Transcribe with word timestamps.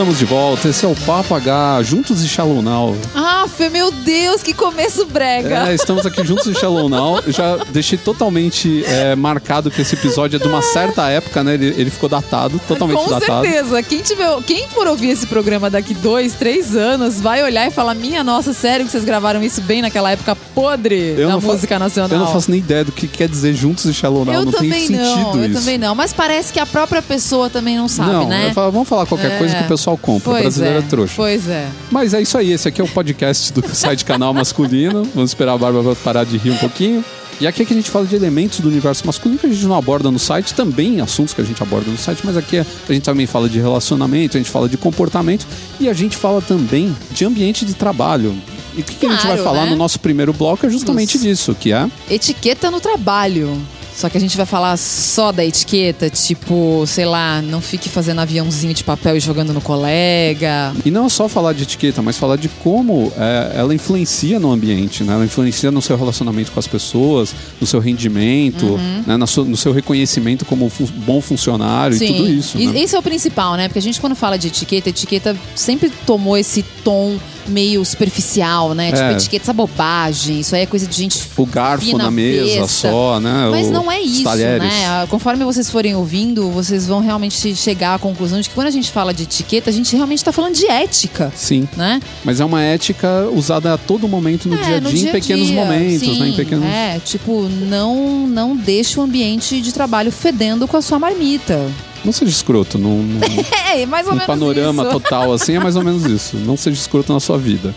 Estamos 0.00 0.18
de 0.18 0.24
volta. 0.24 0.66
Esse 0.66 0.86
é 0.86 0.88
o 0.88 0.94
Papo 0.94 1.34
H, 1.34 1.82
juntos 1.82 2.24
e 2.24 2.26
Shallow 2.26 2.62
Now. 2.62 2.96
Ah, 3.42 3.70
meu 3.70 3.90
Deus, 3.90 4.42
que 4.42 4.52
começo 4.52 5.06
brega. 5.06 5.70
É, 5.70 5.74
estamos 5.74 6.04
aqui 6.04 6.22
juntos 6.26 6.46
e 6.46 6.54
Shallow 6.54 6.90
Now. 6.90 7.20
Eu 7.26 7.32
já 7.32 7.56
deixei 7.70 7.96
totalmente 7.96 8.84
é, 8.84 9.16
marcado 9.16 9.70
que 9.70 9.80
esse 9.80 9.94
episódio 9.94 10.36
é 10.36 10.38
de 10.38 10.46
uma 10.46 10.60
certa 10.60 11.08
época, 11.08 11.42
né? 11.42 11.54
Ele, 11.54 11.68
ele 11.78 11.88
ficou 11.90 12.06
datado, 12.08 12.60
totalmente 12.68 12.98
Com 12.98 13.08
datado. 13.08 13.46
certeza. 13.46 13.82
Quem, 13.82 14.00
tiver, 14.00 14.42
quem 14.42 14.68
for 14.68 14.86
ouvir 14.86 15.10
esse 15.10 15.26
programa 15.26 15.70
daqui 15.70 15.94
dois, 15.94 16.34
três 16.34 16.76
anos, 16.76 17.18
vai 17.18 17.42
olhar 17.42 17.66
e 17.66 17.70
falar: 17.70 17.94
Minha 17.94 18.22
nossa, 18.22 18.52
sério 18.52 18.84
que 18.84 18.92
vocês 18.92 19.04
gravaram 19.04 19.42
isso 19.42 19.62
bem 19.62 19.80
naquela 19.80 20.10
época 20.10 20.36
podre 20.54 21.14
Eu 21.16 21.28
da 21.28 21.38
música 21.40 21.78
nacional? 21.78 22.10
Eu 22.10 22.18
não 22.18 22.32
faço 22.32 22.50
nem 22.50 22.60
ideia 22.60 22.84
do 22.84 22.92
que 22.92 23.08
quer 23.08 23.28
dizer 23.28 23.54
juntos 23.54 23.86
e 23.86 23.94
Shallow 23.94 24.24
Now. 24.24 24.34
Eu 24.34 24.44
não 24.44 24.52
também 24.52 24.70
tem 24.70 24.80
sentido 24.86 24.98
não, 24.98 25.36
eu 25.36 25.50
isso. 25.50 25.58
também 25.60 25.78
não. 25.78 25.94
Mas 25.94 26.12
parece 26.12 26.52
que 26.52 26.60
a 26.60 26.66
própria 26.66 27.00
pessoa 27.00 27.48
também 27.48 27.76
não 27.78 27.88
sabe, 27.88 28.12
não, 28.12 28.28
né? 28.28 28.48
eu 28.48 28.54
falo, 28.54 28.72
vamos 28.72 28.88
falar 28.88 29.06
qualquer 29.06 29.32
É. 29.32 29.38
coisa 29.38 29.54
que 29.56 29.64
o 29.64 29.68
pessoal 29.68 29.96
compra. 29.96 30.30
Pois 30.30 30.40
o 30.40 30.42
brasileiro 30.42 30.76
é. 30.76 30.80
é, 30.80 30.82
trouxa. 30.82 31.14
Pois 31.16 31.48
é. 31.48 31.66
Mas 31.90 32.12
é 32.12 32.20
isso 32.20 32.36
aí, 32.36 32.52
esse 32.52 32.68
aqui 32.68 32.80
é 32.80 32.84
o 32.84 32.88
podcast 32.88 33.29
do 33.52 33.62
site 33.74 34.04
canal 34.04 34.32
masculino. 34.34 35.04
Vamos 35.14 35.30
esperar 35.30 35.52
a 35.54 35.58
Bárbara 35.58 35.94
parar 35.96 36.24
de 36.24 36.36
rir 36.36 36.50
um 36.50 36.56
pouquinho. 36.56 37.04
E 37.40 37.46
aqui 37.46 37.62
é 37.62 37.64
que 37.64 37.72
a 37.72 37.76
gente 37.76 37.90
fala 37.90 38.04
de 38.04 38.14
elementos 38.14 38.60
do 38.60 38.68
universo 38.68 39.06
masculino 39.06 39.38
que 39.40 39.46
a 39.46 39.48
gente 39.50 39.64
não 39.64 39.74
aborda 39.74 40.10
no 40.10 40.18
site, 40.18 40.52
também 40.52 41.00
assuntos 41.00 41.32
que 41.32 41.40
a 41.40 41.44
gente 41.44 41.62
aborda 41.62 41.90
no 41.90 41.96
site, 41.96 42.20
mas 42.22 42.36
aqui 42.36 42.58
a 42.58 42.66
gente 42.92 43.02
também 43.02 43.26
fala 43.26 43.48
de 43.48 43.58
relacionamento, 43.58 44.36
a 44.36 44.40
gente 44.40 44.50
fala 44.50 44.68
de 44.68 44.76
comportamento 44.76 45.46
e 45.80 45.88
a 45.88 45.94
gente 45.94 46.18
fala 46.18 46.42
também 46.42 46.94
de 47.12 47.24
ambiente 47.24 47.64
de 47.64 47.72
trabalho. 47.72 48.36
E 48.76 48.82
o 48.82 48.84
que, 48.84 48.94
que 48.94 49.06
a 49.06 49.10
gente 49.10 49.26
vai 49.26 49.36
Claro, 49.38 49.42
falar 49.42 49.64
né? 49.64 49.70
no 49.70 49.76
nosso 49.76 49.98
primeiro 50.00 50.34
bloco 50.34 50.66
é 50.66 50.68
justamente 50.68 51.14
Dos- 51.14 51.22
disso, 51.22 51.56
que 51.58 51.72
é 51.72 51.88
Etiqueta 52.10 52.70
no 52.70 52.78
trabalho. 52.78 53.56
Só 53.94 54.08
que 54.08 54.16
a 54.16 54.20
gente 54.20 54.36
vai 54.36 54.46
falar 54.46 54.76
só 54.78 55.30
da 55.32 55.44
etiqueta, 55.44 56.08
tipo, 56.08 56.84
sei 56.86 57.04
lá, 57.04 57.42
não 57.42 57.60
fique 57.60 57.88
fazendo 57.88 58.20
aviãozinho 58.20 58.72
de 58.72 58.82
papel 58.82 59.16
e 59.16 59.20
jogando 59.20 59.52
no 59.52 59.60
colega. 59.60 60.72
E 60.84 60.90
não 60.90 61.06
é 61.06 61.08
só 61.08 61.28
falar 61.28 61.52
de 61.52 61.64
etiqueta, 61.64 62.00
mas 62.00 62.16
falar 62.16 62.36
de 62.36 62.48
como 62.48 63.12
é, 63.16 63.52
ela 63.56 63.74
influencia 63.74 64.38
no 64.40 64.50
ambiente, 64.50 65.04
né? 65.04 65.12
Ela 65.14 65.24
influencia 65.24 65.70
no 65.70 65.82
seu 65.82 65.96
relacionamento 65.96 66.50
com 66.52 66.58
as 66.60 66.66
pessoas, 66.66 67.34
no 67.60 67.66
seu 67.66 67.80
rendimento, 67.80 68.66
Uhum. 68.66 69.04
né? 69.06 69.16
Na 69.16 69.26
sua- 69.26 69.44
no 69.44 69.56
seu 69.56 69.72
reconhecimento 69.72 70.44
como 70.44 70.68
fun- 70.70 70.86
bom 71.04 71.20
funcionário 71.20 71.96
e 72.02 72.06
tudo 72.06 72.28
isso. 72.30 72.58
E- 72.58 72.66
né? 72.68 72.80
Esse 72.80 72.94
é 72.96 72.98
o 72.98 73.02
principal, 73.02 73.54
né? 73.56 73.68
Porque 73.68 73.78
a 73.78 73.82
gente, 73.82 74.00
quando 74.00 74.14
fala 74.14 74.38
de 74.38 74.48
etiqueta, 74.48 74.88
etiqueta 74.88 75.36
sempre 75.54 75.90
tomou 76.06 76.36
esse 76.38 76.62
tom 76.84 77.18
meio 77.48 77.84
superficial, 77.84 78.74
né? 78.74 78.90
Tipo, 78.92 79.02
É. 79.02 79.12
etiqueta, 79.14 79.44
essa 79.44 79.52
bobagem, 79.52 80.40
isso 80.40 80.54
aí 80.54 80.62
é 80.62 80.66
coisa 80.66 80.86
de 80.86 80.94
gente 80.96 81.18
O 81.36 81.46
garfo 81.46 81.96
na 81.96 82.10
mesa 82.10 82.66
só, 82.68 83.18
né? 83.18 83.48
Mas 83.50 83.66
O- 83.68 83.72
não 83.72 83.79
é 83.88 84.00
os 84.00 84.10
isso, 84.10 84.34
né? 84.36 84.58
Ah, 84.86 85.06
Conforme 85.08 85.44
vocês 85.44 85.70
forem 85.70 85.94
ouvindo, 85.94 86.50
vocês 86.50 86.88
vão 86.88 86.98
realmente 86.98 87.54
chegar 87.54 87.94
à 87.94 87.98
conclusão 88.00 88.40
de 88.40 88.48
que 88.48 88.54
quando 88.56 88.66
a 88.66 88.70
gente 88.72 88.90
fala 88.90 89.14
de 89.14 89.22
etiqueta, 89.22 89.70
a 89.70 89.72
gente 89.72 89.94
realmente 89.94 90.24
tá 90.24 90.32
falando 90.32 90.56
de 90.56 90.66
ética, 90.66 91.32
Sim, 91.36 91.68
né? 91.76 92.00
mas 92.24 92.40
é 92.40 92.44
uma 92.44 92.60
ética 92.60 93.28
usada 93.32 93.74
a 93.74 93.78
todo 93.78 94.08
momento 94.08 94.48
no 94.48 94.56
É, 94.56 94.62
dia 94.64 94.76
a 94.78 94.80
no 94.80 94.90
dia, 94.92 95.08
em 95.10 95.12
pequenos 95.12 95.46
dia. 95.46 95.56
momentos, 95.64 96.00
Sim, 96.00 96.18
né? 96.18 96.28
Em 96.30 96.32
pequenos... 96.34 96.64
É, 96.64 96.98
tipo, 97.04 97.42
não, 97.48 98.26
não 98.26 98.56
deixa 98.56 98.98
o 98.98 99.04
ambiente 99.04 99.60
de 99.60 99.72
trabalho 99.72 100.10
fedendo 100.10 100.66
com 100.66 100.76
a 100.76 100.82
sua 100.82 100.98
marmita. 100.98 101.70
Não 102.04 102.12
seja 102.12 102.30
escroto, 102.32 102.78
num, 102.78 103.02
num, 103.02 103.20
É, 103.74 103.84
mais 103.84 104.06
ou 104.06 104.12
num 104.14 104.18
menos 104.20 104.26
panorama 104.26 104.82
isso. 104.84 104.92
total 104.92 105.32
assim, 105.34 105.56
é 105.56 105.60
mais 105.60 105.76
ou 105.76 105.84
menos 105.84 106.04
isso. 106.06 106.36
Não 106.38 106.56
seja 106.56 106.80
escroto 106.80 107.12
na 107.12 107.20
sua 107.20 107.36
vida. 107.36 107.74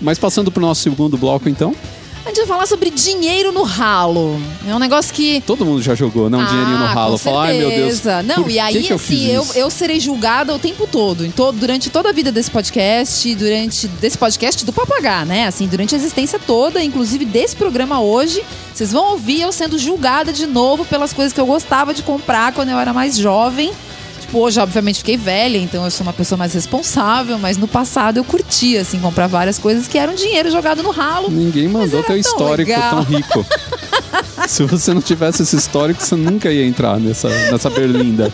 Mas 0.00 0.16
passando 0.16 0.50
pro 0.52 0.60
nosso 0.60 0.80
segundo 0.82 1.18
bloco, 1.18 1.48
então. 1.48 1.74
A 2.28 2.30
gente 2.30 2.40
vai 2.40 2.46
falar 2.46 2.66
sobre 2.66 2.90
dinheiro 2.90 3.52
no 3.52 3.62
ralo. 3.62 4.38
É 4.68 4.74
um 4.74 4.78
negócio 4.78 5.14
que. 5.14 5.40
Todo 5.46 5.64
mundo 5.64 5.80
já 5.80 5.94
jogou, 5.94 6.28
né? 6.28 6.36
Um 6.36 6.44
dinheirinho 6.44 6.76
no 6.76 6.84
Ah, 6.84 6.92
ralo. 6.92 7.16
Falar, 7.16 7.44
ai 7.46 7.56
meu 7.56 7.70
Deus. 7.70 8.02
Não, 8.26 8.50
e 8.50 8.58
aí, 8.58 8.74
que 8.74 8.82
que 8.82 8.92
eu 8.92 8.96
assim, 8.96 9.30
eu, 9.30 9.42
isso? 9.44 9.58
eu 9.58 9.70
serei 9.70 9.98
julgada 9.98 10.54
o 10.54 10.58
tempo 10.58 10.86
todo, 10.86 11.24
em 11.24 11.30
todo, 11.30 11.58
durante 11.58 11.88
toda 11.88 12.10
a 12.10 12.12
vida 12.12 12.30
desse 12.30 12.50
podcast, 12.50 13.34
durante 13.34 13.88
desse 13.88 14.18
podcast 14.18 14.62
do 14.66 14.74
Papagá, 14.74 15.24
né? 15.24 15.46
Assim, 15.46 15.66
durante 15.66 15.94
a 15.94 15.98
existência 15.98 16.38
toda, 16.38 16.84
inclusive 16.84 17.24
desse 17.24 17.56
programa 17.56 17.98
hoje, 17.98 18.44
vocês 18.74 18.92
vão 18.92 19.12
ouvir 19.12 19.40
eu 19.40 19.50
sendo 19.50 19.78
julgada 19.78 20.30
de 20.30 20.44
novo 20.44 20.84
pelas 20.84 21.14
coisas 21.14 21.32
que 21.32 21.40
eu 21.40 21.46
gostava 21.46 21.94
de 21.94 22.02
comprar 22.02 22.52
quando 22.52 22.68
eu 22.68 22.78
era 22.78 22.92
mais 22.92 23.16
jovem. 23.16 23.72
Tipo, 24.28 24.40
hoje, 24.40 24.60
obviamente, 24.60 24.98
fiquei 24.98 25.16
velha, 25.16 25.56
então 25.56 25.82
eu 25.86 25.90
sou 25.90 26.06
uma 26.06 26.12
pessoa 26.12 26.36
mais 26.36 26.52
responsável, 26.52 27.38
mas 27.38 27.56
no 27.56 27.66
passado 27.66 28.18
eu 28.18 28.24
curtia, 28.24 28.82
assim, 28.82 29.00
comprar 29.00 29.26
várias 29.26 29.58
coisas 29.58 29.88
que 29.88 29.96
eram 29.96 30.14
dinheiro 30.14 30.50
jogado 30.50 30.82
no 30.82 30.90
ralo. 30.90 31.30
Ninguém 31.30 31.66
mandou 31.66 32.02
teu 32.02 32.14
histórico 32.14 32.70
legal. 32.70 32.90
tão 32.90 33.02
rico. 33.04 33.46
Se 34.46 34.64
você 34.64 34.92
não 34.92 35.00
tivesse 35.00 35.42
esse 35.42 35.56
histórico, 35.56 36.02
você 36.02 36.14
nunca 36.14 36.52
ia 36.52 36.66
entrar 36.66 37.00
nessa, 37.00 37.30
nessa 37.50 37.70
berlinda. 37.70 38.30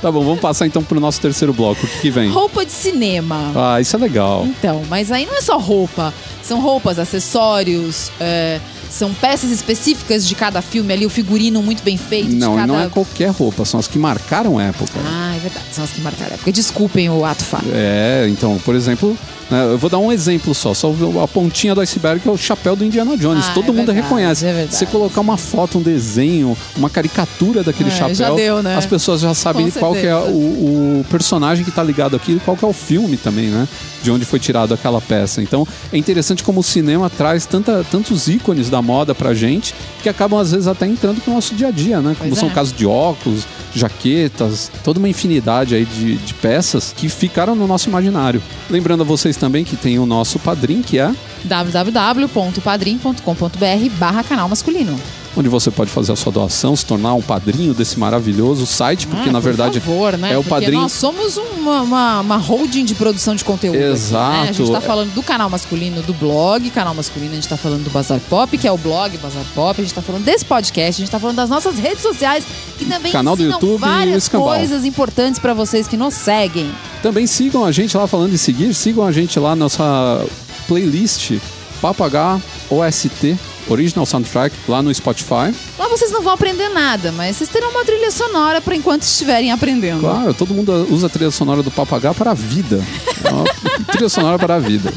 Tá 0.00 0.10
bom, 0.10 0.24
vamos 0.24 0.40
passar 0.40 0.66
então 0.66 0.82
pro 0.82 0.98
nosso 0.98 1.20
terceiro 1.20 1.52
bloco. 1.52 1.84
O 1.84 1.88
que, 1.88 2.00
que 2.00 2.10
vem? 2.10 2.30
Roupa 2.30 2.64
de 2.64 2.72
cinema. 2.72 3.52
Ah, 3.54 3.82
isso 3.82 3.94
é 3.94 3.98
legal. 3.98 4.46
Então, 4.46 4.82
mas 4.88 5.12
aí 5.12 5.26
não 5.26 5.36
é 5.36 5.42
só 5.42 5.58
roupa. 5.58 6.12
São 6.42 6.58
roupas, 6.58 6.98
acessórios, 6.98 8.10
é, 8.18 8.58
são 8.92 9.12
peças 9.14 9.50
específicas 9.50 10.26
de 10.26 10.34
cada 10.34 10.60
filme 10.62 10.92
ali, 10.92 11.06
o 11.06 11.10
figurino 11.10 11.62
muito 11.62 11.82
bem 11.82 11.96
feito. 11.96 12.32
Não, 12.34 12.54
e 12.54 12.56
cada... 12.56 12.66
não 12.72 12.80
é 12.80 12.88
qualquer 12.88 13.30
roupa, 13.30 13.64
são 13.64 13.80
as 13.80 13.88
que 13.88 13.98
marcaram 13.98 14.60
época. 14.60 14.92
Ah, 15.04 15.34
é 15.34 15.38
verdade. 15.38 15.66
São 15.72 15.84
as 15.84 15.90
que 15.90 16.00
marcaram 16.00 16.32
a 16.32 16.34
época. 16.34 16.52
Desculpem 16.52 17.08
o 17.10 17.24
ato 17.24 17.44
falho. 17.44 17.70
É, 17.72 18.26
então, 18.28 18.58
por 18.64 18.74
exemplo, 18.74 19.16
né, 19.50 19.64
eu 19.64 19.78
vou 19.78 19.88
dar 19.90 19.98
um 19.98 20.12
exemplo 20.12 20.54
só, 20.54 20.74
só 20.74 20.94
a 21.22 21.28
pontinha 21.28 21.74
do 21.74 21.80
iceberg 21.80 22.20
que 22.20 22.28
é 22.28 22.32
o 22.32 22.36
chapéu 22.36 22.76
do 22.76 22.84
Indiana 22.84 23.16
Jones. 23.16 23.46
Ah, 23.48 23.52
Todo 23.54 23.64
é 23.64 23.68
mundo 23.68 23.86
verdade, 23.86 24.00
reconhece. 24.02 24.46
é 24.46 24.52
verdade. 24.52 24.74
Você 24.76 24.86
colocar 24.86 25.20
uma 25.20 25.36
foto, 25.36 25.78
um 25.78 25.82
desenho, 25.82 26.56
uma 26.76 26.90
caricatura 26.90 27.62
daquele 27.62 27.88
É, 27.90 27.92
chapéu, 27.92 28.36
deu, 28.36 28.62
né? 28.62 28.76
as 28.76 28.86
pessoas 28.86 29.20
já 29.20 29.34
sabem 29.34 29.70
Com 29.70 29.78
qual 29.80 29.96
é 29.96 30.14
o, 30.14 31.00
o 31.00 31.06
personagem 31.10 31.64
que 31.64 31.70
tá 31.70 31.82
ligado 31.82 32.16
aqui, 32.16 32.40
qual 32.44 32.58
é 32.62 32.66
o 32.66 32.72
filme 32.72 33.16
também, 33.16 33.46
né? 33.46 33.66
De 34.02 34.10
onde 34.10 34.24
foi 34.24 34.40
tirado 34.40 34.74
aquela 34.74 35.00
peça. 35.00 35.40
Então, 35.40 35.66
é 35.92 35.96
interessante 35.96 36.42
como 36.42 36.58
o 36.60 36.62
cinema 36.62 37.08
traz 37.08 37.46
tanta, 37.46 37.84
tantos 37.88 38.26
ícones 38.26 38.68
da 38.68 38.81
moda 38.82 39.14
pra 39.14 39.32
gente 39.32 39.74
que 40.02 40.08
acabam 40.08 40.40
às 40.40 40.50
vezes 40.50 40.66
até 40.66 40.86
entrando 40.86 41.22
pro 41.22 41.32
nosso 41.32 41.54
dia 41.54 41.68
a 41.68 41.70
dia, 41.70 42.00
né? 42.00 42.16
Como 42.18 42.30
Pois 42.30 42.40
são 42.40 42.50
é. 42.50 42.52
casos 42.52 42.76
de 42.76 42.84
óculos, 42.84 43.46
jaquetas, 43.74 44.70
toda 44.84 44.98
uma 44.98 45.08
infinidade 45.08 45.74
aí 45.74 45.84
de, 45.84 46.16
de 46.16 46.34
peças 46.34 46.94
que 46.96 47.08
ficaram 47.08 47.54
no 47.54 47.66
nosso 47.66 47.88
imaginário. 47.88 48.42
Lembrando 48.68 49.02
a 49.02 49.04
vocês 49.04 49.36
também 49.36 49.64
que 49.64 49.76
tem 49.76 49.98
o 49.98 50.06
nosso 50.06 50.38
padrinho, 50.38 50.82
que 50.82 50.98
é 50.98 51.12
www.padrim.com.br 51.44 53.90
barra 53.98 54.22
canal 54.22 54.48
masculino. 54.48 54.98
Onde 55.36 55.48
você 55.48 55.70
pode 55.70 55.90
fazer 55.90 56.12
a 56.12 56.16
sua 56.16 56.30
doação, 56.30 56.76
se 56.76 56.84
tornar 56.84 57.14
um 57.14 57.22
padrinho 57.22 57.72
desse 57.72 57.98
maravilhoso 57.98 58.66
site, 58.66 59.06
porque 59.06 59.28
Ah, 59.28 59.32
na 59.32 59.40
por 59.40 59.44
verdade 59.44 59.80
favor, 59.80 60.18
né? 60.18 60.32
é 60.32 60.38
o 60.38 60.42
Porque 60.42 60.50
padrinho. 60.50 60.82
nós 60.82 60.92
somos 60.92 61.36
uma, 61.38 61.80
uma, 61.82 62.20
uma 62.20 62.36
holding 62.36 62.84
de 62.84 62.94
produção 62.94 63.34
de 63.34 63.42
conteúdo. 63.44 63.76
aqui, 63.76 63.84
né? 63.84 63.90
A 63.90 63.92
Exato. 63.94 64.52
gente 64.54 64.70
tá 64.70 64.80
falando 64.80 65.14
do 65.14 65.22
canal 65.22 65.48
masculino, 65.48 66.02
do 66.02 66.12
blog, 66.12 66.68
canal 66.70 66.94
masculino, 66.94 67.32
a 67.32 67.34
gente 67.36 67.48
tá 67.48 67.56
falando 67.56 67.84
do 67.84 67.90
Bazar 67.90 68.20
Pop, 68.28 68.56
que 68.58 68.68
é 68.68 68.72
o 68.72 68.76
blog 68.78 69.16
Bazar 69.18 69.44
Pop, 69.54 69.80
a 69.80 69.84
gente 69.84 69.94
tá 69.94 70.02
falando 70.02 70.24
desse 70.24 70.44
podcast, 70.44 71.00
a 71.00 71.04
gente 71.04 71.10
tá 71.10 71.18
falando 71.18 71.36
das 71.36 71.48
nossas 71.48 71.78
redes 71.78 72.02
sociais, 72.02 72.44
que 72.78 72.84
também 72.84 73.10
Canal 73.12 73.34
do 73.36 73.42
YouTube 73.42 73.80
várias 73.80 74.28
coisas 74.28 74.84
importantes 74.84 75.38
pra 75.40 75.54
vocês 75.54 75.88
que 75.88 75.96
nos 75.96 76.14
seguem. 76.14 76.70
Também 77.02 77.26
sigam 77.26 77.64
a 77.64 77.72
gente 77.72 77.96
lá 77.96 78.06
falando 78.06 78.34
em 78.34 78.36
seguir, 78.36 78.74
sigam 78.74 79.04
a 79.06 79.10
gente 79.12 79.38
lá 79.40 79.50
na 79.50 79.56
nossa 79.64 80.24
playlist 80.68 81.32
Papo 81.80 82.04
H 82.04 82.40
OST 82.70 83.36
Original 83.68 84.06
Soundtrack 84.06 84.54
lá 84.68 84.82
no 84.82 84.94
Spotify. 84.94 85.54
Lá 85.78 85.88
vocês 85.88 86.10
não 86.10 86.22
vão 86.22 86.32
aprender 86.32 86.68
nada, 86.68 87.12
mas 87.12 87.36
vocês 87.36 87.50
terão 87.50 87.70
uma 87.70 87.84
trilha 87.84 88.10
sonora 88.10 88.60
pra 88.60 88.74
enquanto 88.74 89.02
estiverem 89.02 89.50
aprendendo. 89.50 90.00
Claro, 90.00 90.34
todo 90.34 90.54
mundo 90.54 90.86
usa 90.90 91.06
a 91.06 91.10
trilha 91.10 91.30
sonora 91.30 91.62
do 91.62 91.72
H 91.76 92.14
para 92.14 92.30
a 92.30 92.34
vida. 92.34 92.82
É 93.24 93.30
uma 93.30 93.44
trilha 93.86 94.08
sonora 94.08 94.38
para 94.38 94.56
a 94.56 94.58
vida. 94.58 94.92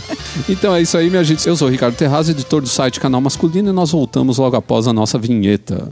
Então 0.47 0.75
é 0.75 0.81
isso 0.81 0.97
aí, 0.97 1.09
minha 1.09 1.23
gente. 1.23 1.47
Eu 1.47 1.55
sou 1.55 1.67
o 1.67 1.71
Ricardo 1.71 1.95
Terraz, 1.95 2.29
editor 2.29 2.61
do 2.61 2.67
site 2.67 2.99
Canal 2.99 3.21
Masculino, 3.21 3.69
e 3.69 3.73
nós 3.73 3.91
voltamos 3.91 4.37
logo 4.37 4.55
após 4.55 4.87
a 4.87 4.93
nossa 4.93 5.17
vinheta. 5.17 5.89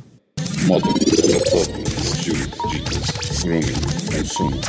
Consumo, 4.23 4.61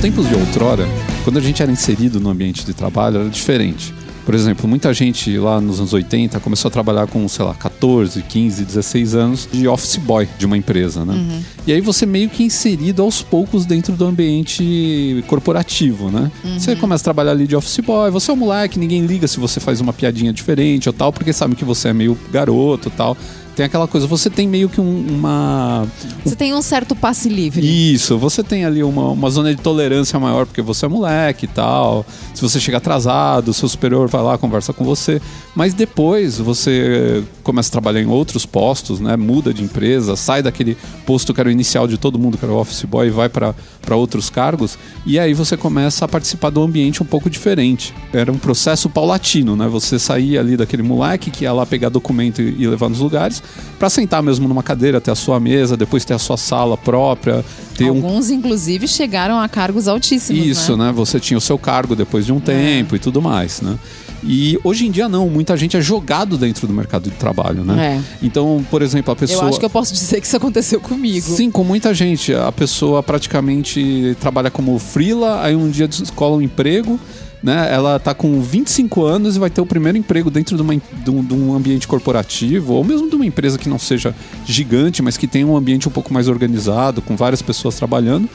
tempos 0.00 0.28
de 0.28 0.34
outrora, 0.34 0.86
quando 1.24 1.38
a 1.38 1.40
gente 1.40 1.60
era 1.60 1.72
inserido 1.72 2.20
no 2.20 2.30
ambiente 2.30 2.64
de 2.64 2.72
trabalho, 2.72 3.18
era 3.18 3.28
diferente. 3.28 3.92
Por 4.24 4.34
exemplo, 4.34 4.68
muita 4.68 4.92
gente 4.92 5.36
lá 5.38 5.58
nos 5.60 5.80
anos 5.80 5.92
80 5.92 6.38
começou 6.40 6.68
a 6.68 6.70
trabalhar 6.70 7.06
com, 7.06 7.26
sei 7.26 7.44
lá, 7.44 7.54
14, 7.54 8.22
15, 8.22 8.64
16 8.64 9.14
anos 9.14 9.48
de 9.50 9.66
office 9.66 9.96
boy 9.96 10.28
de 10.38 10.44
uma 10.44 10.56
empresa, 10.56 11.02
né? 11.02 11.42
E 11.66 11.72
aí 11.72 11.80
você 11.80 12.04
meio 12.04 12.28
que 12.28 12.44
inserido 12.44 13.02
aos 13.02 13.22
poucos 13.22 13.64
dentro 13.64 13.94
do 13.96 14.04
ambiente 14.04 15.24
corporativo, 15.26 16.10
né? 16.10 16.30
Você 16.58 16.76
começa 16.76 17.02
a 17.02 17.04
trabalhar 17.04 17.30
ali 17.30 17.46
de 17.46 17.56
office 17.56 17.80
boy, 17.80 18.10
você 18.10 18.30
é 18.30 18.34
um 18.34 18.36
moleque, 18.36 18.78
ninguém 18.78 19.06
liga 19.06 19.26
se 19.26 19.40
você 19.40 19.58
faz 19.60 19.80
uma 19.80 19.94
piadinha 19.94 20.32
diferente 20.32 20.90
ou 20.90 20.92
tal, 20.92 21.10
porque 21.10 21.32
sabe 21.32 21.56
que 21.56 21.64
você 21.64 21.88
é 21.88 21.92
meio 21.94 22.16
garoto 22.30 22.88
e 22.88 22.92
tal. 22.92 23.16
Tem 23.58 23.66
aquela 23.66 23.88
coisa, 23.88 24.06
você 24.06 24.30
tem 24.30 24.46
meio 24.46 24.68
que 24.68 24.80
um- 24.80 25.04
uma. 25.18 25.84
Você 26.24 26.36
tem 26.36 26.54
um 26.54 26.62
certo 26.62 26.94
passe 26.94 27.28
livre. 27.28 27.66
Isso, 27.92 28.16
você 28.16 28.40
tem 28.44 28.64
ali 28.64 28.84
uma, 28.84 29.08
uma 29.08 29.28
zona 29.30 29.52
de 29.52 29.60
tolerância 29.60 30.16
maior, 30.20 30.46
porque 30.46 30.62
você 30.62 30.86
é 30.86 30.88
moleque 30.88 31.44
e 31.46 31.48
tal. 31.48 32.06
Se 32.32 32.40
você 32.40 32.60
chega 32.60 32.76
atrasado, 32.76 33.48
o 33.48 33.52
seu 33.52 33.68
superior 33.68 34.06
vai 34.08 34.22
lá, 34.22 34.38
conversa 34.38 34.72
com 34.72 34.84
você. 34.84 35.20
Mas 35.56 35.74
depois 35.74 36.38
você 36.38 37.24
começa 37.42 37.68
a 37.70 37.72
trabalhar 37.72 38.00
em 38.00 38.06
outros 38.06 38.46
postos, 38.46 39.00
né? 39.00 39.16
Muda 39.16 39.52
de 39.52 39.64
empresa, 39.64 40.14
sai 40.14 40.40
daquele 40.40 40.76
posto 41.04 41.34
que 41.34 41.40
era 41.40 41.48
o 41.48 41.52
inicial 41.52 41.88
de 41.88 41.98
todo 41.98 42.16
mundo, 42.16 42.38
que 42.38 42.44
era 42.44 42.54
o 42.54 42.58
office 42.60 42.84
boy, 42.84 43.08
e 43.08 43.10
vai 43.10 43.28
para 43.28 43.56
outros 43.96 44.30
cargos. 44.30 44.78
E 45.04 45.18
aí 45.18 45.34
você 45.34 45.56
começa 45.56 46.04
a 46.04 46.08
participar 46.08 46.50
do 46.50 46.62
ambiente 46.62 47.02
um 47.02 47.06
pouco 47.06 47.28
diferente. 47.28 47.92
Era 48.12 48.30
um 48.30 48.38
processo 48.38 48.88
paulatino, 48.88 49.56
né? 49.56 49.66
Você 49.66 49.98
saía 49.98 50.38
ali 50.38 50.56
daquele 50.56 50.84
moleque 50.84 51.28
que 51.32 51.42
ia 51.42 51.52
lá 51.52 51.66
pegar 51.66 51.88
documento 51.88 52.40
e 52.40 52.64
levar 52.68 52.88
nos 52.88 53.00
lugares, 53.00 53.42
para 53.78 53.88
sentar 53.88 54.22
mesmo 54.22 54.48
numa 54.48 54.62
cadeira, 54.62 55.00
ter 55.00 55.10
a 55.10 55.14
sua 55.14 55.38
mesa, 55.38 55.76
depois 55.76 56.04
ter 56.04 56.14
a 56.14 56.18
sua 56.18 56.36
sala 56.36 56.76
própria, 56.76 57.44
ter 57.76 57.84
um 57.84 57.96
Alguns, 57.96 58.30
inclusive, 58.30 58.88
chegaram 58.88 59.38
a 59.38 59.48
cargos 59.48 59.86
altíssimos. 59.86 60.44
isso, 60.44 60.76
né? 60.76 60.86
né? 60.86 60.92
Você 60.92 61.20
tinha 61.20 61.38
o 61.38 61.40
seu 61.40 61.58
cargo 61.58 61.94
depois 61.94 62.26
de 62.26 62.32
um 62.32 62.40
tempo 62.40 62.96
e 62.96 62.98
tudo 62.98 63.22
mais, 63.22 63.60
né? 63.60 63.78
E 64.22 64.58
hoje 64.64 64.86
em 64.86 64.90
dia 64.90 65.08
não, 65.08 65.28
muita 65.28 65.56
gente 65.56 65.76
é 65.76 65.80
jogado 65.80 66.36
dentro 66.36 66.66
do 66.66 66.72
mercado 66.72 67.08
de 67.08 67.16
trabalho, 67.16 67.62
né? 67.64 68.02
Então, 68.20 68.64
por 68.68 68.82
exemplo, 68.82 69.12
a 69.12 69.16
pessoa. 69.16 69.44
Eu 69.44 69.48
acho 69.48 69.58
que 69.60 69.64
eu 69.64 69.70
posso 69.70 69.92
dizer 69.94 70.20
que 70.20 70.26
isso 70.26 70.36
aconteceu 70.36 70.80
comigo. 70.80 71.36
Sim, 71.36 71.50
com 71.50 71.62
muita 71.62 71.94
gente. 71.94 72.34
A 72.34 72.50
pessoa 72.50 73.02
praticamente 73.02 74.16
trabalha 74.20 74.50
como 74.50 74.76
freela, 74.78 75.42
aí 75.42 75.54
um 75.54 75.70
dia 75.70 75.86
descola 75.86 76.36
um 76.36 76.42
emprego, 76.42 76.98
né? 77.42 77.68
Ela 77.72 77.98
tá 77.98 78.14
com 78.14 78.40
25 78.40 79.04
anos 79.04 79.36
e 79.36 79.38
vai 79.38 79.50
ter 79.50 79.60
o 79.60 79.66
primeiro 79.66 79.96
emprego 79.96 80.30
dentro 80.30 80.56
de, 80.56 80.62
uma, 80.62 80.74
de, 80.76 81.10
um, 81.10 81.24
de 81.24 81.34
um 81.34 81.54
ambiente 81.54 81.86
corporativo, 81.86 82.74
ou 82.74 82.84
mesmo 82.84 83.08
de 83.08 83.16
uma 83.16 83.26
empresa 83.26 83.58
que 83.58 83.68
não 83.68 83.78
seja 83.78 84.14
gigante, 84.44 85.02
mas 85.02 85.16
que 85.16 85.26
tenha 85.26 85.46
um 85.46 85.56
ambiente 85.56 85.88
um 85.88 85.92
pouco 85.92 86.12
mais 86.12 86.28
organizado, 86.28 87.00
com 87.02 87.16
várias 87.16 87.42
pessoas 87.42 87.76
trabalhando. 87.76 88.28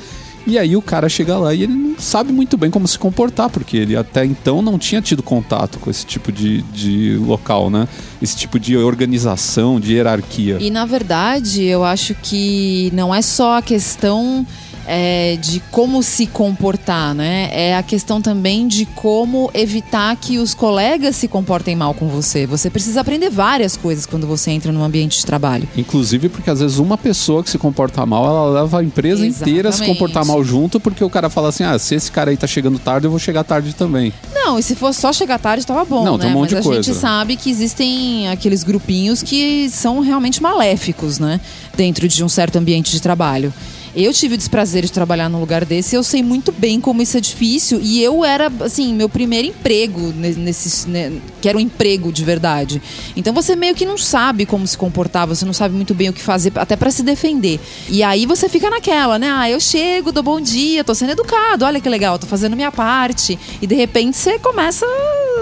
E 0.45 0.57
aí 0.57 0.75
o 0.75 0.81
cara 0.81 1.07
chega 1.07 1.38
lá 1.38 1.53
e 1.53 1.63
ele 1.63 1.73
não 1.73 1.97
sabe 1.97 2.33
muito 2.33 2.57
bem 2.57 2.69
como 2.69 2.85
se 2.85 3.00
comportar, 3.00 3.50
porque 3.50 3.77
ele 3.77 3.95
até 3.95 4.25
então 4.25 4.61
não 4.61 4.77
tinha 4.77 5.01
tido 5.01 5.23
contato 5.23 5.79
com 5.79 5.89
esse 5.89 6.06
tipo 6.06 6.33
de, 6.33 6.61
de 6.63 7.17
local, 7.17 7.69
né? 7.69 7.88
Esse 8.21 8.35
tipo 8.35 8.59
de 8.59 8.75
organização, 8.75 9.79
de 9.79 9.94
hierarquia. 9.94 10.57
E 10.59 10.69
na 10.69 10.85
verdade, 10.85 11.63
eu 11.63 11.83
acho 11.85 12.13
que 12.15 12.91
não 12.94 13.15
é 13.15 13.21
só 13.21 13.57
a 13.57 13.61
questão 13.61 14.45
é, 14.88 15.38
de 15.41 15.62
como 15.71 16.03
se 16.03 16.27
comportar, 16.27 17.13
né? 17.13 17.50
É 17.51 17.75
a 17.75 17.83
questão 17.83 18.21
também 18.21 18.68
de 18.68 18.85
como 18.85 19.50
evitar 19.53 20.15
que 20.15 20.38
os 20.38 20.53
colegas 20.53 21.15
se 21.15 21.27
comportem 21.27 21.75
mal 21.75 21.94
com 21.94 22.07
você. 22.07 22.45
Você 22.45 22.69
precisa 22.69 23.01
aprender 23.01 23.30
várias 23.30 23.77
coisas 23.77 24.06
quando 24.06 24.27
você 24.27 24.51
entra 24.51 24.71
num 24.71 24.83
ambiente 24.83 25.18
de 25.19 25.25
trabalho. 25.25 25.68
Inclusive 25.77 26.30
porque 26.30 26.50
às 26.50 26.59
vezes 26.59 26.77
uma 26.77 26.97
pessoa 26.97 27.44
que 27.44 27.50
se 27.50 27.57
comporta 27.57 28.06
mal, 28.06 28.25
ela 28.25 28.62
leva 28.62 28.80
a 28.80 28.83
empresa 28.83 29.25
inteira 29.25 29.69
a 29.69 29.71
se 29.71 29.77
Exatamente. 29.77 29.97
comportar 30.00 30.25
mal 30.25 30.44
junto, 30.44 30.80
porque 30.80 31.03
o 31.03 31.09
cara 31.09 31.30
fala 31.30 31.50
assim: 31.50 31.63
ah, 31.63 31.77
se 31.80 31.95
esse 31.95 32.12
cara 32.12 32.31
aí 32.31 32.38
tá 32.38 32.47
chegando 32.47 32.77
tarde, 32.80 33.07
eu 33.07 33.12
vou 33.12 33.19
chegar 33.19 33.44
tarde 33.44 33.74
também. 33.74 34.12
Não, 34.33 34.59
e 34.59 34.63
se 34.63 34.75
fosse 34.75 35.00
só 35.00 35.13
chegar 35.13 35.39
tarde, 35.39 35.65
tava 35.65 35.85
bom, 35.85 36.03
Não, 36.03 36.18
né? 36.18 36.25
tem 36.25 36.31
um 36.33 36.38
monte 36.39 36.53
Mas 36.53 36.63
de 36.63 36.69
a 36.69 36.74
gente 36.75 36.85
coisa. 36.85 37.00
sabe 37.00 37.35
que 37.38 37.50
existem 37.50 38.27
aqueles 38.30 38.63
grupinhos 38.63 39.24
que 39.24 39.69
são 39.69 40.00
realmente 40.01 40.41
maléficos, 40.41 41.19
né? 41.19 41.39
Dentro 41.75 42.07
de 42.07 42.24
um 42.24 42.30
certo 42.30 42.57
ambiente 42.57 42.91
de 42.91 43.01
trabalho. 43.01 43.53
Eu 43.95 44.12
tive 44.12 44.34
o 44.34 44.38
desprazer 44.38 44.84
de 44.84 44.92
trabalhar 44.92 45.30
num 45.30 45.40
lugar 45.40 45.63
desse, 45.66 45.95
eu 45.95 46.01
sei 46.01 46.24
muito 46.24 46.51
bem 46.51 46.81
como 46.81 47.01
isso 47.04 47.16
é 47.16 47.22
difícil. 47.22 47.80
E 47.80 48.01
eu 48.01 48.25
era, 48.25 48.51
assim, 48.62 48.92
meu 48.92 49.07
primeiro 49.07 49.48
emprego 49.50 50.12
ne- 50.16 50.34
nesse, 50.34 50.90
né, 50.90 51.12
que 51.40 51.48
era 51.48 51.56
um 51.57 51.62
emprego 51.62 52.12
de 52.12 52.24
verdade. 52.24 52.81
Então 53.16 53.31
você 53.34 53.56
meio 53.56 53.75
que 53.75 53.86
não 53.86 53.95
sabe 53.98 54.48
como 54.48 54.66
se 54.66 54.75
comportar, 54.75 55.28
você 55.28 55.45
não 55.45 55.54
sabe 55.54 55.75
muito 55.75 55.94
bem 55.94 56.10
o 56.10 56.13
que 56.13 56.22
fazer, 56.22 56.51
até 56.56 56.75
pra 56.75 56.90
se 56.90 57.04
defender. 57.04 57.60
E 57.88 58.01
aí 58.01 58.25
você 58.25 58.50
fica 58.50 58.68
naquela, 58.68 59.19
né? 59.19 59.30
Ah, 59.30 59.48
eu 59.48 59.60
chego, 59.60 60.12
dou 60.12 60.24
bom 60.24 60.42
dia, 60.42 60.84
tô 60.84 60.95
sendo 60.95 61.12
educado, 61.12 61.63
olha 61.63 61.80
que 61.80 61.88
legal, 61.88 62.18
tô 62.18 62.25
fazendo 62.25 62.56
minha 62.56 62.72
parte. 62.72 63.38
E 63.62 63.68
de 63.68 63.75
repente 63.75 64.18
você 64.18 64.40
começa 64.40 64.86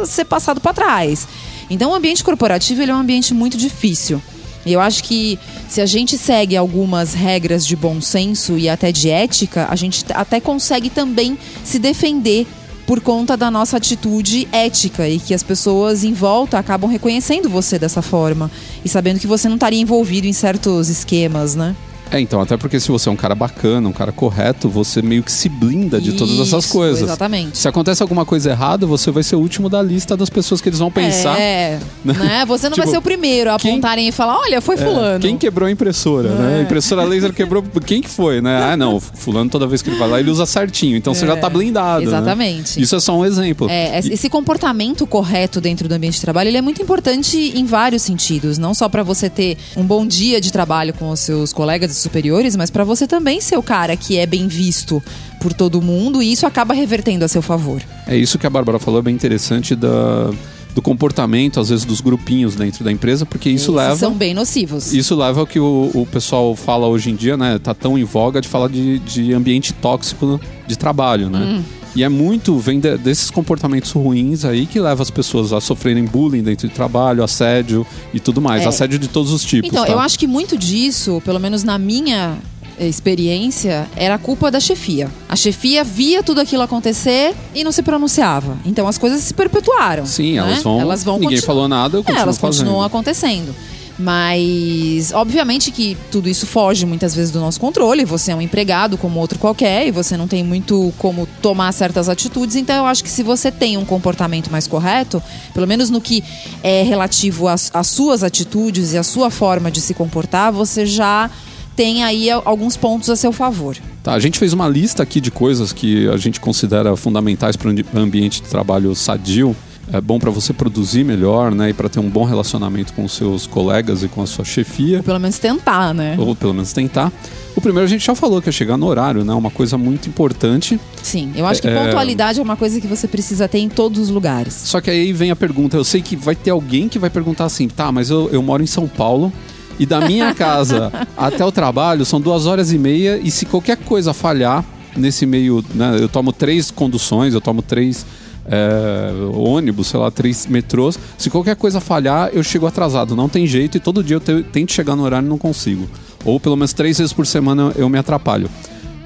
a 0.02 0.06
ser 0.06 0.26
passado 0.26 0.60
pra 0.60 0.74
trás. 0.74 1.26
Então 1.70 1.92
o 1.92 1.96
ambiente 1.96 2.22
corporativo 2.22 2.82
ele 2.82 2.92
é 2.92 2.94
um 2.96 3.00
ambiente 3.00 3.34
muito 3.34 3.56
difícil. 3.56 4.22
Eu 4.66 4.80
acho 4.80 5.04
que 5.04 5.40
se 5.68 5.82
a 5.82 5.86
gente 5.86 6.18
segue 6.18 6.56
algumas 6.56 7.14
regras 7.14 7.66
de 7.66 7.76
bom 7.76 8.00
senso 8.00 8.58
e 8.58 8.70
até 8.70 8.92
de 8.92 9.10
ética, 9.10 9.68
a 9.70 9.76
gente 9.76 10.06
até 10.14 10.40
consegue 10.40 10.90
também 10.90 11.38
se 11.64 11.80
defender 11.80 12.46
por 12.86 13.00
conta 13.00 13.38
da 13.38 13.50
nossa 13.50 13.78
atitude 13.78 14.48
ética 14.52 15.08
e 15.08 15.20
que 15.20 15.34
as 15.34 15.44
pessoas 15.44 16.04
em 16.04 16.14
volta 16.14 16.60
acabam 16.60 16.90
reconhecendo 16.90 17.50
você 17.50 17.80
dessa 17.80 18.02
forma 18.02 18.52
e 18.84 18.90
sabendo 18.90 19.20
que 19.20 19.28
você 19.28 19.48
não 19.48 19.56
estaria 19.56 19.80
envolvido 19.80 20.28
em 20.28 20.34
certos 20.34 20.90
esquemas, 20.90 21.56
né? 21.56 21.76
É, 22.12 22.20
então, 22.20 22.42
até 22.42 22.58
porque 22.58 22.78
se 22.80 22.90
você 22.90 23.08
é 23.08 23.12
um 23.12 23.16
cara 23.16 23.34
bacana, 23.34 23.88
um 23.88 23.94
cara 23.94 24.12
correto, 24.12 24.68
você 24.68 25.02
meio 25.02 25.24
que 25.24 25.32
se 25.32 25.48
blinda 25.48 26.00
de 26.02 26.12
todas 26.14 26.40
essas 26.40 26.66
Isso, 26.66 26.74
coisas. 26.74 27.02
Exatamente. 27.04 27.58
Se 27.58 27.68
acontece 27.68 28.02
alguma 28.04 28.26
coisa 28.26 28.50
errada, 28.52 28.86
você 28.86 29.10
vai 29.12 29.24
ser 29.24 29.38
o 29.38 29.40
último 29.40 29.70
da 29.70 29.82
lista 29.82 30.18
das 30.18 30.30
pessoas 30.30 30.60
que 30.60 30.68
eles 30.68 30.80
vão 30.80 30.92
pensar. 30.92 31.40
É, 31.40 31.80
né? 32.04 32.44
Você 32.48 32.68
não 32.68 32.76
Tipo, 32.76 32.84
vai 32.86 32.92
ser 32.92 32.98
o 32.98 33.02
primeiro 33.02 33.52
a 33.52 33.58
quem- 33.58 33.72
apontarem 33.72 34.10
e 34.10 34.12
falar, 34.12 34.38
olha, 34.40 34.60
foi 34.60 34.76
É, 34.76 34.78
fulano. 34.80 35.20
Quem 35.22 35.38
quebrou 35.38 35.68
a 35.68 35.72
impressora, 35.72 36.30
né? 36.36 36.58
É. 36.58 36.60
A 36.60 36.62
impressora 36.64 37.04
laser 37.04 37.34
quebrou. 37.34 37.64
Quem 37.86 38.02
que 38.02 38.10
foi, 38.10 38.42
né? 38.42 38.62
Ah, 38.62 38.76
não. 38.76 39.00
Fulano, 39.00 39.50
toda 39.50 39.66
vez 39.66 39.82
que 39.82 39.90
ele 39.90 39.98
vai 39.98 40.10
lá, 40.10 40.20
ele 40.20 40.30
usa 40.30 40.46
certinho. 40.46 40.98
Então 40.98 41.14
você 41.14 41.26
já 41.26 41.38
tá 41.38 41.50
blindado. 41.50 42.02
né? 42.02 42.08
Exatamente. 42.08 42.82
Isso 42.82 42.94
é 42.96 43.00
só 43.00 43.18
um 43.18 43.26
exemplo. 43.26 43.70
É, 43.70 44.00
E- 44.02 44.14
esse 44.14 44.28
comportamento 44.30 45.08
correto 45.08 45.62
dentro 45.62 45.88
do 45.88 45.94
ambiente 45.96 46.16
de 46.16 46.22
trabalho 46.22 46.50
ele 46.50 46.58
é 46.58 46.62
muito 46.62 46.82
importante 46.82 47.54
em 47.56 47.66
vários 47.66 48.02
sentidos. 48.02 48.58
Não 48.58 48.74
só 48.74 48.90
para 48.90 49.02
você 49.02 49.30
ter 49.30 49.58
um 49.78 49.84
bom 49.84 50.06
dia 50.06 50.42
de 50.42 50.52
trabalho 50.52 50.94
com 50.94 51.10
os 51.10 51.20
seus 51.22 51.54
colegas 51.54 51.92
e 51.92 52.01
superiores, 52.02 52.56
mas 52.56 52.70
para 52.70 52.84
você 52.84 53.08
também 53.08 53.40
ser 53.42 53.58
o 53.58 53.64
cara 53.64 53.96
que 53.96 54.18
é 54.18 54.26
bem 54.26 54.48
visto 54.48 55.02
por 55.40 55.54
todo 55.54 55.82
mundo 55.82 56.22
e 56.22 56.32
isso 56.32 56.46
acaba 56.46 56.74
revertendo 56.74 57.26
a 57.26 57.28
seu 57.28 57.42
favor. 57.42 57.82
É 58.08 58.16
isso 58.16 58.38
que 58.38 58.46
a 58.46 58.50
Bárbara 58.50 58.80
falou, 58.80 59.00
é 59.00 59.04
bem 59.04 59.16
interessante 59.16 59.76
da, 59.76 60.32
do 60.74 60.82
comportamento, 60.82 61.60
às 61.60 61.70
vezes, 61.70 61.86
dos 61.86 62.02
grupinhos 62.02 62.56
dentro 62.56 62.84
da 62.84 62.92
empresa, 62.92 63.26
porque 63.26 63.50
isso 63.50 63.72
leva. 63.72 63.96
são 63.96 64.14
bem 64.14 64.34
nocivos. 64.34 64.94
Isso 64.94 65.16
leva 65.16 65.42
ao 65.42 65.48
que 65.48 65.60
o, 65.60 65.92
o 65.94 66.06
pessoal 66.06 66.56
fala 66.56 66.88
hoje 66.88 67.10
em 67.10 67.16
dia, 67.16 67.36
né? 67.36 67.60
Tá 67.60 67.74
tão 67.74 67.98
em 67.98 68.04
voga 68.04 68.40
de 68.42 68.48
falar 68.48 68.70
de, 68.70 69.00
de 69.00 69.34
ambiente 69.34 69.74
tóxico 69.74 70.40
de 70.68 70.78
trabalho, 70.78 71.30
né? 71.30 71.40
Hum. 71.40 71.64
E 71.96 72.04
é 72.04 72.10
muito, 72.10 72.58
vem 72.58 72.80
de- 72.80 72.98
desses 72.98 73.30
comportamentos 73.30 73.92
ruins 73.92 74.46
aí 74.46 74.66
que 74.66 74.80
leva 74.80 75.02
as 75.04 75.12
pessoas 75.12 75.52
a 75.52 75.60
sofrerem 75.60 76.06
bullying 76.06 76.42
dentro 76.42 76.68
de 76.68 76.74
trabalho, 76.74 77.24
assédio 77.24 77.86
e 78.14 78.20
tudo 78.20 78.42
mais. 78.42 78.64
É. 78.64 78.68
Assédio 78.68 78.98
de 78.98 79.08
todos 79.10 79.32
os 79.32 79.44
tipos. 79.44 79.70
Então, 79.70 79.86
tá? 79.86 79.92
eu 79.92 80.00
acho 80.00 80.18
que 80.18 80.26
muito 80.28 80.58
disso, 80.58 81.22
pelo 81.26 81.40
menos 81.40 81.64
na 81.64 81.78
minha 81.78 82.38
eh, 82.80 82.88
experiência, 82.88 83.88
era 83.96 84.18
culpa 84.18 84.50
da 84.50 84.60
chefia. 84.60 85.10
A 85.28 85.36
chefia 85.36 85.84
via 85.84 86.24
tudo 86.24 86.40
aquilo 86.40 86.62
acontecer 86.64 87.36
e 87.54 87.64
não 87.64 87.72
se 87.72 87.84
pronunciava. 87.84 88.58
Então 88.66 88.88
as 88.88 88.98
coisas 88.98 89.22
se 89.22 89.34
perpetuaram. 89.34 90.06
Sim, 90.06 90.32
né? 90.34 90.38
elas 90.38 90.64
vão. 90.64 90.80
Elas 90.80 91.04
vão 91.04 91.16
ninguém 91.16 91.30
continu- 91.38 91.46
falou 91.46 91.68
nada, 91.68 91.98
eu 91.98 92.04
É, 92.08 92.12
elas 92.20 92.38
fazendo. 92.38 92.60
continuam 92.66 92.84
acontecendo. 92.86 93.54
Mas, 94.02 95.12
obviamente 95.14 95.70
que 95.70 95.96
tudo 96.12 96.28
isso 96.28 96.48
foge 96.48 96.86
muitas 96.88 97.14
vezes 97.14 97.32
do 97.32 97.40
nosso 97.40 97.60
controle. 97.60 98.04
Você 98.04 98.32
é 98.32 98.36
um 98.36 98.42
empregado 98.42 98.98
como 98.98 99.20
outro 99.20 99.38
qualquer 99.38 99.88
e 99.88 99.92
você 99.92 100.18
não 100.18 100.28
tem 100.28 100.44
muito 100.44 100.92
como 100.98 101.28
tomar 101.40 101.72
certas 101.72 102.10
atitudes. 102.10 102.56
Então, 102.56 102.76
eu 102.78 102.86
acho 102.86 103.04
que 103.04 103.10
se 103.10 103.22
você 103.22 103.52
tem 103.52 103.78
um 103.78 103.86
comportamento 103.86 104.50
mais 104.52 104.66
correto, 104.66 105.22
pelo 105.54 105.68
menos 105.68 105.92
no 105.92 106.02
que 106.02 106.24
é 106.64 106.82
relativo 106.82 107.48
às, 107.48 107.70
às 107.74 107.88
suas 107.88 108.24
atitudes 108.24 108.94
e 108.94 108.98
à 108.98 109.04
sua 109.04 109.30
forma 109.30 109.70
de 109.70 109.80
se 109.80 109.94
comportar, 109.94 110.52
você 110.52 110.84
já 110.84 111.30
tem 111.76 112.04
aí 112.04 112.30
alguns 112.30 112.76
pontos 112.76 113.10
a 113.10 113.16
seu 113.16 113.32
favor. 113.32 113.78
Tá, 114.02 114.14
a 114.14 114.20
gente 114.20 114.40
fez 114.40 114.52
uma 114.52 114.68
lista 114.68 115.04
aqui 115.04 115.22
de 115.22 115.30
coisas 115.30 115.72
que 115.72 116.08
a 116.10 116.18
gente 116.18 116.40
considera 116.40 116.96
fundamentais 116.96 117.56
para 117.56 117.70
um 117.70 118.00
ambiente 118.00 118.42
de 118.42 118.50
trabalho 118.50 118.96
sadio. 118.96 119.56
É 119.94 120.00
bom 120.00 120.20
para 120.20 120.32
você 120.32 120.54
produzir 120.54 121.04
melhor, 121.04 121.54
né? 121.54 121.70
E 121.72 121.74
para 121.74 121.90
ter 121.90 122.00
um 122.00 122.10
bom 122.10 122.24
relacionamento 122.24 122.94
com 122.94 123.04
os 123.04 123.12
seus 123.12 123.46
colegas 123.46 124.04
e 124.04 124.08
com 124.08 124.22
a 124.22 124.28
sua 124.28 124.46
chefia. 124.46 125.04
Pelo 125.04 125.20
menos 125.20 125.38
tentar, 125.38 125.94
né? 125.94 126.16
Ou 126.18 126.36
pelo 126.36 126.54
menos 126.54 126.72
tentar. 126.72 127.12
O 127.56 127.60
primeiro 127.60 127.86
a 127.86 127.90
gente 127.90 128.06
já 128.06 128.16
falou, 128.16 128.42
que 128.42 128.48
é 128.48 128.52
chegar 128.52 128.78
no 128.78 128.86
horário, 128.88 129.26
né? 129.26 129.34
Uma 129.34 129.52
coisa 129.52 129.78
muito 129.78 130.08
importante. 130.08 130.80
Sim, 131.04 131.34
eu 131.36 131.46
acho 131.46 131.62
que 131.62 131.68
É- 131.68 131.76
pontualidade 131.86 132.40
é 132.40 132.44
uma 132.44 132.56
coisa 132.56 132.80
que 132.80 132.88
você 132.88 133.08
precisa 133.08 133.48
ter 133.50 133.60
em 133.60 133.68
todos 133.68 134.00
os 134.00 134.10
lugares. 134.10 134.54
Só 134.54 134.80
que 134.80 134.90
aí 134.90 135.12
vem 135.12 135.30
a 135.32 135.36
pergunta. 135.36 135.76
Eu 135.76 135.84
sei 135.84 136.02
que 136.02 136.16
vai 136.16 136.36
ter 136.36 136.52
alguém 136.52 136.88
que 136.88 136.98
vai 136.98 137.10
perguntar 137.10 137.44
assim, 137.46 137.68
tá, 137.68 137.92
mas 137.92 138.10
eu, 138.10 138.30
eu 138.32 138.42
moro 138.42 138.64
em 138.64 138.68
São 138.68 138.88
Paulo 138.88 139.32
e 139.78 139.86
da 139.86 140.00
minha 140.08 140.32
casa 140.36 140.90
até 141.18 141.44
o 141.46 141.52
trabalho 141.52 142.06
são 142.06 142.22
duas 142.22 142.46
horas 142.46 142.72
e 142.72 142.78
meia 142.78 143.20
e 143.22 143.30
se 143.30 143.46
qualquer 143.46 143.76
coisa 143.78 144.14
falhar 144.14 144.64
nesse 144.96 145.26
meio, 145.26 145.64
né? 145.76 145.98
Eu 146.00 146.08
tomo 146.08 146.32
três 146.32 146.72
conduções, 146.72 147.34
eu 147.34 147.42
tomo 147.42 147.62
três 147.62 148.06
é, 148.50 149.12
ônibus, 149.34 149.88
sei 149.88 150.00
lá, 150.00 150.10
três 150.12 150.48
metrôs. 150.48 150.98
Se 151.18 151.30
qualquer 151.30 151.56
coisa 151.56 151.80
falhar, 151.80 152.30
eu 152.34 152.44
chego 152.44 152.66
atrasado. 152.66 153.16
Não 153.16 153.30
tem 153.30 153.46
jeito 153.48 153.78
e 153.78 153.80
todo 153.80 154.04
dia 154.04 154.16
eu 154.18 154.20
te- 154.20 154.44
tento 154.52 154.72
chegar 154.72 154.96
no 154.96 155.04
horário 155.04 155.26
e 155.26 155.30
não 155.30 155.38
consigo. 155.38 155.88
Ou 156.26 156.40
pelo 156.40 156.56
menos 156.56 156.74
três 156.74 156.98
vezes 156.98 157.14
por 157.14 157.26
semana 157.26 157.72
eu 157.76 157.88
me 157.90 157.98
atrapalho. 157.98 158.50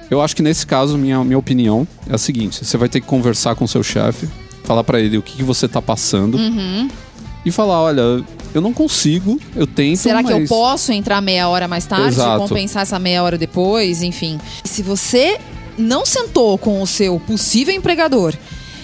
Eu 0.10 0.22
acho 0.22 0.36
que 0.36 0.42
nesse 0.44 0.66
caso, 0.68 0.98
minha, 0.98 1.24
minha 1.24 1.38
opinião 1.38 1.88
é 2.10 2.16
a 2.16 2.18
seguinte: 2.18 2.64
você 2.64 2.78
vai 2.78 2.88
ter 2.90 3.02
que 3.02 3.08
conversar 3.08 3.56
com 3.56 3.66
o 3.66 3.68
seu 3.68 3.82
chefe, 3.84 4.28
falar 4.64 4.84
pra 4.84 5.00
ele 5.00 5.18
o 5.18 5.22
que, 5.22 5.38
que 5.38 5.44
você 5.44 5.68
tá 5.68 5.82
passando 5.82 6.38
Uhum. 6.38 6.88
e 7.46 7.52
falar: 7.52 7.82
olha, 7.82 8.24
eu 8.54 8.62
não 8.62 8.72
consigo, 8.72 9.40
eu 9.56 9.66
tento, 9.66 9.98
Será 9.98 10.24
que 10.24 10.32
eu 10.32 10.46
posso 10.48 10.92
entrar 10.92 11.22
meia 11.22 11.48
hora 11.50 11.68
mais 11.68 11.86
tarde 11.86 12.08
Exato. 12.10 12.40
compensar 12.48 12.84
essa 12.84 13.00
meia 13.00 13.24
hora 13.24 13.38
depois? 13.38 14.04
Enfim. 14.04 14.40
Se 14.64 14.84
você 14.84 15.40
não 15.78 16.06
sentou 16.06 16.58
com 16.58 16.82
o 16.82 16.88
seu 16.88 17.20
possível 17.20 17.74
empregador 17.74 18.34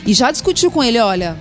e 0.05 0.13
já 0.13 0.31
discutiu 0.31 0.72
com 0.72 0.84
ele, 0.84 1.00
olha, 1.00 1.38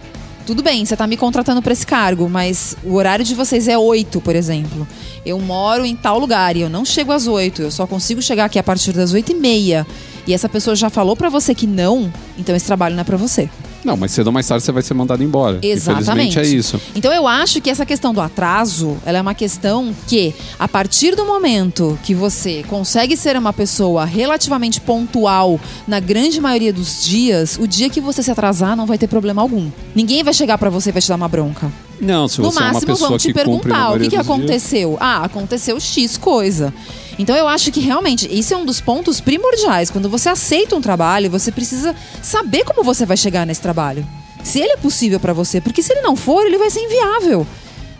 tudo 0.46 0.62
bem, 0.62 0.84
você 0.84 0.96
tá 0.96 1.06
me 1.06 1.16
contratando 1.16 1.62
para 1.62 1.72
esse 1.72 1.86
cargo, 1.86 2.28
mas 2.28 2.76
o 2.82 2.94
horário 2.94 3.24
de 3.24 3.34
vocês 3.34 3.68
é 3.68 3.78
8, 3.78 4.20
por 4.20 4.34
exemplo. 4.34 4.86
Eu 5.24 5.38
moro 5.38 5.84
em 5.84 5.94
tal 5.94 6.18
lugar 6.18 6.56
e 6.56 6.60
eu 6.60 6.68
não 6.68 6.84
chego 6.84 7.12
às 7.12 7.26
8, 7.26 7.62
eu 7.62 7.70
só 7.70 7.86
consigo 7.86 8.20
chegar 8.20 8.46
aqui 8.46 8.58
a 8.58 8.62
partir 8.62 8.92
das 8.92 9.12
8 9.12 9.32
e 9.32 9.34
meia. 9.34 9.86
E 10.26 10.34
essa 10.34 10.48
pessoa 10.48 10.74
já 10.74 10.90
falou 10.90 11.16
para 11.16 11.28
você 11.28 11.54
que 11.54 11.66
não, 11.66 12.12
então 12.38 12.54
esse 12.54 12.66
trabalho 12.66 12.94
não 12.94 13.02
é 13.02 13.04
para 13.04 13.16
você. 13.16 13.48
Não, 13.84 13.96
mas 13.96 14.12
cedo 14.12 14.26
ou 14.28 14.32
mais 14.32 14.46
tarde 14.46 14.64
você 14.64 14.72
vai 14.72 14.82
ser 14.82 14.94
mandado 14.94 15.22
embora. 15.22 15.58
Exatamente. 15.62 16.10
Infelizmente 16.10 16.38
é 16.38 16.46
isso. 16.58 16.80
Então 16.94 17.12
eu 17.12 17.26
acho 17.26 17.60
que 17.60 17.70
essa 17.70 17.86
questão 17.86 18.12
do 18.12 18.20
atraso, 18.20 18.96
ela 19.06 19.18
é 19.18 19.20
uma 19.22 19.34
questão 19.34 19.94
que, 20.06 20.34
a 20.58 20.68
partir 20.68 21.14
do 21.16 21.24
momento 21.24 21.98
que 22.04 22.14
você 22.14 22.62
consegue 22.68 23.16
ser 23.16 23.36
uma 23.36 23.52
pessoa 23.52 24.04
relativamente 24.04 24.80
pontual 24.80 25.58
na 25.88 25.98
grande 26.00 26.40
maioria 26.40 26.72
dos 26.72 27.02
dias, 27.04 27.58
o 27.60 27.66
dia 27.66 27.88
que 27.88 28.00
você 28.00 28.22
se 28.22 28.30
atrasar 28.30 28.76
não 28.76 28.86
vai 28.86 28.98
ter 28.98 29.06
problema 29.08 29.40
algum. 29.42 29.70
Ninguém 29.94 30.22
vai 30.22 30.34
chegar 30.34 30.58
pra 30.58 30.68
você 30.70 30.90
e 30.90 30.92
vai 30.92 31.00
te 31.02 31.08
dar 31.08 31.16
uma 31.16 31.28
bronca. 31.28 31.70
Não, 32.00 32.26
se 32.28 32.40
No 32.40 32.50
você 32.50 32.58
é 32.58 32.62
uma 32.62 32.72
máximo 32.72 32.92
pessoa 32.92 33.08
vão 33.10 33.18
te 33.18 33.32
perguntar 33.32 33.90
o 33.90 33.92
que, 33.92 33.98
que 33.98 34.04
dos 34.04 34.10
dias- 34.10 34.26
aconteceu. 34.26 34.96
Ah, 35.00 35.24
aconteceu 35.24 35.78
X 35.78 36.16
coisa. 36.16 36.72
Então 37.20 37.36
eu 37.36 37.46
acho 37.46 37.70
que 37.70 37.80
realmente 37.80 38.26
isso 38.32 38.54
é 38.54 38.56
um 38.56 38.64
dos 38.64 38.80
pontos 38.80 39.20
primordiais. 39.20 39.90
Quando 39.90 40.08
você 40.08 40.30
aceita 40.30 40.74
um 40.74 40.80
trabalho, 40.80 41.30
você 41.30 41.52
precisa 41.52 41.94
saber 42.22 42.64
como 42.64 42.82
você 42.82 43.04
vai 43.04 43.14
chegar 43.14 43.44
nesse 43.44 43.60
trabalho. 43.60 44.06
Se 44.42 44.58
ele 44.58 44.72
é 44.72 44.76
possível 44.78 45.20
pra 45.20 45.34
você, 45.34 45.60
porque 45.60 45.82
se 45.82 45.92
ele 45.92 46.00
não 46.00 46.16
for, 46.16 46.46
ele 46.46 46.56
vai 46.56 46.70
ser 46.70 46.80
inviável. 46.80 47.46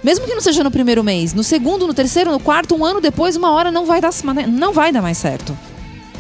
Mesmo 0.03 0.25
que 0.25 0.33
não 0.33 0.41
seja 0.41 0.65
no 0.65 0.71
primeiro 0.71 1.05
mês, 1.05 1.35
no 1.35 1.45
segundo, 1.45 1.87
no 1.87 1.93
terceiro, 1.93 2.33
no 2.33 2.41
quarto, 2.41 2.75
um 2.75 2.83
ano 2.83 2.99
depois, 2.99 3.37
uma 3.37 3.53
hora 3.53 3.71
não 3.71 3.85
vai 3.85 4.01
dar, 4.01 4.11
não 4.49 4.73
vai 4.73 4.91
dar 4.91 5.03
mais 5.03 5.19
certo. 5.19 5.55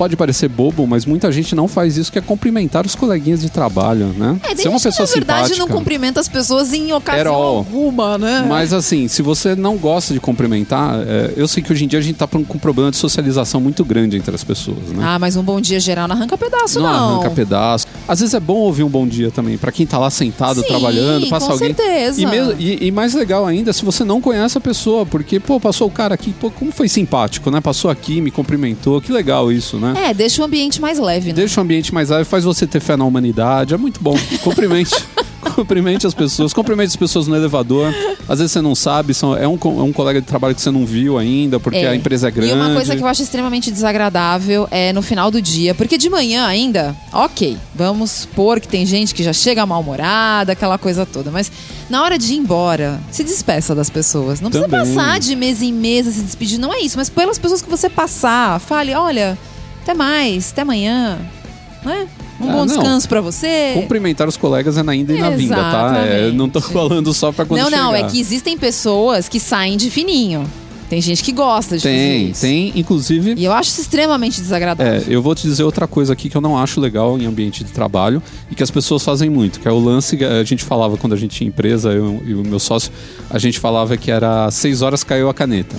Pode 0.00 0.16
parecer 0.16 0.48
bobo, 0.48 0.86
mas 0.86 1.04
muita 1.04 1.30
gente 1.30 1.54
não 1.54 1.68
faz 1.68 1.98
isso, 1.98 2.10
que 2.10 2.18
é 2.18 2.22
cumprimentar 2.22 2.86
os 2.86 2.94
coleguinhas 2.94 3.42
de 3.42 3.50
trabalho, 3.50 4.06
né? 4.16 4.40
É, 4.44 4.54
tem 4.54 4.56
Ser 4.56 4.68
uma 4.68 4.78
gente 4.78 4.84
que, 4.84 4.88
pessoa 4.88 5.06
na 5.06 5.12
verdade 5.12 5.48
simpática. 5.48 5.58
não 5.58 5.78
cumprimenta 5.78 6.20
as 6.20 6.26
pessoas 6.26 6.72
em 6.72 6.90
ocasião 6.90 7.34
alguma, 7.34 8.16
né? 8.16 8.46
Mas 8.48 8.72
assim, 8.72 9.08
se 9.08 9.20
você 9.20 9.54
não 9.54 9.76
gosta 9.76 10.14
de 10.14 10.18
cumprimentar, 10.18 11.00
é, 11.06 11.34
eu 11.36 11.46
sei 11.46 11.62
que 11.62 11.70
hoje 11.70 11.84
em 11.84 11.86
dia 11.86 11.98
a 11.98 12.02
gente 12.02 12.16
tá 12.16 12.26
com 12.26 12.38
um 12.38 12.58
problema 12.58 12.90
de 12.90 12.96
socialização 12.96 13.60
muito 13.60 13.84
grande 13.84 14.16
entre 14.16 14.34
as 14.34 14.42
pessoas, 14.42 14.88
né? 14.88 15.04
Ah, 15.06 15.18
mas 15.18 15.36
um 15.36 15.42
bom 15.42 15.60
dia 15.60 15.78
geral 15.78 16.08
não 16.08 16.16
arranca 16.16 16.38
pedaço, 16.38 16.80
não, 16.80 16.88
não. 16.90 17.14
arranca 17.16 17.30
pedaço. 17.32 17.86
Às 18.10 18.18
vezes 18.18 18.34
é 18.34 18.40
bom 18.40 18.54
ouvir 18.56 18.82
um 18.82 18.88
bom 18.88 19.06
dia 19.06 19.30
também, 19.30 19.56
pra 19.56 19.70
quem 19.70 19.86
tá 19.86 19.96
lá 19.96 20.10
sentado, 20.10 20.62
Sim, 20.62 20.66
trabalhando, 20.66 21.28
passa 21.28 21.46
com 21.46 21.52
alguém. 21.52 21.68
certeza. 21.72 22.20
E, 22.20 22.26
mesmo- 22.26 22.54
e- 22.58 22.86
e 22.88 22.90
mais 22.90 23.14
legal 23.14 23.46
ainda, 23.46 23.72
se 23.72 23.84
você 23.84 24.02
não 24.02 24.20
conhece 24.20 24.58
a 24.58 24.60
pessoa, 24.60 25.06
porque, 25.06 25.38
pô, 25.38 25.60
passou 25.60 25.86
o 25.86 25.90
cara 25.92 26.12
aqui, 26.16 26.32
pô, 26.32 26.50
como 26.50 26.72
foi 26.72 26.88
simpático, 26.88 27.52
né? 27.52 27.60
Passou 27.60 27.88
aqui, 27.88 28.20
me 28.20 28.32
cumprimentou, 28.32 29.00
que 29.00 29.12
legal 29.12 29.52
isso, 29.52 29.76
né? 29.76 29.94
É, 30.08 30.12
deixa 30.12 30.42
o 30.42 30.44
ambiente 30.44 30.80
mais 30.80 30.98
leve, 30.98 31.28
né? 31.28 31.34
Deixa 31.34 31.60
o 31.60 31.62
ambiente 31.62 31.94
mais 31.94 32.08
leve, 32.10 32.24
faz 32.24 32.42
você 32.42 32.66
ter 32.66 32.80
fé 32.80 32.96
na 32.96 33.04
humanidade, 33.04 33.74
é 33.74 33.76
muito 33.76 34.02
bom. 34.02 34.16
Cumprimente. 34.42 34.90
Cumprimente 35.40 36.06
as 36.06 36.14
pessoas, 36.14 36.52
cumprimente 36.52 36.88
as 36.88 36.96
pessoas 36.96 37.26
no 37.26 37.34
elevador. 37.34 37.92
Às 38.28 38.38
vezes 38.38 38.52
você 38.52 38.60
não 38.60 38.74
sabe, 38.74 39.14
são, 39.14 39.36
é, 39.36 39.48
um, 39.48 39.58
é 39.62 39.82
um 39.82 39.92
colega 39.92 40.20
de 40.20 40.26
trabalho 40.26 40.54
que 40.54 40.60
você 40.60 40.70
não 40.70 40.84
viu 40.84 41.18
ainda, 41.18 41.58
porque 41.58 41.78
É. 41.78 41.88
a 41.88 41.96
empresa 41.96 42.28
é 42.28 42.30
grande. 42.30 42.52
E 42.52 42.54
uma 42.54 42.74
coisa 42.74 42.94
que 42.94 43.02
eu 43.02 43.06
acho 43.06 43.22
extremamente 43.22 43.70
desagradável 43.70 44.68
é 44.70 44.92
no 44.92 45.02
final 45.02 45.30
do 45.30 45.40
dia. 45.40 45.74
Porque 45.74 45.96
de 45.96 46.08
manhã 46.10 46.46
ainda, 46.46 46.94
ok, 47.12 47.56
vamos 47.74 48.10
supor 48.10 48.60
que 48.60 48.68
tem 48.68 48.84
gente 48.84 49.14
que 49.14 49.22
já 49.22 49.32
chega 49.32 49.64
mal-humorada, 49.66 50.52
aquela 50.52 50.78
coisa 50.78 51.04
toda. 51.06 51.30
Mas 51.30 51.50
na 51.88 52.02
hora 52.02 52.18
de 52.18 52.32
ir 52.34 52.36
embora, 52.36 53.00
se 53.10 53.24
despeça 53.24 53.74
das 53.74 53.88
pessoas. 53.90 54.40
Não 54.40 54.50
precisa 54.50 54.68
Também. 54.70 54.94
passar 54.94 55.18
de 55.18 55.34
mesa 55.34 55.64
em 55.64 55.72
mesa 55.72 56.10
se 56.10 56.20
despedir, 56.20 56.58
não 56.58 56.72
é 56.72 56.80
isso. 56.80 56.96
Mas 56.98 57.08
pelas 57.08 57.38
pessoas 57.38 57.62
que 57.62 57.70
você 57.70 57.88
passar, 57.88 58.60
fale, 58.60 58.94
olha, 58.94 59.36
até 59.82 59.94
mais, 59.94 60.50
até 60.52 60.62
amanhã. 60.62 61.18
Né? 61.84 62.06
Um 62.40 62.48
Ah, 62.48 62.52
bom 62.52 62.66
descanso 62.66 63.08
pra 63.08 63.20
você. 63.20 63.72
Cumprimentar 63.74 64.28
os 64.28 64.36
colegas 64.36 64.76
é 64.76 64.82
na 64.82 64.94
ida 64.96 65.12
e 65.12 65.20
na 65.20 65.30
vinda, 65.30 65.56
tá? 65.56 65.98
É, 65.98 66.30
não 66.32 66.48
tô 66.48 66.60
falando 66.60 67.12
só 67.12 67.30
pra 67.32 67.44
quando 67.44 67.60
não, 67.60 67.70
não, 67.70 67.92
é 67.94 67.98
chegar. 67.98 68.10
que 68.10 68.20
existem 68.20 68.56
pessoas 68.56 69.28
que 69.28 69.38
saem 69.38 69.76
de 69.76 69.90
fininho. 69.90 70.44
Tem 70.90 71.00
gente 71.00 71.22
que 71.22 71.30
gosta 71.30 71.76
de 71.76 71.84
Tem, 71.84 72.32
tem, 72.32 72.72
inclusive. 72.74 73.34
E 73.36 73.44
eu 73.44 73.52
acho 73.52 73.70
isso 73.70 73.80
extremamente 73.80 74.40
desagradável. 74.40 74.92
É, 74.92 75.04
eu 75.06 75.22
vou 75.22 75.36
te 75.36 75.42
dizer 75.42 75.62
outra 75.62 75.86
coisa 75.86 76.14
aqui 76.14 76.28
que 76.28 76.36
eu 76.36 76.40
não 76.40 76.58
acho 76.58 76.80
legal 76.80 77.16
em 77.16 77.26
ambiente 77.26 77.62
de 77.62 77.70
trabalho 77.70 78.20
e 78.50 78.56
que 78.56 78.62
as 78.62 78.72
pessoas 78.72 79.04
fazem 79.04 79.30
muito, 79.30 79.60
que 79.60 79.68
é 79.68 79.70
o 79.70 79.78
lance 79.78 80.18
a 80.24 80.42
gente 80.42 80.64
falava 80.64 80.96
quando 80.96 81.12
a 81.12 81.16
gente 81.16 81.36
tinha 81.36 81.46
empresa, 81.46 81.90
eu 81.92 82.20
e 82.26 82.34
o 82.34 82.42
meu 82.42 82.58
sócio, 82.58 82.90
a 83.30 83.38
gente 83.38 83.60
falava 83.60 83.96
que 83.96 84.10
era 84.10 84.50
seis 84.50 84.82
horas 84.82 85.04
caiu 85.04 85.28
a 85.28 85.34
caneta. 85.34 85.76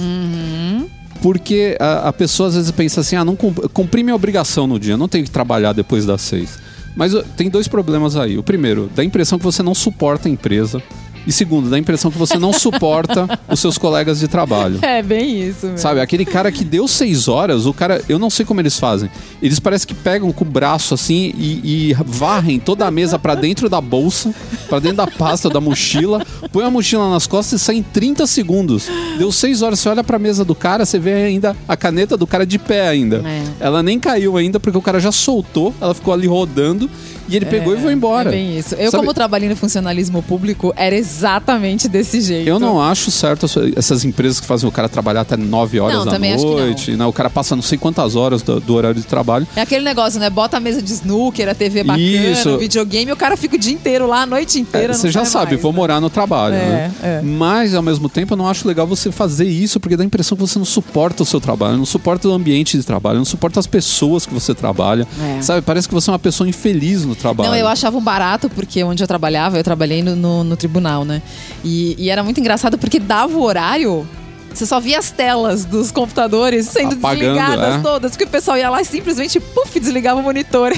Porque 1.21 1.77
a, 1.79 2.09
a 2.09 2.13
pessoa 2.13 2.49
às 2.49 2.55
vezes 2.55 2.71
pensa 2.71 3.01
assim, 3.01 3.15
ah, 3.15 3.23
não 3.23 3.35
cum- 3.35 3.53
cumpri 3.73 4.03
minha 4.03 4.15
obrigação 4.15 4.65
no 4.65 4.79
dia, 4.79 4.97
não 4.97 5.07
tenho 5.07 5.23
que 5.23 5.31
trabalhar 5.31 5.73
depois 5.73 6.05
das 6.05 6.21
seis. 6.21 6.57
Mas 6.95 7.13
tem 7.37 7.49
dois 7.49 7.67
problemas 7.67 8.15
aí. 8.17 8.37
O 8.37 8.43
primeiro, 8.43 8.89
dá 8.95 9.01
a 9.01 9.05
impressão 9.05 9.37
que 9.37 9.45
você 9.45 9.63
não 9.63 9.73
suporta 9.73 10.27
a 10.27 10.31
empresa. 10.31 10.81
E 11.25 11.31
segundo, 11.31 11.69
dá 11.69 11.75
a 11.75 11.79
impressão 11.79 12.09
que 12.09 12.17
você 12.17 12.37
não 12.37 12.51
suporta 12.51 13.39
os 13.49 13.59
seus 13.59 13.77
colegas 13.77 14.19
de 14.19 14.27
trabalho. 14.27 14.79
É 14.81 15.01
bem 15.01 15.41
isso, 15.47 15.67
mesmo. 15.67 15.77
Sabe, 15.77 15.99
aquele 15.99 16.25
cara 16.25 16.51
que 16.51 16.63
deu 16.63 16.87
seis 16.87 17.27
horas, 17.27 17.65
o 17.65 17.73
cara, 17.73 18.01
eu 18.09 18.17
não 18.17 18.29
sei 18.29 18.45
como 18.45 18.59
eles 18.59 18.79
fazem. 18.79 19.09
Eles 19.41 19.59
parecem 19.59 19.87
que 19.87 19.93
pegam 19.93 20.31
com 20.31 20.43
o 20.43 20.47
braço 20.47 20.93
assim 20.93 21.33
e, 21.37 21.89
e 21.91 21.93
varrem 22.05 22.59
toda 22.59 22.85
a 22.85 22.91
mesa 22.91 23.19
pra 23.19 23.35
dentro 23.35 23.69
da 23.69 23.79
bolsa, 23.79 24.33
pra 24.67 24.79
dentro 24.79 24.97
da 24.97 25.07
pasta 25.07 25.49
da 25.49 25.61
mochila, 25.61 26.25
põe 26.51 26.65
a 26.65 26.69
mochila 26.71 27.09
nas 27.09 27.27
costas 27.27 27.61
e 27.61 27.63
sai 27.63 27.75
em 27.75 27.83
30 27.83 28.25
segundos. 28.27 28.87
Deu 29.17 29.31
seis 29.31 29.61
horas, 29.61 29.79
você 29.79 29.89
olha 29.89 30.03
pra 30.03 30.17
mesa 30.19 30.43
do 30.43 30.55
cara, 30.55 30.85
você 30.85 30.99
vê 30.99 31.13
ainda 31.13 31.55
a 31.67 31.77
caneta 31.77 32.17
do 32.17 32.27
cara 32.27 32.45
de 32.45 32.57
pé 32.57 32.87
ainda. 32.87 33.21
É. 33.25 33.43
Ela 33.59 33.83
nem 33.83 33.99
caiu 33.99 34.37
ainda 34.37 34.59
porque 34.59 34.77
o 34.77 34.81
cara 34.81 34.99
já 34.99 35.11
soltou, 35.11 35.73
ela 35.79 35.93
ficou 35.93 36.13
ali 36.13 36.27
rodando 36.27 36.89
e 37.31 37.35
ele 37.37 37.45
pegou 37.45 37.75
e 37.75 37.79
foi 37.79 37.93
embora. 37.93 38.29
É 38.29 38.31
bem 38.31 38.57
isso. 38.57 38.75
Eu, 38.75 38.91
Sabe- 38.91 39.01
como 39.03 39.13
trabalhei 39.13 39.47
no 39.49 39.55
funcionalismo 39.55 40.21
público, 40.21 40.73
era 40.75 40.95
exatamente 40.95 41.87
desse 41.87 42.21
jeito. 42.21 42.47
Eu 42.47 42.59
não 42.59 42.81
acho 42.81 43.09
certo 43.11 43.45
essa- 43.45 43.61
essas 43.75 44.03
empresas 44.05 44.39
que 44.39 44.45
fazem 44.47 44.67
o 44.67 44.71
cara 44.71 44.89
trabalhar 44.89 45.21
até 45.21 45.37
9 45.37 45.79
horas 45.79 45.97
Não, 45.97 46.05
da 46.05 46.19
noite, 46.19 46.91
né? 46.95 47.05
O 47.05 47.13
cara 47.13 47.29
passa 47.29 47.55
não 47.55 47.63
sei 47.63 47.77
quantas 47.77 48.15
horas 48.15 48.41
do, 48.41 48.59
do 48.59 48.73
horário 48.75 48.99
de 48.99 49.05
trabalho. 49.07 49.47
É 49.55 49.61
aquele 49.61 49.83
negócio, 49.85 50.19
né? 50.19 50.29
Bota 50.29 50.57
a 50.57 50.59
mesa 50.59 50.81
de 50.81 50.91
snooker, 50.91 51.47
a 51.49 51.55
TV 51.55 51.83
bacana, 51.83 52.01
Isso. 52.05 52.49
o 52.49 52.57
videogame, 52.57 53.11
o 53.11 53.15
cara 53.15 53.37
fica 53.37 53.55
o 53.55 53.59
dia 53.59 53.73
inteiro 53.73 54.07
lá, 54.07 54.23
a 54.23 54.25
noite 54.25 54.59
inteira. 54.59 54.93
É, 54.93 54.95
você 54.95 55.09
já 55.09 55.25
sabe, 55.25 55.51
mais, 55.51 55.61
vou 55.61 55.71
né? 55.71 55.77
morar 55.77 56.01
no 56.01 56.09
trabalho, 56.09 56.55
É, 56.55 56.57
né? 56.57 56.91
é. 57.03 57.21
Mas, 57.21 57.73
ao 57.73 57.81
mesmo 57.81 58.09
tempo, 58.09 58.33
eu 58.33 58.37
não 58.37 58.47
acho 58.47 58.67
legal 58.67 58.85
você 58.87 59.11
fazer 59.11 59.45
isso, 59.47 59.79
porque 59.79 59.95
dá 59.97 60.03
a 60.03 60.05
impressão 60.05 60.35
que 60.37 60.41
você 60.41 60.57
não 60.59 60.65
suporta 60.65 61.23
o 61.23 61.25
seu 61.25 61.39
trabalho, 61.39 61.77
não 61.77 61.85
suporta 61.85 62.27
o 62.27 62.31
ambiente 62.33 62.77
de 62.77 62.83
trabalho, 62.83 63.17
não 63.17 63.25
suporta 63.25 63.59
as 63.59 63.67
pessoas 63.67 64.25
que 64.25 64.33
você 64.33 64.53
trabalha. 64.53 65.07
É. 65.37 65.41
Sabe, 65.41 65.61
parece 65.61 65.87
que 65.87 65.93
você 65.93 66.09
é 66.09 66.13
uma 66.13 66.19
pessoa 66.19 66.47
infeliz 66.49 67.05
no 67.05 67.15
trabalho. 67.21 67.49
Não, 67.49 67.57
eu 67.57 67.67
achava 67.67 67.97
um 67.97 68.01
barato, 68.01 68.49
porque 68.49 68.83
onde 68.83 69.03
eu 69.03 69.07
trabalhava, 69.07 69.57
eu 69.57 69.63
trabalhei 69.63 70.01
no, 70.03 70.15
no, 70.15 70.43
no 70.43 70.57
tribunal, 70.57 71.05
né? 71.05 71.21
E, 71.63 71.95
e 71.97 72.09
era 72.09 72.23
muito 72.23 72.39
engraçado 72.39 72.77
porque 72.77 72.99
dava 72.99 73.37
o 73.37 73.43
horário. 73.43 74.07
Você 74.53 74.65
só 74.65 74.79
via 74.79 74.99
as 74.99 75.11
telas 75.11 75.65
dos 75.65 75.91
computadores 75.91 76.67
sendo 76.67 76.95
Apagando, 76.95 77.19
desligadas 77.33 77.75
é. 77.75 77.79
todas, 77.79 78.11
porque 78.11 78.25
o 78.25 78.27
pessoal 78.29 78.57
ia 78.57 78.69
lá 78.69 78.81
e 78.81 78.85
simplesmente, 78.85 79.39
puf, 79.39 79.79
desligava 79.79 80.19
o 80.19 80.23
monitor. 80.23 80.73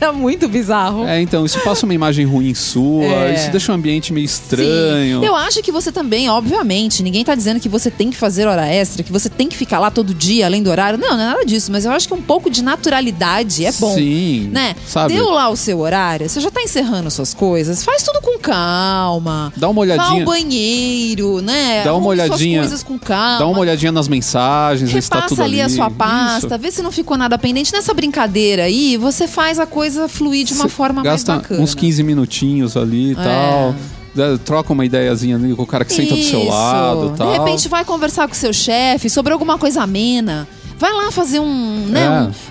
era 0.00 0.12
muito 0.14 0.48
bizarro. 0.48 1.06
É, 1.06 1.20
então, 1.20 1.44
isso 1.44 1.58
passa 1.60 1.84
uma 1.84 1.94
imagem 1.94 2.24
ruim 2.24 2.54
sua, 2.54 3.04
É. 3.04 3.34
isso 3.34 3.50
deixa 3.50 3.72
um 3.72 3.74
ambiente 3.74 4.12
meio 4.12 4.24
estranho. 4.24 5.20
Sim. 5.20 5.26
Eu 5.26 5.34
acho 5.34 5.62
que 5.62 5.72
você 5.72 5.90
também, 5.90 6.28
obviamente, 6.30 7.02
ninguém 7.02 7.24
tá 7.24 7.34
dizendo 7.34 7.58
que 7.60 7.68
você 7.68 7.90
tem 7.90 8.10
que 8.10 8.16
fazer 8.16 8.46
hora 8.46 8.66
extra, 8.66 9.02
que 9.02 9.12
você 9.12 9.28
tem 9.28 9.48
que 9.48 9.56
ficar 9.56 9.78
lá 9.78 9.90
todo 9.90 10.14
dia, 10.14 10.46
além 10.46 10.62
do 10.62 10.70
horário. 10.70 10.98
Não, 10.98 11.08
não 11.16 11.22
é 11.22 11.26
nada 11.26 11.44
disso, 11.44 11.70
mas 11.72 11.84
eu 11.84 11.90
acho 11.92 12.06
que 12.08 12.14
um 12.14 12.22
pouco 12.22 12.48
de 12.48 12.62
naturalidade 12.62 13.64
é 13.64 13.72
bom. 13.72 13.94
Sim, 13.94 14.48
Né? 14.52 14.74
sabe? 14.86 15.14
Deu 15.14 15.30
lá 15.30 15.48
o 15.48 15.56
seu 15.56 15.80
horário, 15.80 16.28
você 16.28 16.40
já 16.40 16.50
tá 16.50 16.62
encerrando 16.62 17.10
suas 17.10 17.34
coisas, 17.34 17.82
faz 17.82 18.02
tudo 18.02 18.20
com 18.20 18.38
calma. 18.38 19.52
Dá 19.56 19.68
uma 19.68 19.74
Vá 19.74 19.80
olhadinha. 19.94 20.20
ao 20.20 20.24
banheiro, 20.26 21.40
né? 21.40 21.82
Dá 21.84 21.94
uma 21.94 22.06
olhadinha- 22.08 22.60
Suas 22.60 22.68
coisas 22.70 22.82
com 22.82 22.91
calma. 22.98 23.38
Dá 23.38 23.46
uma 23.46 23.58
olhadinha 23.60 23.92
nas 23.92 24.08
mensagens, 24.08 24.90
vê 24.90 25.00
se 25.00 25.08
tá 25.10 25.16
Repassa 25.16 25.34
tudo 25.34 25.44
ali, 25.44 25.60
ali. 25.60 25.72
a 25.72 25.74
sua 25.76 25.90
pasta, 25.90 26.56
vê 26.58 26.70
se 26.70 26.82
não 26.82 26.90
ficou 26.92 27.16
nada 27.16 27.38
pendente. 27.38 27.72
Nessa 27.72 27.92
brincadeira 27.94 28.64
aí, 28.64 28.96
você 28.96 29.26
faz 29.28 29.58
a 29.58 29.66
coisa 29.66 30.08
fluir 30.08 30.44
de 30.44 30.52
uma 30.54 30.68
forma 30.68 31.02
gasta 31.02 31.32
mais 31.32 31.42
bacana. 31.42 31.60
uns 31.62 31.74
15 31.74 32.02
minutinhos 32.02 32.76
ali 32.76 33.08
e 33.10 33.12
É. 33.12 33.14
tal. 33.14 33.74
Dá- 34.14 34.36
Troca 34.44 34.72
uma 34.74 34.84
ideiazinha 34.84 35.36
ali 35.36 35.54
com 35.54 35.62
o 35.62 35.66
cara 35.66 35.84
que 35.86 35.92
senta 35.94 36.14
do 36.14 36.22
seu 36.22 36.40
Isso. 36.40 36.48
lado 36.50 37.12
e 37.14 37.16
tal. 37.16 37.32
De 37.32 37.38
repente 37.38 37.68
vai 37.68 37.82
conversar 37.84 38.28
com 38.28 38.34
o 38.34 38.36
seu 38.36 38.52
chefe 38.52 39.08
sobre 39.08 39.32
alguma 39.32 39.56
coisa 39.56 39.82
amena. 39.82 40.46
Vai 40.78 40.92
lá 40.92 41.10
fazer 41.12 41.38
um, 41.40 41.86
né, 41.88 42.04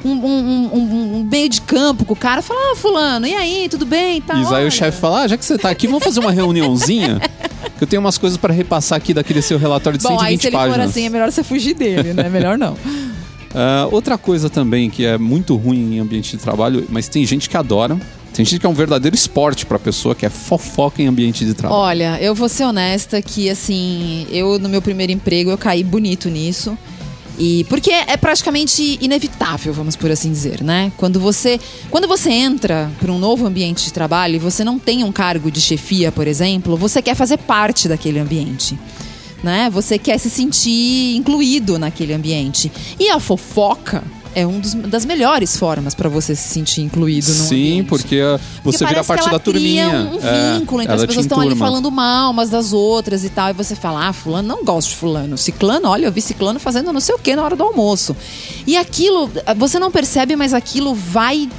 É. 0.03 0.07
um, 0.07 0.11
um, 0.11 0.69
um- 0.73 1.17
um- 1.17 1.27
meio 1.29 1.49
de 1.49 1.61
campo 1.61 2.05
com 2.05 2.13
o 2.13 2.15
cara. 2.15 2.41
Fala, 2.41 2.59
ah, 2.71 2.75
fulano, 2.75 3.27
e 3.27 3.33
aí, 3.35 3.67
tudo 3.69 3.85
bem? 3.85 4.17
e 4.17 4.21
Tal, 4.21 4.41
Isso, 4.41 4.55
aí 4.55 4.65
o 4.67 4.71
chefe 4.71 4.99
fala: 4.99 5.21
ah, 5.23 5.27
já 5.27 5.37
que 5.37 5.43
você 5.43 5.57
tá 5.57 5.69
aqui, 5.69 5.87
vamos 5.87 6.03
fazer 6.03 6.19
uma 6.19 6.31
reuniãozinha? 6.31 7.19
que 7.77 7.83
eu 7.83 7.87
tenho 7.87 7.99
umas 8.01 8.17
coisas 8.17 8.37
pra 8.37 8.53
repassar 8.53 8.97
aqui 8.97 9.13
daquele 9.13 9.41
seu 9.41 9.57
relatório 9.57 9.97
de 9.97 10.03
Bom, 10.03 10.09
120 10.19 10.29
aí 10.29 10.37
se 10.39 10.47
ele 10.47 10.55
páginas. 10.55 10.75
for 10.77 10.89
assim, 10.89 11.05
é 11.05 11.09
melhor 11.09 11.31
você 11.31 11.43
fugir 11.43 11.73
dele, 11.73 12.13
né? 12.13 12.29
Melhor 12.29 12.57
não. 12.57 12.77
Ah, 13.53 13.85
outra 13.91 14.17
coisa 14.17 14.49
também 14.49 14.89
que 14.89 15.05
é 15.05 15.17
muito 15.17 15.57
ruim 15.57 15.95
em 15.95 15.99
ambiente 15.99 16.37
de 16.37 16.41
trabalho, 16.41 16.87
mas 16.89 17.09
tem 17.09 17.25
gente 17.25 17.49
que 17.49 17.57
adora, 17.57 17.97
Tem 18.33 18.45
gente 18.45 18.57
que 18.61 18.65
é 18.65 18.69
um 18.69 18.73
verdadeiro 18.73 19.13
esporte 19.13 19.65
pra 19.65 19.77
pessoa, 19.77 20.15
que 20.15 20.25
é 20.25 20.29
fofoca 20.29 21.01
em 21.01 21.07
ambiente 21.07 21.43
de 21.43 21.53
trabalho. 21.53 21.81
Olha, 21.81 22.17
eu 22.21 22.33
vou 22.33 22.47
ser 22.47 22.63
honesta 22.63 23.21
que, 23.21 23.49
assim, 23.49 24.25
eu 24.31 24.57
no 24.57 24.69
meu 24.69 24.81
primeiro 24.81 25.11
emprego 25.11 25.51
eu 25.51 25.57
caí 25.57 25.83
bonito 25.83 26.29
nisso. 26.29 26.77
E 27.43 27.63
porque 27.63 27.89
é 27.89 28.15
praticamente 28.17 28.99
inevitável, 29.01 29.73
vamos 29.73 29.95
por 29.95 30.11
assim 30.11 30.31
dizer, 30.31 30.61
né? 30.61 30.91
Quando 30.95 31.19
você, 31.19 31.59
quando 31.89 32.07
você 32.07 32.29
entra 32.29 32.91
para 32.99 33.11
um 33.11 33.17
novo 33.17 33.47
ambiente 33.47 33.83
de 33.83 33.91
trabalho 33.91 34.35
e 34.35 34.37
você 34.37 34.63
não 34.63 34.77
tem 34.77 35.03
um 35.03 35.11
cargo 35.11 35.49
de 35.49 35.59
chefia, 35.59 36.11
por 36.11 36.27
exemplo, 36.27 36.77
você 36.77 37.01
quer 37.01 37.15
fazer 37.15 37.37
parte 37.37 37.87
daquele 37.87 38.19
ambiente. 38.19 38.77
Né? 39.41 39.71
Você 39.71 39.97
quer 39.97 40.19
se 40.19 40.29
sentir 40.29 41.15
incluído 41.15 41.79
naquele 41.79 42.13
ambiente. 42.13 42.71
E 42.99 43.09
a 43.09 43.19
fofoca 43.19 44.03
é 44.33 44.45
uma 44.45 44.61
das 44.87 45.05
melhores 45.05 45.57
formas 45.57 45.93
para 45.93 46.07
você 46.09 46.35
se 46.35 46.47
sentir 46.47 46.81
incluído 46.81 47.27
no 47.33 47.43
Sim, 47.43 47.85
porque 47.87 48.21
Porque 48.63 48.77
você 48.77 48.85
vira 48.85 49.03
parte 49.03 49.29
da 49.29 49.39
turminha. 49.39 49.89
Cria 49.89 49.99
um 49.99 50.19
É, 50.27 50.59
vínculo, 50.59 50.81
então 50.81 50.93
ela 50.93 51.03
as 51.03 51.07
pessoas 51.07 51.25
estão 51.25 51.39
ali 51.39 51.55
falando 51.55 51.91
mal 51.91 52.31
umas 52.31 52.49
das 52.49 52.73
outras 52.73 53.23
e 53.23 53.29
tal. 53.29 53.49
E 53.49 53.53
você 53.53 53.75
fala, 53.75 54.07
ah, 54.07 54.13
fulano, 54.13 54.47
não 54.47 54.63
gosto 54.63 54.89
de 54.89 54.95
fulano. 54.95 55.37
Ciclano, 55.37 55.89
olha, 55.89 56.05
eu 56.05 56.11
vi 56.11 56.21
ciclano 56.21 56.59
fazendo 56.59 56.91
não 56.93 57.01
sei 57.01 57.15
o 57.15 57.19
que 57.19 57.35
na 57.35 57.43
hora 57.43 57.55
do 57.55 57.63
almoço. 57.63 58.15
E 58.65 58.77
aquilo, 58.77 59.29
você 59.57 59.79
não 59.79 59.91
percebe, 59.91 60.35
mas 60.35 60.53
aquilo 60.53 60.93
vai 60.95 61.49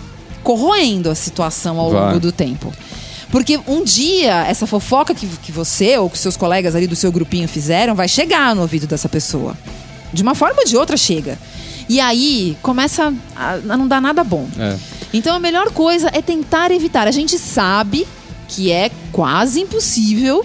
corroendo 0.42 1.10
a 1.10 1.14
situação 1.14 1.78
ao 1.78 1.90
Vai. 1.90 2.06
longo 2.06 2.20
do 2.20 2.32
tempo. 2.32 2.72
Porque 3.30 3.58
um 3.66 3.82
dia, 3.82 4.44
essa 4.46 4.66
fofoca 4.66 5.14
que, 5.14 5.26
que 5.26 5.50
você 5.50 5.96
ou 5.96 6.10
que 6.10 6.18
seus 6.18 6.36
colegas 6.36 6.74
ali 6.74 6.86
do 6.86 6.94
seu 6.96 7.10
grupinho 7.10 7.48
fizeram 7.48 7.94
vai 7.94 8.06
chegar 8.08 8.54
no 8.54 8.60
ouvido 8.62 8.86
dessa 8.86 9.08
pessoa. 9.08 9.56
De 10.12 10.22
uma 10.22 10.34
forma 10.34 10.60
ou 10.60 10.66
de 10.66 10.76
outra 10.76 10.96
chega. 10.98 11.38
E 11.92 12.00
aí 12.00 12.56
começa 12.62 13.12
a, 13.36 13.58
não 13.58 13.86
dar 13.86 14.00
nada 14.00 14.24
bom. 14.24 14.48
É. 14.58 14.78
Então 15.12 15.36
a 15.36 15.38
melhor 15.38 15.70
coisa 15.72 16.08
é 16.14 16.22
tentar 16.22 16.70
evitar. 16.70 17.06
A 17.06 17.10
gente 17.10 17.38
sabe 17.38 18.08
que 18.48 18.72
é 18.72 18.90
quase 19.12 19.60
impossível 19.60 20.42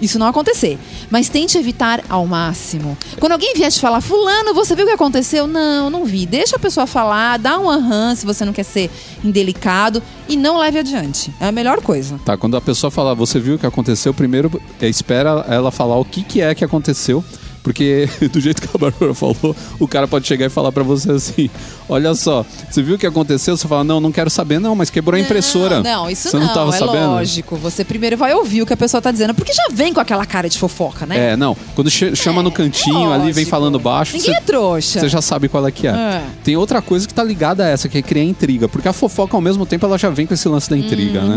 isso 0.00 0.18
não 0.18 0.26
acontecer. 0.26 0.78
Mas 1.10 1.28
tente 1.28 1.58
evitar 1.58 2.02
ao 2.08 2.26
máximo. 2.26 2.96
Quando 3.18 3.32
alguém 3.32 3.52
vier 3.54 3.70
te 3.70 3.78
falar, 3.78 4.00
fulano, 4.00 4.54
você 4.54 4.74
viu 4.74 4.86
o 4.86 4.88
que 4.88 4.94
aconteceu? 4.94 5.46
Não, 5.46 5.90
não 5.90 6.06
vi. 6.06 6.24
Deixa 6.24 6.56
a 6.56 6.58
pessoa 6.58 6.86
falar, 6.86 7.38
dá 7.38 7.58
um 7.58 7.68
aham 7.68 8.14
se 8.14 8.24
você 8.24 8.42
não 8.46 8.52
quer 8.54 8.62
ser 8.62 8.90
indelicado 9.22 10.02
e 10.26 10.34
não 10.34 10.56
leve 10.56 10.78
adiante. 10.78 11.30
É 11.38 11.48
a 11.48 11.52
melhor 11.52 11.82
coisa. 11.82 12.18
Tá, 12.24 12.38
quando 12.38 12.56
a 12.56 12.60
pessoa 12.62 12.90
fala, 12.90 13.14
você 13.14 13.38
viu 13.38 13.56
o 13.56 13.58
que 13.58 13.66
aconteceu, 13.66 14.14
primeiro 14.14 14.50
é, 14.80 14.88
espera 14.88 15.44
ela 15.46 15.70
falar 15.70 15.98
o 15.98 16.06
que, 16.06 16.22
que 16.22 16.40
é 16.40 16.54
que 16.54 16.64
aconteceu. 16.64 17.22
Porque 17.62 18.08
do 18.32 18.40
jeito 18.40 18.62
que 18.62 18.68
a 18.74 18.78
Bárbara 18.78 19.12
falou, 19.14 19.54
o 19.78 19.86
cara 19.86 20.08
pode 20.08 20.26
chegar 20.26 20.46
e 20.46 20.48
falar 20.48 20.72
pra 20.72 20.82
você 20.82 21.12
assim: 21.12 21.50
Olha 21.88 22.14
só, 22.14 22.44
você 22.70 22.82
viu 22.82 22.94
o 22.96 22.98
que 22.98 23.06
aconteceu? 23.06 23.56
Você 23.56 23.68
fala: 23.68 23.84
Não, 23.84 24.00
não 24.00 24.10
quero 24.10 24.30
saber, 24.30 24.58
não, 24.58 24.74
mas 24.74 24.88
quebrou 24.90 25.16
a 25.16 25.20
impressora. 25.20 25.82
Não, 25.82 26.04
não, 26.04 26.10
isso 26.10 26.28
você 26.30 26.38
não, 26.38 26.46
não, 26.46 26.54
tava 26.54 26.74
é 26.74 26.78
sabendo? 26.78 27.06
lógico. 27.08 27.56
Você 27.56 27.84
primeiro 27.84 28.16
vai 28.16 28.32
ouvir 28.34 28.62
o 28.62 28.66
que 28.66 28.72
a 28.72 28.76
pessoa 28.76 29.00
tá 29.02 29.10
dizendo, 29.10 29.34
porque 29.34 29.52
já 29.52 29.64
vem 29.72 29.92
com 29.92 30.00
aquela 30.00 30.24
cara 30.24 30.48
de 30.48 30.58
fofoca, 30.58 31.04
né? 31.04 31.32
É, 31.32 31.36
não. 31.36 31.56
Quando 31.74 31.90
che- 31.90 32.14
chama 32.16 32.42
no 32.42 32.50
cantinho 32.50 33.12
ali, 33.12 33.32
vem 33.32 33.44
falando 33.44 33.78
baixo, 33.78 34.16
Ninguém 34.16 34.32
você, 34.32 34.38
é 34.38 34.40
trouxa. 34.40 35.00
você 35.00 35.08
já 35.08 35.20
sabe 35.20 35.48
qual 35.48 35.66
é 35.66 35.70
que 35.70 35.86
é. 35.86 35.90
É. 35.90 36.22
Tem 36.42 36.56
outra 36.56 36.80
coisa 36.80 37.06
que 37.06 37.12
tá 37.12 37.22
ligada 37.22 37.64
a 37.64 37.68
essa, 37.68 37.88
que 37.88 37.98
é 37.98 38.02
criar 38.02 38.24
intriga. 38.24 38.68
Porque 38.68 38.88
a 38.88 38.92
fofoca, 38.92 39.36
ao 39.36 39.40
mesmo 39.40 39.66
tempo, 39.66 39.84
ela 39.84 39.98
já 39.98 40.08
vem 40.08 40.26
com 40.26 40.32
esse 40.34 40.48
lance 40.48 40.70
da 40.70 40.76
intriga, 40.78 41.20
né? 41.22 41.36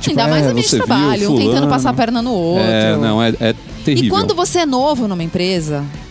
Tipo, 0.00 0.14
Uhum. 0.14 0.20
Ainda 0.20 0.28
mais 0.28 0.46
é, 0.46 0.50
ambiente 0.50 0.68
você 0.68 0.76
de 0.78 0.82
viu 0.82 0.86
trabalho, 0.86 1.32
um 1.32 1.36
tentando 1.36 1.66
passar 1.68 1.90
a 1.90 1.92
perna 1.94 2.22
no 2.22 2.32
outro. 2.32 2.62
É, 2.64 2.96
não, 2.96 3.22
é, 3.22 3.30
é 3.40 3.54
terrível. 3.84 4.06
E 4.06 4.10
quando 4.10 4.34
você 4.34 4.60
é 4.60 4.66
novo 4.66 5.08
numa 5.08 5.22
empresa 5.22 5.63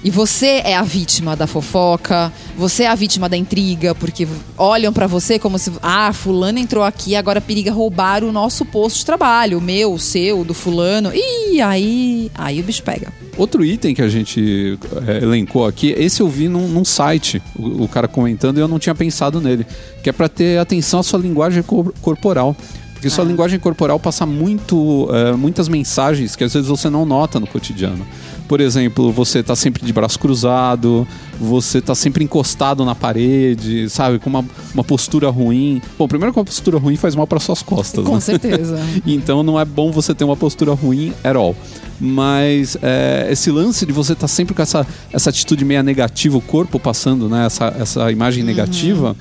e 0.03 0.09
você 0.09 0.61
é 0.63 0.75
a 0.75 0.81
vítima 0.83 1.35
da 1.35 1.47
fofoca, 1.47 2.31
você 2.57 2.83
é 2.83 2.87
a 2.87 2.95
vítima 2.95 3.27
da 3.27 3.35
intriga, 3.37 3.93
porque 3.95 4.27
olham 4.57 4.91
pra 4.93 5.07
você 5.07 5.37
como 5.39 5.57
se, 5.59 5.71
ah, 5.81 6.11
fulano 6.13 6.59
entrou 6.59 6.83
aqui, 6.83 7.15
agora 7.15 7.39
periga 7.41 7.71
roubar 7.71 8.23
o 8.23 8.31
nosso 8.31 8.65
posto 8.65 8.97
de 8.99 9.05
trabalho, 9.05 9.57
o 9.57 9.61
meu, 9.61 9.93
o 9.93 9.99
seu, 9.99 10.43
do 10.43 10.53
fulano. 10.53 11.11
E 11.13 11.61
aí, 11.61 12.31
aí 12.35 12.59
o 12.59 12.63
bicho 12.63 12.83
pega. 12.83 13.11
Outro 13.37 13.63
item 13.65 13.93
que 13.95 14.01
a 14.01 14.09
gente 14.09 14.77
é, 15.07 15.23
elencou 15.23 15.65
aqui, 15.65 15.93
esse 15.97 16.21
eu 16.21 16.27
vi 16.27 16.47
num, 16.47 16.67
num 16.67 16.85
site, 16.85 17.41
o, 17.57 17.83
o 17.83 17.87
cara 17.87 18.07
comentando, 18.07 18.57
e 18.57 18.61
eu 18.61 18.67
não 18.67 18.79
tinha 18.79 18.93
pensado 18.95 19.41
nele, 19.41 19.65
que 20.03 20.09
é 20.09 20.13
para 20.13 20.29
ter 20.29 20.59
atenção 20.59 20.99
à 20.99 21.03
sua 21.03 21.19
linguagem 21.19 21.63
cor- 21.63 21.93
corporal. 22.01 22.55
Porque 22.93 23.07
Ah. 23.07 23.17
sua 23.17 23.25
linguagem 23.25 23.59
corporal 23.59 23.99
passa 23.99 24.25
muito, 24.25 25.09
é, 25.11 25.33
muitas 25.33 25.67
mensagens 25.67 26.37
que 26.37 26.43
às 26.45 26.53
vezes 26.53 26.69
você 26.69 26.89
não 26.89 27.05
nota 27.05 27.37
no 27.37 27.45
cotidiano. 27.45 28.05
Por 28.47 28.61
exemplo, 28.61 29.11
você 29.11 29.41
tá 29.41 29.55
sempre 29.55 29.85
de 29.85 29.93
braço 29.93 30.19
cruzado, 30.19 31.07
você 31.39 31.81
tá 31.81 31.95
sempre 31.95 32.23
encostado 32.23 32.85
na 32.85 32.93
parede, 32.93 33.89
sabe, 33.89 34.19
com 34.19 34.29
uma, 34.29 34.45
uma 34.73 34.83
postura 34.83 35.29
ruim. 35.29 35.81
Bom, 35.97 36.07
primeiro 36.07 36.33
que 36.33 36.39
uma 36.39 36.45
postura 36.45 36.77
ruim 36.77 36.95
faz 36.95 37.15
mal 37.15 37.25
para 37.25 37.39
suas 37.39 37.61
costas, 37.61 38.05
Com 38.05 38.15
né? 38.15 38.19
certeza. 38.19 38.79
Então 39.05 39.43
não 39.43 39.59
é 39.59 39.65
bom 39.65 39.91
você 39.91 40.13
ter 40.13 40.23
uma 40.23 40.35
postura 40.35 40.73
ruim 40.73 41.13
at 41.23 41.35
all. 41.35 41.55
Mas 41.99 42.77
é, 42.81 43.27
esse 43.31 43.51
lance 43.51 43.85
de 43.85 43.93
você 43.93 44.13
estar 44.13 44.27
sempre 44.27 44.53
com 44.53 44.61
essa, 44.61 44.85
essa 45.11 45.29
atitude 45.29 45.63
meio 45.63 45.83
negativa, 45.83 46.37
o 46.37 46.41
corpo 46.41 46.79
passando 46.79 47.29
né, 47.29 47.45
essa, 47.45 47.73
essa 47.79 48.11
imagem 48.11 48.43
negativa, 48.43 49.15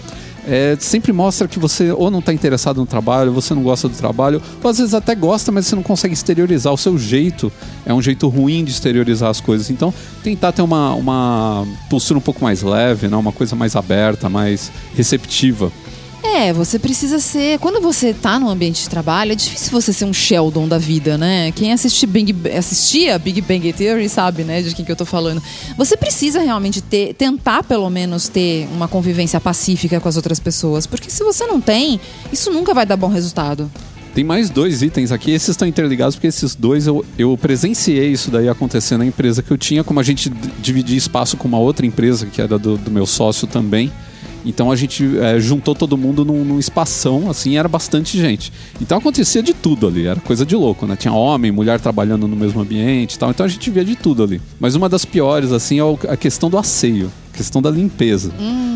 é, 0.46 0.76
sempre 0.78 1.12
mostra 1.12 1.46
que 1.46 1.58
você 1.58 1.92
ou 1.92 2.10
não 2.10 2.18
está 2.18 2.32
interessado 2.32 2.78
no 2.78 2.86
trabalho, 2.86 3.32
você 3.32 3.54
não 3.54 3.62
gosta 3.62 3.88
do 3.88 3.96
trabalho, 3.96 4.42
ou 4.62 4.70
às 4.70 4.78
vezes 4.78 4.94
até 4.94 5.14
gosta, 5.14 5.52
mas 5.52 5.66
você 5.66 5.76
não 5.76 5.82
consegue 5.82 6.14
exteriorizar. 6.14 6.72
O 6.72 6.78
seu 6.78 6.98
jeito 6.98 7.52
é 7.86 7.94
um 7.94 8.02
jeito 8.02 8.28
ruim 8.28 8.64
de 8.64 8.70
exteriorizar 8.70 9.30
as 9.30 9.40
coisas. 9.40 9.70
Então, 9.70 9.92
tentar 10.22 10.52
ter 10.52 10.62
uma, 10.62 10.94
uma 10.94 11.66
postura 11.88 12.18
um 12.18 12.22
pouco 12.22 12.42
mais 12.42 12.62
leve, 12.62 13.08
né, 13.08 13.16
uma 13.16 13.32
coisa 13.32 13.54
mais 13.54 13.76
aberta, 13.76 14.28
mais 14.28 14.72
receptiva. 14.94 15.70
É, 16.34 16.50
você 16.50 16.78
precisa 16.78 17.18
ser. 17.18 17.58
Quando 17.58 17.78
você 17.80 18.14
tá 18.14 18.40
num 18.40 18.48
ambiente 18.48 18.82
de 18.82 18.88
trabalho, 18.88 19.32
é 19.32 19.34
difícil 19.34 19.70
você 19.70 19.92
ser 19.92 20.06
um 20.06 20.14
Sheldon 20.14 20.66
da 20.66 20.78
vida, 20.78 21.18
né? 21.18 21.52
Quem 21.52 21.72
assiste 21.72 22.06
Big, 22.06 22.34
assistia 22.56 23.18
Big 23.18 23.42
Bang 23.42 23.70
Theory 23.70 24.08
sabe, 24.08 24.42
né, 24.42 24.62
de 24.62 24.74
quem 24.74 24.82
que 24.82 24.90
eu 24.90 24.96
tô 24.96 25.04
falando. 25.04 25.42
Você 25.76 25.94
precisa 25.94 26.40
realmente 26.40 26.80
ter, 26.80 27.12
tentar 27.14 27.62
pelo 27.62 27.88
menos 27.90 28.28
ter 28.28 28.66
uma 28.72 28.88
convivência 28.88 29.38
pacífica 29.38 30.00
com 30.00 30.08
as 30.08 30.16
outras 30.16 30.40
pessoas, 30.40 30.86
porque 30.86 31.10
se 31.10 31.22
você 31.22 31.46
não 31.46 31.60
tem, 31.60 32.00
isso 32.32 32.50
nunca 32.50 32.72
vai 32.72 32.86
dar 32.86 32.96
bom 32.96 33.08
resultado. 33.08 33.70
Tem 34.14 34.24
mais 34.24 34.48
dois 34.48 34.82
itens 34.82 35.12
aqui, 35.12 35.32
esses 35.32 35.50
estão 35.50 35.68
interligados 35.68 36.16
porque 36.16 36.28
esses 36.28 36.54
dois 36.54 36.86
eu, 36.86 37.04
eu 37.18 37.36
presenciei 37.36 38.10
isso 38.10 38.30
daí 38.30 38.48
acontecer 38.48 38.96
na 38.96 39.04
empresa 39.04 39.42
que 39.42 39.50
eu 39.50 39.58
tinha, 39.58 39.84
como 39.84 40.00
a 40.00 40.02
gente 40.02 40.30
dividia 40.60 40.96
espaço 40.96 41.36
com 41.36 41.46
uma 41.46 41.58
outra 41.58 41.84
empresa 41.84 42.26
que 42.26 42.40
era 42.40 42.58
do, 42.58 42.78
do 42.78 42.90
meu 42.90 43.06
sócio 43.06 43.46
também. 43.46 43.92
Então 44.44 44.70
a 44.70 44.76
gente 44.76 45.18
é, 45.18 45.38
juntou 45.38 45.74
todo 45.74 45.96
mundo 45.96 46.24
num, 46.24 46.44
num 46.44 46.58
espação, 46.58 47.30
assim, 47.30 47.56
era 47.56 47.68
bastante 47.68 48.18
gente. 48.18 48.52
Então 48.80 48.98
acontecia 48.98 49.42
de 49.42 49.54
tudo 49.54 49.86
ali, 49.86 50.06
era 50.06 50.20
coisa 50.20 50.44
de 50.44 50.56
louco, 50.56 50.86
né? 50.86 50.96
Tinha 50.96 51.12
homem, 51.12 51.52
mulher 51.52 51.80
trabalhando 51.80 52.26
no 52.26 52.36
mesmo 52.36 52.60
ambiente 52.60 53.14
e 53.14 53.18
tal, 53.18 53.30
então 53.30 53.44
a 53.46 53.48
gente 53.48 53.70
via 53.70 53.84
de 53.84 53.96
tudo 53.96 54.22
ali. 54.22 54.40
Mas 54.58 54.74
uma 54.74 54.88
das 54.88 55.04
piores, 55.04 55.52
assim, 55.52 55.78
é 55.80 55.82
a 56.08 56.16
questão 56.16 56.50
do 56.50 56.58
asseio, 56.58 57.10
questão 57.32 57.60
da 57.62 57.70
limpeza. 57.70 58.30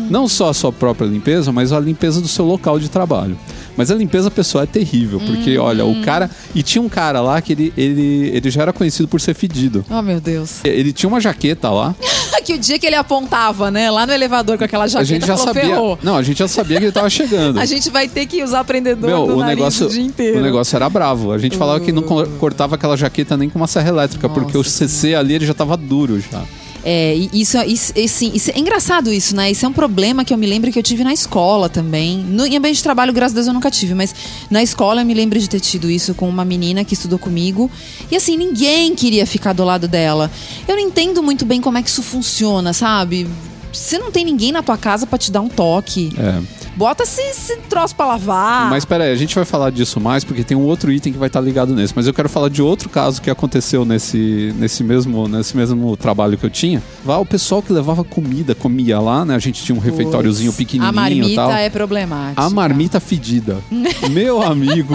Não 0.09 0.27
só 0.27 0.49
a 0.49 0.53
sua 0.53 0.71
própria 0.71 1.05
limpeza, 1.05 1.51
mas 1.51 1.71
a 1.73 1.79
limpeza 1.79 2.21
do 2.21 2.27
seu 2.27 2.45
local 2.45 2.79
de 2.79 2.89
trabalho. 2.89 3.37
Mas 3.75 3.91
a 3.91 3.95
limpeza 3.95 4.31
pessoal 4.31 4.63
é 4.63 4.67
terrível, 4.67 5.19
porque, 5.19 5.57
olha, 5.57 5.85
o 5.85 6.01
cara. 6.01 6.29
E 6.55 6.63
tinha 6.63 6.81
um 6.81 6.89
cara 6.89 7.21
lá 7.21 7.39
que 7.41 7.53
ele, 7.53 7.73
ele, 7.77 8.31
ele 8.33 8.49
já 8.49 8.63
era 8.63 8.73
conhecido 8.73 9.07
por 9.07 9.21
ser 9.21 9.33
fedido. 9.35 9.85
Oh, 9.89 10.01
meu 10.01 10.19
Deus. 10.19 10.61
Ele 10.63 10.91
tinha 10.91 11.07
uma 11.07 11.19
jaqueta 11.21 11.69
lá, 11.69 11.93
que 12.43 12.53
o 12.53 12.57
dia 12.57 12.79
que 12.79 12.87
ele 12.87 12.95
apontava, 12.95 13.69
né, 13.69 13.91
lá 13.91 14.05
no 14.07 14.13
elevador 14.13 14.57
com 14.57 14.63
aquela 14.63 14.85
a 14.85 14.87
jaqueta, 14.87 15.05
gente 15.05 15.27
já 15.27 15.35
falou, 15.37 15.53
sabia. 15.53 15.69
ferrou. 15.69 15.99
Não, 16.01 16.15
a 16.15 16.23
gente 16.23 16.39
já 16.39 16.47
sabia 16.47 16.77
que 16.79 16.85
ele 16.85 16.91
tava 16.93 17.09
chegando. 17.09 17.59
A 17.59 17.65
gente 17.65 17.89
vai 17.89 18.07
ter 18.07 18.25
que 18.25 18.41
usar 18.41 18.63
prendedor 18.63 19.09
Meu, 19.09 19.23
o 19.37 19.43
negócio, 19.43 19.87
o 19.87 19.89
dia 19.89 20.01
inteiro. 20.01 20.39
o 20.39 20.41
negócio 20.41 20.73
era 20.75 20.89
bravo. 20.89 21.33
A 21.33 21.37
gente 21.37 21.57
falava 21.57 21.79
que 21.81 21.91
não 21.91 22.01
co- 22.03 22.25
cortava 22.39 22.75
aquela 22.75 22.95
jaqueta 22.95 23.35
nem 23.35 23.49
com 23.49 23.59
uma 23.59 23.67
serra 23.67 23.89
elétrica, 23.89 24.29
porque 24.29 24.55
o 24.57 24.61
Nossa 24.61 24.87
CC 24.87 25.13
ali 25.13 25.33
ele 25.33 25.45
já 25.45 25.53
tava 25.53 25.75
duro 25.75 26.19
já. 26.21 26.41
É, 26.83 27.13
isso, 27.33 27.57
isso, 27.63 27.93
assim, 27.97 28.31
isso 28.33 28.51
é 28.51 28.59
engraçado 28.59 29.11
isso, 29.11 29.35
né? 29.35 29.51
Isso 29.51 29.65
é 29.65 29.69
um 29.69 29.73
problema 29.73 30.23
que 30.23 30.33
eu 30.33 30.37
me 30.37 30.45
lembro 30.45 30.71
que 30.71 30.79
eu 30.79 30.83
tive 30.83 31.03
na 31.03 31.13
escola 31.13 31.67
também. 31.67 32.17
No, 32.17 32.45
em 32.45 32.55
ambiente 32.55 32.77
de 32.77 32.83
trabalho, 32.83 33.11
graças 33.11 33.33
a 33.33 33.35
Deus, 33.35 33.47
eu 33.47 33.53
nunca 33.53 33.69
tive, 33.69 33.93
mas 33.93 34.13
na 34.49 34.63
escola 34.63 35.01
eu 35.01 35.05
me 35.05 35.13
lembro 35.13 35.39
de 35.39 35.49
ter 35.49 35.59
tido 35.59 35.89
isso 35.89 36.13
com 36.13 36.29
uma 36.29 36.45
menina 36.45 36.83
que 36.83 36.93
estudou 36.93 37.19
comigo. 37.19 37.69
E 38.11 38.15
assim, 38.15 38.37
ninguém 38.37 38.95
queria 38.95 39.25
ficar 39.25 39.53
do 39.53 39.63
lado 39.63 39.87
dela. 39.87 40.31
Eu 40.67 40.75
não 40.75 40.83
entendo 40.83 41.21
muito 41.21 41.45
bem 41.45 41.61
como 41.61 41.77
é 41.77 41.83
que 41.83 41.89
isso 41.89 42.03
funciona, 42.03 42.73
sabe? 42.73 43.27
Você 43.71 43.97
não 43.97 44.11
tem 44.11 44.23
ninguém 44.23 44.51
na 44.51 44.63
tua 44.63 44.77
casa 44.77 45.05
pra 45.05 45.17
te 45.17 45.31
dar 45.31 45.41
um 45.41 45.49
toque. 45.49 46.13
É. 46.17 46.66
Bota 46.77 47.01
esse, 47.03 47.19
esse 47.21 47.57
troço 47.61 47.95
pra 47.95 48.05
lavar. 48.05 48.69
Mas 48.69 48.85
peraí, 48.85 49.11
a 49.11 49.15
gente 49.15 49.33
vai 49.33 49.43
falar 49.45 49.71
disso 49.71 49.99
mais 49.99 50.23
porque 50.23 50.43
tem 50.43 50.55
um 50.55 50.61
outro 50.63 50.91
item 50.91 51.11
que 51.11 51.17
vai 51.17 51.25
estar 51.25 51.41
ligado 51.41 51.73
nesse. 51.73 51.91
Mas 51.95 52.05
eu 52.05 52.13
quero 52.13 52.29
falar 52.29 52.49
de 52.49 52.61
outro 52.61 52.87
caso 52.87 53.19
que 53.19 53.31
aconteceu 53.31 53.83
nesse, 53.83 54.53
nesse, 54.57 54.83
mesmo, 54.83 55.27
nesse 55.27 55.57
mesmo 55.57 55.97
trabalho 55.97 56.37
que 56.37 56.45
eu 56.45 56.49
tinha. 56.51 56.81
Lá 57.03 57.17
o 57.17 57.25
pessoal 57.25 57.63
que 57.63 57.73
levava 57.73 58.03
comida, 58.03 58.53
comia 58.53 58.99
lá, 58.99 59.25
né? 59.25 59.33
A 59.35 59.39
gente 59.39 59.63
tinha 59.63 59.75
um 59.75 59.79
refeitóriozinho 59.79 60.53
pequenininho 60.53 60.89
A 60.89 60.93
marmita 60.93 61.35
tal. 61.41 61.51
é 61.51 61.69
problemática. 61.69 62.41
A 62.43 62.49
marmita 62.49 62.99
fedida. 62.99 63.57
Meu 64.11 64.41
amigo. 64.43 64.93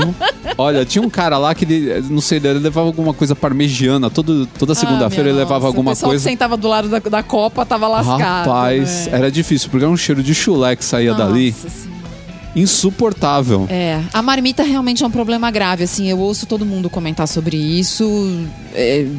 Olha, 0.57 0.85
tinha 0.85 1.03
um 1.03 1.11
cara 1.11 1.37
lá 1.37 1.53
que 1.53 1.65
ele, 1.65 2.01
não 2.11 2.21
sei, 2.21 2.39
ele 2.39 2.61
levava 2.61 2.87
alguma 2.87 3.13
coisa 3.13 3.35
parmegiana. 3.35 4.09
Todo, 4.09 4.47
toda 4.47 4.75
segunda-feira 4.75 5.29
Ah, 5.29 5.33
ele 5.33 5.39
levava 5.39 5.55
nossa, 5.57 5.67
alguma 5.67 5.91
O 5.91 5.95
pessoal 5.95 6.11
coisa. 6.11 6.25
que 6.25 6.31
sentava 6.31 6.57
do 6.57 6.69
lado 6.69 6.89
da, 6.89 7.01
da 7.01 7.23
copa 7.25 7.67
tava 7.67 7.89
lascado. 7.89 8.21
Rapaz, 8.49 9.07
né? 9.09 9.19
era 9.19 9.31
difícil, 9.33 9.69
porque 9.69 9.85
era 9.85 9.93
um 9.93 9.97
cheiro 9.97 10.23
de 10.23 10.35
chulé 10.35 10.77
que 10.77 10.85
saía 10.85 11.13
dali. 11.15 11.51
Nossa 11.51 11.61
Senhora. 11.61 11.72
Insuportável. 12.55 13.67
É, 13.71 14.01
a 14.13 14.23
marmita 14.23 14.63
realmente 14.63 15.03
é 15.03 15.07
um 15.07 15.11
problema 15.11 15.51
grave, 15.51 15.85
assim, 15.85 16.09
eu 16.09 16.19
ouço 16.19 16.47
todo 16.47 16.67
mundo 16.67 16.91
comentar 16.91 17.27
sobre 17.27 17.57
isso, 17.57 18.47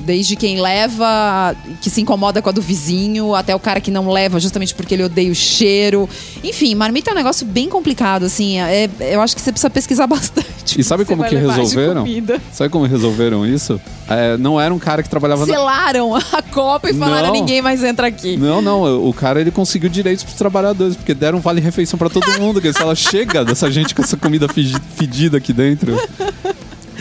desde 0.06 0.36
quem 0.36 0.60
leva, 0.62 1.56
que 1.82 1.90
se 1.90 2.02
incomoda 2.02 2.42
com 2.42 2.50
a 2.50 2.52
do 2.52 2.62
vizinho, 2.62 3.36
até 3.36 3.56
o 3.56 3.60
cara 3.60 3.80
que 3.80 3.92
não 3.92 4.10
leva 4.10 4.40
justamente 4.40 4.74
porque 4.74 4.94
ele 4.94 5.04
odeia 5.04 5.32
o 5.32 5.36
cheiro. 5.36 6.10
Enfim, 6.44 6.74
marmita 6.76 7.12
é 7.12 7.14
um 7.14 7.16
negócio 7.16 7.46
bem 7.46 7.70
complicado, 7.70 8.24
assim, 8.26 8.60
é, 8.60 8.90
eu 9.00 9.22
acho 9.22 9.36
que 9.36 9.42
você 9.42 9.52
precisa 9.52 9.70
pesquisar 9.70 10.08
bastante. 10.08 10.80
E 10.80 10.84
sabe 10.84 11.06
como 11.06 11.24
que 11.24 11.36
resolveram? 11.36 12.06
Sabe 12.52 12.70
como 12.70 12.86
resolveram 12.86 13.46
isso? 13.46 13.80
É, 14.10 14.38
não 14.38 14.60
era 14.60 14.74
um 14.74 14.80
cara 14.80 15.02
que 15.02 15.10
trabalhava 15.10 15.46
na... 15.46 15.54
Selaram 15.54 16.16
a 16.16 16.42
copa 16.52 16.90
e 16.90 16.94
falaram: 16.94 17.28
Não. 17.28 17.34
ninguém 17.34 17.62
mais 17.62 17.84
entra 17.84 18.08
aqui. 18.08 18.36
Não, 18.38 18.62
não, 18.62 19.08
o 19.08 19.14
cara 19.14 19.40
ele 19.40 19.52
conseguiu 19.52 19.90
direitos 19.90 20.24
pros 20.24 20.36
trabalhadores, 20.38 20.96
porque 20.96 21.14
deram 21.14 21.38
um 21.38 21.42
vale-refeição 21.42 21.98
pra 21.98 22.10
todo 22.10 22.26
mundo, 22.40 22.62
que 22.62 22.72
falaram, 22.74 22.96
chega 22.96 23.46
dessa 23.46 23.72
gente 23.72 23.94
com 23.96 24.02
essa 24.02 24.18
comida 24.18 24.48
fedi- 24.48 24.76
fedida 24.96 25.38
aqui 25.38 25.54
dentro. 25.54 25.96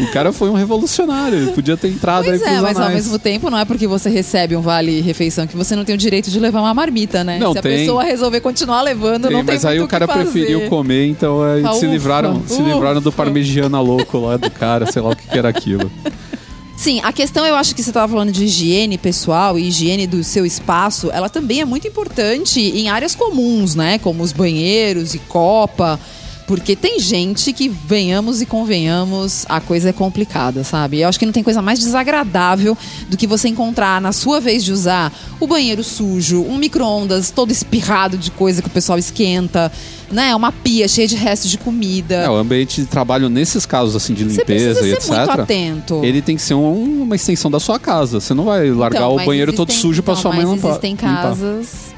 O 0.00 0.11
cara 0.11 0.33
foi 0.33 0.48
um 0.48 0.55
revolucionário, 0.55 1.37
ele 1.38 1.52
podia 1.52 1.76
ter 1.76 1.88
entrado 1.88 2.24
Pois 2.24 2.42
aí 2.42 2.55
é, 2.57 2.61
mas 2.61 2.76
ao 2.76 2.85
anais. 2.85 2.94
mesmo 3.05 3.18
tempo 3.18 3.50
não 3.50 3.59
é 3.59 3.64
porque 3.64 3.87
você 3.87 4.09
recebe 4.09 4.57
um 4.57 4.61
vale-refeição 4.62 5.46
que 5.46 5.57
você 5.57 5.76
não 5.76 5.85
tem 5.85 5.94
o 5.94 5.98
direito 5.98 6.31
de 6.31 6.40
levar 6.40 6.61
uma 6.61 6.72
marmita, 6.72 7.22
né? 7.22 7.38
Não, 7.38 7.52
Se 7.52 7.59
a 7.59 7.62
tem. 7.62 7.78
pessoa 7.78 8.02
resolver 8.02 8.40
continuar 8.40 8.83
levando, 8.83 9.24
Tem, 9.28 9.33
não 9.37 9.44
tem 9.44 9.55
mas 9.55 9.64
aí 9.64 9.81
o 9.81 9.87
cara 9.88 10.09
preferiu 10.09 10.68
comer, 10.68 11.07
então 11.09 11.42
aí 11.42 11.62
Ah, 11.64 11.72
se 11.72 11.78
ufa, 11.85 11.87
livraram, 11.87 12.42
se 12.46 12.55
ufa. 12.55 12.62
livraram 12.62 13.00
do 13.00 13.12
parmegiana 13.12 13.81
louco 13.81 14.18
lá 14.18 14.37
do 14.37 14.50
cara, 14.50 14.90
sei 14.90 15.02
lá 15.02 15.11
o 15.11 15.16
que, 15.16 15.26
que 15.28 15.38
era 15.38 15.48
aquilo. 15.48 15.90
Sim, 16.76 17.00
a 17.05 17.12
questão 17.12 17.46
eu 17.46 17.55
acho 17.55 17.74
que 17.76 17.83
você 17.83 17.90
estava 17.90 18.11
falando 18.12 18.33
de 18.33 18.44
higiene 18.44 18.98
pessoal 18.98 19.57
e 19.59 19.68
higiene 19.68 20.07
do 20.07 20.24
seu 20.24 20.44
espaço, 20.44 21.11
ela 21.12 21.28
também 21.28 21.61
é 21.61 21.64
muito 21.64 21.87
importante 21.87 22.61
em 22.61 22.88
áreas 22.88 23.14
comuns, 23.14 23.74
né? 23.76 23.98
Como 23.98 24.22
os 24.22 24.33
banheiros 24.33 25.14
e 25.14 25.18
copa. 25.20 26.00
Porque 26.46 26.74
tem 26.76 26.98
gente 26.98 27.52
que, 27.52 27.68
venhamos 27.68 28.42
e 28.42 28.46
convenhamos, 28.46 29.46
a 29.48 29.61
coisa 29.61 29.90
é 29.90 29.92
complicada, 29.92 30.64
sabe? 30.64 31.00
Eu 31.00 31.09
acho 31.09 31.18
que 31.18 31.24
não 31.24 31.33
tem 31.33 31.42
coisa 31.42 31.62
mais 31.62 31.78
desagradável 31.78 32.76
do 33.09 33.16
que 33.16 33.26
você 33.26 33.48
encontrar 33.48 34.00
na 34.00 34.12
sua 34.12 34.40
vez 34.40 34.64
de 34.64 34.72
usar 34.72 35.12
o 35.40 35.46
banheiro 35.46 35.83
sujo, 35.85 36.42
um 36.42 36.59
micro-ondas 36.59 37.31
todo 37.31 37.50
espirrado 37.52 38.18
de 38.18 38.31
coisa 38.31 38.61
que 38.61 38.68
o 38.68 38.70
pessoal 38.70 38.98
esquenta, 38.98 39.70
né? 40.11 40.35
Uma 40.35 40.52
pia 40.52 40.87
cheia 40.88 41.07
de 41.09 41.16
restos 41.16 41.50
de 41.50 41.57
comida. 41.59 42.16
É, 42.16 42.28
o 42.28 42.35
ambiente 42.35 42.81
de 42.83 42.87
trabalho 42.87 43.28
nesses 43.28 43.64
casos 43.64 43.94
assim 43.96 44.12
de 44.12 44.24
limpeza 44.24 44.81
e 44.81 44.83
ser 44.83 45.00
muito 45.09 45.22
etc. 45.22 45.40
atento. 45.40 46.00
Ele 46.05 46.20
tem 46.20 46.37
que 46.37 46.42
ser 46.42 46.55
um- 46.55 47.02
uma 47.02 47.14
extensão 47.16 47.50
da 47.50 47.61
sua 47.61 47.78
casa. 47.78 48.20
Você 48.20 48.35
não 48.35 48.44
vai 48.44 48.68
largar 48.70 48.98
Então, 48.98 49.14
o 49.14 49.24
banheiro 49.24 49.52
todo 49.52 49.70
existem- 49.70 49.90
sujo 49.90 50.02
pra 50.02 50.12
então, 50.12 50.22
sua 50.22 50.33
mãe 50.33 50.44
mas 50.44 50.55
limpar. 50.55 50.68
existem 50.70 50.90
limpar. 50.92 51.22
casas 51.22 51.91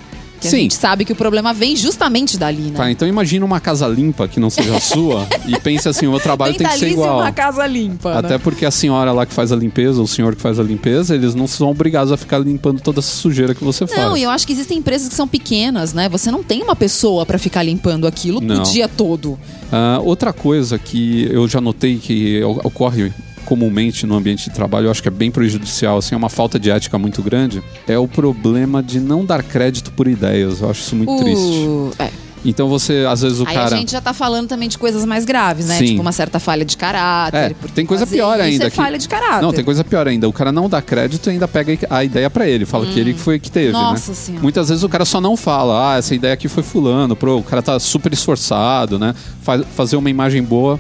que 0.44 0.50
Sim. 0.50 0.56
a 0.56 0.60
gente 0.60 0.74
sabe 0.74 1.04
que 1.04 1.12
o 1.12 1.16
problema 1.16 1.52
vem 1.52 1.74
justamente 1.76 2.36
dali, 2.38 2.62
né? 2.62 2.76
Tá, 2.76 2.90
então 2.90 3.06
imagina 3.08 3.44
uma 3.44 3.60
casa 3.60 3.86
limpa 3.86 4.28
que 4.28 4.38
não 4.38 4.50
seja 4.50 4.76
a 4.76 4.80
sua 4.80 5.26
e 5.48 5.58
pense 5.58 5.88
assim, 5.88 6.06
o 6.06 6.10
meu 6.10 6.20
trabalho 6.20 6.54
tem 6.54 6.66
que 6.66 6.72
ser 6.74 6.86
Mentalize 6.86 7.00
igual. 7.00 7.20
uma 7.20 7.32
casa 7.32 7.66
limpa, 7.66 8.18
Até 8.18 8.30
né? 8.30 8.38
porque 8.38 8.64
a 8.66 8.70
senhora 8.70 9.12
lá 9.12 9.24
que 9.26 9.32
faz 9.32 9.52
a 9.52 9.56
limpeza, 9.56 10.00
o 10.02 10.06
senhor 10.06 10.34
que 10.36 10.42
faz 10.42 10.58
a 10.58 10.62
limpeza, 10.62 11.14
eles 11.14 11.34
não 11.34 11.46
são 11.46 11.70
obrigados 11.70 12.12
a 12.12 12.16
ficar 12.16 12.38
limpando 12.38 12.80
toda 12.80 13.00
essa 13.00 13.14
sujeira 13.16 13.54
que 13.54 13.64
você 13.64 13.84
Não, 13.84 13.88
faz. 14.10 14.20
e 14.20 14.22
eu 14.22 14.30
acho 14.30 14.46
que 14.46 14.52
existem 14.52 14.78
empresas 14.78 15.08
que 15.08 15.14
são 15.14 15.26
pequenas, 15.26 15.92
né? 15.92 16.08
Você 16.08 16.30
não 16.30 16.42
tem 16.42 16.62
uma 16.62 16.76
pessoa 16.76 17.24
pra 17.24 17.38
ficar 17.38 17.62
limpando 17.62 18.06
aquilo 18.06 18.40
Não. 18.40 18.60
o 18.60 18.62
dia 18.64 18.88
todo. 18.88 19.38
Ah, 19.72 19.98
outra 20.02 20.32
coisa 20.32 20.78
que 20.78 21.28
eu 21.30 21.48
já 21.48 21.60
notei 21.60 21.96
que 21.98 22.42
ocorre 22.62 23.12
comumente 23.44 24.06
no 24.06 24.16
ambiente 24.16 24.48
de 24.48 24.54
trabalho, 24.54 24.86
eu 24.86 24.90
acho 24.90 25.02
que 25.02 25.08
é 25.08 25.10
bem 25.10 25.30
prejudicial, 25.30 25.98
assim, 25.98 26.14
é 26.14 26.18
uma 26.18 26.28
falta 26.30 26.58
de 26.58 26.70
ética 26.70 26.98
muito 26.98 27.22
grande, 27.22 27.62
é 27.86 27.98
o 27.98 28.08
problema 28.08 28.82
de 28.82 28.98
não 29.00 29.24
dar 29.24 29.42
crédito 29.42 29.92
por 29.92 30.08
ideias. 30.08 30.60
Eu 30.60 30.70
acho 30.70 30.80
isso 30.80 30.96
muito 30.96 31.16
triste. 31.22 31.42
O- 31.66 31.92
é. 31.98 32.10
Então 32.46 32.68
você, 32.68 33.06
às 33.08 33.22
vezes 33.22 33.40
o 33.40 33.48
Aí 33.48 33.54
cara... 33.54 33.74
a 33.74 33.78
gente 33.78 33.90
já 33.92 34.02
tá 34.02 34.12
falando 34.12 34.46
também 34.46 34.68
de 34.68 34.76
coisas 34.76 35.02
mais 35.06 35.24
graves, 35.24 35.64
né? 35.64 35.78
Sim. 35.78 35.86
Tipo 35.86 36.02
uma 36.02 36.12
certa 36.12 36.38
falha 36.38 36.62
de 36.62 36.76
caráter. 36.76 37.38
É, 37.38 37.54
tem 37.74 37.86
coisa 37.86 38.06
pior 38.06 38.34
isso 38.34 38.42
ainda. 38.42 38.66
É 38.66 38.70
que- 38.70 38.76
falha 38.76 38.98
de 38.98 39.08
caráter. 39.08 39.40
Não, 39.40 39.50
tem 39.50 39.64
coisa 39.64 39.82
pior 39.82 40.06
ainda. 40.06 40.28
O 40.28 40.32
cara 40.32 40.52
não 40.52 40.68
dá 40.68 40.82
crédito 40.82 41.28
e 41.28 41.32
ainda 41.32 41.48
pega 41.48 41.78
a 41.88 42.04
ideia 42.04 42.28
pra 42.28 42.46
ele. 42.46 42.66
Fala 42.66 42.84
que 42.84 43.00
ele 43.00 43.14
que 43.14 43.18
foi 43.20 43.38
que 43.38 43.50
teve, 43.50 43.70
Hum. 43.70 43.80
Nossa 43.80 44.10
né? 44.10 44.14
Senhora. 44.18 44.42
Muitas 44.42 44.68
vezes 44.68 44.84
o 44.84 44.88
cara 44.90 45.06
só 45.06 45.22
não 45.22 45.38
fala, 45.38 45.94
ah, 45.94 45.96
essa 45.96 46.14
ideia 46.14 46.34
aqui 46.34 46.46
foi 46.46 46.62
fulano, 46.62 47.16
pro, 47.16 47.38
o 47.38 47.42
cara 47.42 47.62
tá 47.62 47.80
super 47.80 48.12
esforçado, 48.12 48.98
né? 48.98 49.14
Faz, 49.40 49.62
fazer 49.74 49.96
uma 49.96 50.10
imagem 50.10 50.42
boa 50.42 50.78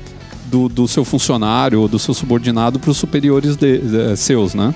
do, 0.54 0.68
do 0.68 0.86
seu 0.86 1.04
funcionário 1.04 1.80
ou 1.80 1.88
do 1.88 1.98
seu 1.98 2.14
subordinado 2.14 2.78
pros 2.78 2.96
superiores 2.96 3.56
de- 3.56 3.78
de- 3.78 4.16
seus, 4.16 4.54
né? 4.54 4.72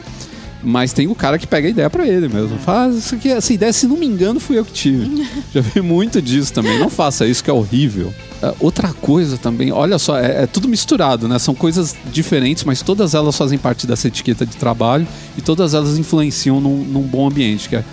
Mas 0.60 0.92
tem 0.92 1.06
o 1.06 1.14
cara 1.14 1.38
que 1.38 1.46
pega 1.46 1.68
a 1.68 1.70
ideia 1.70 1.88
pra 1.88 2.04
ele 2.04 2.26
mesmo. 2.28 2.58
Faz 2.58 2.96
isso 2.96 3.14
aqui, 3.14 3.28
essa 3.30 3.52
ideia, 3.52 3.72
se 3.72 3.86
não 3.86 3.96
me 3.96 4.04
engano, 4.04 4.40
fui 4.40 4.58
eu 4.58 4.64
que 4.64 4.72
tive. 4.72 5.24
Já 5.54 5.60
vi 5.60 5.80
muito 5.80 6.20
disso 6.20 6.52
também. 6.52 6.76
Não 6.80 6.90
faça 6.90 7.24
isso, 7.28 7.44
que 7.44 7.48
é 7.48 7.52
horrível. 7.52 8.12
Ah, 8.42 8.52
outra 8.58 8.92
coisa 8.92 9.38
também, 9.38 9.70
olha 9.70 10.00
só, 10.00 10.18
é, 10.18 10.42
é 10.42 10.46
tudo 10.48 10.66
misturado, 10.68 11.28
né? 11.28 11.38
São 11.38 11.54
coisas 11.54 11.94
diferentes, 12.12 12.64
mas 12.64 12.82
todas 12.82 13.14
elas 13.14 13.36
fazem 13.36 13.56
parte 13.56 13.86
dessa 13.86 14.08
etiqueta 14.08 14.44
de 14.44 14.56
trabalho 14.56 15.06
e 15.36 15.40
todas 15.40 15.74
elas 15.74 15.96
influenciam 15.96 16.60
num, 16.60 16.78
num 16.82 17.02
bom 17.02 17.28
ambiente, 17.28 17.68
que 17.68 17.76
é 17.76 17.84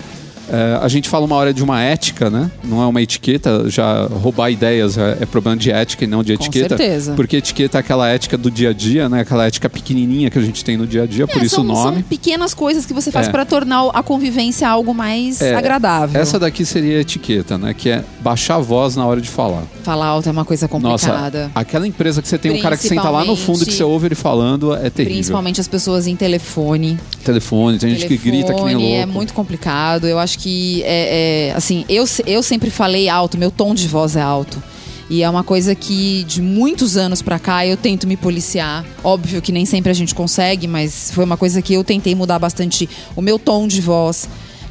é, 0.51 0.79
a 0.81 0.87
gente 0.87 1.09
fala 1.09 1.25
uma 1.25 1.35
hora 1.35 1.53
de 1.53 1.63
uma 1.63 1.81
ética, 1.81 2.29
né? 2.29 2.51
Não 2.63 2.81
é 2.81 2.85
uma 2.85 3.01
etiqueta. 3.01 3.69
Já 3.69 4.05
roubar 4.05 4.49
ideias 4.51 4.97
é, 4.97 5.17
é 5.21 5.25
problema 5.25 5.57
de 5.57 5.71
ética 5.71 6.03
e 6.03 6.07
não 6.07 6.23
de 6.23 6.35
Com 6.37 6.43
etiqueta. 6.43 6.77
certeza. 6.77 7.13
Porque 7.15 7.37
etiqueta 7.37 7.77
é 7.77 7.79
aquela 7.79 8.07
ética 8.09 8.37
do 8.37 8.49
dia 8.51 8.69
a 8.69 8.73
dia, 8.73 9.09
né? 9.09 9.21
Aquela 9.21 9.45
ética 9.47 9.69
pequenininha 9.69 10.29
que 10.29 10.37
a 10.37 10.41
gente 10.41 10.63
tem 10.63 10.77
no 10.77 10.85
dia 10.87 11.03
a 11.03 11.05
dia, 11.05 11.27
por 11.27 11.41
É, 11.41 11.45
isso 11.45 11.55
são, 11.55 11.63
o 11.63 11.67
nome. 11.67 11.93
São 11.97 12.01
pequenas 12.03 12.53
coisas 12.53 12.85
que 12.85 12.93
você 12.93 13.11
faz 13.11 13.27
É. 13.27 13.31
pra 13.31 13.45
tornar 13.45 13.89
a 13.93 14.03
convivência 14.03 14.67
algo 14.67 14.93
mais 14.93 15.41
É, 15.41 15.55
agradável. 15.55 16.19
Essa 16.19 16.39
daqui 16.39 16.65
seria 16.65 16.97
a 16.97 17.01
etiqueta, 17.01 17.57
né? 17.57 17.73
Que 17.73 17.89
é 17.89 18.03
baixar 18.21 18.55
a 18.55 18.59
voz 18.59 18.95
na 18.95 19.05
hora 19.05 19.19
de 19.21 19.29
falar. 19.29 19.63
Falar 19.83 20.05
alto 20.07 20.27
é 20.29 20.31
uma 20.31 20.45
coisa 20.45 20.69
Nossa, 20.79 21.07
complicada. 21.07 21.51
aquela 21.55 21.87
empresa 21.87 22.21
que 22.21 22.27
você 22.27 22.37
tem 22.37 22.51
um 22.51 22.59
cara 22.61 22.77
que 22.77 22.87
senta 22.87 23.09
lá 23.09 23.23
no 23.25 23.35
fundo 23.35 23.65
que 23.65 23.71
você 23.73 23.83
ouve 23.83 24.07
ele 24.07 24.15
falando 24.15 24.73
é 24.73 24.89
terrível. 24.89 25.15
Principalmente 25.17 25.61
as 25.61 25.67
pessoas 25.67 26.07
em 26.07 26.15
telefone. 26.15 26.97
Telefone, 27.23 27.77
tem 27.77 27.89
gente 27.91 28.07
que 28.07 28.17
grita 28.17 28.53
que 28.53 28.61
nem 28.63 28.75
Telefone 28.75 28.75
louco. 28.75 29.01
É 29.01 29.05
muito 29.05 29.33
complicado. 29.33 30.07
Eu 30.07 30.19
acho 30.19 30.34
que 30.37 30.83
é, 30.83 31.49
é, 31.49 31.53
assim, 31.55 31.85
eu, 31.89 32.05
eu 32.25 32.43
sempre 32.43 32.69
falei 32.69 33.09
alto, 33.09 33.37
meu 33.37 33.51
tom 33.51 33.73
de 33.73 33.87
voz 33.87 34.15
é 34.15 34.21
alto. 34.21 34.61
E 35.09 35.21
é 35.21 35.29
uma 35.29 35.43
coisa 35.43 35.75
que 35.75 36.23
de 36.23 36.41
muitos 36.41 36.97
anos 36.97 37.21
pra 37.21 37.37
cá 37.37 37.65
eu 37.65 37.77
tento 37.77 38.07
me 38.07 38.17
policiar. 38.17 38.83
Óbvio 39.03 39.41
que 39.41 39.51
nem 39.51 39.65
sempre 39.65 39.91
a 39.91 39.93
gente 39.93 40.15
consegue, 40.15 40.67
mas 40.67 41.11
foi 41.11 41.23
uma 41.23 41.37
coisa 41.37 41.61
que 41.61 41.73
eu 41.73 41.83
tentei 41.83 42.15
mudar 42.15 42.39
bastante 42.39 42.89
o 43.15 43.21
meu 43.21 43.37
tom 43.37 43.67
de 43.67 43.81
voz. 43.81 44.27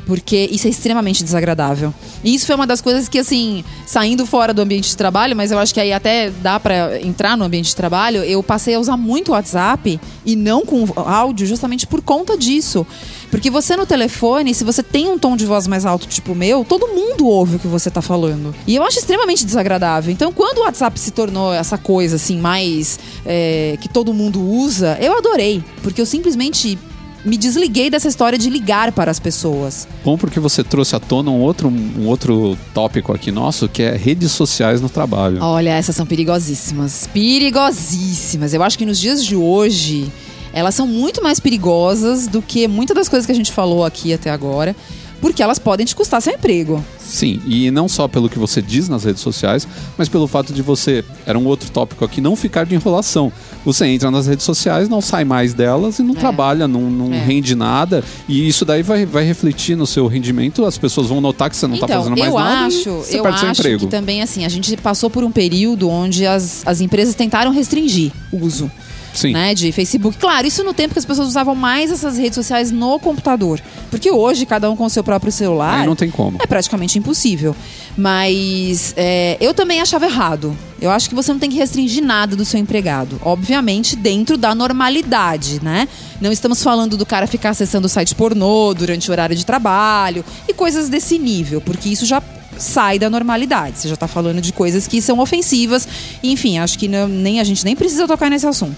Porque 0.07 0.49
isso 0.51 0.67
é 0.67 0.71
extremamente 0.71 1.25
desagradável. 1.25 1.93
E 2.23 2.35
isso 2.35 2.47
foi 2.47 2.55
uma 2.55 2.67
das 2.67 2.81
coisas 2.81 3.09
que, 3.09 3.19
assim, 3.19 3.65
saindo 3.87 4.27
fora 4.27 4.53
do 4.53 4.61
ambiente 4.61 4.89
de 4.89 4.97
trabalho, 4.97 5.35
mas 5.35 5.51
eu 5.51 5.59
acho 5.59 5.73
que 5.73 5.81
aí 5.81 5.93
até 5.93 6.31
dá 6.31 6.61
pra 6.61 7.01
entrar 7.01 7.37
no 7.37 7.45
ambiente 7.45 7.67
de 7.67 7.77
trabalho, 7.77 8.23
eu 8.23 8.43
passei 8.43 8.75
a 8.75 8.79
usar 8.79 8.97
muito 8.97 9.31
o 9.31 9.33
WhatsApp 9.33 9.99
e 10.25 10.37
não 10.37 10.65
com 10.65 10.87
áudio, 10.97 11.47
justamente 11.47 11.87
por 11.87 12.03
conta 12.03 12.37
disso. 12.37 12.87
Porque 13.31 13.51
você 13.51 13.77
no 13.77 13.87
telefone, 13.87 14.55
se 14.55 14.63
você 14.63 14.83
tem 14.83 15.09
um 15.09 15.19
tom 15.19 15.37
de 15.37 15.45
voz 15.45 15.67
mais 15.67 15.85
alto, 15.85 16.07
tipo 16.07 16.33
o 16.33 16.37
meu, 16.37 16.65
todo 16.65 16.87
mundo 16.89 17.27
ouve 17.27 17.57
o 17.57 17.59
que 17.59 17.67
você 17.67 17.91
tá 17.91 18.01
falando. 18.01 18.55
E 18.67 18.77
eu 18.77 18.85
acho 18.85 18.99
extremamente 18.99 19.45
desagradável. 19.45 20.13
Então, 20.13 20.33
quando 20.33 20.59
o 20.59 20.61
WhatsApp 20.63 21.01
se 21.01 21.11
tornou 21.11 21.53
essa 21.53 21.77
coisa, 21.77 22.17
assim, 22.17 22.39
mais. 22.39 22.99
é, 23.27 23.77
que 23.81 23.89
todo 23.89 24.13
mundo 24.13 24.41
usa, 24.41 24.97
eu 25.01 25.17
adorei. 25.17 25.63
Porque 25.83 26.01
eu 26.01 26.07
simplesmente 26.07 26.79
me 27.25 27.37
desliguei 27.37 27.89
dessa 27.89 28.09
história 28.09 28.39
de 28.39 28.51
ligar 28.51 28.93
para 28.93 29.11
as 29.11 29.19
pessoas. 29.19 29.89
Bom 30.05 30.19
porque 30.19 30.39
você 30.39 30.63
trouxe 30.63 30.95
à 30.95 31.01
tona 31.01 31.31
um 31.31 31.41
outro, 31.41 31.69
um 31.69 32.07
outro 32.07 32.57
tópico 32.73 33.13
aqui 33.13 33.33
nosso, 33.33 33.69
que 33.69 33.83
é 33.83 33.97
redes 33.97 34.33
sociais 34.33 34.81
no 34.81 34.89
trabalho. 34.89 35.39
Olha, 35.41 35.71
essas 35.71 35.97
são 35.97 36.05
perigosíssimas. 36.05 37.09
Perigosíssimas. 37.13 38.53
Eu 38.53 38.63
acho 38.63 38.77
que 38.77 38.85
nos 38.85 39.01
dias 39.01 39.25
de 39.25 39.35
hoje, 39.35 40.13
elas 40.53 40.75
são 40.75 40.87
muito 40.87 41.23
mais 41.23 41.41
perigosas 41.41 42.27
do 42.27 42.43
que 42.43 42.69
muitas 42.69 42.95
das 42.95 43.09
coisas 43.09 43.27
que 43.27 43.33
a 43.33 43.35
gente 43.35 43.53
falou 43.53 43.85
aqui 43.85 44.13
até 44.13 44.31
agora. 44.31 44.77
Porque 45.25 45.43
elas 45.43 45.59
podem 45.59 45.87
te 45.87 45.97
custar 45.97 46.21
seu 46.21 46.35
emprego. 46.35 46.85
Sim, 47.01 47.41
e 47.47 47.71
não 47.71 47.89
só 47.89 48.07
pelo 48.07 48.29
que 48.29 48.39
você 48.39 48.61
diz 48.61 48.91
nas 48.91 49.05
redes 49.05 49.23
sociais, 49.23 49.67
mas 49.97 50.07
pelo 50.07 50.27
fato 50.27 50.53
de 50.53 50.61
você, 50.61 51.03
era 51.25 51.39
um 51.39 51.47
outro 51.47 51.71
tópico 51.71 52.05
aqui, 52.05 52.21
não 52.21 52.37
ficar 52.37 52.67
de 52.67 52.75
enrolação. 52.75 53.33
Você 53.65 53.87
entra 53.87 54.11
nas 54.11 54.27
redes 54.27 54.45
sociais, 54.45 54.87
não 54.87 55.01
sai 55.01 55.25
mais 55.25 55.55
delas 55.55 55.99
e 55.99 56.03
não 56.03 56.15
É. 56.15 56.19
trabalha, 56.19 56.69
não, 56.69 56.91
não 56.91 57.11
É. 57.15 57.25
rende 57.25 57.55
nada. 57.55 58.05
E 58.29 58.47
isso 58.47 58.67
daí 58.67 58.83
vai, 58.83 59.07
vai 59.07 59.25
refletir 59.25 59.79
no 59.79 59.87
seu 59.87 60.07
rendimento, 60.07 60.63
as 60.67 60.77
pessoas 60.77 61.07
vão 61.07 61.23
notar 61.23 61.49
que 61.49 61.57
você 61.57 61.67
não 61.67 61.77
está 61.77 61.87
então, 61.87 62.03
fazendo 62.03 62.19
mais 62.19 62.31
eu 62.31 62.39
nada 62.39 62.67
acho, 62.67 62.91
você 62.91 63.19
eu 63.19 63.23
perde 63.23 63.41
seu 63.41 63.49
acho 63.49 63.61
emprego. 63.63 63.81
que 63.81 63.87
também 63.87 64.21
assim, 64.21 64.45
a 64.45 64.49
gente 64.51 64.77
passou 64.77 65.09
por 65.09 65.25
um 65.25 65.31
período 65.31 65.89
onde 65.89 66.27
as, 66.27 66.63
as 66.67 66.83
empresas 66.83 67.15
tentaram 67.15 67.51
restringir 67.51 68.13
o 68.31 68.45
uso. 68.45 68.71
Sim. 69.15 69.33
né, 69.33 69.55
de 69.55 69.73
Facebook. 69.73 70.19
Claro, 70.19 70.47
isso 70.47 70.63
no 70.63 70.75
tempo 70.75 70.93
que 70.93 70.99
as 70.99 71.05
pessoas 71.07 71.29
usavam 71.29 71.55
mais 71.55 71.91
essas 71.91 72.19
redes 72.19 72.35
sociais 72.35 72.71
no 72.71 72.99
computador. 72.99 73.61
Porque 73.91 74.11
hoje, 74.11 74.45
cada 74.45 74.71
um 74.71 74.77
com 74.77 74.85
o 74.85 74.91
seu 74.91 75.03
próprio 75.03 75.33
celular. 75.33 75.81
Aí 75.81 75.87
não 75.87 75.97
tem 75.97 76.11
como. 76.11 76.37
É 76.43 76.47
praticamente 76.47 76.99
impossível. 76.99 77.55
Mas 77.97 78.93
é, 78.97 79.37
eu 79.41 79.55
também 79.55 79.81
achava 79.81 80.05
errado. 80.05 80.57
Eu 80.81 80.91
acho 80.91 81.09
que 81.09 81.15
você 81.15 81.33
não 81.33 81.39
tem 81.39 81.49
que 81.49 81.57
restringir 81.57 82.05
nada 82.05 82.37
do 82.37 82.45
seu 82.45 82.61
empregado. 82.61 83.19
Obviamente, 83.23 83.97
dentro 83.97 84.37
da 84.37 84.55
normalidade, 84.55 85.61
né? 85.63 85.89
Não 86.21 86.31
estamos 86.31 86.63
falando 86.63 86.97
do 86.97 87.07
cara 87.07 87.27
ficar 87.27 87.51
acessando 87.51 87.87
o 87.87 87.89
site 87.89 88.15
pornô 88.15 88.75
durante 88.75 89.09
o 89.09 89.13
horário 89.13 89.35
de 89.35 89.47
trabalho 89.47 90.25
e 90.49 90.53
coisas 90.53 90.89
desse 90.89 91.19
nível, 91.19 91.61
porque 91.61 91.89
isso 91.89 92.05
já 92.05 92.23
sai 92.59 92.99
da 92.99 93.09
normalidade. 93.09 93.79
Você 93.79 93.89
já 93.89 93.97
tá 93.97 94.07
falando 94.07 94.41
de 94.41 94.53
coisas 94.53 94.87
que 94.87 95.01
são 95.01 95.19
ofensivas. 95.21 95.89
Enfim, 96.23 96.59
acho 96.59 96.79
que 96.79 96.87
não- 96.87 97.09
nem 97.09 97.41
a 97.41 97.45
gente 97.45 97.65
nem 97.65 97.75
precisa 97.75 98.07
tocar 98.07 98.29
nesse 98.31 98.47
assunto. 98.47 98.77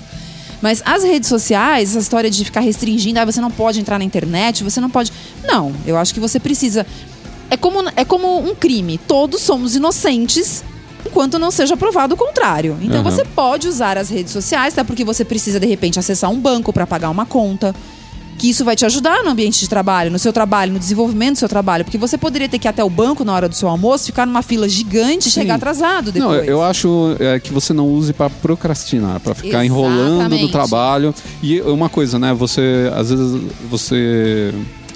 Mas 0.62 0.83
as 0.85 1.05
redes 1.05 1.29
sociais, 1.29 1.90
essa 1.90 1.99
história 1.99 2.31
de 2.31 2.45
ficar 2.45 2.61
restringindo, 2.61 3.21
ah, 3.21 3.25
você 3.25 3.40
não 3.40 3.51
pode 3.51 3.81
entrar 3.81 3.99
na 3.99 4.05
internet, 4.05 4.64
você 4.64 4.81
não 4.81 4.90
pode. 4.90 5.12
Não, 5.45 5.73
eu 5.87 5.97
acho 5.97 6.14
que 6.14 6.21
você 6.21 6.40
precisa. 6.40 6.87
É 7.51 7.57
como, 7.57 7.88
é 7.95 8.05
como 8.05 8.38
um 8.38 8.55
crime. 8.55 8.99
Todos 8.99 9.40
somos 9.42 9.77
inocentes 9.77 10.64
enquanto 11.07 11.38
não 11.38 11.51
seja 11.51 11.77
provado 11.77 12.14
o 12.14 12.16
contrário. 12.19 12.77
Então 12.83 13.01
Aham. 13.01 13.11
você 13.11 13.25
pode 13.25 13.69
usar 13.69 13.97
as 13.97 14.09
redes 14.11 14.33
sociais, 14.33 14.75
até 14.75 14.83
porque 14.83 15.05
você 15.05 15.25
precisa, 15.25 15.61
de 15.61 15.66
repente, 15.66 15.99
acessar 15.99 16.31
um 16.31 16.38
banco 16.38 16.73
para 16.73 16.87
pagar 16.87 17.11
uma 17.11 17.25
conta. 17.25 17.75
Que 18.38 18.51
isso 18.51 18.64
vai 18.64 18.77
te 18.77 18.85
ajudar 18.85 19.22
no 19.25 19.31
ambiente 19.31 19.59
de 19.61 19.68
trabalho, 19.68 20.11
no 20.11 20.18
seu 20.18 20.33
trabalho, 20.33 20.72
no 20.72 20.79
desenvolvimento 20.79 21.35
do 21.35 21.38
seu 21.38 21.49
trabalho. 21.49 21.85
Porque 21.85 21.96
você 21.99 22.18
poderia 22.18 22.49
ter 22.49 22.59
que 22.59 22.66
ir 22.66 22.70
até 22.70 22.85
o 22.85 22.90
banco 22.90 23.25
na 23.25 23.33
hora 23.35 23.49
do 23.49 23.55
seu 23.55 23.68
almoço, 23.68 24.07
ficar 24.07 24.27
numa 24.27 24.42
fila 24.42 24.68
gigante 24.68 25.29
e 25.29 25.31
chegar 25.31 25.55
atrasado 25.57 26.12
depois. 26.12 26.38
Não, 26.38 26.44
eu- 26.44 26.62
acho 26.62 27.16
é, 27.20 27.38
que 27.38 27.53
você 27.53 27.72
não 27.72 27.88
use 27.88 28.12
para 28.12 28.29
procrastinar, 28.29 29.20
para 29.20 29.35
ficar 29.35 29.64
enrolando 29.64 30.09
do 30.09 30.20
Exatamente. 30.20 30.53
trabalho. 30.53 31.14
E 31.42 31.61
uma 31.62 31.88
coisa, 31.88 32.18
né? 32.18 32.35
Você 32.35 32.90
às 32.94 33.11
vezes 33.11 33.40
você 33.70 34.53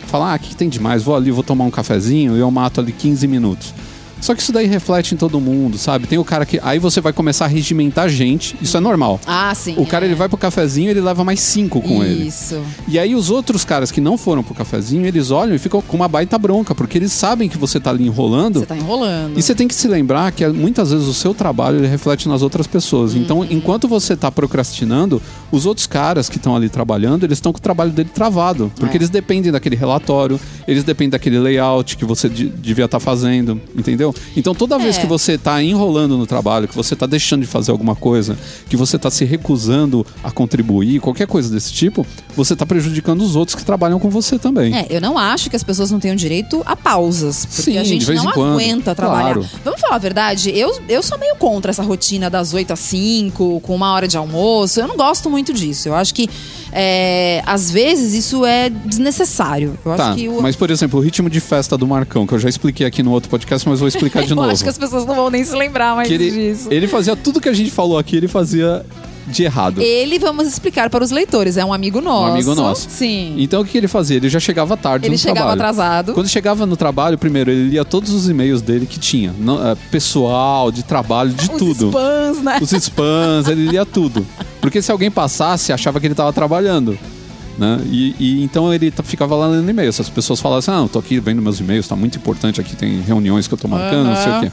fala, 0.07 0.33
ah, 0.33 0.37
o 0.37 0.39
que 0.39 0.57
tem 0.57 0.69
demais? 0.69 1.03
Vou 1.03 1.15
ali, 1.15 1.31
vou 1.31 1.45
tomar 1.45 1.65
um 1.65 1.71
cafezinho 1.71 2.37
e 2.37 2.41
eu 2.41 2.51
mato 2.51 2.81
ali 2.81 2.93
15 2.93 3.27
minutos. 3.29 3.73
Só 4.21 4.35
que 4.35 4.43
isso 4.43 4.53
daí 4.53 4.67
reflete 4.67 5.15
em 5.15 5.17
todo 5.17 5.41
mundo, 5.41 5.79
sabe? 5.79 6.07
Tem 6.07 6.19
o 6.19 6.25
cara 6.25 6.45
que. 6.45 6.61
Aí 6.63 6.79
você 6.79 7.01
vai 7.01 7.13
começar 7.13 7.47
a 7.47 7.49
regimentar 7.49 8.09
gente, 8.09 8.57
isso 8.61 8.77
é 8.77 8.81
normal. 8.81 9.19
Ah, 9.27 9.55
sim. 9.55 9.75
O 9.79 9.87
cara 9.87 10.05
é. 10.05 10.09
ele 10.09 10.15
vai 10.15 10.29
pro 10.29 10.37
cafezinho 10.39 10.91
ele 10.91 11.01
leva 11.01 11.25
mais 11.25 11.41
cinco 11.41 11.81
com 11.81 12.03
ele. 12.05 12.29
Isso. 12.29 12.61
E 12.87 12.99
aí 12.99 13.15
os 13.15 13.31
outros 13.31 13.65
caras 13.65 13.91
que 13.91 14.01
não 14.01 14.19
foram 14.19 14.43
pro 14.43 14.55
cafezinho, 14.55 15.07
eles 15.07 15.31
olham 15.31 15.55
e 15.55 15.59
ficam 15.59 15.81
com 15.83 15.97
uma 15.97 16.09
baita 16.09 16.39
bronca, 16.39 16.75
porque 16.75 16.99
eles 16.99 17.13
sabem 17.13 17.49
que 17.49 17.57
você 17.59 17.81
tá 17.81 17.91
ali 17.91 18.07
enrolando. 18.07 18.61
Você 18.61 18.67
tá 18.67 18.77
enrolando. 18.77 19.39
E 19.39 19.43
você 19.43 19.55
tem 19.55 19.67
que 19.67 19.75
se 19.75 19.89
lembrar 19.89 20.31
que 20.33 20.47
muitas 20.49 20.91
vezes 20.91 21.07
o 21.07 21.15
seu 21.15 21.33
trabalho 21.35 21.79
ele 21.79 21.87
reflete 21.87 22.29
nas 22.29 22.43
outras 22.43 22.67
pessoas. 22.67 23.15
Então, 23.15 23.39
Uhum. 23.41 23.47
enquanto 23.51 23.89
você 23.89 24.13
está 24.15 24.31
procrastinando, 24.31 25.21
os 25.51 25.67
outros 25.67 25.87
caras 25.87 26.29
que 26.29 26.37
estão 26.37 26.55
ali 26.55 26.69
trabalhando, 26.69 27.25
eles 27.25 27.39
estão 27.39 27.53
com 27.53 27.59
o 27.59 27.63
trabalho 27.63 27.91
dele 27.91 28.11
travado. 28.13 28.71
Porque 28.77 28.97
É. 28.97 28.99
eles 28.99 29.09
dependem 29.11 29.51
daquele 29.51 29.77
relatório, 29.77 30.39
eles 30.69 30.85
dependem 30.85 31.11
daquele 31.11 31.39
layout 31.39 31.97
que 31.97 32.05
você 32.05 32.29
de- 32.29 32.49
devia 32.49 32.85
estar 32.85 33.01
fazendo, 33.01 33.61
entendeu? 33.77 34.10
Então, 34.37 34.55
toda 34.55 34.79
vez 34.79 34.97
É. 34.97 35.01
que 35.01 35.07
você 35.07 35.33
está 35.33 35.63
enrolando 35.63 36.17
no 36.17 36.27
trabalho, 36.27 36.67
que 36.69 36.75
você 36.77 36.95
está 36.95 37.07
deixando 37.07 37.43
de 37.43 37.47
fazer 37.47 37.71
alguma 37.71 37.95
coisa, 37.97 38.37
que 38.69 38.77
você 38.77 38.97
está 38.97 39.11
se 39.11 39.25
recusando 39.25 40.07
a 40.23 40.31
contribuir, 40.31 41.01
qualquer 41.01 41.27
coisa 41.27 41.49
desse 41.53 41.73
tipo, 41.73 42.07
você 42.37 42.53
está 42.53 42.65
prejudicando 42.67 43.23
os 43.23 43.37
outros 43.37 43.55
que 43.55 43.65
trabalham 43.65 43.99
com 43.99 44.11
você 44.11 44.39
também. 44.39 44.75
É, 44.75 44.87
eu 44.91 45.01
não 45.01 45.19
acho 45.19 45.51
que 45.51 45.57
as 45.57 45.63
pessoas 45.63 45.91
não 45.91 45.99
tenham 46.01 46.17
direito 46.17 46.63
a 46.65 46.77
pausas. 46.77 47.45
Porque 47.45 47.63
Sim, 47.63 47.79
a 47.79 47.85
gente 47.85 48.11
não 48.13 48.29
aguenta 48.29 48.95
trabalhar. 48.95 49.35
Claro. 49.35 49.47
Vamos 49.65 49.81
falar 49.81 49.97
a 49.97 49.99
verdade? 49.99 50.51
Eu, 50.51 50.81
eu 50.89 51.03
sou 51.03 51.19
meio 51.19 51.37
contra 51.37 51.71
essa 51.71 51.83
rotina 51.83 52.29
das 52.31 52.53
8 52.55 52.73
às 52.73 52.81
5, 52.81 53.61
com 53.61 53.75
uma 53.75 53.93
hora 53.93 54.07
de 54.09 54.17
almoço. 54.17 54.81
Eu 54.81 54.89
não 54.89 54.97
gosto 54.97 55.29
muito 55.31 55.53
disso. 55.53 55.89
Eu 55.89 55.95
acho 55.95 56.15
que, 56.15 56.29
é, 56.73 57.43
às 57.47 57.71
vezes, 57.71 58.15
isso 58.15 58.45
é 58.45 58.69
desnecessário. 58.71 59.79
Eu 59.85 59.97
Tá, 59.97 60.09
acho 60.11 60.19
que 60.19 60.29
o. 60.29 60.41
mas 60.41 60.57
por 60.57 60.71
exemplo, 60.71 60.99
o 61.01 61.03
ritmo 61.03 61.29
de 61.29 61.41
festa 61.41 61.77
do 61.77 61.87
Marcão, 61.87 62.27
que 62.27 62.33
eu 62.35 62.39
já 62.39 62.49
expliquei 62.49 62.87
aqui 62.87 63.03
no 63.03 63.11
outro 63.11 63.29
podcast, 63.31 63.69
mas 63.69 63.79
vou 63.81 63.89
explicar 63.89 64.23
de 64.25 64.31
eu 64.31 64.37
novo. 64.37 64.49
acho 64.51 64.63
que 64.63 64.69
as 64.71 64.79
pessoas 64.79 65.05
não 65.07 65.15
vão 65.15 65.31
nem 65.31 65.45
se 65.45 65.55
lembrar 65.57 65.95
mais 65.97 66.07
Que 66.09 66.15
ele, 66.15 66.31
disso. 66.31 66.69
ele 66.71 66.87
fazia 66.87 67.17
tudo 67.17 67.41
que 67.41 67.49
a 67.49 67.53
gente 67.53 67.71
falou 67.71 67.99
aqui, 67.99 68.17
ele 68.17 68.29
fazia 68.29 68.85
de 69.31 69.45
errado. 69.45 69.81
Ele, 69.81 70.19
vamos 70.19 70.47
explicar 70.47 70.91
para 70.91 71.03
os 71.05 71.11
leitores, 71.11 71.57
é 71.57 71.65
um 71.65 71.73
amigo 71.73 72.01
nosso. 72.01 72.29
Um 72.31 72.33
amigo 72.35 72.55
nosso. 72.55 72.89
Sim. 72.91 73.37
Então 73.39 73.63
o 73.63 73.65
que 73.65 73.79
ele 73.79 73.89
fazia? 73.89 74.17
Ele 74.17 74.29
já 74.29 74.41
chegava 74.41 74.77
tarde 74.77 75.07
Ele 75.07 75.13
no 75.15 75.19
chegava 75.19 75.39
trabalho. 75.39 75.61
atrasado. 75.61 76.13
Quando 76.13 76.29
chegava 76.29 76.67
no 76.67 76.77
trabalho, 76.77 77.17
primeiro, 77.17 77.51
ele 77.51 77.71
lia 77.71 77.85
todos 77.85 78.13
os 78.13 78.29
e-mails 78.29 78.61
dele 78.61 78.87
que 78.87 78.99
tinha. 78.99 79.35
Não, 79.39 79.67
é, 79.67 79.75
pessoal, 79.91 80.71
de 80.71 80.83
trabalho, 80.83 81.31
de 81.31 81.43
Os 81.51 81.59
tudo. 81.59 81.89
spams, 81.89 82.43
né? 82.43 82.59
Os 82.61 82.73
spams, 82.73 83.49
ele 83.49 83.69
lia 83.69 83.87
tudo. 83.87 84.27
Porque 84.61 84.83
se 84.83 84.91
alguém 84.93 85.11
passasse, 85.11 85.73
achava 85.73 86.01
que 86.01 86.07
ele 86.07 86.13
estava 86.13 86.33
trabalhando. 86.33 86.99
Né? 87.59 87.79
E, 87.91 88.15
e 88.19 88.43
então 88.43 88.73
ele 88.73 88.91
ficava 89.05 89.37
lá 89.37 89.47
lendo 89.47 89.69
e-mail. 89.69 89.93
Se 89.93 90.01
as 90.01 90.09
pessoas 90.09 90.41
falassem, 90.41 90.73
ah, 90.73 90.79
não, 90.79 90.89
tô 90.89 90.99
aqui 90.99 91.21
vendo 91.21 91.43
meus 91.43 91.61
e-mails, 91.61 91.87
tá 91.87 91.95
muito 91.95 92.17
importante 92.17 92.61
aqui, 92.61 92.75
tem 92.75 93.01
reuniões 93.03 93.47
que 93.47 93.55
eu 93.55 93.59
tô 93.59 93.69
marcando, 93.69 94.07
não 94.09 94.17
sei 94.17 94.33
o 94.33 94.41
quê. 94.41 94.53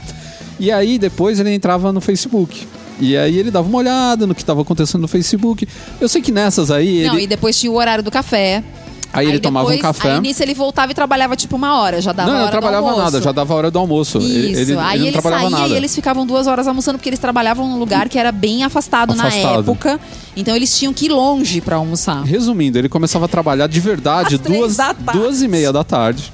E 0.60 0.70
aí 0.72 0.98
depois 0.98 1.38
ele 1.40 1.54
entrava 1.54 1.92
no 1.92 2.00
Facebook. 2.00 2.66
E 3.00 3.16
aí 3.16 3.38
ele 3.38 3.50
dava 3.50 3.68
uma 3.68 3.78
olhada 3.78 4.26
no 4.26 4.34
que 4.34 4.40
estava 4.42 4.62
acontecendo 4.62 5.02
no 5.02 5.08
Facebook. 5.08 5.66
Eu 6.00 6.08
sei 6.08 6.20
que 6.20 6.32
nessas 6.32 6.70
aí 6.70 7.06
Não, 7.06 7.14
ele. 7.14 7.24
e 7.24 7.26
depois 7.26 7.58
tinha 7.58 7.70
o 7.70 7.76
horário 7.76 8.02
do 8.02 8.10
café. 8.10 8.62
Aí 9.10 9.26
ele 9.26 9.38
tomava 9.38 9.66
um 9.68 9.70
depois- 9.70 9.82
café. 9.96 10.12
Aí 10.16 10.20
nisso 10.20 10.42
ele 10.42 10.52
voltava 10.52 10.92
e 10.92 10.94
trabalhava 10.94 11.34
tipo 11.34 11.56
uma 11.56 11.78
hora, 11.80 11.98
já 11.98 12.12
dava 12.12 12.28
não, 12.28 12.36
hora 12.36 12.44
não 12.44 12.50
trabalhava 12.50 12.82
do 12.82 12.88
almoço. 12.90 13.04
nada, 13.12 13.24
já 13.24 13.32
dava 13.32 13.54
a 13.54 13.56
hora 13.56 13.70
do 13.70 13.78
almoço. 13.78 14.18
Isso, 14.18 14.26
Ele, 14.28 14.60
ele, 14.72 14.76
aí 14.78 14.98
ele 14.98 15.06
ele, 15.08 15.16
não 15.16 15.22
trabalhava 15.22 15.44
saía 15.50 15.56
nada. 15.62 15.72
e 15.72 15.76
eles 15.76 15.94
ficavam 15.94 16.26
duas 16.26 16.46
horas 16.46 16.68
almoçando 16.68 16.98
porque 16.98 17.08
eles 17.08 17.18
trabalhavam 17.18 17.66
num 17.66 17.78
lugar 17.78 18.06
que 18.10 18.18
era 18.18 18.30
bem 18.30 18.64
afastado, 18.64 19.14
na 19.14 19.24
Afastado. 19.28 19.60
época. 19.60 19.98
Então 20.36 20.54
eles 20.54 20.76
tinham 20.76 20.92
que 20.92 21.06
ir 21.06 21.08
longe 21.08 21.62
pra 21.62 21.76
almoçar. 21.76 22.22
Resumindo, 22.22 22.76
ele 22.78 22.88
começava 22.88 23.24
a 23.24 23.28
trabalhar 23.28 23.66
de 23.66 23.80
verdade 23.80 24.36
duas, 24.36 24.76
duas 25.14 25.40
e 25.40 25.48
meia 25.48 25.72
da 25.72 25.82
tarde. 25.82 26.30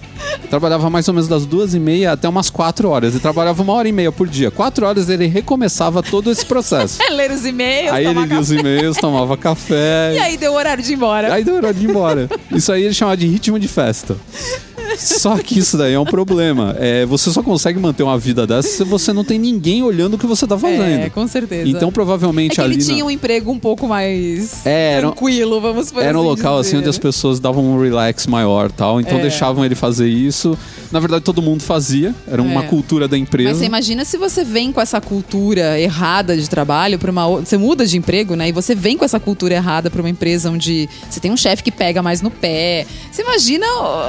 Trabalhava 0.48 0.88
mais 0.90 1.08
ou 1.08 1.14
menos 1.14 1.28
das 1.28 1.46
duas 1.46 1.74
e 1.74 1.80
meia 1.80 2.12
até 2.12 2.28
umas 2.28 2.50
quatro 2.50 2.88
horas. 2.88 3.12
Ele 3.12 3.20
trabalhava 3.20 3.62
uma 3.62 3.72
hora 3.72 3.88
e 3.88 3.92
meia 3.92 4.12
por 4.12 4.28
dia. 4.28 4.50
Quatro 4.50 4.86
horas 4.86 5.08
ele 5.08 5.26
recomeçava 5.26 6.02
todo 6.02 6.30
esse 6.30 6.44
processo. 6.44 6.98
Ler 7.10 7.30
os 7.30 7.44
e-mails, 7.44 7.92
aí 7.92 8.06
ele 8.06 8.24
lia 8.24 8.38
os 8.38 8.52
e-mails, 8.52 8.96
tomava 8.96 9.36
café. 9.36 10.14
E 10.14 10.18
aí 10.18 10.36
deu 10.36 10.52
o 10.52 10.56
horário 10.56 10.82
de 10.82 10.92
ir 10.92 10.96
embora. 10.96 11.32
Aí 11.32 11.44
deu 11.44 11.56
hora 11.56 11.72
de 11.72 11.84
ir 11.84 11.90
embora. 11.90 12.28
Isso 12.50 12.70
aí 12.70 12.84
ele 12.84 12.94
chamava 12.94 13.16
de 13.16 13.26
ritmo 13.26 13.58
de 13.58 13.68
festa. 13.68 14.16
Só 14.98 15.36
que 15.38 15.58
isso 15.58 15.76
daí 15.76 15.94
é 15.94 15.98
um 15.98 16.04
problema. 16.04 16.74
É, 16.78 17.04
você 17.06 17.30
só 17.30 17.42
consegue 17.42 17.78
manter 17.78 18.02
uma 18.02 18.18
vida 18.18 18.46
dessa 18.46 18.68
se 18.68 18.84
você 18.84 19.12
não 19.12 19.24
tem 19.24 19.38
ninguém 19.38 19.82
olhando 19.82 20.14
o 20.14 20.18
que 20.18 20.26
você 20.26 20.46
tá 20.46 20.58
fazendo. 20.58 20.82
É, 21.04 21.10
com 21.10 21.26
certeza. 21.26 21.68
Então 21.68 21.88
é 21.88 21.92
provavelmente 21.92 22.54
que 22.56 22.60
ali. 22.60 22.74
ele 22.74 22.82
na- 22.84 22.92
tinha 22.92 23.04
um 23.04 23.10
emprego 23.10 23.50
um 23.50 23.58
pouco 23.58 23.86
mais 23.88 24.64
É, 24.66 24.98
tranquilo, 25.00 25.60
vamos 25.60 25.90
por 25.92 26.02
Era 26.02 26.18
um 26.18 26.20
assim 26.22 26.28
local 26.30 26.58
assim 26.58 26.68
dizer. 26.70 26.78
onde 26.78 26.88
as 26.88 26.98
pessoas 26.98 27.40
davam 27.40 27.64
um 27.64 27.80
relax 27.82 28.26
maior 28.26 28.70
tal, 28.70 29.00
então 29.00 29.18
É. 29.18 29.22
deixavam 29.22 29.64
ele 29.64 29.74
fazer 29.74 30.08
isso. 30.08 30.56
Na 30.90 31.00
verdade, 31.00 31.24
todo 31.24 31.42
mundo 31.42 31.62
fazia, 31.62 32.14
era 32.30 32.40
uma 32.42 32.64
É. 32.64 32.66
cultura 32.66 33.08
da 33.08 33.16
Mas 33.16 33.22
empresa. 33.22 33.54
você 33.58 33.64
imagina 33.66 34.04
se 34.04 34.16
você 34.16 34.44
vem 34.44 34.72
com 34.72 34.80
essa 34.80 35.00
cultura 35.00 35.78
errada 35.80 36.36
de 36.36 36.48
trabalho 36.48 36.98
para 36.98 37.10
uma. 37.10 37.26
Você 37.40 37.56
muda 37.56 37.86
de 37.86 37.96
emprego, 37.96 38.34
né? 38.36 38.48
E 38.48 38.52
você 38.52 38.74
vem 38.74 38.96
com 38.96 39.04
essa 39.04 39.18
cultura 39.20 39.54
errada 39.54 39.90
para 39.90 40.00
uma 40.00 40.10
empresa 40.10 40.50
onde 40.50 40.88
você 41.08 41.20
tem 41.20 41.30
um 41.32 41.36
chefe 41.36 41.62
que 41.62 41.70
pega 41.72 42.02
mais 42.02 42.20
no 42.22 42.30
pé. 42.30 42.86
Você 43.10 43.22
imagina, 43.22 43.66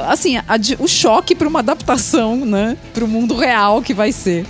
assim, 0.08 0.36
a 0.36 0.56
o 0.78 0.86
choque 0.86 1.34
para 1.34 1.48
uma 1.48 1.60
adaptação, 1.60 2.44
né? 2.44 2.76
Para 2.92 3.04
o 3.04 3.08
mundo 3.08 3.36
real 3.36 3.82
que 3.82 3.94
vai 3.94 4.12
ser. 4.12 4.46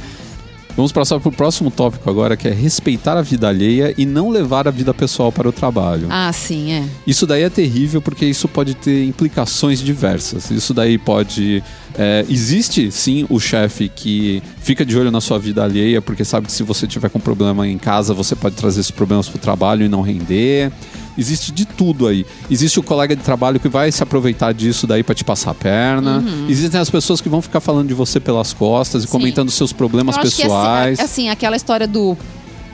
Vamos 0.77 0.93
passar 0.93 1.19
para 1.19 1.31
o 1.31 1.33
próximo 1.33 1.71
tópico 1.71 2.09
agora, 2.11 2.37
que 2.37 2.47
é 2.47 2.53
respeitar 2.53 3.17
a 3.17 3.23
vida 3.23 3.49
alheia 3.49 3.95
e 3.97 4.05
não 4.05 4.29
levar 4.29 4.69
a 4.69 4.71
vida 4.71 4.93
pessoal 4.93 5.33
para 5.33 5.49
o 5.49 5.53
trabalho. 5.53 6.07
Ah, 6.11 6.31
sim, 6.35 6.71
é. 6.71 6.85
Isso 7.07 7.27
daí 7.27 7.45
é 7.45 7.49
terrível 7.49 8.03
porque 8.03 8.27
isso 8.27 8.47
pode 8.47 8.75
ter 8.75 9.05
implicações 9.05 9.81
diversas. 9.81 10.51
Isso 10.51 10.75
daí 10.75 10.99
pode. 10.99 11.65
é, 11.97 12.27
existe 12.29 12.93
sim 12.93 13.27
o 13.31 13.41
chefe 13.41 13.89
que 13.89 14.43
fica 14.61 14.85
de 14.85 14.99
olho 14.99 15.11
na 15.11 15.23
sua 15.23 15.39
vida 15.39 15.65
alheia 15.65 16.03
porque 16.03 16.27
sabe 16.27 16.47
que 16.47 16.53
se 16.53 16.63
você 16.63 16.87
tiver 16.87 17.09
com 17.09 17.19
problema 17.19 17.67
em 17.67 17.79
casa 17.79 18.13
você 18.13 18.37
pode 18.37 18.55
trazer 18.55 18.81
esses 18.81 18.91
problemas 18.91 19.31
para 19.31 19.39
o 19.39 19.41
trabalho 19.41 19.83
e 19.83 19.89
não 19.89 20.03
render. 20.03 20.71
Existe 21.19 21.51
de 21.53 21.65
tudo 21.65 22.07
aí. 22.07 22.27
Existe 22.51 22.79
o 22.79 22.83
colega 22.83 23.17
de 23.17 23.23
trabalho 23.23 23.59
que 23.59 23.69
vai 23.69 23.91
se 23.91 24.03
aproveitar 24.03 24.53
disso 24.53 24.87
daí 24.87 25.03
para 25.03 25.15
te 25.15 25.25
passar 25.25 25.53
a 25.53 25.55
perna. 25.55 26.23
Existem 26.49 26.81
as 26.81 26.91
pessoas 26.91 27.21
que 27.21 27.29
vão 27.29 27.41
ficar 27.41 27.61
falando 27.61 27.89
de 27.89 27.95
você 27.95 28.21
pelas 28.21 28.53
costas 28.53 29.03
e 29.03 29.07
Uhum. 29.07 29.13
Sim. 29.13 29.19
comentando 29.19 29.51
seus 29.51 29.73
problemas 29.73 30.17
que 30.17 30.23
pessoais. 30.23 30.99
assim, 31.01 31.05
assim, 31.23 31.29
aquela 31.29 31.57
história 31.57 31.87
do 31.87 32.17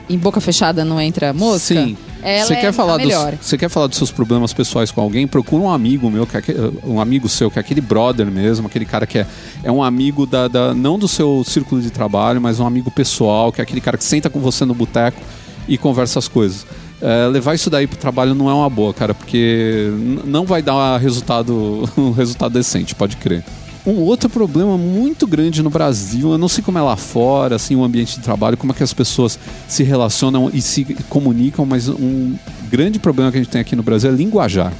em 0.09 0.17
boca 0.17 0.41
fechada 0.41 0.83
não 0.83 0.99
entra 0.99 1.31
mosca. 1.33 1.59
Sim. 1.75 1.95
Você 2.21 2.53
é 2.53 2.61
quer 2.61 2.71
falar 2.73 2.95
a 2.95 2.97
dos, 2.97 3.13
você 3.41 3.57
quer 3.57 3.69
falar 3.69 3.87
dos 3.87 3.97
seus 3.97 4.09
problemas 4.11 4.53
pessoais 4.53 4.91
com 4.91 5.01
alguém? 5.01 5.27
Procura 5.27 5.63
um 5.63 5.69
amigo 5.69 6.09
meu, 6.09 6.25
que 6.25 6.37
é 6.37 6.43
um 6.85 6.99
amigo 6.99 7.27
seu, 7.27 7.49
que 7.51 7.57
é 7.57 7.61
aquele 7.61 7.81
brother 7.81 8.27
mesmo, 8.27 8.67
aquele 8.67 8.85
cara 8.85 9.05
que 9.05 9.19
é, 9.19 9.27
é 9.61 9.71
um 9.71 9.83
amigo 9.83 10.25
da, 10.25 10.47
da- 10.47 10.73
não 10.73 10.97
do 10.97 11.07
seu 11.07 11.43
círculo 11.45 11.81
de 11.81 11.89
trabalho, 11.89 12.39
mas 12.41 12.59
um 12.61 12.65
amigo 12.67 12.89
pessoal, 12.91 13.51
que 13.51 13.59
é 13.59 13.63
aquele 13.63 13.81
cara 13.81 13.97
que 13.97 14.03
senta 14.05 14.29
com 14.29 14.39
você 14.39 14.63
no 14.63 14.73
boteco 14.73 15.21
e 15.67 15.77
conversa 15.77 16.17
as 16.19 16.27
coisas. 16.29 16.65
É, 17.05 17.27
levar 17.27 17.53
isso 17.53 17.69
daí 17.69 17.85
pro 17.85 17.97
trabalho 17.97 18.33
não 18.33 18.49
é 18.49 18.53
uma 18.53 18.69
boa, 18.69 18.93
cara, 18.93 19.13
porque 19.13 19.91
não 20.23 20.45
vai 20.45 20.61
dar 20.61 20.97
resultado, 20.97 21.83
um 21.97 22.11
resultado 22.11 22.53
decente, 22.53 22.95
pode 22.95 23.17
crer. 23.17 23.43
Um 23.85 23.95
outro 23.95 24.29
problema 24.29 24.77
muito 24.77 25.27
grande 25.27 25.61
no 25.61 25.69
Brasil, 25.69 26.31
eu 26.31 26.37
não 26.37 26.47
sei 26.47 26.63
como 26.63 26.77
é 26.77 26.81
lá 26.81 26.95
fora, 26.95 27.57
assim, 27.57 27.75
o 27.75 27.83
ambiente 27.83 28.15
de 28.15 28.21
trabalho, 28.21 28.55
como 28.55 28.71
é 28.71 28.75
que 28.75 28.83
as 28.83 28.93
pessoas 28.93 29.37
se 29.67 29.83
relacionam 29.83 30.49
e 30.53 30.61
se 30.61 30.85
comunicam, 31.09 31.65
mas 31.65 31.89
um 31.89 32.35
grande 32.71 32.97
problema 32.99 33.29
que 33.29 33.37
a 33.37 33.41
gente 33.43 33.51
tem 33.51 33.59
aqui 33.59 33.75
no 33.75 33.83
Brasil 33.83 34.09
é 34.09 34.13
linguajar. 34.13 34.71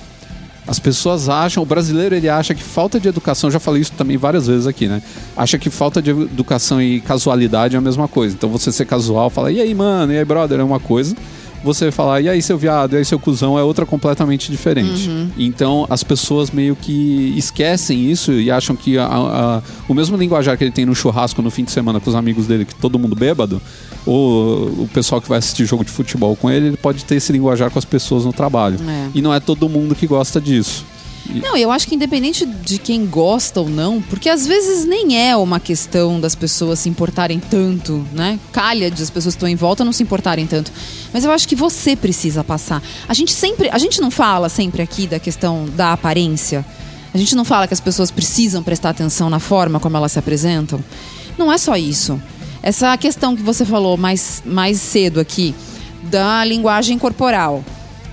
As 0.66 0.80
pessoas 0.80 1.28
acham, 1.28 1.62
o 1.62 1.66
brasileiro 1.66 2.16
ele 2.16 2.30
acha 2.30 2.56
que 2.56 2.64
falta 2.64 2.98
de 2.98 3.10
educação, 3.10 3.52
já 3.52 3.60
falei 3.60 3.82
isso 3.82 3.92
também 3.98 4.16
várias 4.16 4.48
vezes 4.48 4.66
aqui, 4.66 4.88
né? 4.88 5.04
Acha 5.36 5.58
que 5.58 5.70
falta 5.70 6.02
de 6.02 6.12
educação 6.12 6.82
e 6.82 7.02
casualidade 7.02 7.76
é 7.76 7.78
a 7.78 7.82
mesma 7.82 8.08
coisa. 8.08 8.34
Então 8.34 8.50
você 8.50 8.72
ser 8.72 8.86
casual, 8.86 9.30
fala, 9.30 9.52
e 9.52 9.60
aí, 9.60 9.76
mano, 9.76 10.14
e 10.14 10.18
aí, 10.18 10.24
brother, 10.24 10.62
é 10.62 10.64
uma 10.64 10.80
coisa. 10.80 11.14
Você 11.64 11.92
falar, 11.92 12.22
e 12.22 12.28
aí 12.30 12.42
seu 12.42 12.58
viado, 12.58 12.94
e 12.94 12.98
aí 12.98 13.06
seu 13.06 13.18
cuzão, 13.18 13.58
é 13.58 13.64
outra 13.64 13.86
completamente 13.86 14.52
diferente. 14.52 15.10
Uhum. 15.10 15.30
Então 15.38 15.86
as 15.90 16.04
pessoas 16.04 16.52
meio 16.52 16.76
que 16.76 17.34
esquecem 17.38 18.12
isso 18.12 18.32
e 18.34 18.52
acham 18.52 18.76
que 18.76 18.98
a- 18.98 19.06
a- 19.08 19.62
o 19.88 19.94
mesmo 19.94 20.18
linguajar 20.18 20.58
que 20.58 20.64
ele 20.64 20.72
tem 20.72 20.86
no 20.86 20.94
churrasco 20.94 21.42
no 21.42 21.50
fim 21.50 21.64
de 21.64 21.72
semana 21.72 22.00
com 22.00 22.10
os 22.10 22.16
amigos 22.16 22.48
dele, 22.48 22.66
que 22.66 22.76
todo 22.76 23.00
mundo 23.00 23.16
bêbado, 23.16 23.62
ou 24.06 24.68
o 24.84 24.90
pessoal 24.94 25.22
que 25.22 25.30
vai 25.30 25.38
assistir 25.38 25.66
jogo 25.66 25.84
de 25.86 25.92
futebol 25.92 26.36
com 26.36 26.50
ele, 26.52 26.68
ele 26.68 26.78
pode 26.78 27.06
ter 27.06 27.16
esse 27.16 27.32
linguajar 27.32 27.72
com 27.72 27.80
as 27.80 27.86
pessoas 27.86 28.26
no 28.26 28.34
trabalho. 28.34 28.78
É. 28.88 29.08
E 29.16 29.22
não 29.22 29.34
é 29.34 29.40
todo 29.40 29.70
mundo 29.70 29.96
que 29.96 30.06
gosta 30.06 30.42
disso. 30.42 30.86
Não, 31.26 31.56
eu 31.56 31.72
acho 31.72 31.88
que 31.88 31.96
independente 31.96 32.46
de 32.46 32.78
quem 32.78 33.06
gosta 33.06 33.62
ou 33.62 33.70
não, 33.70 34.02
porque 34.02 34.30
às 34.30 34.46
vezes 34.46 34.86
nem 34.86 35.18
é 35.18 35.36
uma 35.36 35.60
questão 35.60 36.20
das 36.20 36.36
pessoas 36.36 36.80
se 36.80 36.90
importarem 36.90 37.40
tanto, 37.40 38.06
né? 38.12 38.38
Calha 38.52 38.92
de 38.92 39.02
as 39.02 39.10
pessoas 39.10 39.34
que 39.34 39.38
estão 39.38 39.48
em 39.48 39.56
volta 39.56 39.86
não 39.86 39.94
se 39.94 40.04
importarem 40.04 40.46
tanto. 40.46 40.72
Mas 41.14 41.24
eu 41.24 41.32
acho 41.32 41.48
que 41.48 41.56
você 41.56 41.96
precisa 41.96 42.44
passar. 42.44 42.84
A 43.08 43.14
gente 43.14 43.32
sempre, 43.32 43.70
a 43.70 43.78
gente 43.78 44.02
não 44.02 44.12
fala 44.12 44.50
sempre 44.50 44.82
aqui 44.82 45.08
da 45.08 45.20
questão 45.20 45.66
da 45.76 45.94
aparência. 45.94 46.66
A 47.14 47.18
gente 47.18 47.36
não 47.36 47.46
fala 47.46 47.68
que 47.68 47.74
as 47.74 47.80
pessoas 47.80 48.12
precisam 48.12 48.62
prestar 48.62 48.90
atenção 48.90 49.30
na 49.30 49.40
forma 49.40 49.80
como 49.80 49.96
elas 49.96 50.12
se 50.12 50.20
apresentam. 50.20 50.84
Não 51.38 51.52
é 51.52 51.58
só 51.58 51.78
isso. 51.78 52.22
Essa 52.62 52.98
questão 52.98 53.36
que 53.36 53.42
você 53.42 53.66
falou 53.66 53.96
mais, 53.98 54.42
mais 54.46 54.80
cedo 54.80 55.20
aqui, 55.20 55.56
da 56.04 56.44
linguagem 56.44 56.98
corporal 56.98 57.64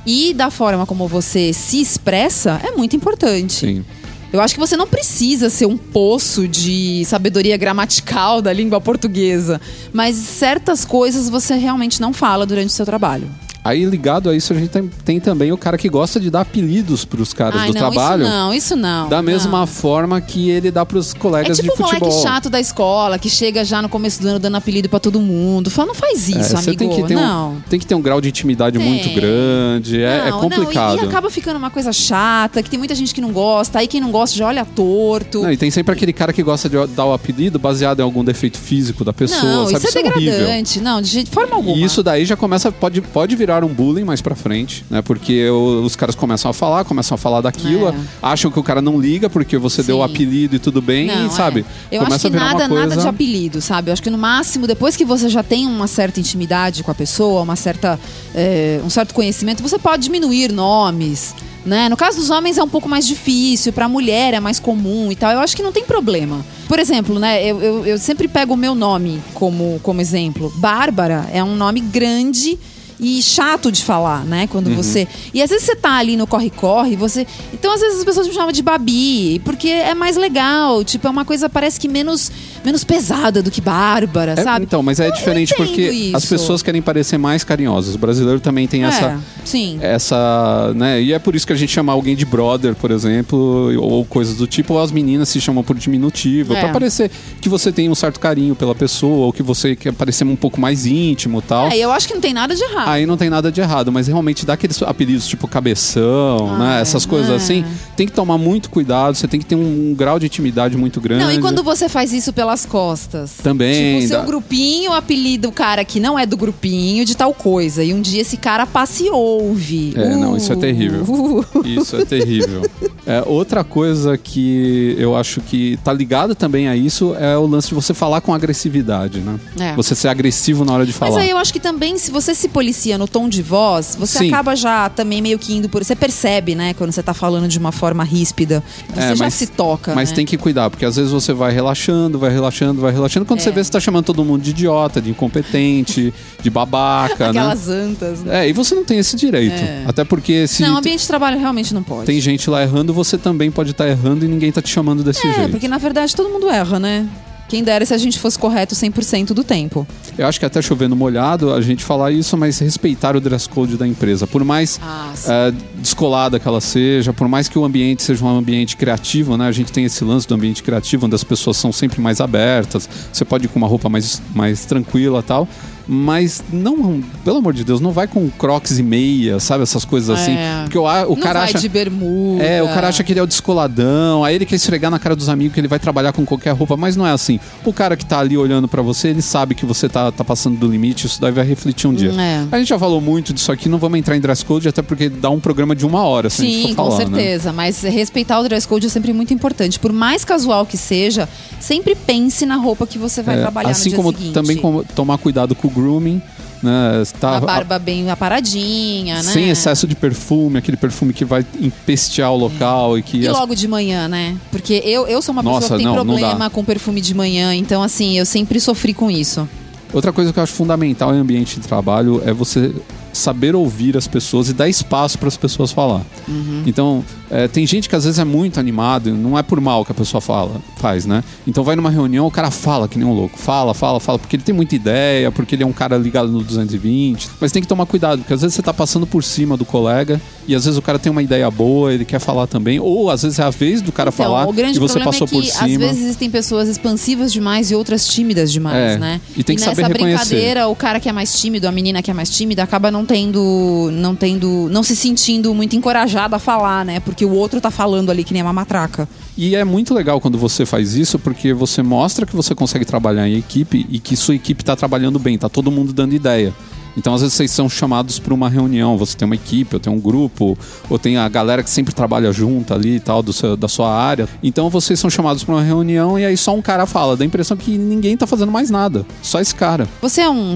e 0.07 0.33
da 0.35 0.51
forma 0.51 0.87
como 0.87 1.07
você 1.07 1.53
se 1.53 1.81
expressa, 1.81 2.61
é 2.65 2.71
muito 2.73 2.97
importante. 2.97 3.67
Sim. 3.67 3.85
Eu 4.33 4.41
acho 4.41 4.55
que 4.55 4.61
você 4.61 4.77
não 4.77 4.87
precisa 4.87 5.51
ser 5.51 5.67
um 5.67 5.77
poço 5.77 6.47
de 6.47 7.05
sabedoria 7.05 7.57
gramatical 7.57 8.41
da 8.41 8.53
língua 8.53 8.81
portuguesa, 8.81 9.61
mas 9.93 10.15
certas 10.15 10.85
coisas 10.85 11.29
você 11.29 11.57
realmente 11.57 12.01
não 12.01 12.13
fala 12.13 12.47
durante 12.47 12.69
o 12.69 12.73
seu 12.73 12.87
trabalho. 12.87 13.29
Aí 13.63 13.85
ligado 13.85 14.31
a 14.31 14.35
isso, 14.35 14.53
a 14.53 14.57
gente 14.57 14.69
tem, 14.71 14.89
tem 15.05 15.21
também 15.21 15.53
o 15.53 15.57
cara 15.59 15.77
que 15.77 15.89
gosta 15.89 16.19
de 16.19 16.31
dar 16.31 16.41
apelidos 16.43 17.05
pros 17.05 17.35
caras 17.35 17.61
Ai, 17.61 17.69
do 17.69 17.75
não, 17.75 17.81
trabalho. 17.81 18.23
isso 18.25 18.31
não, 18.33 18.55
isso 18.55 18.77
não. 18.77 19.09
Da 19.09 19.21
mesma 19.23 19.61
não. 19.61 19.67
forma 19.67 20.21
que 20.21 20.49
ele 20.51 20.71
dá 20.71 20.87
pros 20.87 21.15
É 21.15 21.19
colegas 21.19 21.57
tipo 21.59 21.69
de 21.69 21.75
o 21.75 21.77
futebol. 21.87 22.09
moleque 22.09 22.23
chato 22.27 22.49
da 22.49 22.59
escola 22.59 23.19
que 23.19 23.29
chega 23.29 23.65
já 23.65 23.83
no 23.83 23.89
começo 23.89 24.21
do 24.23 24.29
ano 24.29 24.39
dando 24.39 24.57
apelido 24.57 24.89
pra 24.89 24.99
todo 24.99 25.21
mundo. 25.21 25.71
Fala, 25.71 25.89
não 25.89 25.95
faz 25.95 26.29
É, 26.29 26.41
isso, 26.41 26.51
você 26.57 26.71
amigo. 26.71 26.77
tem 26.77 26.89
que, 26.89 27.03
ter 27.09 27.15
não. 27.15 27.53
um, 27.53 27.61
tem 27.69 27.79
que 27.79 27.87
ter 27.87 27.95
um 27.95 28.01
grau 28.01 28.21
de 28.21 28.29
intimidade 28.31 28.79
Tem. 28.79 28.87
muito 28.89 29.11
grande. 29.11 30.03
É, 30.03 30.29
é 30.29 30.31
Não, 30.31 30.41
complicado. 30.41 30.97
Não, 30.97 31.03
e, 31.03 31.07
e 31.07 31.09
acaba 31.09 31.29
ficando 31.31 31.57
uma 31.59 31.71
coisa 31.71 31.93
chata, 31.93 32.63
que 32.63 32.71
tem 32.71 32.79
muita 32.79 32.95
gente 32.95 33.15
que 33.15 33.21
não 33.21 33.31
gosta, 33.33 33.79
aí 33.79 33.87
quem 33.87 34.01
não 34.01 34.11
gosta 34.11 34.37
já 34.37 34.47
olha 34.47 34.65
torto. 34.65 35.43
Não, 35.43 35.53
e 35.53 35.57
tem 35.57 35.71
sempre 35.71 35.93
aquele 35.93 36.13
cara 36.15 36.33
que 36.33 36.43
gosta 36.43 36.69
de 36.69 36.87
dar 36.95 37.05
o 37.05 37.13
apelido 37.13 37.59
baseado 37.59 38.01
em 38.01 38.03
algum 38.03 38.25
defeito 38.25 38.57
físico 38.59 39.05
da 39.05 39.13
pessoa. 39.13 39.43
Não, 39.43 39.67
sabe? 39.69 39.85
isso 39.87 39.99
é 39.99 40.01
horrível. 40.03 40.33
degradante. 40.39 40.81
Não, 40.81 41.03
de 41.03 41.27
forma 41.27 41.57
alguma. 41.57 41.77
E 41.77 41.85
isso 41.85 42.03
daí 42.03 42.25
já 42.25 42.37
começa, 42.37 42.73
pode, 42.73 43.01
pode 43.03 43.37
virar 43.37 43.50
um 43.65 43.69
bullying 43.69 44.05
mais 44.05 44.21
pra 44.23 44.35
frente, 44.35 44.85
né? 44.89 45.03
Porque 45.03 45.49
o- 45.51 45.83
os 45.85 45.97
caras 45.97 46.15
começam 46.15 46.51
a 46.51 46.55
falar, 46.55 46.85
começam 46.85 47.15
a 47.15 47.19
falar 47.19 47.41
daquilo, 47.41 47.89
É. 47.89 47.95
acham 48.23 48.51
que 48.51 48.59
o 48.59 48.63
cara 48.63 48.81
não 48.81 49.01
liga 49.01 49.29
porque 49.29 49.59
você 49.59 49.83
deu 49.83 49.99
o 50.01 50.07
Sim. 50.07 50.13
apelido 50.15 50.57
e 50.57 50.59
tudo 50.59 50.81
bem, 50.81 51.07
Não, 51.09 51.27
e 51.27 51.31
sabe? 51.31 51.65
é. 51.91 51.97
Eu 51.97 52.03
acho 52.03 52.19
que 52.21 52.31
virar 52.31 52.55
nada, 52.55 52.69
nada 52.69 52.97
de 52.97 53.07
apelido, 53.09 53.61
sabe? 53.61 53.91
Eu 53.91 53.93
acho 53.93 54.03
que 54.03 54.11
no 54.11 54.19
máximo, 54.19 54.67
depois 54.67 54.97
que 54.97 55.05
você 55.05 55.29
já 55.29 55.43
tem 55.43 55.67
uma 55.67 55.87
certa 55.87 56.21
intimidade 56.21 56.83
com 56.83 56.91
a 56.91 56.95
pessoa, 56.95 57.43
uma 57.43 57.57
certa, 57.57 57.99
é, 58.35 58.81
um 58.85 58.91
certo 58.91 59.13
conhecimento, 59.15 59.63
você 59.63 59.79
pode 59.79 60.03
diminuir 60.05 60.53
nomes. 60.53 61.35
Né? 61.67 61.91
No 61.91 61.97
caso 61.97 62.17
dos 62.17 62.31
homens 62.31 62.57
é 62.57 62.63
um 62.63 62.69
pouco 62.69 62.89
mais 62.89 63.07
difícil, 63.07 63.71
pra 63.71 63.87
mulher 63.87 64.33
é 64.33 64.41
mais 64.41 64.59
comum 64.59 65.13
e 65.13 65.15
tal. 65.15 65.31
Eu 65.31 65.41
acho 65.41 65.55
que 65.55 65.63
não 65.63 65.71
tem 65.71 65.85
problema. 65.85 66.43
Por 66.67 66.79
exemplo, 66.79 67.19
né? 67.19 67.45
Eu, 67.45 67.61
eu, 67.61 67.85
eu 67.87 67.99
sempre 67.99 68.27
pego 68.29 68.55
o 68.55 68.57
meu 68.57 68.75
nome 68.75 69.21
como, 69.35 69.79
como 69.83 70.01
exemplo. 70.01 70.51
Bárbara 70.57 71.29
é 71.31 71.45
um 71.45 71.55
nome 71.55 71.81
grande 71.81 72.59
e 73.01 73.23
chato 73.23 73.73
de 73.73 73.83
falar, 73.83 74.25
né? 74.25 74.47
Quando 74.47 74.67
Uhum. 74.69 74.77
você. 74.77 75.09
E 75.33 75.43
às 75.43 75.49
vezes 75.51 75.65
você 75.67 75.75
tá 75.75 75.95
ali 75.95 76.17
no 76.17 76.27
corre-corre, 76.27 76.97
você. 76.97 77.27
Então, 77.53 77.73
às 77.73 77.81
vezes 77.81 77.99
as 78.01 78.05
pessoas 78.05 78.27
me 78.29 78.35
chamam 78.35 78.53
de 78.53 78.63
Babi, 78.63 79.41
porque 79.45 79.69
é 79.69 79.95
mais 79.95 80.17
legal. 80.17 80.85
Tipo, 80.85 81.07
é 81.07 81.11
uma 81.11 81.25
coisa, 81.25 81.49
parece 81.49 81.81
que 81.81 81.89
menos, 81.89 82.31
menos 82.65 82.85
pesada 82.85 83.43
do 83.43 83.51
que 83.51 83.61
Bárbara, 83.61 84.33
É, 84.37 84.43
sabe? 84.43 84.65
Então, 84.65 84.83
mas 84.83 85.01
é 85.01 85.09
Eu- 85.09 85.13
diferente 85.13 85.55
porque 85.57 86.11
as 86.15 86.23
isso. 86.25 86.29
pessoas 86.35 86.63
querem 86.63 86.83
parecer 86.83 87.19
mais 87.19 87.43
carinhosas. 87.45 87.95
O 87.95 87.99
brasileiro 87.99 88.41
também 88.41 88.67
tem 88.67 88.85
É, 88.85 88.89
essa. 88.89 89.21
sim. 89.45 89.79
Essa, 89.81 90.73
né? 90.75 91.01
E 91.03 91.13
é 91.13 91.19
por 91.19 91.35
isso 91.35 91.47
que 91.47 91.53
a 91.53 91.57
gente 91.57 91.73
chama 91.73 91.93
alguém 91.93 92.15
de 92.17 92.25
brother, 92.25 92.75
por 92.75 92.91
exemplo, 92.91 93.73
ou 93.81 94.05
coisas 94.05 94.37
do 94.37 94.47
tipo, 94.47 94.75
ou 94.75 94.83
as 94.83 94.91
meninas 94.93 95.29
se 95.29 95.41
chamam 95.41 95.63
por 95.63 95.77
diminutivo, 95.77 96.55
É. 96.55 96.61
pra 96.61 96.69
parecer 96.73 97.11
que 97.41 97.49
você 97.49 97.71
tem 97.73 97.89
um 97.89 97.95
certo 97.95 98.19
carinho 98.21 98.55
pela 98.55 98.75
pessoa, 98.75 99.27
ou 99.27 99.33
que 99.33 99.43
você 99.43 99.75
quer 99.77 99.93
parecer 99.93 100.25
um 100.25 100.37
pouco 100.37 100.61
mais 100.61 100.87
íntimo 100.87 101.39
e 101.39 101.43
tal. 101.43 101.69
É, 101.69 101.77
eu 101.79 101.91
acho 101.93 102.07
que 102.09 102.15
não 102.15 102.21
tem 102.21 102.33
nada 102.33 102.55
de 102.55 102.63
errado. 102.63 102.89
Aí 102.89 103.07
não 103.07 103.17
tem 103.17 103.31
nada 103.31 103.51
de 103.53 103.61
errado, 103.61 103.91
mas 103.93 104.07
realmente 104.07 104.45
dá 104.47 104.55
aqueles 104.55 104.83
apelidos 104.83 105.27
tipo 105.27 105.47
cabeção, 105.49 106.55
Ah, 106.55 106.59
né? 106.59 106.81
Essas 106.81 107.05
coisas 107.07 107.31
é. 107.31 107.35
assim, 107.37 107.65
tem 107.97 108.07
que 108.07 108.13
tomar 108.13 108.39
muito 108.39 108.71
cuidado, 108.71 109.15
você 109.17 109.27
tem 109.29 109.41
que 109.41 109.47
ter 109.47 109.55
um, 109.55 109.91
um 109.91 109.95
grau 109.95 110.19
de 110.19 110.27
intimidade 110.27 110.77
muito 110.77 111.01
grande. 111.01 111.25
Não, 111.25 111.33
e 111.33 111.39
quando 111.39 111.63
você 111.63 111.89
faz 111.89 112.13
isso 112.13 112.33
pelas 112.51 112.67
costas? 112.67 113.35
Também 113.43 113.95
Tipo, 114.01 114.05
o 114.05 114.09
seu 114.09 114.19
dá. 114.19 114.25
grupinho 114.27 114.93
apelida 114.93 115.49
o 115.49 115.53
cara 115.53 115.85
que 115.85 116.01
não 116.01 116.19
é 116.19 116.27
do 116.27 116.37
grupinho 116.37 117.05
de 117.05 117.17
tal 117.17 117.33
coisa. 117.33 117.85
E 117.85 117.95
um 117.95 118.01
dia 118.01 118.23
esse 118.23 118.37
cara 118.37 118.67
passa 118.67 119.05
e 119.05 119.11
ouve. 119.11 119.93
É, 119.97 120.17
não, 120.17 120.37
isso 120.37 120.53
é 120.53 120.57
terrível. 120.57 121.05
Uh. 121.05 121.41
Isso 121.65 121.97
é 121.97 122.05
terrível. 122.05 122.63
É, 123.07 123.23
outra 123.27 123.63
coisa 123.63 124.17
que 124.19 124.95
eu 124.99 125.15
acho 125.17 125.41
que 125.41 125.79
tá 125.85 125.93
ligada 125.93 126.35
também 126.35 126.69
a 126.69 126.75
isso 126.77 127.15
é 127.19 127.37
o 127.37 127.47
lance 127.47 127.69
de 127.69 127.75
você 127.75 127.95
falar 127.95 128.21
com 128.21 128.35
agressividade, 128.35 129.21
né? 129.21 129.39
É. 129.59 129.75
Você 129.75 129.95
ser 129.95 130.09
agressivo 130.09 130.65
na 130.65 130.73
hora 130.73 130.87
de 130.87 130.93
falar. 130.93 131.13
Mas 131.13 131.23
aí 131.25 131.31
eu 131.31 131.39
acho 131.39 131.53
que 131.53 131.61
também, 131.61 131.97
se 131.99 132.11
você 132.11 132.35
se 132.35 132.49
policia 132.49 132.99
no 132.99 133.07
tom 133.07 133.29
de 133.29 133.43
voz, 133.43 133.97
você 133.99 134.19
Sim. 134.19 134.29
acaba 134.29 134.57
já 134.57 134.89
também 134.89 135.23
meio 135.23 135.39
que 135.39 135.55
indo 135.55 135.69
por. 135.69 135.85
Você 135.85 135.95
percebe, 135.95 136.55
né, 136.55 136.75
quando 136.75 136.93
você 136.93 137.03
tá 137.03 137.15
falando 137.15 137.47
de 137.49 137.59
uma 137.59 137.73
forma 137.73 138.03
ríspida. 138.05 138.63
Você 138.95 139.01
É, 139.01 139.17
já 139.17 139.25
mas- 139.25 139.35
se 139.35 139.47
toca. 139.47 139.95
Mas 139.95 140.11
né? 140.11 140.17
tem 140.17 140.27
que 140.27 140.37
cuidar, 140.37 140.71
porque 140.71 140.85
às 140.85 140.97
vezes 140.97 141.13
você 141.13 141.33
vai 141.33 141.53
relaxando, 141.53 142.19
vai 142.19 142.31
relaxando, 142.31 142.40
vai 142.41 142.93
relaxando. 142.93 143.27
Quando 143.27 143.41
É. 143.41 143.43
você 143.43 143.51
vê, 143.51 143.63
você 143.63 143.71
tá 143.71 143.81
chamando 143.81 144.05
todo 144.07 144.25
mundo 144.25 144.43
de 144.43 144.51
idiota, 144.51 145.01
de 145.01 145.11
incompetente, 145.11 146.13
de 146.43 146.51
babaca, 146.51 147.33
né? 147.33 147.41
Aquelas 147.41 147.69
antas. 147.69 148.21
Né? 148.23 148.47
É, 148.47 148.49
e 148.49 148.53
você 148.53 148.75
não 148.75 148.85
tem 148.85 148.99
esse 148.99 149.17
direito. 149.17 149.55
É. 149.63 149.85
Até 149.87 150.05
porque 150.05 150.47
se 150.47 150.63
Não, 150.63 150.77
ambiente 150.79 151.01
de 151.01 151.07
trabalho 151.09 151.39
realmente 151.39 151.73
não 151.75 151.83
pode. 151.83 152.07
tem 152.07 152.21
gente 152.21 152.49
lá 152.49 152.63
errando, 152.63 152.93
você 152.95 153.17
também 153.19 153.51
pode 153.51 153.71
estar 153.73 153.89
errando 153.89 154.25
e 154.25 154.29
ninguém 154.29 154.51
tá 154.53 154.63
te 154.63 154.69
chamando 154.71 155.03
desse 155.03 155.27
É, 155.27 155.33
jeito. 155.35 155.51
porque 155.51 155.69
na 155.69 155.79
verdade 155.79 156.15
todo 156.15 156.29
mundo 156.29 156.49
erra, 156.49 156.79
né? 156.79 157.07
Quem 157.51 157.65
dera 157.65 157.85
se 157.85 157.93
a 157.93 157.99
gente 157.99 158.17
fosse 158.17 158.39
correto 158.39 158.77
100% 158.77 159.35
do 159.35 159.43
tempo. 159.43 159.85
Eu 160.17 160.25
acho 160.29 160.39
que 160.39 160.47
até 160.47 160.63
chovendo 160.63 160.95
molhado 160.95 161.53
a 161.53 161.61
gente 161.61 161.83
falar 161.85 162.13
isso, 162.13 162.37
mas 162.37 162.61
respeitar 162.61 163.17
o 163.17 163.21
dress 163.21 163.49
code 163.49 163.77
da 163.77 163.85
empresa. 163.89 164.25
Por 164.25 164.45
mais 164.45 164.79
Ah, 164.81 165.13
é, 165.27 165.53
descolada 165.75 166.39
que 166.39 166.47
ela 166.47 166.61
seja, 166.61 167.13
por 167.13 167.27
mais 167.27 167.49
que 167.49 167.59
o 167.59 167.65
ambiente 167.65 168.05
seja 168.05 168.25
um 168.25 168.29
ambiente 168.39 168.77
criativo, 168.77 169.37
né? 169.37 169.49
A 169.49 169.53
gente 169.53 169.73
tem 169.73 169.85
esse 169.85 170.05
lance 170.05 170.29
do 170.29 170.35
ambiente 170.37 170.63
criativo, 170.63 171.07
onde 171.07 171.17
as 171.17 171.25
pessoas 171.25 171.57
são 171.57 171.73
sempre 171.73 172.01
mais 172.01 172.21
abertas. 172.21 172.89
Você 173.13 173.25
pode 173.25 173.47
ir 173.47 173.49
com 173.49 173.59
uma 173.59 173.67
roupa 173.67 173.89
mais, 173.89 174.23
mais 174.33 174.65
tranquila 174.65 175.19
e 175.19 175.23
tal. 175.25 175.49
Mas 175.87 176.43
não, 176.53 177.03
pelo 177.25 177.39
amor 177.39 177.53
de 177.53 177.65
Deus, 177.65 177.81
não 177.81 177.91
vai 177.91 178.07
com 178.07 178.29
crocs 178.31 178.79
e 178.79 178.83
meia, 178.83 179.41
sabe? 179.41 179.63
Essas 179.63 179.85
coisas 179.85 180.11
assim. 180.11 180.33
É. 180.37 180.61
Porque 180.63 180.79
o, 180.79 180.83
o 180.85 180.87
não 180.87 181.17
cara 181.17 181.41
vai 181.41 181.49
acha. 181.49 181.59
de 181.59 181.69
bermuda. 181.69 182.43
É, 182.45 182.63
o 182.63 182.69
cara 182.69 182.89
acha 182.89 183.03
que 183.03 183.13
ele 183.13 183.21
é 183.21 183.23
o 183.23 183.27
descoladão, 183.27 184.25
aí 184.25 184.35
ele 184.35 184.47
quer 184.47 184.57
esfregar 184.57 184.91
na 184.91 184.99
cara 184.99 185.17
dos 185.17 185.29
amigos 185.29 185.55
que 185.55 185.61
ele 185.61 185.69
vai 185.69 185.79
trabalhar 185.79 186.13
com 186.13 186.25
qualquer 186.25 186.51
roupa, 186.55 186.77
mas 186.77 186.97
não 186.97 187.07
é 187.07 187.11
assim. 187.13 187.39
O 187.65 187.73
cara 187.73 187.97
que 187.97 188.05
tá 188.05 188.21
ali 188.21 188.37
olhando 188.37 188.69
pra 188.69 188.83
você, 188.83 189.09
ele 189.09 189.23
sabe 189.23 189.55
que 189.55 189.67
você 189.67 189.89
tá, 189.89 190.11
tá 190.13 190.25
passando 190.25 190.57
do 190.59 190.67
limite, 190.69 191.07
isso 191.07 191.21
daí 191.21 191.33
vai 191.33 191.45
refletir 191.45 191.87
um 191.89 191.95
dia. 191.95 192.11
É. 192.13 192.47
A 192.51 192.59
gente 192.59 192.69
já 192.69 192.79
falou 192.79 193.01
muito 193.01 193.33
disso 193.33 193.51
aqui, 193.53 193.69
não 193.69 193.79
vamos 193.79 193.99
entrar 193.99 194.17
em 194.17 194.21
dress 194.21 194.45
code, 194.45 194.69
até 194.69 194.83
porque 194.83 195.09
dá 195.09 195.31
um 195.31 195.41
programa 195.41 195.75
de 195.75 195.85
uma 195.87 196.03
hora, 196.05 196.31
se 196.31 196.43
a 196.43 196.45
gente 196.45 196.55
Sim, 196.57 196.63
for 196.63 196.69
com 196.69 196.91
falar, 196.91 196.99
né? 197.09 197.17
certeza. 197.17 197.53
Mas 197.53 197.83
respeitar 197.83 198.39
o 198.41 198.43
dress 198.45 198.67
code 198.67 198.87
é 198.87 198.91
sempre 198.91 199.13
muito 199.13 199.35
importante. 199.35 199.79
Por 199.79 199.93
mais 199.93 200.25
casual 200.25 200.65
que 200.67 200.77
seja, 200.77 201.29
sempre 201.59 201.95
pense 201.95 202.47
na 202.47 202.57
roupa 202.57 202.87
que 202.87 202.99
você 202.99 203.23
vai 203.23 203.37
É, 203.37 203.41
trabalhar 203.41 203.71
assim 203.71 203.91
no 203.91 203.95
dia 203.95 203.97
como 204.05 204.13
seguinte. 204.17 204.33
também 204.35 204.57
como 204.57 204.85
tomar 204.85 205.19
cuidado 205.19 205.55
com 205.55 205.69
o 205.69 205.71
grooming, 205.81 206.21
né? 206.63 207.03
Tá, 207.19 207.37
A 207.37 207.41
barba 207.41 207.79
bem 207.79 208.11
aparadinha, 208.11 209.17
né? 209.17 209.23
sem 209.23 209.49
excesso 209.49 209.87
de 209.87 209.95
perfume, 209.95 210.59
aquele 210.59 210.77
perfume 210.77 211.13
que 211.13 211.25
vai 211.25 211.45
empestear 211.61 212.31
o 212.33 212.37
local 212.37 212.99
e 212.99 213.03
que 213.03 213.19
E 213.19 213.27
as- 213.29 213.33
logo 213.39 213.55
de 213.55 213.67
manhã, 213.67 214.09
né? 214.09 214.37
Porque 214.51 214.75
eu, 214.85 215.07
eu 215.07 215.23
sou 215.23 215.33
uma 215.33 215.43
Nossa, 215.43 215.61
pessoa 215.63 215.79
que 215.79 215.85
tem 215.85 215.87
não, 215.95 216.05
não 216.05 216.15
problema 216.15 216.39
dá. 216.45 216.51
com 216.51 216.65
perfume 216.65 217.01
de 217.01 217.15
manhã, 217.15 217.55
então 217.55 217.83
assim, 217.83 218.19
eu 218.19 218.27
sempre 218.27 218.61
sofri 218.61 218.93
com 218.95 219.11
isso. 219.11 219.49
Outra 219.93 220.13
coisa 220.13 220.33
que 220.33 220.39
eu 220.39 220.43
acho 220.43 220.53
fundamental 220.53 221.15
em 221.15 221.19
ambiente 221.19 221.59
de 221.59 221.67
trabalho 221.67 222.23
é 222.25 222.33
você 222.33 222.73
saber 223.13 223.55
ouvir 223.55 223.97
as 223.97 224.07
pessoas 224.07 224.49
e 224.49 224.53
dar 224.53 224.69
espaço 224.69 225.19
para 225.19 225.29
as 225.29 225.37
pessoas 225.37 225.73
falar. 225.73 226.03
Uhum. 226.29 226.63
Então, 226.67 227.05
é, 227.31 227.47
tem 227.49 227.67
gente 227.67 227.89
que 227.89 227.95
às 227.97 228.05
vezes 228.05 228.19
é 228.19 228.25
muito 228.25 228.59
animado, 228.61 229.13
não 229.15 229.39
é 229.39 229.43
por 229.43 229.61
mal 229.61 229.85
que 229.85 229.93
a 229.93 229.95
pessoa 229.95 230.21
fala, 230.21 230.61
faz, 230.77 231.07
né? 231.07 231.23
Então 231.47 231.63
vai 231.63 231.77
numa 231.77 231.91
reunião, 231.91 232.27
o 232.27 232.31
cara 232.31 232.51
fala 232.51 232.89
que 232.89 232.99
nem 232.99 233.07
um 233.07 233.13
louco, 233.13 233.39
fala, 233.39 233.73
fala, 233.75 234.01
fala, 234.01 234.19
porque 234.19 234.37
ele 234.37 234.43
tem 234.43 234.55
muita 234.55 234.75
ideia, 234.75 235.31
porque 235.31 235.55
ele 235.55 235.63
é 235.63 235.67
um 235.67 235.73
cara 235.73 235.97
ligado 235.97 236.29
no 236.31 236.41
220. 236.43 237.29
Mas 237.41 237.53
tem 237.53 237.63
que 237.63 237.69
tomar 237.69 237.87
cuidado, 237.87 238.19
porque 238.21 238.35
às 238.35 238.41
vezes 238.43 238.55
você 238.55 238.63
tá 238.63 238.73
passando 238.75 239.07
por 239.07 239.23
cima 239.23 239.57
do 239.57 239.65
colega 239.65 240.21
e 240.47 240.55
às 240.55 240.65
vezes 240.65 240.79
o 240.79 240.83
cara 240.83 240.99
tem 240.99 241.11
uma 241.11 241.23
ideia 241.23 241.49
boa, 241.51 241.93
ele 241.93 242.05
quer 242.05 242.19
falar 242.19 242.47
também, 242.47 242.81
ou 242.81 243.11
às 243.11 243.23
vezes 243.23 243.39
é 243.39 243.43
a 243.43 243.51
vez 243.51 243.81
do 243.83 243.93
cara 243.93 244.11
Então, 244.13 244.25
falar 244.25 244.43
e 244.49 244.55
você 244.79 244.79
problema 244.79 245.05
passou 245.05 245.27
é 245.27 245.31
que 245.31 245.37
por 245.37 245.45
às 245.45 245.53
cima. 245.71 245.79
vezes 245.79 246.03
existem 246.03 246.31
pessoas 246.31 246.69
expansivas 246.69 247.33
demais 247.33 247.71
e 247.71 247.75
outras 247.75 248.07
tímidas 248.07 248.51
demais, 248.53 248.97
É, 248.97 248.99
né? 248.99 249.21
e 249.37 249.45
tem 249.45 249.57
que 249.57 249.63
nessa 249.63 249.75
saber 249.75 249.93
reconhecer. 249.93 250.25
brincadeira, 250.25 250.69
o 250.69 250.75
cara 250.77 250.99
que 250.99 251.09
é 251.09 251.13
mais 251.13 251.39
tímido, 251.41 251.69
a 251.69 251.73
menina 251.73 252.03
que 252.03 252.11
é 252.11 252.15
mais 252.15 252.31
tímida, 252.31 252.63
acaba 252.63 252.91
não 252.91 253.00
não 253.01 253.07
tendo, 253.07 253.89
não 253.93 254.15
tendo, 254.15 254.69
não 254.71 254.83
se 254.83 254.95
sentindo 254.95 255.55
muito 255.55 255.75
encorajada 255.75 256.37
a 256.37 256.39
falar, 256.39 256.85
né? 256.85 257.01
Porque 257.01 257.25
o 257.25 257.33
outro 257.33 257.61
tá 257.61 257.71
falando 257.71 258.11
ali 258.11 258.23
que 258.23 258.35
nem 258.35 258.43
uma 258.43 258.53
matraca. 258.53 259.09
E 259.37 259.57
é 259.57 259.65
muito 259.65 259.95
legal 259.95 260.21
quando 260.21 260.37
você 260.37 260.67
faz 260.67 260.95
isso, 260.95 261.19
porque 261.19 261.55
você 261.55 261.83
mostra 261.83 262.27
que 262.27 262.37
você 262.37 262.55
consegue 262.55 262.85
trabalhar 262.85 263.27
em 263.27 263.39
equipe 263.39 263.87
e 263.89 263.99
que 263.99 264.17
sua 264.17 264.35
equipe 264.35 264.63
está 264.63 264.77
trabalhando 264.77 265.19
bem, 265.19 265.39
tá 265.39 265.49
todo 265.49 265.71
mundo 265.71 265.93
dando 265.93 266.15
ideia. 266.15 266.53
Então, 267.01 267.15
às 267.15 267.23
vezes, 267.23 267.35
vocês 267.35 267.51
são 267.51 267.67
chamados 267.67 268.19
para 268.19 268.35
uma 268.35 268.47
reunião. 268.47 268.99
Você 268.99 269.17
tem 269.17 269.25
uma 269.25 269.35
equipe, 269.35 269.75
ou 269.75 269.81
tem 269.81 269.91
um 269.91 269.99
grupo, 269.99 270.57
ou 270.91 270.99
tem 270.99 271.17
a 271.17 271.27
galera 271.31 271.63
que 271.63 271.71
sempre 271.71 271.95
trabalha 271.95 272.31
junto 272.31 272.75
ali 272.75 272.97
e 272.97 273.01
tal, 273.01 273.25
seu, 273.33 273.57
da 273.57 273.69
sua 273.69 273.91
área. 273.91 274.29
Então, 274.43 274.69
vocês 274.69 275.01
são 275.01 275.09
chamados 275.09 275.43
para 275.43 275.55
uma 275.55 275.63
reunião 275.63 276.19
e 276.19 276.27
aí 276.27 276.37
só 276.37 276.55
um 276.55 276.61
cara 276.61 276.85
fala. 276.85 277.17
Dá 277.17 277.25
a 277.25 277.27
impressão 277.27 277.57
que 277.57 277.79
ninguém 277.79 278.19
tá 278.19 278.27
fazendo 278.27 278.53
mais 278.53 278.69
nada. 278.69 279.07
Só 279.23 279.41
esse 279.41 279.55
cara. 279.55 279.89
Você 280.03 280.21
é 280.21 280.29
um, 280.29 280.53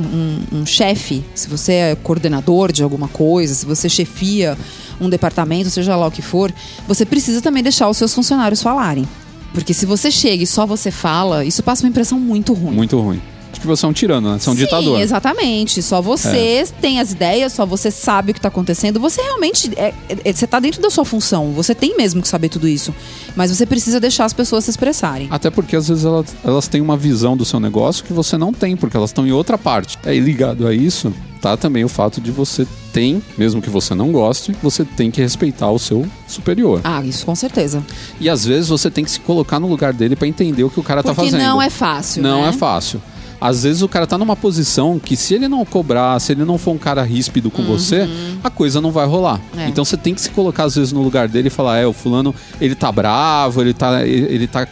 um, 0.52 0.58
um 0.58 0.66
chefe, 0.66 1.24
se 1.34 1.48
você 1.48 1.72
é 1.72 1.96
coordenador 1.96 2.70
de 2.70 2.82
alguma 2.82 3.08
coisa, 3.08 3.54
se 3.54 3.64
você 3.64 3.88
chefia 3.88 4.58
um 5.00 5.08
departamento, 5.08 5.70
seja 5.70 5.96
lá 5.96 6.06
o 6.06 6.10
que 6.10 6.20
for, 6.20 6.52
você 6.86 7.06
precisa 7.06 7.40
também 7.40 7.62
deixar 7.62 7.88
os 7.88 7.96
seus 7.96 8.12
funcionários 8.12 8.62
falarem. 8.62 9.08
Porque 9.54 9.72
se 9.72 9.86
você 9.86 10.10
chega 10.10 10.42
e 10.42 10.46
só 10.46 10.66
você 10.66 10.90
fala, 10.90 11.42
isso 11.42 11.62
passa 11.62 11.84
uma 11.84 11.88
impressão 11.88 12.20
muito 12.20 12.52
ruim. 12.52 12.74
Muito 12.74 13.00
ruim. 13.00 13.22
Acho 13.54 13.60
que 13.60 13.66
você 13.68 13.86
é 13.86 13.88
um 13.88 13.92
tirano, 13.92 14.32
né? 14.32 14.38
Você 14.40 14.48
é 14.48 14.52
um 14.52 14.56
Sim, 14.56 14.62
ditador. 14.62 15.00
exatamente. 15.00 15.80
Só 15.80 16.02
você 16.02 16.66
tem 16.80 16.98
as 16.98 17.12
ideias, 17.12 17.52
só 17.52 17.64
você 17.64 17.88
sabe 17.88 18.32
o 18.32 18.34
que 18.34 18.40
está 18.40 18.48
acontecendo. 18.48 18.98
Você 18.98 19.22
realmente. 19.22 19.70
É, 19.76 19.94
é- 20.08 20.32
você 20.32 20.44
está 20.44 20.58
dentro 20.58 20.82
da 20.82 20.90
sua 20.90 21.04
função. 21.04 21.52
Você 21.52 21.72
tem 21.72 21.96
mesmo 21.96 22.20
que 22.20 22.26
saber 22.26 22.48
tudo 22.48 22.66
isso. 22.66 22.92
Mas 23.36 23.56
você 23.56 23.64
precisa 23.64 24.00
deixar 24.00 24.24
as 24.24 24.32
pessoas 24.32 24.64
se 24.64 24.70
expressarem. 24.70 25.28
Até 25.30 25.50
porque 25.50 25.76
às 25.76 25.86
vezes 25.88 26.04
elas, 26.04 26.34
elas 26.44 26.66
têm 26.66 26.80
uma 26.80 26.96
visão 26.96 27.36
do 27.36 27.44
seu 27.44 27.60
negócio 27.60 28.04
que 28.04 28.12
você 28.12 28.36
não 28.36 28.52
tem, 28.52 28.76
porque 28.76 28.96
elas 28.96 29.10
estão 29.10 29.24
em 29.24 29.30
outra 29.30 29.56
parte. 29.56 29.96
É, 30.04 30.12
e 30.12 30.18
ligado 30.18 30.66
a 30.66 30.74
isso, 30.74 31.14
tá 31.40 31.56
também 31.56 31.84
o 31.84 31.88
fato 31.88 32.20
de 32.20 32.32
você 32.32 32.66
tem, 32.92 33.22
mesmo 33.38 33.62
que 33.62 33.70
você 33.70 33.94
não 33.94 34.10
goste, 34.10 34.56
você 34.62 34.84
tem 34.84 35.10
que 35.12 35.20
respeitar 35.20 35.70
o 35.70 35.78
seu 35.78 36.04
superior. 36.26 36.80
Ah, 36.82 37.02
isso 37.04 37.24
com 37.24 37.34
certeza. 37.34 37.84
E 38.20 38.28
às 38.28 38.44
vezes 38.44 38.68
você 38.68 38.90
tem 38.90 39.04
que 39.04 39.10
se 39.12 39.20
colocar 39.20 39.60
no 39.60 39.68
lugar 39.68 39.92
dele 39.92 40.16
para 40.16 40.26
entender 40.26 40.64
o 40.64 40.70
que 40.70 40.80
o 40.80 40.82
cara 40.82 41.02
tá 41.02 41.14
Porque 41.14 41.30
fazendo. 41.30 41.46
não 41.46 41.62
é 41.62 41.70
fácil. 41.70 42.22
Não 42.22 42.42
né? 42.42 42.48
é 42.48 42.52
fácil. 42.52 43.00
Às 43.40 43.64
vezes 43.64 43.82
o 43.82 43.88
cara 43.88 44.06
tá 44.06 44.16
numa 44.16 44.36
posição 44.36 44.98
que 44.98 45.16
se 45.16 45.34
ele 45.34 45.48
não 45.48 45.64
cobrar, 45.64 46.18
se 46.20 46.32
ele 46.32 46.44
não 46.44 46.56
for 46.56 46.72
um 46.72 46.78
cara 46.78 47.02
ríspido 47.02 47.50
com 47.50 47.62
você, 47.62 48.08
a 48.42 48.50
coisa 48.50 48.80
não 48.80 48.90
vai 48.90 49.06
rolar. 49.06 49.40
Uhum. 49.52 49.60
É. 49.60 49.68
Então 49.68 49.84
você 49.84 49.96
tem 49.96 50.14
que 50.14 50.20
se 50.20 50.30
colocar 50.30 50.64
às 50.64 50.74
vezes 50.74 50.92
no 50.92 51.02
lugar 51.02 51.28
dele 51.28 51.48
e 51.48 51.50
falar, 51.50 51.78
é, 51.78 51.86
o 51.86 51.92
fulano, 51.92 52.34
ele 52.60 52.74
tá 52.74 52.90
bravo, 52.90 53.60
ele 53.60 53.74
tá, 53.74 54.06
ele, 54.06 54.34
ele 54.34 54.46
tá 54.46 54.66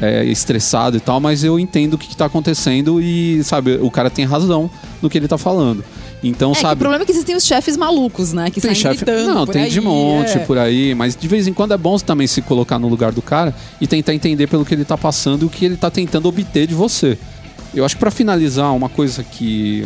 é, 0.00 0.24
estressado 0.24 0.96
e 0.96 1.00
tal, 1.00 1.20
mas 1.20 1.44
eu 1.44 1.58
entendo 1.58 1.94
o 1.94 1.98
que, 1.98 2.08
que 2.08 2.16
tá 2.16 2.26
acontecendo 2.26 3.00
e, 3.00 3.42
sabe, 3.44 3.78
o 3.80 3.90
cara 3.90 4.10
tem 4.10 4.24
razão 4.24 4.70
no 5.02 5.08
que 5.10 5.18
ele 5.18 5.28
tá 5.28 5.38
falando. 5.38 5.84
Então, 6.22 6.52
É, 6.52 6.54
que 6.54 6.60
o 6.60 6.62
sabe... 6.62 6.78
problema 6.78 7.02
é 7.02 7.06
que 7.06 7.12
existem 7.12 7.36
os 7.36 7.44
chefes 7.44 7.76
malucos, 7.76 8.32
né? 8.32 8.50
Que 8.50 8.60
Tem 8.60 8.74
saem 8.74 8.96
chefe. 8.96 9.04
Não, 9.26 9.46
tem 9.46 9.64
aí, 9.64 9.70
de 9.70 9.80
monte 9.80 10.38
é. 10.38 10.38
por 10.38 10.56
aí, 10.56 10.94
mas 10.94 11.14
de 11.14 11.28
vez 11.28 11.46
em 11.46 11.52
quando 11.52 11.74
é 11.74 11.76
bom 11.76 11.98
também 11.98 12.26
se 12.26 12.40
colocar 12.40 12.78
no 12.78 12.88
lugar 12.88 13.12
do 13.12 13.20
cara 13.20 13.54
e 13.80 13.86
tentar 13.86 14.14
entender 14.14 14.46
pelo 14.46 14.64
que 14.64 14.74
ele 14.74 14.84
tá 14.84 14.96
passando 14.96 15.42
e 15.42 15.44
o 15.44 15.50
que 15.50 15.66
ele 15.66 15.76
tá 15.76 15.90
tentando 15.90 16.26
obter 16.26 16.66
de 16.66 16.74
você. 16.74 17.18
Eu 17.74 17.84
acho 17.84 17.96
que 17.96 18.00
pra 18.00 18.10
finalizar, 18.10 18.74
uma 18.74 18.88
coisa 18.88 19.24
que 19.24 19.84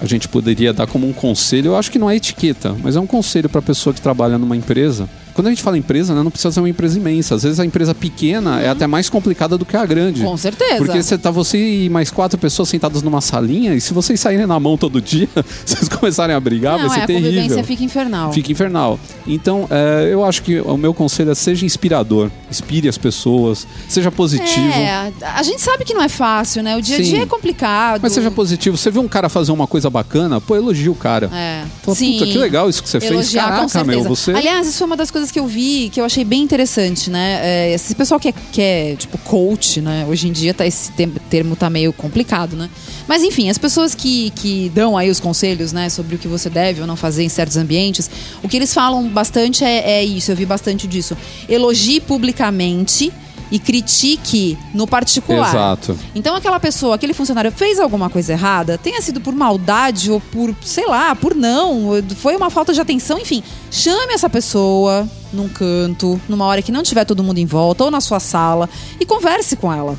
a 0.00 0.06
gente 0.06 0.28
poderia 0.28 0.72
dar 0.72 0.86
como 0.86 1.08
um 1.08 1.12
conselho, 1.12 1.68
eu 1.68 1.76
acho 1.76 1.90
que 1.90 1.98
não 1.98 2.08
é 2.08 2.16
etiqueta, 2.16 2.74
mas 2.82 2.96
é 2.96 3.00
um 3.00 3.06
conselho 3.06 3.48
pra 3.48 3.60
pessoa 3.60 3.92
que 3.92 4.00
trabalha 4.00 4.38
numa 4.38 4.56
empresa. 4.56 5.08
Quando 5.38 5.46
a 5.46 5.50
gente 5.50 5.62
fala 5.62 5.78
empresa, 5.78 6.16
né, 6.16 6.20
não 6.24 6.32
precisa 6.32 6.50
ser 6.50 6.58
uma 6.58 6.68
empresa 6.68 6.98
imensa. 6.98 7.36
Às 7.36 7.44
vezes 7.44 7.60
a 7.60 7.64
empresa 7.64 7.94
pequena 7.94 8.60
é 8.60 8.68
até 8.68 8.88
mais 8.88 9.08
complicada 9.08 9.56
do 9.56 9.64
que 9.64 9.76
a 9.76 9.86
grande. 9.86 10.20
Com 10.20 10.36
certeza. 10.36 10.78
Porque 10.78 11.00
você 11.00 11.16
tá 11.16 11.30
você 11.30 11.84
e 11.84 11.88
mais 11.88 12.10
quatro 12.10 12.36
pessoas 12.36 12.68
sentadas 12.68 13.02
numa 13.04 13.20
salinha 13.20 13.72
e 13.72 13.80
se 13.80 13.94
vocês 13.94 14.18
saírem 14.18 14.48
na 14.48 14.58
mão 14.58 14.76
todo 14.76 15.00
dia, 15.00 15.28
vocês 15.64 15.88
começarem 15.88 16.34
a 16.34 16.40
brigar, 16.40 16.76
Não, 16.76 16.88
vai 16.88 16.90
ser 16.90 17.00
é, 17.02 17.04
a 17.04 17.06
terrível. 17.06 17.30
convivência 17.30 17.62
fica 17.62 17.84
infernal. 17.84 18.32
Fica 18.32 18.50
infernal. 18.50 18.98
Então, 19.28 19.68
é, 19.70 20.08
eu 20.10 20.24
acho 20.24 20.42
que 20.42 20.58
o 20.58 20.76
meu 20.76 20.92
conselho 20.92 21.30
é 21.30 21.36
seja 21.36 21.64
inspirador. 21.64 22.32
Inspire 22.50 22.88
as 22.88 22.98
pessoas. 22.98 23.64
Seja 23.88 24.10
positivo. 24.10 24.66
É, 24.70 25.12
a 25.22 25.42
gente 25.44 25.62
sabe 25.62 25.84
que 25.84 25.94
não 25.94 26.02
é 26.02 26.08
fácil, 26.08 26.64
né? 26.64 26.76
O 26.76 26.82
dia 26.82 26.96
a 26.96 27.00
dia 27.00 27.22
é 27.22 27.26
complicado. 27.26 28.00
Mas 28.02 28.12
seja 28.12 28.32
positivo. 28.32 28.76
Você 28.76 28.90
vê 28.90 28.98
um 28.98 29.06
cara 29.06 29.28
fazer 29.28 29.52
uma 29.52 29.68
coisa 29.68 29.88
bacana, 29.88 30.40
pô, 30.40 30.56
elogia 30.56 30.90
o 30.90 30.96
cara. 30.96 31.30
É. 31.32 31.64
Fala, 31.82 31.96
Sim. 31.96 32.14
puta, 32.14 32.26
que 32.26 32.38
legal 32.38 32.68
isso 32.68 32.82
que 32.82 32.88
você 32.88 32.98
fez. 32.98 33.12
Elogiar, 33.12 33.60
com 33.60 33.68
Caraca, 33.68 33.84
meu, 33.84 34.02
você. 34.02 34.32
Aliás, 34.32 34.66
isso 34.66 34.78
foi 34.78 34.86
uma 34.88 34.96
das 34.96 35.12
coisas 35.12 35.27
que 35.30 35.38
eu 35.38 35.46
vi 35.46 35.90
que 35.90 36.00
eu 36.00 36.04
achei 36.04 36.24
bem 36.24 36.42
interessante, 36.42 37.10
né? 37.10 37.40
É, 37.42 37.74
esse 37.74 37.94
pessoal 37.94 38.18
que 38.18 38.28
é, 38.28 38.32
que 38.32 38.60
é, 38.60 38.96
tipo, 38.96 39.16
coach, 39.18 39.80
né? 39.80 40.06
Hoje 40.08 40.28
em 40.28 40.32
dia 40.32 40.52
tá, 40.54 40.66
esse 40.66 40.92
termo 41.30 41.56
tá 41.56 41.68
meio 41.70 41.92
complicado, 41.92 42.56
né? 42.56 42.68
Mas 43.06 43.22
enfim, 43.22 43.48
as 43.50 43.58
pessoas 43.58 43.94
que, 43.94 44.30
que 44.30 44.70
dão 44.74 44.96
aí 44.96 45.10
os 45.10 45.20
conselhos, 45.20 45.72
né? 45.72 45.88
Sobre 45.88 46.16
o 46.16 46.18
que 46.18 46.28
você 46.28 46.48
deve 46.48 46.80
ou 46.80 46.86
não 46.86 46.96
fazer 46.96 47.22
em 47.22 47.28
certos 47.28 47.56
ambientes, 47.56 48.10
o 48.42 48.48
que 48.48 48.56
eles 48.56 48.72
falam 48.72 49.08
bastante 49.08 49.64
é, 49.64 49.98
é 49.98 50.04
isso, 50.04 50.30
eu 50.30 50.36
vi 50.36 50.46
bastante 50.46 50.86
disso. 50.86 51.16
Elogie 51.48 52.00
publicamente 52.00 53.12
e 53.50 53.58
critique 53.58 54.58
no 54.74 54.86
particular. 54.86 55.48
Exato. 55.48 55.98
Então 56.14 56.34
aquela 56.34 56.60
pessoa, 56.60 56.94
aquele 56.94 57.14
funcionário 57.14 57.50
fez 57.52 57.78
alguma 57.78 58.10
coisa 58.10 58.32
errada, 58.32 58.78
tenha 58.78 59.00
sido 59.00 59.20
por 59.20 59.34
maldade 59.34 60.10
ou 60.10 60.20
por, 60.20 60.54
sei 60.62 60.86
lá, 60.86 61.14
por 61.14 61.34
não, 61.34 62.02
foi 62.16 62.36
uma 62.36 62.50
falta 62.50 62.72
de 62.72 62.80
atenção, 62.80 63.18
enfim, 63.18 63.42
chame 63.70 64.12
essa 64.12 64.28
pessoa 64.28 65.08
num 65.32 65.48
canto, 65.48 66.20
numa 66.28 66.44
hora 66.46 66.62
que 66.62 66.72
não 66.72 66.82
tiver 66.82 67.04
todo 67.04 67.22
mundo 67.22 67.38
em 67.38 67.46
volta 67.46 67.84
ou 67.84 67.90
na 67.90 68.00
sua 68.00 68.20
sala 68.20 68.68
e 68.98 69.04
converse 69.04 69.56
com 69.56 69.72
ela. 69.72 69.96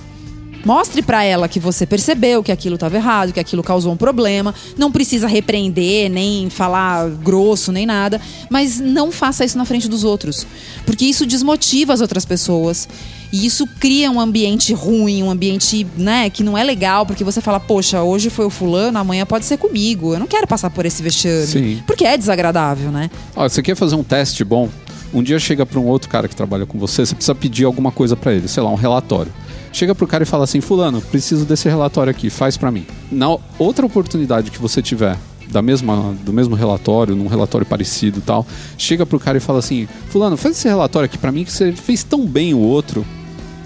Mostre 0.66 1.02
pra 1.02 1.24
ela 1.24 1.48
que 1.48 1.60
você 1.60 1.86
percebeu 1.86 2.44
que 2.44 2.52
aquilo 2.52 2.76
estava 2.76 2.96
errado, 2.96 3.32
que 3.32 3.40
aquilo 3.40 3.64
causou 3.64 3.94
um 3.94 3.98
problema. 3.98 4.54
Não 4.78 4.92
precisa 4.92 5.28
repreender, 5.28 6.10
nem 6.10 6.50
falar 6.50 7.10
grosso, 7.10 7.72
nem 7.72 7.86
nada. 7.86 8.20
Mas 8.50 8.80
não 8.80 9.12
faça 9.12 9.46
isso 9.46 9.58
na 9.58 9.66
frente 9.66 9.88
dos 9.88 10.04
outros. 10.04 10.46
Porque 10.86 11.06
isso 11.06 11.26
desmotiva 11.26 11.94
as 11.94 12.02
outras 12.02 12.26
pessoas. 12.26 12.88
E 13.32 13.46
isso 13.46 13.68
cria 13.80 14.10
um 14.10 14.20
ambiente 14.20 14.74
ruim, 14.74 15.22
um 15.22 15.30
ambiente, 15.30 15.86
né, 15.96 16.32
que 16.32 16.44
não 16.44 16.58
é 16.58 16.64
legal, 16.64 17.06
porque 17.06 17.24
você 17.24 17.40
fala, 17.40 17.60
poxa, 17.60 18.02
hoje 18.02 18.28
foi 18.30 18.46
o 18.46 18.50
fulano, 18.50 18.98
amanhã 18.98 19.24
pode 19.24 19.46
ser 19.46 19.58
comigo. 19.58 20.14
Eu 20.14 20.20
não 20.20 20.26
quero 20.26 20.48
passar 20.48 20.72
por 20.72 20.84
esse 20.84 21.04
vexame. 21.04 21.46
Sim. 21.46 21.84
Porque 21.86 22.06
é 22.06 22.18
desagradável, 22.18 22.92
né? 22.92 23.10
Ó, 23.36 23.48
você 23.48 23.62
quer 23.62 23.76
fazer 23.76 23.96
um 23.96 24.04
teste 24.04 24.44
bom? 24.44 24.68
Um 25.14 25.22
dia 25.22 25.40
chega 25.40 25.66
pra 25.66 25.80
um 25.80 25.86
outro 25.86 26.10
cara 26.10 26.28
que 26.28 26.36
trabalha 26.36 26.66
com 26.66 26.80
você, 26.80 27.06
você 27.06 27.16
precisa 27.16 27.36
pedir 27.36 27.66
alguma 27.66 27.92
coisa 27.92 28.16
pra 28.16 28.34
ele, 28.34 28.48
sei 28.48 28.62
lá, 28.64 28.72
um 28.72 28.76
relatório. 28.76 29.32
Chega 29.72 29.94
pro 29.94 30.08
cara 30.08 30.24
e 30.24 30.26
fala 30.26 30.44
assim: 30.44 30.62
Fulano, 30.62 31.02
preciso 31.02 31.46
desse 31.46 31.68
relatório 31.70 32.12
aqui, 32.12 32.30
faz 32.30 32.58
pra 32.58 32.72
mim. 32.72 32.86
Na 33.12 33.38
outra 33.58 33.86
oportunidade 33.86 34.52
que 34.52 34.60
você 34.60 34.82
tiver 34.82 35.18
da 35.50 35.62
mesma, 35.62 36.16
do 36.24 36.32
mesmo 36.32 36.56
relatório, 36.56 37.16
num 37.16 37.28
relatório 37.28 37.66
parecido 37.66 38.22
tal, 38.22 38.46
chega 38.78 39.06
pro 39.06 39.20
cara 39.20 39.38
e 39.38 39.42
fala 39.42 39.60
assim: 39.60 39.88
Fulano, 40.10 40.38
faz 40.38 40.58
esse 40.58 40.68
relatório 40.68 41.06
aqui 41.06 41.18
pra 41.18 41.32
mim 41.32 41.44
que 41.44 41.52
você 41.52 41.72
fez 41.72 42.04
tão 42.04 42.26
bem 42.26 42.54
o 42.54 42.60
outro. 42.60 43.06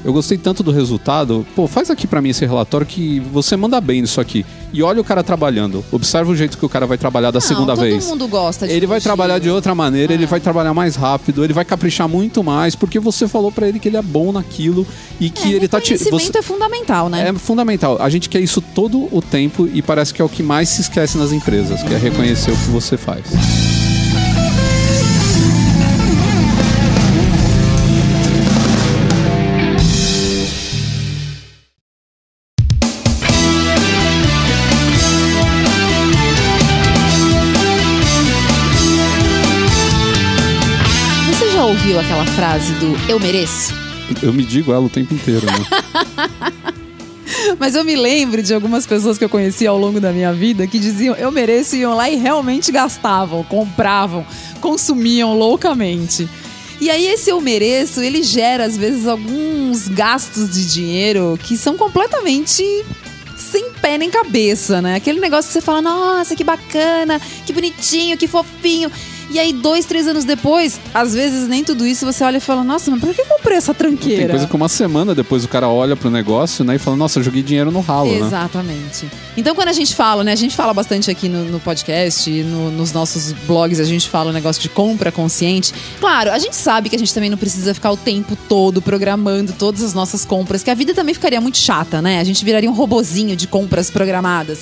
Eu 0.04 0.12
gostei 0.12 0.38
tanto 0.38 0.62
do 0.64 0.72
resultado. 0.72 1.45
Pô, 1.56 1.68
faz 1.68 1.89
aqui 1.89 2.06
pra 2.06 2.22
mim 2.22 2.30
esse 2.30 2.45
relatório 2.45 2.86
que 2.86 3.20
você 3.32 3.56
manda 3.56 3.80
bem 3.80 4.01
nisso 4.01 4.20
aqui. 4.20 4.45
E 4.74 4.82
olha 4.84 4.99
o 4.99 5.04
cara 5.04 5.24
trabalhando. 5.24 5.86
Observa 5.91 6.32
o 6.32 6.36
jeito 6.36 6.58
que 6.58 6.66
o 6.66 6.70
cara 6.70 6.86
vai 6.86 6.97
trabalhar 6.97 7.32
da 7.32 7.39
Não, 7.39 7.47
segunda 7.47 7.74
todo 7.76 7.84
vez. 7.84 8.06
mundo 8.08 8.28
gosta 8.28 8.68
de 8.68 8.74
Ele 8.74 8.88
vai 8.88 8.99
trabalhar 8.99 9.39
de 9.39 9.49
outra 9.49 9.74
maneira, 9.76 10.14
ele 10.14 10.24
É. 10.24 10.28
vai 10.28 10.39
trabalhar 10.39 10.74
mais 10.74 10.95
rápido, 10.95 11.43
ele 11.43 11.54
vai 11.54 11.64
caprichar 11.64 12.10
muito 12.10 12.43
mais, 12.43 12.76
porque 12.76 12.99
você 12.99 13.28
falou 13.28 13.51
pra 13.51 13.68
ele 13.68 13.80
que 13.80 13.88
ele 13.88 13.97
é 13.97 14.01
bom 14.01 14.32
naquilo 14.32 14.86
e 15.20 15.30
que 15.30 15.54
É, 15.54 15.56
ele 15.56 15.68
tá 15.68 15.80
te. 15.80 15.91
reconhecimento 15.93 16.32
você- 16.34 16.39
é 16.39 16.41
fundamental, 16.41 17.08
né? 17.10 17.30
É 17.30 17.34
fundamental. 17.34 17.97
A 18.01 18.10
gente 18.10 18.28
quer 18.30 18.39
isso 18.41 18.60
todo 18.62 19.08
o 19.16 19.22
tempo 19.22 19.70
e 19.72 19.82
parece 19.82 20.14
que 20.14 20.22
é 20.22 20.26
o 20.26 20.30
que 20.30 20.41
mais 20.43 20.70
se 20.70 20.82
esquece 20.82 21.18
nas 21.18 21.32
empresas, 21.32 21.82
que 21.84 21.93
é 21.93 21.97
reconhecer 21.97 22.51
o 22.51 22.56
que 22.58 22.70
você 22.72 22.97
faz. 22.97 23.24
Ouviu 41.84 42.00
aquela 42.00 42.26
frase 42.26 42.72
do 42.76 42.96
eu 43.12 43.20
mereço? 43.20 43.74
Eu 44.22 44.32
me 44.32 44.46
digo 44.46 44.72
ela 44.72 44.86
o 44.86 44.90
tempo 44.90 45.14
inteiro, 45.14 45.46
né? 45.46 46.64
Mas 47.60 47.76
eu 47.76 47.84
me 47.84 47.94
lembro 47.94 48.42
de 48.42 48.54
algumas 48.54 48.88
pessoas 48.88 49.18
que 49.18 49.24
eu 49.26 49.28
conheci 49.28 49.68
ao 49.68 49.78
longo 49.78 50.00
da 50.00 50.14
minha 50.14 50.32
vida 50.32 50.66
que 50.66 50.80
diziam 50.80 51.14
eu 51.16 51.30
mereço, 51.30 51.76
iam 51.76 51.94
lá 51.94 52.10
e 52.10 52.16
realmente 52.16 52.72
gastavam, 52.72 53.44
compravam, 53.44 54.26
consumiam 54.62 55.38
loucamente. 55.38 56.30
E 56.80 56.90
aí 56.90 57.06
esse 57.06 57.30
eu 57.30 57.42
mereço, 57.42 58.00
ele 58.00 58.24
gera 58.24 58.64
às 58.64 58.78
vezes 58.78 59.06
alguns 59.06 59.90
gastos 59.90 60.50
de 60.52 60.66
dinheiro 60.66 61.38
que 61.44 61.58
são 61.58 61.76
completamente 61.76 62.64
sem 63.36 63.72
pé 63.82 63.98
nem 63.98 64.10
cabeça, 64.10 64.82
né? 64.82 64.96
Aquele 64.96 65.20
negócio 65.20 65.50
que 65.50 65.54
você 65.54 65.62
fala, 65.62 65.82
nossa, 65.82 66.34
que 66.34 66.46
bacana, 66.46 67.20
que 67.46 67.52
bonitinho, 67.52 68.18
que 68.18 68.28
fofinho. 68.28 68.90
E 69.30 69.40
aí, 69.40 69.52
dois, 69.52 69.86
três 69.86 70.08
anos 70.08 70.26
depois, 70.26 70.80
às 70.94 71.14
vezes 71.14 71.48
nem 71.48 71.64
tudo 71.64 71.86
isso, 71.88 72.06
você 72.06 72.24
olha 72.24 72.38
e 72.38 72.40
fala, 72.40 72.64
nossa, 72.64 72.92
mas 72.92 73.00
por 73.00 73.14
que 73.14 73.22
eu 73.22 73.26
comprei 73.26 73.58
essa 73.58 73.74
Tem 73.74 73.88
tranqueira? 73.90 74.30
coisa 74.30 74.48
que 74.48 74.56
uma 74.56 74.70
semana 74.70 75.16
depois 75.16 75.44
o 75.44 75.48
cara 75.48 75.68
olha 75.68 75.96
pro 75.96 76.10
negócio, 76.12 76.64
né, 76.64 76.76
e 76.76 76.78
fala, 76.80 76.96
nossa, 76.96 77.20
eu 77.20 77.24
joguei 77.24 77.42
dinheiro 77.42 77.72
no 77.72 77.80
ralo, 77.82 78.12
né? 78.12 78.18
Exatamente. 78.28 79.08
Então, 79.36 79.56
quando 79.56 79.70
a 79.70 79.74
gente 79.74 79.96
fala, 79.96 80.24
né? 80.24 80.32
A 80.32 80.36
gente 80.36 80.56
fala 80.56 80.74
bastante 80.74 81.10
aqui 81.10 81.28
no, 81.30 81.46
no 81.46 81.60
podcast, 81.60 82.30
no- 82.44 82.70
nos 82.72 82.92
nossos 82.92 83.32
blogs, 83.48 83.80
a 83.80 83.84
gente 83.86 84.08
fala 84.10 84.30
o 84.30 84.34
negócio 84.34 84.62
de 84.62 84.70
compra 84.70 85.12
consciente. 85.12 85.74
Claro, 86.00 86.32
a 86.32 86.38
gente 86.38 86.56
sabe 86.56 86.90
que 86.90 86.96
a 86.96 87.00
gente 87.00 87.14
também 87.14 87.30
não 87.30 87.38
precisa 87.38 87.74
ficar 87.74 87.92
o 87.92 87.98
tempo 87.98 88.36
todo 88.48 88.82
programando 88.82 89.54
todas 89.54 89.82
as 89.82 89.94
nossas 89.94 90.26
compras, 90.26 90.62
que 90.62 90.70
a 90.70 90.76
vida 90.76 90.94
também 90.94 91.14
ficaria 91.14 91.40
muito 91.42 91.58
chata, 91.58 92.02
né? 92.02 92.20
A 92.20 92.24
gente 92.24 92.44
viraria 92.46 92.70
um 92.70 92.74
robozinho 92.74 93.36
de 93.36 93.48
compras 93.48 93.90
programadas. 93.90 94.60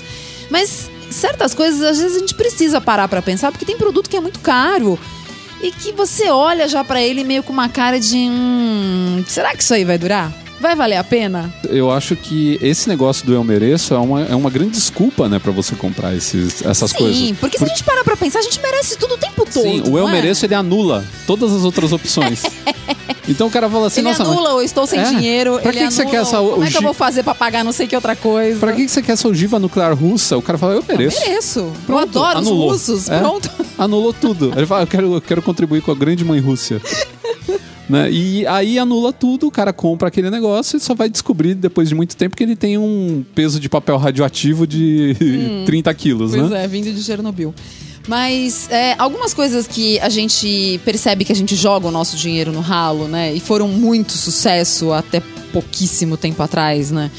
Mas 0.50 0.90
certas 1.12 1.54
coisas, 1.54 1.82
às 1.82 2.00
vezes, 2.00 2.18
a 2.18 2.20
gente 2.20 2.36
precisa 2.36 2.82
parar 2.82 3.08
pra 3.08 3.22
pensar, 3.22 3.52
porque 3.52 3.66
tem 3.66 3.78
produto 3.78 4.10
que 4.10 4.18
é 4.18 4.22
muito 4.22 4.40
caro. 4.40 5.00
E 5.62 5.72
que 5.72 5.92
você 5.92 6.30
olha 6.30 6.68
já 6.68 6.84
pra 6.84 7.02
ele 7.02 7.24
meio 7.24 7.44
com 7.44 7.54
uma 7.54 7.70
cara 7.70 8.00
de. 8.00 8.18
Hum, 8.18 9.24
será 9.28 9.56
que 9.56 9.62
isso 9.62 9.74
aí 9.74 9.86
vai 9.86 9.98
durar? 9.98 10.32
Vai 10.62 10.76
valer 10.76 10.98
a 10.98 11.04
pena? 11.04 11.52
Eu 11.68 11.92
acho 11.92 12.16
que 12.16 12.60
esse 12.62 12.88
negócio 12.88 13.26
do 13.26 13.34
eu 13.34 13.44
mereço 13.44 13.94
é 13.94 13.98
uma, 13.98 14.22
é 14.22 14.36
uma 14.36 14.50
grande 14.50 14.72
desculpa, 14.72 15.28
né, 15.28 15.40
pra 15.40 15.52
você 15.52 15.76
comprar 15.76 16.16
esses, 16.16 16.64
essas 16.64 16.92
Sim, 16.92 16.98
coisas. 16.98 17.38
porque 17.40 17.58
se 17.58 17.64
a 17.64 17.68
gente 17.68 17.84
parar 17.84 18.04
pra 18.04 18.16
pensar, 18.16 18.40
a 18.40 18.44
gente 18.44 18.62
merece 18.62 18.96
tudo 18.98 19.16
o 19.16 19.18
tempo 19.18 19.44
todo. 19.52 19.64
Sim, 19.64 19.84
o 19.90 19.98
eu 19.98 20.08
é? 20.08 20.12
mereço 20.12 20.46
ele 20.46 20.54
anula 20.54 21.04
todas 21.26 21.52
as 21.52 21.64
outras 21.64 21.92
opções. 21.92 22.44
então 23.28 23.48
o 23.48 23.52
cara 23.52 23.68
fala 23.70 23.88
assim, 23.88 24.02
Ele 24.02 24.10
nossa, 24.10 24.24
mas 24.24 24.32
anula 24.32 24.54
ou 24.54 24.62
estou 24.62 24.86
sem 24.86 25.00
É. 25.00 25.04
dinheiro. 25.06 25.60
Pra 25.60 25.70
ele 25.72 25.80
que 25.80 25.88
que 25.88 25.94
você 25.94 26.06
quer 26.06 26.22
essa 26.22 26.38
Como 26.38 26.64
é 26.64 26.70
que 26.70 26.78
eu 26.78 26.82
vou 26.84 26.94
fazer 26.94 27.24
pra 27.24 27.34
pagar 27.34 27.64
não 27.64 27.72
sei 27.72 27.88
que 27.88 27.96
outra 27.96 28.16
coisa? 28.16 28.60
pra 28.60 28.74
que 28.74 28.86
que 28.86 28.92
você 28.92 29.02
quer 29.02 29.14
essa 29.14 29.28
ogiva 29.28 29.58
nuclear 29.58 29.96
russa? 29.96 30.38
O 30.38 30.42
cara 30.44 30.58
fala, 30.60 30.74
eu 30.76 30.84
mereço. 30.88 31.20
Mereço. 31.22 31.60
eu 31.60 31.74
Pronto, 31.88 32.02
adoro 32.20 32.38
anulou. 32.38 32.68
os 32.72 32.88
russos. 32.88 33.10
É. 33.10 33.18
Pronto. 33.20 33.50
Anulou 33.80 34.14
tudo. 34.14 34.54
Ele 34.56 34.66
fala, 34.68 34.84
eu 34.84 34.88
quero, 34.88 35.14
eu 35.16 35.22
quero 35.22 35.42
contribuir 35.42 35.82
com 35.82 35.92
a 35.92 35.96
grande 35.96 36.24
mãe 36.24 36.40
Rússia. 36.40 36.80
né? 37.92 38.10
E 38.12 38.48
aí 38.48 38.80
anula 38.80 39.12
tudo, 39.12 39.48
o 39.48 39.52
cara 39.52 39.74
compra 39.74 40.08
aquele 40.08 40.30
negócio 40.30 40.78
e 40.78 40.80
só 40.80 40.96
vai 40.96 41.10
descobrir 41.10 41.54
depois 41.56 41.90
de 41.90 41.96
muito 41.96 42.16
tempo 42.16 42.36
que 42.38 42.44
ele 42.44 42.56
tem 42.56 42.78
um 42.78 43.24
peso 43.36 43.60
de 43.60 43.68
papel 43.68 43.98
radioativo 43.98 44.66
de 44.66 45.16
30 45.68 45.94
quilos, 45.94 46.32
Pois 46.34 46.50
né? 46.50 46.64
é, 46.64 46.68
vindo 46.68 46.92
de 46.94 47.04
Chernobyl. 47.04 47.54
Mas 48.08 48.68
é, 48.72 48.96
algumas 48.98 49.34
coisas 49.34 49.68
que 49.68 50.00
a 50.00 50.10
gente 50.10 50.80
percebe 50.84 51.24
que 51.24 51.32
a 51.32 51.36
gente 51.36 51.56
joga 51.56 51.88
o 51.88 51.92
nosso 51.92 52.18
dinheiro 52.18 52.52
no 52.52 52.60
ralo, 52.62 53.08
né? 53.08 53.32
E 53.34 53.40
foram 53.40 53.68
muito 53.68 54.14
sucesso 54.14 54.92
até 54.92 55.22
pouquíssimo 55.54 56.18
tempo 56.18 56.42
atrás, 56.42 56.90
né? 56.90 57.12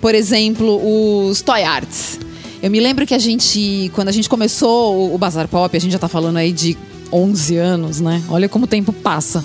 Por 0.00 0.14
exemplo, 0.14 1.26
os 1.28 1.40
Toy 1.40 1.62
Arts. 1.62 2.18
Eu 2.62 2.70
me 2.70 2.80
lembro 2.80 3.06
que 3.06 3.14
a 3.14 3.18
gente, 3.18 3.90
quando 3.94 4.08
a 4.08 4.12
gente 4.12 4.28
começou 4.28 4.94
o- 5.10 5.14
o 5.14 5.18
Bazar 5.18 5.48
Pop, 5.48 5.74
a 5.74 5.80
gente 5.80 5.92
já 5.92 5.98
tá 5.98 6.08
falando 6.08 6.36
aí 6.36 6.52
de 6.52 6.76
11 7.12 7.56
anos, 7.56 8.00
né? 8.00 8.22
Olha 8.28 8.48
como 8.48 8.64
o 8.64 8.68
tempo 8.68 8.92
passa. 8.92 9.42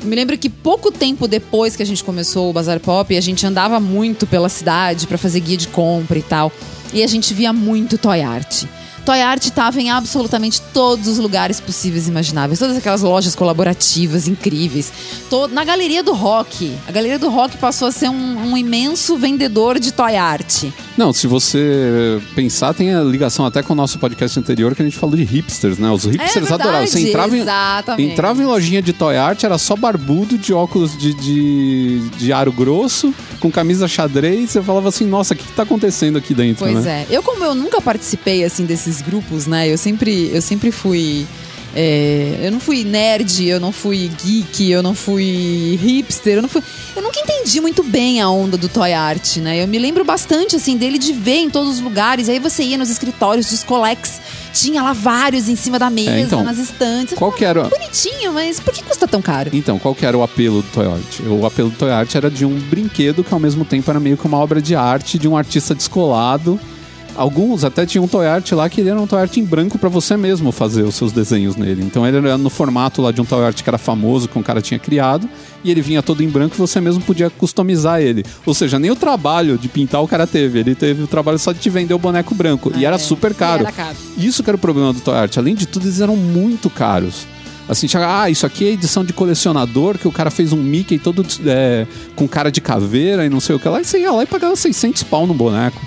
Eu 0.00 0.06
me 0.06 0.16
lembro 0.16 0.36
que 0.36 0.48
pouco 0.48 0.90
tempo 0.92 1.26
depois 1.26 1.76
que 1.76 1.82
a 1.82 1.86
gente 1.86 2.04
começou 2.04 2.50
o 2.50 2.52
Bazar 2.52 2.80
Pop, 2.80 3.16
a 3.16 3.20
gente 3.20 3.46
andava 3.46 3.80
muito 3.80 4.26
pela 4.26 4.48
cidade 4.48 5.06
pra 5.06 5.18
fazer 5.18 5.40
guia 5.40 5.56
de 5.56 5.68
compra 5.68 6.18
e 6.18 6.22
tal. 6.22 6.52
E 6.92 7.02
a 7.02 7.06
gente 7.06 7.34
via 7.34 7.52
muito 7.52 7.98
Toy 7.98 8.22
Art. 8.22 8.64
Toy 9.06 9.22
Art 9.22 9.44
estava 9.44 9.80
em 9.80 9.88
absolutamente 9.88 10.60
todos 10.74 11.06
os 11.06 11.18
lugares 11.18 11.60
possíveis 11.60 12.08
e 12.08 12.10
imagináveis. 12.10 12.58
Todas 12.58 12.76
aquelas 12.76 13.02
lojas 13.02 13.36
colaborativas 13.36 14.26
incríveis. 14.26 14.92
Na 15.52 15.62
Galeria 15.64 16.02
do 16.02 16.12
Rock. 16.12 16.72
A 16.88 16.90
Galeria 16.92 17.18
do 17.18 17.30
Rock 17.30 17.56
passou 17.56 17.86
a 17.86 17.92
ser 17.92 18.08
um, 18.08 18.50
um 18.52 18.56
imenso 18.56 19.16
vendedor 19.16 19.78
de 19.78 19.92
Toy 19.92 20.16
Art. 20.16 20.64
Não, 20.96 21.12
se 21.12 21.28
você 21.28 22.20
pensar, 22.34 22.74
tem 22.74 22.94
a 22.94 23.02
ligação 23.02 23.46
até 23.46 23.62
com 23.62 23.74
o 23.74 23.76
nosso 23.76 23.96
podcast 23.98 24.38
anterior 24.40 24.74
que 24.74 24.82
a 24.82 24.84
gente 24.84 24.96
falou 24.96 25.14
de 25.14 25.22
hipsters, 25.22 25.78
né? 25.78 25.88
Os 25.90 26.04
hipsters 26.04 26.50
É 26.50 26.54
adoravam. 26.54 26.86
Você 26.86 27.08
entrava 27.08 27.36
em, 27.36 27.40
exatamente. 27.40 28.12
entrava 28.12 28.42
em 28.42 28.46
lojinha 28.46 28.82
de 28.82 28.92
toy 28.92 29.16
art, 29.16 29.44
era 29.44 29.56
só 29.56 29.76
barbudo, 29.76 30.36
de 30.36 30.52
óculos 30.52 30.96
de, 30.98 31.14
de, 31.14 32.08
de 32.18 32.32
aro 32.32 32.50
grosso, 32.50 33.14
com 33.38 33.52
camisa 33.52 33.86
xadrez. 33.86 34.50
Você 34.50 34.62
falava 34.62 34.88
assim, 34.88 35.04
nossa, 35.04 35.34
o 35.34 35.36
que, 35.36 35.44
que 35.44 35.52
tá 35.52 35.62
acontecendo 35.62 36.18
aqui 36.18 36.34
dentro, 36.34 36.64
Pois 36.64 36.84
né? 36.84 37.06
é. 37.08 37.14
Eu, 37.14 37.22
como 37.22 37.44
eu 37.44 37.54
nunca 37.54 37.80
participei, 37.80 38.42
assim, 38.42 38.64
desses 38.64 38.95
grupos, 39.02 39.46
né? 39.46 39.68
Eu 39.68 39.78
sempre, 39.78 40.30
eu 40.32 40.42
sempre 40.42 40.70
fui... 40.70 41.26
é, 41.74 42.40
eu 42.42 42.50
não 42.50 42.58
fui 42.58 42.84
nerd, 42.84 43.46
eu 43.46 43.60
não 43.60 43.70
fui 43.70 44.10
geek, 44.24 44.70
eu 44.70 44.82
não 44.82 44.94
fui 44.94 45.78
hipster, 45.82 46.36
eu 46.36 46.42
não 46.42 46.48
fui... 46.48 46.62
Eu 46.96 47.02
nunca 47.02 47.20
entendi 47.20 47.60
muito 47.60 47.82
bem 47.82 48.20
a 48.20 48.30
onda 48.30 48.56
do 48.56 48.68
toy 48.68 48.94
art, 48.94 49.36
né? 49.36 49.62
Eu 49.62 49.68
me 49.68 49.78
lembro 49.78 50.02
bastante, 50.02 50.56
assim, 50.56 50.76
dele 50.76 50.98
de 50.98 51.12
ver 51.12 51.40
em 51.40 51.50
todos 51.50 51.74
os 51.74 51.80
lugares. 51.80 52.28
Aí 52.28 52.38
você 52.38 52.62
ia 52.62 52.78
nos 52.78 52.88
escritórios 52.88 53.50
dos 53.50 53.62
colex, 53.62 54.20
tinha 54.54 54.82
lá 54.82 54.94
vários 54.94 55.48
em 55.50 55.54
cima 55.54 55.78
da 55.78 55.90
mesa, 55.90 56.18
então, 56.18 56.42
nas 56.42 56.56
estantes. 56.56 57.12
Qual 57.18 57.30
que 57.30 57.44
era... 57.44 57.64
Bonitinho, 57.64 58.32
mas 58.32 58.58
por 58.58 58.72
que 58.72 58.82
custa 58.82 59.06
tão 59.06 59.20
caro? 59.20 59.50
Então, 59.52 59.78
qual 59.78 59.94
que 59.94 60.06
era 60.06 60.16
o 60.16 60.22
apelo 60.22 60.62
do 60.62 60.68
Toy 60.68 60.86
Art? 60.86 61.20
O 61.28 61.44
apelo 61.44 61.68
do 61.68 61.76
Toy 61.76 61.90
Art 61.90 62.14
era 62.14 62.30
de 62.30 62.46
um 62.46 62.58
brinquedo 62.58 63.22
que 63.22 63.34
ao 63.34 63.40
mesmo 63.40 63.66
tempo 63.66 63.90
era 63.90 64.00
meio 64.00 64.16
que 64.16 64.26
uma 64.26 64.38
obra 64.38 64.62
de 64.62 64.74
arte 64.74 65.18
de 65.18 65.28
um 65.28 65.36
artista 65.36 65.74
descolado. 65.74 66.58
Alguns 67.16 67.64
até 67.64 67.86
tinham 67.86 68.04
um 68.04 68.08
Toy 68.08 68.26
Art 68.26 68.52
lá 68.52 68.68
que 68.68 68.80
ele 68.80 68.90
era 68.90 69.00
um 69.00 69.06
Toy 69.06 69.20
Art 69.20 69.36
em 69.36 69.44
branco 69.44 69.78
pra 69.78 69.88
você 69.88 70.16
mesmo 70.16 70.52
fazer 70.52 70.82
os 70.82 70.94
seus 70.94 71.12
desenhos 71.12 71.56
nele. 71.56 71.82
Então 71.82 72.06
ele 72.06 72.18
era 72.18 72.36
no 72.36 72.50
formato 72.50 73.00
lá 73.00 73.10
de 73.10 73.20
um 73.20 73.24
Toy 73.24 73.44
Art 73.44 73.62
que 73.62 73.68
era 73.68 73.78
famoso, 73.78 74.28
que 74.28 74.38
um 74.38 74.42
cara 74.42 74.60
tinha 74.60 74.78
criado, 74.78 75.28
e 75.64 75.70
ele 75.70 75.80
vinha 75.80 76.02
todo 76.02 76.22
em 76.22 76.28
branco 76.28 76.54
e 76.54 76.58
você 76.58 76.80
mesmo 76.80 77.02
podia 77.02 77.30
customizar 77.30 78.00
ele. 78.00 78.24
Ou 78.44 78.52
seja, 78.52 78.78
nem 78.78 78.90
o 78.90 78.96
trabalho 78.96 79.56
de 79.56 79.68
pintar 79.68 80.02
o 80.02 80.08
cara 80.08 80.26
teve, 80.26 80.58
ele 80.60 80.74
teve 80.74 81.02
o 81.02 81.06
trabalho 81.06 81.38
só 81.38 81.52
de 81.52 81.58
te 81.58 81.70
vender 81.70 81.94
o 81.94 81.98
boneco 81.98 82.34
branco. 82.34 82.72
e 82.76 82.84
era 82.84 82.96
é. 82.96 82.98
super 82.98 83.34
caro. 83.34 83.62
era 83.62 83.72
caro. 83.72 83.96
Isso 84.18 84.42
que 84.42 84.50
era 84.50 84.56
o 84.56 84.60
problema 84.60 84.92
do 84.92 85.00
Toy 85.00 85.14
Art. 85.14 85.36
Além 85.38 85.54
de 85.54 85.66
tudo, 85.66 85.86
eles 85.86 86.00
eram 86.00 86.16
muito 86.16 86.68
caros. 86.68 87.26
Assim, 87.68 87.88
ah, 87.96 88.30
isso 88.30 88.46
aqui 88.46 88.64
é 88.64 88.72
edição 88.72 89.04
de 89.04 89.12
colecionador, 89.12 89.98
que 89.98 90.06
o 90.06 90.12
cara 90.12 90.30
fez 90.30 90.52
um 90.52 90.62
Mickey 90.62 90.98
todo 90.98 91.26
é, 91.44 91.86
com 92.14 92.28
cara 92.28 92.50
de 92.50 92.60
caveira 92.60 93.26
e 93.26 93.28
não 93.28 93.40
sei 93.40 93.56
o 93.56 93.58
que 93.58 93.68
lá. 93.68 93.80
E 93.80 93.84
você 93.84 93.98
ia 93.98 94.12
lá 94.12 94.22
e 94.22 94.26
pagava 94.26 94.54
600 94.54 95.02
pau 95.02 95.26
no 95.26 95.34
boneco. 95.34 95.80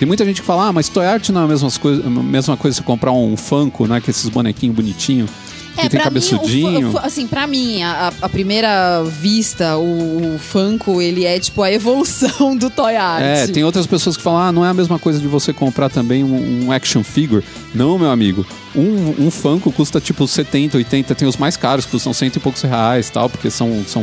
Tem 0.00 0.08
muita 0.08 0.24
gente 0.24 0.40
que 0.40 0.46
fala, 0.46 0.66
ah, 0.68 0.72
mas 0.72 0.88
Toy 0.88 1.04
Art 1.06 1.28
não 1.28 1.42
é 1.42 1.44
a 1.44 1.46
mesma 1.46 1.70
coisa, 1.70 2.04
a 2.04 2.10
mesma 2.10 2.56
coisa 2.56 2.76
você 2.78 2.82
comprar 2.82 3.12
um 3.12 3.36
Funko, 3.36 3.86
né? 3.86 4.00
Que 4.00 4.10
esses 4.10 4.28
bonequinhos 4.30 4.74
bonitinhos, 4.74 5.30
que 5.76 5.76
tem 5.76 5.84
É, 5.84 5.88
pra 5.90 5.98
Mim, 5.98 6.04
cabeçudinho. 6.04 6.88
o 6.88 6.92
fu- 6.92 6.98
assim, 6.98 7.26
pra 7.26 7.46
mim, 7.46 7.82
a, 7.82 8.10
a 8.22 8.28
primeira 8.28 9.04
vista, 9.04 9.76
o, 9.76 10.34
o 10.34 10.38
Funko, 10.38 11.00
ele 11.02 11.24
é 11.26 11.38
tipo 11.38 11.62
a 11.62 11.70
evolução 11.70 12.56
do 12.56 12.70
Toy 12.70 12.96
Art. 12.96 13.22
É, 13.22 13.46
tem 13.46 13.62
outras 13.62 13.86
pessoas 13.86 14.16
que 14.16 14.22
falam, 14.22 14.40
ah, 14.40 14.50
não 14.50 14.64
é 14.64 14.70
a 14.70 14.74
mesma 14.74 14.98
coisa 14.98 15.20
de 15.20 15.28
você 15.28 15.52
comprar 15.52 15.90
também 15.90 16.24
um, 16.24 16.64
um 16.66 16.72
action 16.72 17.04
figure. 17.04 17.44
Não, 17.74 17.98
meu 17.98 18.10
amigo. 18.10 18.46
Um, 18.74 19.26
um 19.26 19.30
Funko 19.30 19.70
custa 19.70 20.00
tipo 20.00 20.26
70, 20.26 20.78
80, 20.78 21.14
tem 21.14 21.28
os 21.28 21.36
mais 21.36 21.58
caros, 21.58 21.84
que 21.84 21.90
custam 21.90 22.14
cento 22.14 22.36
e 22.36 22.40
poucos 22.40 22.62
reais 22.62 23.10
tal, 23.10 23.28
porque 23.28 23.50
são, 23.50 23.84
são 23.86 24.02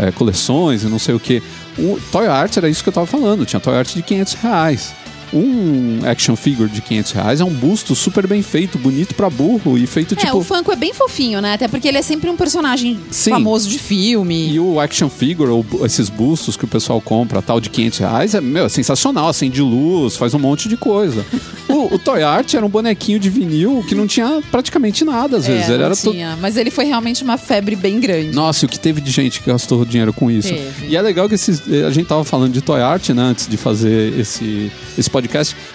é, 0.00 0.10
coleções 0.10 0.82
e 0.82 0.86
não 0.86 0.98
sei 0.98 1.14
o 1.14 1.20
que. 1.20 1.40
O 1.78 1.98
Toy 2.10 2.26
Art 2.26 2.56
era 2.56 2.68
isso 2.68 2.82
que 2.82 2.88
eu 2.88 2.92
tava 2.92 3.06
falando, 3.06 3.46
tinha 3.46 3.60
Toy 3.60 3.76
Art 3.76 3.94
de 3.94 4.02
500 4.02 4.34
reais. 4.34 4.94
Um 5.32 6.00
action 6.04 6.36
figure 6.36 6.68
de 6.68 6.80
500 6.80 7.12
reais 7.12 7.40
é 7.40 7.44
um 7.44 7.52
busto 7.52 7.94
super 7.94 8.26
bem 8.26 8.42
feito, 8.42 8.78
bonito 8.78 9.14
pra 9.14 9.30
burro 9.30 9.78
e 9.78 9.86
feito 9.86 10.14
É, 10.14 10.18
tipo. 10.18 10.38
o 10.38 10.44
Funko 10.44 10.72
é 10.72 10.76
bem 10.76 10.92
fofinho, 10.92 11.40
né? 11.40 11.54
Até 11.54 11.68
porque 11.68 11.88
ele 11.88 11.98
é 11.98 12.02
sempre 12.02 12.28
um 12.28 12.36
personagem 12.36 12.98
Sim. 13.10 13.30
famoso 13.30 13.68
de 13.68 13.78
filme. 13.78 14.50
E 14.52 14.60
o 14.60 14.78
action 14.78 15.08
figure, 15.08 15.50
ou 15.50 15.64
esses 15.84 16.08
bustos 16.08 16.56
que 16.56 16.64
o 16.64 16.68
pessoal 16.68 17.00
compra, 17.00 17.40
tal, 17.40 17.60
de 17.60 17.70
500 17.70 17.98
reais, 17.98 18.34
é, 18.34 18.40
meu, 18.40 18.66
é 18.66 18.68
sensacional, 18.68 19.28
acende 19.28 19.60
luz, 19.62 20.16
faz 20.16 20.34
um 20.34 20.38
monte 20.38 20.68
de 20.68 20.76
coisa. 20.76 21.24
o, 21.68 21.94
o 21.94 21.98
Toy 21.98 22.22
Art 22.22 22.52
era 22.54 22.64
um 22.64 22.68
bonequinho 22.68 23.18
de 23.18 23.30
vinil 23.30 23.82
que 23.88 23.94
não 23.94 24.06
tinha 24.06 24.42
praticamente 24.50 25.04
nada, 25.04 25.38
às 25.38 25.46
vezes. 25.46 25.70
É, 25.70 25.74
Ele 25.74 25.82
era 25.82 25.94
tinha, 25.96 26.36
Mas 26.40 26.56
ele 26.56 26.70
foi 26.70 26.84
realmente 26.84 27.24
uma 27.24 27.38
febre 27.38 27.74
bem 27.74 27.98
grande. 28.00 28.34
Nossa, 28.34 28.64
e 28.64 28.66
o 28.66 28.68
que 28.68 28.78
teve 28.78 29.00
de 29.00 29.10
gente 29.10 29.40
que 29.40 29.50
gastou 29.50 29.84
dinheiro 29.84 30.12
com 30.12 30.30
isso. 30.30 30.48
Teve. 30.48 30.88
E 30.88 30.96
é 30.96 31.00
legal 31.00 31.28
que 31.28 31.34
esses, 31.34 31.62
a 31.86 31.90
gente 31.90 32.06
tava 32.06 32.24
falando 32.24 32.52
de 32.52 32.60
Toy 32.60 32.80
Art, 32.80 33.08
né, 33.10 33.22
antes 33.22 33.46
de 33.48 33.56
fazer 33.56 34.18
esse, 34.18 34.70
esse 34.98 35.08
podcast. 35.08 35.21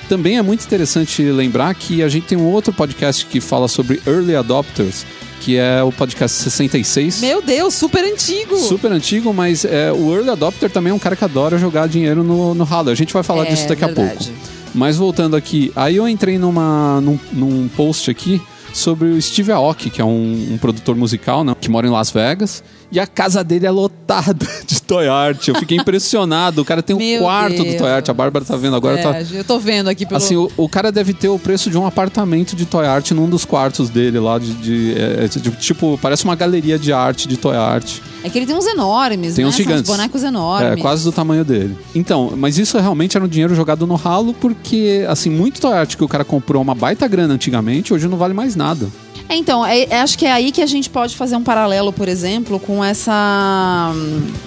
Também 0.09 0.37
é 0.37 0.41
muito 0.41 0.63
interessante 0.65 1.21
lembrar 1.23 1.73
que 1.75 2.01
a 2.03 2.09
gente 2.09 2.25
tem 2.27 2.37
um 2.37 2.45
outro 2.45 2.71
podcast 2.73 3.25
que 3.25 3.39
fala 3.41 3.67
sobre 3.67 4.01
Early 4.05 4.35
Adopters, 4.35 5.05
que 5.41 5.57
é 5.57 5.81
o 5.83 5.91
podcast 5.91 6.37
66. 6.43 7.21
Meu 7.21 7.41
Deus, 7.41 7.73
super 7.73 8.03
antigo. 8.03 8.57
Super 8.57 8.91
antigo, 8.91 9.33
mas 9.33 9.63
é, 9.65 9.91
o 9.91 10.13
Early 10.13 10.29
Adopter 10.31 10.69
também 10.69 10.91
é 10.91 10.93
um 10.93 10.99
cara 10.99 11.15
que 11.15 11.23
adora 11.23 11.57
jogar 11.57 11.87
dinheiro 11.87 12.23
no, 12.23 12.53
no 12.53 12.63
ralo. 12.63 12.89
A 12.89 12.95
gente 12.95 13.13
vai 13.13 13.23
falar 13.23 13.45
É, 13.45 13.49
disso 13.51 13.67
daqui 13.67 13.83
a 13.83 13.87
verdade. 13.87 14.25
pouco. 14.31 14.41
Mas 14.73 14.95
voltando 14.97 15.35
aqui, 15.35 15.71
aí 15.75 15.95
eu 15.95 16.07
entrei 16.07 16.37
numa, 16.37 16.99
num, 17.01 17.19
num 17.33 17.67
post 17.69 18.11
aqui 18.11 18.41
sobre 18.73 19.07
o 19.07 19.21
Steve 19.21 19.51
Aoki, 19.51 19.89
que 19.89 20.01
é 20.01 20.05
um, 20.05 20.49
um 20.53 20.57
produtor 20.57 20.95
musical, 20.95 21.43
né, 21.43 21.55
que 21.59 21.69
mora 21.69 21.87
em 21.87 21.89
Las 21.89 22.11
Vegas. 22.11 22.63
E 22.89 22.99
a 22.99 23.05
casa 23.05 23.43
dele 23.43 23.65
é 23.65 23.71
lotada 23.71 24.47
de 24.65 24.81
Toy 24.81 25.07
Art. 25.09 25.45
Eu 25.49 25.55
fiquei 25.55 25.77
impressionado. 25.77 26.61
O 26.61 26.65
cara 26.65 26.81
tem 26.81 26.95
um 26.95 26.99
Meu 26.99 27.21
quarto 27.21 27.57
do 27.57 27.63
Deus. 27.63 27.75
Toy 27.77 27.89
Art. 27.91 28.07
A 28.07 28.13
Bárbara 28.13 28.45
tá 28.45 28.55
vendo 28.55 28.75
agora. 28.77 28.97
É, 28.99 29.03
tá, 29.03 29.21
eu 29.35 29.43
tô 29.43 29.59
vendo 29.59 29.89
aqui 29.89 30.05
pelo... 30.05 30.17
Assim, 30.17 30.37
o, 30.37 30.49
o 30.55 30.69
cara 30.69 30.89
deve 30.91 31.13
ter 31.13 31.27
o 31.27 31.37
preço 31.37 31.69
de 31.69 31.77
um 31.77 31.85
apartamento 31.85 32.55
de 32.55 32.65
Toy 32.65 32.85
Art 32.85 33.11
num 33.11 33.29
dos 33.29 33.43
quartos 33.43 33.89
dele 33.89 34.19
lá. 34.19 34.39
De, 34.39 34.53
de- 34.53 34.93
é, 34.97 35.25
é, 35.25 35.27
de- 35.27 35.51
tipo, 35.57 35.99
parece 36.01 36.23
uma 36.23 36.35
galeria 36.35 36.79
de 36.79 36.93
arte 36.93 37.27
de 37.27 37.35
Toy 37.35 37.55
Art. 37.57 37.95
É 38.23 38.29
que 38.29 38.39
ele 38.39 38.45
tem 38.45 38.55
uns 38.55 38.65
enormes, 38.65 39.35
Tem 39.35 39.43
né? 39.43 39.49
uns 39.49 39.55
São 39.55 39.65
gigantes. 39.65 39.91
bonecos 39.91 40.23
enormes. 40.23 40.77
É, 40.79 40.81
quase 40.81 41.03
do 41.03 41.11
tamanho 41.11 41.43
dele. 41.43 41.77
Então, 41.93 42.33
mas 42.37 42.57
isso 42.57 42.77
realmente 42.79 43.17
era 43.17 43.25
um 43.25 43.27
dinheiro 43.29 43.53
jogado 43.53 43.85
no 43.85 43.95
ralo, 43.95 44.33
porque, 44.33 45.05
assim, 45.09 45.29
muito 45.29 45.59
Toy 45.61 45.73
Art 45.73 45.95
que 45.95 46.03
o 46.03 46.07
cara 46.07 46.23
comprou 46.23 46.61
uma 46.61 46.73
baita 46.73 47.07
grana 47.07 47.33
antigamente, 47.33 47.93
hoje 47.93 48.07
não 48.07 48.17
vale 48.17 48.33
mais 48.33 48.55
nada. 48.55 48.87
É, 49.29 49.35
então, 49.35 49.65
é- 49.65 49.83
é- 49.89 49.99
acho 49.99 50.17
que 50.17 50.25
é 50.25 50.31
aí 50.31 50.51
que 50.51 50.61
a 50.61 50.65
gente 50.65 50.89
pode 50.89 51.17
fazer 51.17 51.35
um 51.35 51.43
paralelo, 51.43 51.91
por 51.91 52.07
exemplo, 52.07 52.59
com 52.59 52.83
essa. 52.83 53.91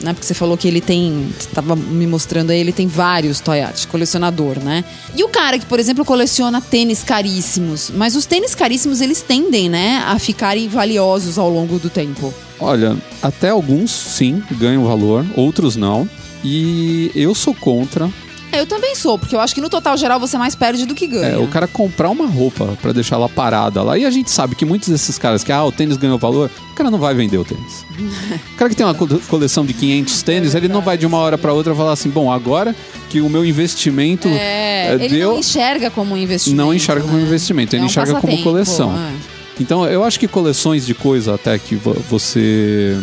Né, 0.02 0.12
porque 0.14 0.26
você 0.26 0.32
falou 0.32 0.56
que 0.56 0.66
ele 0.66 0.80
tem. 0.80 1.30
Você 1.38 1.48
tava 1.50 1.76
me 1.76 2.06
mostrando 2.06 2.50
aí, 2.50 2.58
ele 2.58 2.72
tem 2.72 2.86
vários 2.86 3.40
toy 3.40 3.60
art, 3.60 3.86
colecionador, 3.88 4.58
né? 4.58 4.84
E 5.14 5.22
o 5.22 5.28
cara 5.28 5.58
que, 5.58 5.66
por 5.66 5.78
exemplo, 5.78 6.04
coleciona 6.04 6.60
tênis 6.60 7.04
caríssimos. 7.04 7.90
Mas 7.94 8.16
os 8.16 8.24
tênis 8.24 8.54
caríssimos, 8.54 9.00
eles 9.02 9.20
tendem, 9.20 9.68
né, 9.68 10.02
a 10.06 10.18
ficarem 10.18 10.66
valiosos 10.68 11.36
ao 11.38 11.50
longo 11.50 11.78
do 11.78 11.90
tempo. 11.90 12.32
Olha, 12.58 12.96
até 13.22 13.50
alguns 13.50 13.90
sim 13.90 14.42
ganham 14.52 14.84
valor, 14.84 15.26
outros 15.36 15.76
não. 15.76 16.08
E 16.42 17.10
eu 17.14 17.34
sou 17.34 17.54
contra 17.54 18.10
Eu 18.52 18.66
também 18.66 18.94
sou, 18.94 19.18
porque 19.18 19.34
eu 19.34 19.40
acho 19.40 19.54
que 19.54 19.60
no 19.60 19.68
total 19.68 19.96
geral 19.96 20.18
você 20.18 20.36
mais 20.36 20.54
perde 20.54 20.84
do 20.86 20.94
que 20.94 21.06
ganha. 21.06 21.34
É, 21.34 21.38
o 21.38 21.46
cara 21.46 21.66
comprar 21.68 22.10
uma 22.10 22.26
roupa 22.26 22.76
pra 22.82 22.92
deixar 22.92 23.16
ela 23.16 23.28
parada 23.28 23.82
lá. 23.82 23.96
E 23.96 24.04
a 24.04 24.10
gente 24.10 24.30
sabe 24.30 24.54
que 24.54 24.64
muitos 24.64 24.88
desses 24.88 25.16
caras 25.18 25.44
que, 25.44 25.52
ah, 25.52 25.64
o 25.64 25.70
tênis 25.72 25.96
ganhou 25.96 26.18
valor, 26.18 26.50
o 26.72 26.74
cara 26.74 26.90
não 26.90 26.98
vai 26.98 27.14
vender 27.14 27.38
o 27.38 27.44
tênis. 27.44 27.84
o 28.52 28.56
cara 28.56 28.68
que 28.70 28.76
tem 28.76 28.84
uma 28.84 28.94
co- 28.94 29.06
coleção 29.28 29.64
de 29.64 29.72
500 29.72 30.22
tênis, 30.24 30.54
ele 30.54 30.68
não 30.68 30.80
vai 30.80 30.98
de 30.98 31.06
uma 31.06 31.18
hora 31.18 31.38
pra 31.38 31.52
outra 31.52 31.74
falar 31.74 31.92
assim, 31.92 32.08
bom, 32.10 32.30
agora 32.32 32.74
que 33.08 33.20
o 33.20 33.28
meu 33.28 33.44
investimento 33.44 34.28
É, 34.28 34.88
eh, 34.90 34.94
ele 34.94 35.08
deu... 35.16 35.32
não 35.32 35.38
enxerga 35.38 35.90
como 35.90 36.14
um 36.14 36.16
investimento. 36.16 36.56
Não 36.62 36.74
enxerga 36.74 37.02
como 37.02 37.16
né? 37.16 37.22
investimento, 37.22 37.74
ele 37.76 37.82
É 37.82 37.84
um 37.84 37.86
enxerga 37.86 38.20
como 38.20 38.42
coleção. 38.42 38.92
é. 38.96 39.12
Então, 39.60 39.84
eu 39.86 40.02
acho 40.02 40.18
que 40.18 40.26
coleções 40.26 40.86
de 40.86 40.94
coisa 40.94 41.34
até 41.34 41.58
que 41.58 41.74
vo- 41.76 41.96
você 42.08 42.96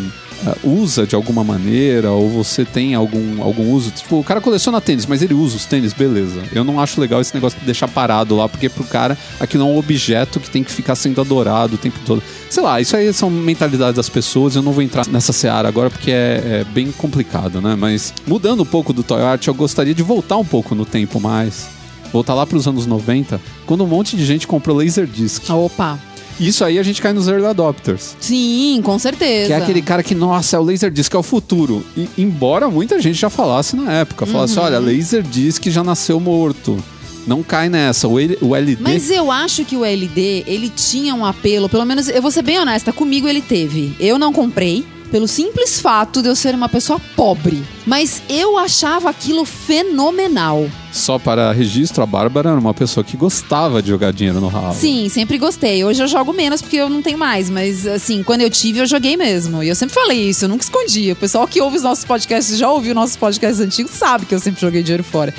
ah, 0.46 0.56
usa 0.64 1.06
de 1.06 1.16
alguma 1.16 1.44
maneira, 1.44 2.12
ou 2.12 2.30
você 2.30 2.64
tem 2.64 2.94
algum, 2.94 3.42
algum 3.42 3.72
uso. 3.72 3.92
Tipo, 3.92 4.20
o 4.20 4.24
cara 4.24 4.40
coleciona 4.40 4.80
tênis, 4.80 5.06
mas 5.06 5.22
ele 5.22 5.34
usa 5.34 5.56
os 5.56 5.66
tênis, 5.66 5.94
beleza. 5.94 6.42
Eu 6.54 6.64
não 6.64 6.80
acho 6.80 7.00
legal 7.02 7.22
esse 7.22 7.34
negócio 7.34 7.60
de 7.60 7.66
deixar 7.66 7.88
parado 7.88 8.36
lá, 8.36 8.48
porque 8.48 8.70
pro 8.70 8.84
cara 8.84 9.18
aquilo 9.40 9.64
é 9.64 9.66
um 9.66 9.78
objeto 9.78 10.40
que 10.40 10.50
tem 10.50 10.64
que 10.64 10.72
ficar 10.72 10.96
sendo 10.96 11.20
adorado 11.22 11.76
o 11.76 11.78
tempo 11.78 12.00
todo. 12.06 12.22
Sei 12.50 12.62
lá, 12.62 12.80
isso 12.80 12.96
aí 12.96 13.12
são 13.14 13.30
mentalidades 13.30 13.96
das 13.96 14.10
pessoas, 14.10 14.56
eu 14.56 14.62
não 14.62 14.72
vou 14.72 14.84
entrar 14.84 15.08
nessa 15.08 15.34
seara 15.34 15.68
agora 15.68 15.90
porque 15.90 16.12
é, 16.12 16.62
é 16.62 16.66
bem 16.74 16.92
complicado, 16.92 17.62
né? 17.62 17.76
Mas 17.76 18.14
mudando 18.26 18.62
um 18.62 18.66
pouco 18.66 18.94
do 18.94 19.04
Toy 19.04 19.22
Art, 19.22 19.46
eu 19.48 19.54
gostaria 19.54 19.94
de 19.94 20.04
voltar 20.04 20.38
um 20.38 20.46
pouco 20.46 20.76
no 20.76 20.86
tempo 20.86 21.20
mais. 21.20 21.68
Voltar 22.12 22.34
lá 22.34 22.46
pros 22.46 22.68
anos 22.68 22.86
90, 22.86 23.40
quando 23.66 23.84
um 23.84 23.88
monte 23.88 24.16
de 24.16 24.26
gente 24.26 24.48
comprou 24.48 24.78
Laserdisc. 24.78 25.50
Opa. 25.50 26.00
Isso 26.40 26.64
aí 26.64 26.78
a 26.78 26.84
gente 26.84 27.02
cai 27.02 27.14
nos 27.14 27.28
early 27.28 27.46
adopters. 27.46 28.16
Sim, 28.20 28.80
com 28.84 28.98
certeza. 29.00 29.48
Que 29.48 29.54
é 29.54 29.58
aquele 29.58 29.82
cara 29.82 30.04
que, 30.04 30.14
nossa, 30.14 30.56
é 30.56 30.60
o 30.60 30.64
Laserdisc, 30.64 31.14
é 31.14 31.18
o 31.18 31.24
futuro. 31.24 31.84
E, 31.96 32.08
embora 32.18 32.70
muita 32.70 33.02
gente 33.02 33.16
já 33.20 33.30
falasse 33.30 33.76
na 33.76 33.92
época, 33.92 34.26
falasse, 34.26 34.58
Uhum. 34.58 34.66
olha, 34.66 34.80
Laserdisc 34.80 35.66
já 35.70 35.84
nasceu 35.84 36.20
morto. 36.20 36.78
Não 37.26 37.44
cai 37.44 37.68
nessa. 37.70 38.08
O, 38.08 38.18
L- 38.20 38.38
o 38.42 38.56
LD. 38.56 38.82
Mas 38.82 39.10
eu 39.12 39.30
acho 39.32 39.66
que 39.66 39.76
o 39.76 39.84
LD, 39.84 40.44
ele 40.48 40.70
tinha 40.70 41.14
um 41.14 41.26
apelo, 41.26 41.68
pelo 41.68 41.84
menos, 41.86 42.08
eu 42.08 42.22
vou 42.22 42.32
ser 42.32 42.42
bem 42.42 42.58
honesta, 42.60 42.94
comigo 42.94 43.28
ele 43.28 43.42
teve. 43.42 43.94
Eu 44.00 44.18
não 44.18 44.32
comprei, 44.32 44.86
pelo 45.08 45.28
simples 45.28 45.80
fato 45.80 46.22
de 46.22 46.30
eu 46.30 46.36
ser 46.36 46.54
uma 46.54 46.70
pessoa 46.70 47.00
pobre. 47.16 47.64
Mas 47.86 48.22
eu 48.30 48.58
achava 48.58 49.10
aquilo 49.10 49.46
fenomenal. 49.46 50.70
Só 50.92 51.18
para 51.18 51.52
registro, 51.52 52.04
a 52.04 52.06
Bárbara 52.06 52.50
era 52.50 52.60
uma 52.60 52.74
pessoa 52.74 53.04
que 53.04 53.16
gostava 53.16 53.82
de 53.82 53.90
jogar 53.90 54.12
dinheiro 54.12 54.42
no 54.42 54.48
ralo. 54.48 54.74
Sim, 54.74 55.08
sempre 55.10 55.38
gostei. 55.38 55.84
Hoje 55.84 56.02
eu 56.02 56.08
jogo 56.08 56.34
menos 56.34 56.62
porque 56.62 56.78
eu 56.78 56.90
não 56.90 57.02
tenho 57.02 57.18
mais, 57.18 57.50
mas 57.50 57.86
assim, 57.86 58.24
quando 58.24 58.42
eu 58.42 58.50
tive, 58.50 58.80
eu 58.80 58.86
joguei 58.86 59.16
mesmo. 59.16 59.64
E 59.64 59.70
eu 59.70 59.76
sempre 59.76 59.96
falei 59.96 60.30
isso, 60.30 60.46
eu 60.46 60.50
nunca 60.50 60.64
escondi. 60.64 61.12
O 61.12 61.16
pessoal 61.16 61.48
que 61.48 61.62
ouve 61.62 61.78
os 61.78 61.84
nossos 61.84 62.04
podcasts, 62.04 62.58
já 62.58 62.70
ouviu 62.70 62.94
nossos 62.96 63.16
podcasts 63.16 63.60
antigos, 63.60 63.92
sabe 63.92 64.26
que 64.26 64.36
eu 64.36 64.40
sempre 64.40 64.60
joguei 64.60 64.84
dinheiro 64.84 65.04
fora. 65.04 65.34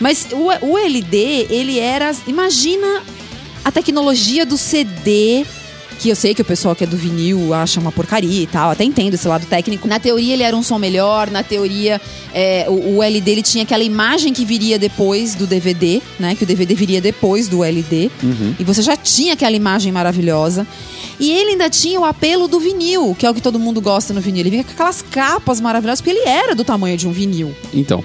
Mas 0.00 0.26
o, 0.32 0.66
o 0.66 0.78
LD, 0.78 1.46
ele 1.48 1.78
era. 1.78 2.14
Imagina 2.26 3.02
a 3.64 3.70
tecnologia 3.70 4.44
do 4.44 4.58
CD. 4.58 5.46
Que 5.98 6.08
eu 6.10 6.16
sei 6.16 6.34
que 6.34 6.42
o 6.42 6.44
pessoal 6.44 6.74
que 6.74 6.84
é 6.84 6.86
do 6.86 6.96
vinil 6.96 7.54
acha 7.54 7.80
uma 7.80 7.90
porcaria 7.92 8.42
e 8.42 8.46
tal, 8.46 8.70
até 8.70 8.84
entendo 8.84 9.14
esse 9.14 9.26
lado 9.26 9.46
técnico. 9.46 9.88
Na 9.88 9.98
teoria 9.98 10.34
ele 10.34 10.42
era 10.42 10.56
um 10.56 10.62
som 10.62 10.78
melhor, 10.78 11.30
na 11.30 11.42
teoria 11.42 12.00
é, 12.32 12.66
o, 12.68 12.96
o 12.96 13.02
LD 13.02 13.30
ele 13.30 13.42
tinha 13.42 13.64
aquela 13.64 13.82
imagem 13.84 14.32
que 14.32 14.44
viria 14.44 14.78
depois 14.78 15.34
do 15.34 15.46
DVD, 15.46 16.02
né? 16.18 16.34
Que 16.34 16.44
o 16.44 16.46
DVD 16.46 16.74
viria 16.74 17.00
depois 17.00 17.48
do 17.48 17.62
LD. 17.64 18.10
E 18.58 18.64
você 18.64 18.82
já 18.82 18.96
tinha 18.96 19.34
aquela 19.34 19.56
imagem 19.56 19.92
maravilhosa. 19.92 20.66
E 21.18 21.30
ele 21.30 21.50
ainda 21.52 21.70
tinha 21.70 22.00
o 22.00 22.04
apelo 22.04 22.48
do 22.48 22.58
vinil, 22.58 23.14
que 23.16 23.24
é 23.24 23.30
o 23.30 23.34
que 23.34 23.40
todo 23.40 23.58
mundo 23.58 23.80
gosta 23.80 24.12
no 24.12 24.20
vinil. 24.20 24.40
Ele 24.40 24.50
vinha 24.50 24.64
com 24.64 24.72
aquelas 24.72 25.00
capas 25.00 25.60
maravilhosas, 25.60 26.00
porque 26.00 26.18
ele 26.18 26.28
era 26.28 26.54
do 26.54 26.64
tamanho 26.64 26.96
de 26.96 27.06
um 27.06 27.12
vinil. 27.12 27.54
Então, 27.72 28.02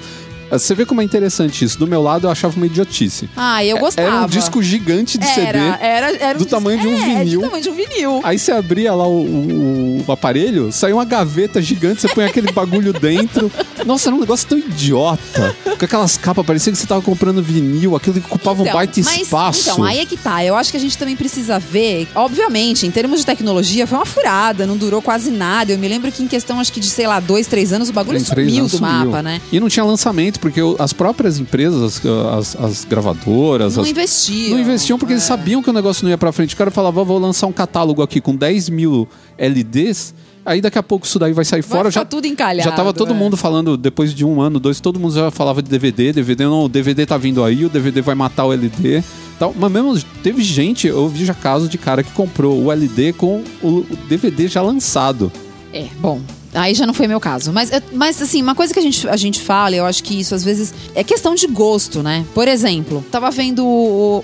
você 0.51 0.73
vê 0.75 0.85
como 0.85 1.01
é 1.01 1.03
interessante 1.03 1.63
isso. 1.65 1.77
Do 1.77 1.87
meu 1.87 2.01
lado, 2.01 2.27
eu 2.27 2.31
achava 2.31 2.55
uma 2.55 2.65
idiotice. 2.65 3.29
Ah, 3.35 3.63
eu 3.63 3.77
gostava. 3.77 4.07
Era 4.07 4.21
um 4.21 4.27
disco 4.27 4.61
gigante 4.61 5.17
de 5.17 5.25
CD. 5.25 5.41
Era, 5.47 5.77
era, 5.81 6.15
era 6.17 6.35
um 6.35 6.39
do 6.39 6.43
dis- 6.45 6.47
tamanho 6.51 6.79
de 6.79 6.87
um 6.87 6.93
é, 6.97 7.19
vinil. 7.23 7.39
do 7.41 7.45
tamanho 7.45 7.63
de 7.63 7.69
um 7.69 7.73
vinil. 7.73 8.19
Aí 8.23 8.37
você 8.39 8.51
abria 8.51 8.93
lá 8.93 9.07
o, 9.07 9.21
o- 9.23 10.05
o 10.07 10.11
aparelho, 10.11 10.71
saiu 10.71 10.97
uma 10.97 11.05
gaveta 11.05 11.61
gigante, 11.61 12.01
você 12.01 12.07
põe 12.09 12.25
aquele 12.25 12.51
bagulho 12.51 12.91
dentro. 12.93 13.51
Nossa, 13.85 14.09
era 14.09 14.15
um 14.15 14.19
negócio 14.19 14.47
tão 14.47 14.57
idiota. 14.57 15.55
Com 15.77 15.85
aquelas 15.85 16.17
capas, 16.17 16.45
parecia 16.45 16.71
que 16.71 16.77
você 16.77 16.87
tava 16.87 17.01
comprando 17.01 17.41
vinil, 17.41 17.95
aquilo 17.95 18.19
que 18.19 18.25
ocupava 18.25 18.59
um 18.61 18.65
Então, 18.65 18.73
baita 18.75 18.99
mas- 19.03 19.21
espaço. 19.21 19.61
Então, 19.69 19.83
aí 19.83 19.99
é 19.99 20.05
que 20.05 20.17
tá. 20.17 20.43
Eu 20.43 20.55
acho 20.55 20.71
que 20.71 20.77
a 20.77 20.79
gente 20.79 20.97
também 20.97 21.15
precisa 21.15 21.59
ver. 21.59 22.07
Obviamente, 22.15 22.85
em 22.85 22.91
termos 22.91 23.19
de 23.19 23.25
tecnologia, 23.25 23.85
foi 23.87 23.97
uma 23.97 24.05
furada, 24.05 24.65
não 24.65 24.77
durou 24.77 25.01
quase 25.01 25.31
nada. 25.31 25.71
Eu 25.71 25.77
me 25.77 25.87
lembro 25.87 26.11
que 26.11 26.21
em 26.23 26.27
questão, 26.27 26.59
acho 26.59 26.71
que 26.73 26.79
de, 26.79 26.87
sei 26.89 27.07
lá, 27.07 27.19
dois, 27.19 27.47
três 27.47 27.71
anos, 27.73 27.89
o 27.89 27.93
bagulho 27.93 28.19
sumiu 28.19 28.63
do 28.65 28.69
sumiu. 28.69 28.81
mapa, 28.91 29.21
né? 29.21 29.41
E 29.51 29.59
não 29.59 29.69
tinha 29.69 29.83
lançamento, 29.85 30.38
porque 30.39 30.61
as 30.79 30.93
próprias 30.93 31.39
empresas, 31.39 32.01
as, 32.37 32.55
as 32.55 32.85
gravadoras, 32.85 33.75
Não 33.75 33.83
as- 33.83 33.89
investiam. 33.89 34.51
não 34.51 34.59
investiam 34.59 34.97
porque 34.97 35.13
eles 35.13 35.23
É. 35.23 35.27
sabiam 35.27 35.61
que 35.61 35.69
o 35.69 35.73
negócio 35.73 36.03
não 36.03 36.09
ia 36.09 36.17
pra 36.17 36.31
frente. 36.31 36.53
O 36.53 36.57
cara 36.57 36.71
falava, 36.71 37.03
vou 37.03 37.19
lançar 37.19 37.47
um 37.47 37.51
catálogo 37.51 38.01
aqui 38.01 38.19
com 38.21 38.35
10 38.35 38.69
mil 38.69 39.07
LDs, 39.37 40.13
aí 40.45 40.61
daqui 40.61 40.77
a 40.77 40.83
pouco 40.83 41.05
isso 41.05 41.19
daí 41.19 41.33
vai 41.33 41.45
sair 41.45 41.61
Vai 41.61 41.77
fora. 41.77 41.91
Já, 41.91 42.03
tudo 42.05 42.25
encalhado, 42.25 42.67
já 42.69 42.75
tava 42.75 42.93
todo 42.93 43.11
é. 43.13 43.15
mundo 43.15 43.35
falando, 43.37 43.77
depois 43.77 44.13
de 44.13 44.25
um 44.25 44.41
ano, 44.41 44.59
dois, 44.59 44.79
todo 44.79 44.99
mundo 44.99 45.13
já 45.13 45.31
falava 45.31 45.61
de 45.61 45.69
DVD, 45.69 46.13
DVD 46.13 46.43
não, 46.45 46.65
o 46.65 46.69
DVD 46.69 47.05
tá 47.05 47.17
vindo 47.17 47.43
aí, 47.43 47.65
o 47.65 47.69
DVD 47.69 48.01
vai 48.01 48.15
matar 48.15 48.45
o 48.45 48.53
LD. 48.53 49.03
Tal. 49.37 49.55
Mas 49.57 49.71
mesmo 49.71 49.97
teve 50.21 50.43
gente, 50.43 50.85
eu 50.87 51.07
vi 51.07 51.23
já 51.25 51.33
casos 51.33 51.69
de 51.69 51.77
cara 51.77 52.03
que 52.03 52.11
comprou 52.11 52.61
o 52.61 52.71
LD 52.71 53.13
com 53.13 53.41
o 53.63 53.85
DVD 54.09 54.47
já 54.49 54.61
lançado. 54.61 55.31
É, 55.73 55.85
bom. 56.01 56.19
Aí 56.53 56.73
já 56.73 56.85
não 56.85 56.93
foi 56.93 57.07
meu 57.07 57.19
caso. 57.19 57.53
Mas, 57.53 57.69
mas 57.93 58.21
assim, 58.21 58.41
uma 58.41 58.55
coisa 58.55 58.73
que 58.73 58.79
a 58.79 58.83
gente, 58.83 59.07
a 59.07 59.15
gente 59.15 59.39
fala, 59.39 59.75
eu 59.75 59.85
acho 59.85 60.03
que 60.03 60.19
isso 60.19 60.33
às 60.33 60.43
vezes 60.43 60.73
é 60.95 61.03
questão 61.03 61.35
de 61.35 61.47
gosto, 61.47 62.01
né? 62.01 62.25
Por 62.33 62.47
exemplo, 62.47 63.05
tava 63.11 63.29
vendo 63.29 63.63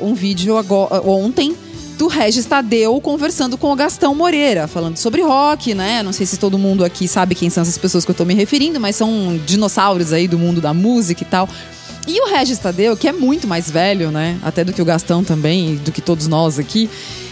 um 0.01 0.13
vídeo 0.13 0.57
agora, 0.57 1.01
ontem 1.01 1.55
do 1.97 2.07
Regis 2.07 2.45
Tadeu 2.45 2.99
conversando 2.99 3.57
com 3.57 3.71
o 3.71 3.75
Gastão 3.75 4.13
Moreira, 4.13 4.67
falando 4.67 4.97
sobre 4.97 5.21
rock, 5.21 5.73
né? 5.73 6.03
Não 6.03 6.11
sei 6.11 6.25
se 6.25 6.37
todo 6.37 6.57
mundo 6.57 6.83
aqui 6.83 7.07
sabe 7.07 7.35
quem 7.35 7.49
são 7.49 7.61
essas 7.61 7.77
pessoas 7.77 8.03
que 8.03 8.11
eu 8.11 8.15
tô 8.15 8.25
me 8.25 8.33
referindo, 8.33 8.79
mas 8.79 8.95
são 8.95 9.39
dinossauros 9.45 10.11
aí 10.11 10.27
do 10.27 10.37
mundo 10.37 10.59
da 10.59 10.73
música 10.73 11.23
e 11.23 11.25
tal. 11.25 11.47
E 12.07 12.21
o 12.21 12.27
Regis 12.27 12.59
Tadeu, 12.59 12.95
que 12.97 13.07
é 13.07 13.13
muito 13.13 13.47
mais 13.47 13.69
velho, 13.69 14.11
né? 14.11 14.37
Até 14.43 14.63
do 14.63 14.73
que 14.73 14.81
o 14.81 14.85
Gastão 14.85 15.23
também, 15.23 15.75
do 15.77 15.91
que 15.91 16.01
todos 16.01 16.27
nós 16.27 16.59
aqui. 16.59 16.89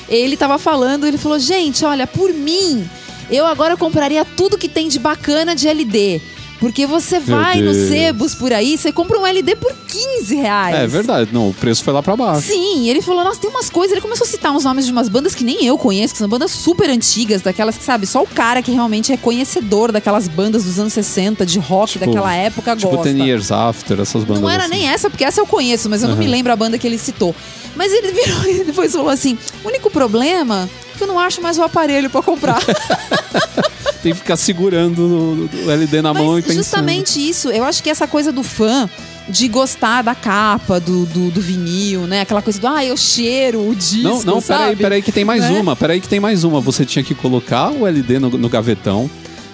Ele 0.07 0.35
tava 0.35 0.57
falando, 0.57 1.05
ele 1.05 1.17
falou: 1.17 1.37
gente, 1.37 1.85
olha, 1.85 2.07
por 2.07 2.33
mim, 2.33 2.89
eu 3.29 3.45
agora 3.45 3.77
compraria 3.77 4.25
tudo 4.25 4.57
que 4.57 4.69
tem 4.69 4.87
de 4.87 4.99
bacana 4.99 5.55
de 5.55 5.67
LD. 5.67 6.21
Porque 6.63 6.87
você 6.87 7.19
Meu 7.19 7.37
vai 7.37 7.61
nos 7.61 7.75
Deus. 7.75 7.89
sebos 7.89 8.33
por 8.35 8.53
aí, 8.53 8.77
você 8.77 8.89
compra 8.89 9.19
um 9.19 9.27
LD 9.27 9.57
por 9.57 9.73
15 9.85 10.33
reais. 10.33 10.73
É 10.77 10.87
verdade, 10.87 11.29
não, 11.33 11.49
o 11.49 11.53
preço 11.53 11.83
foi 11.83 11.91
lá 11.91 12.01
pra 12.01 12.15
baixo. 12.15 12.47
Sim, 12.47 12.87
ele 12.87 13.01
falou, 13.01 13.21
nossa, 13.21 13.37
tem 13.37 13.49
umas 13.49 13.69
coisas. 13.69 13.91
Ele 13.91 13.99
começou 13.99 14.23
a 14.23 14.29
citar 14.29 14.53
uns 14.53 14.63
nomes 14.63 14.85
de 14.85 14.91
umas 14.93 15.09
bandas 15.09 15.35
que 15.35 15.43
nem 15.43 15.65
eu 15.65 15.77
conheço, 15.77 16.13
que 16.13 16.19
são 16.19 16.29
bandas 16.29 16.51
super 16.51 16.89
antigas, 16.89 17.41
daquelas 17.41 17.75
que, 17.77 17.83
sabe, 17.83 18.05
só 18.07 18.23
o 18.23 18.27
cara 18.27 18.61
que 18.61 18.71
realmente 18.71 19.11
é 19.11 19.17
conhecedor 19.17 19.91
daquelas 19.91 20.29
bandas 20.29 20.63
dos 20.63 20.79
anos 20.79 20.93
60, 20.93 21.45
de 21.45 21.59
rock 21.59 21.91
Tipo- 21.93 22.05
daquela 22.05 22.33
época, 22.33 22.77
Tipo 22.77 22.91
gosta. 22.91 23.11
Ten 23.11 23.25
Years 23.27 23.51
After, 23.51 23.99
essas 23.99 24.23
bandas 24.23 24.41
Não 24.41 24.49
era 24.49 24.63
assim. 24.63 24.73
nem 24.73 24.87
essa, 24.87 25.09
porque 25.09 25.25
essa 25.25 25.41
eu 25.41 25.45
conheço, 25.45 25.89
mas 25.89 26.01
eu 26.01 26.07
não 26.07 26.15
me 26.15 26.27
lembro 26.27 26.53
a 26.53 26.55
banda 26.55 26.77
que 26.77 26.87
ele 26.87 26.97
citou. 26.97 27.35
Mas 27.75 27.91
ele 27.91 28.13
virou 28.13 28.45
e 28.47 28.63
depois 28.63 28.93
falou 28.93 29.09
assim: 29.09 29.37
o 29.65 29.67
único 29.67 29.89
problema 29.89 30.69
é 30.93 30.97
que 30.97 31.03
eu 31.03 31.07
não 31.07 31.19
acho 31.19 31.41
mais 31.41 31.57
o 31.57 31.63
aparelho 31.63 32.09
pra 32.09 32.21
comprar. 32.21 32.59
Tem 34.03 34.11
que 34.11 34.19
ficar 34.19 34.35
segurando 34.37 35.49
o- 35.65 35.71
LD 35.71 36.01
na 36.01 36.13
mão 36.13 36.33
e 36.33 36.35
Mas 36.35 36.43
pensando. 36.43 36.57
justamente 36.57 37.19
isso, 37.29 37.49
eu 37.49 37.63
acho 37.63 37.81
que 37.81 37.89
essa 37.89 38.05
coisa 38.05 38.31
do 38.31 38.43
fã 38.43 38.87
de 39.29 39.47
gostar 39.47 40.01
da 40.01 40.13
capa, 40.13 40.79
do, 40.79 41.05
do, 41.05 41.31
do 41.31 41.39
vinil, 41.41 42.01
né? 42.01 42.19
Aquela 42.21 42.41
coisa 42.41 42.59
do, 42.59 42.67
ah, 42.67 42.83
eu 42.83 42.97
cheiro 42.97 43.69
o 43.69 43.73
disco, 43.73 44.03
Não, 44.03 44.21
não, 44.23 44.41
peraí, 44.41 44.67
sabe? 44.69 44.75
peraí 44.75 45.01
que 45.01 45.11
tem 45.13 45.23
mais 45.23 45.43
Né? 45.43 45.51
uma, 45.59 45.75
peraí 45.75 46.01
que 46.01 46.07
tem 46.09 46.19
mais 46.19 46.43
uma. 46.43 46.59
Você 46.59 46.85
tinha 46.85 47.01
que 47.03 47.15
colocar 47.15 47.71
o 47.71 47.87
LD 47.87 48.19
no, 48.19 48.29
no 48.31 48.49
gavetão, 48.49 49.09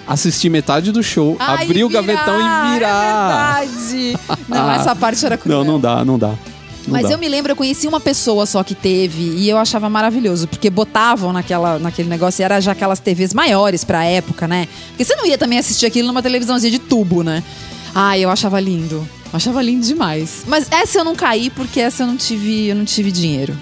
assistir 0.08 0.48
metade 0.50 0.90
do 0.90 1.02
show, 1.04 1.36
Ai, 1.38 1.62
abrir 1.64 1.84
o 1.84 1.88
gavetão 1.88 2.34
e 2.34 2.72
virar. 2.74 3.62
É 3.62 3.66
verdade. 3.66 4.16
Não, 4.48 4.70
essa 4.74 4.96
parte 4.96 5.24
era 5.24 5.38
cruel. 5.38 5.62
não, 5.62 5.72
não 5.74 5.80
dá, 5.80 6.04
não 6.04 6.18
dá. 6.18 6.34
Não 6.86 6.92
Mas 6.92 7.08
dá. 7.08 7.12
eu 7.14 7.18
me 7.18 7.28
lembro, 7.28 7.52
eu 7.52 7.56
conheci 7.56 7.86
uma 7.86 8.00
pessoa 8.00 8.46
só 8.46 8.62
que 8.62 8.74
teve 8.74 9.22
e 9.22 9.48
eu 9.48 9.58
achava 9.58 9.88
maravilhoso, 9.88 10.48
porque 10.48 10.70
botavam 10.70 11.32
naquela, 11.32 11.78
naquele 11.78 12.08
negócio, 12.08 12.42
e 12.42 12.44
era 12.44 12.60
já 12.60 12.72
aquelas 12.72 12.98
TVs 12.98 13.34
maiores 13.34 13.84
pra 13.84 14.04
época, 14.04 14.48
né? 14.48 14.66
Porque 14.88 15.04
você 15.04 15.14
não 15.16 15.26
ia 15.26 15.38
também 15.38 15.58
assistir 15.58 15.86
aquilo 15.86 16.08
numa 16.08 16.22
televisãozinha 16.22 16.70
de 16.70 16.78
tubo, 16.78 17.22
né? 17.22 17.42
Ah, 17.94 18.18
eu 18.18 18.30
achava 18.30 18.58
lindo. 18.60 19.06
Achava 19.32 19.62
lindo 19.62 19.86
demais. 19.86 20.42
Mas 20.48 20.66
essa 20.72 20.98
eu 20.98 21.04
não 21.04 21.14
caí 21.14 21.50
porque 21.50 21.78
essa 21.78 22.02
eu 22.02 22.06
não 22.08 22.16
tive, 22.16 22.66
eu 22.66 22.74
não 22.74 22.84
tive 22.84 23.12
dinheiro. 23.12 23.56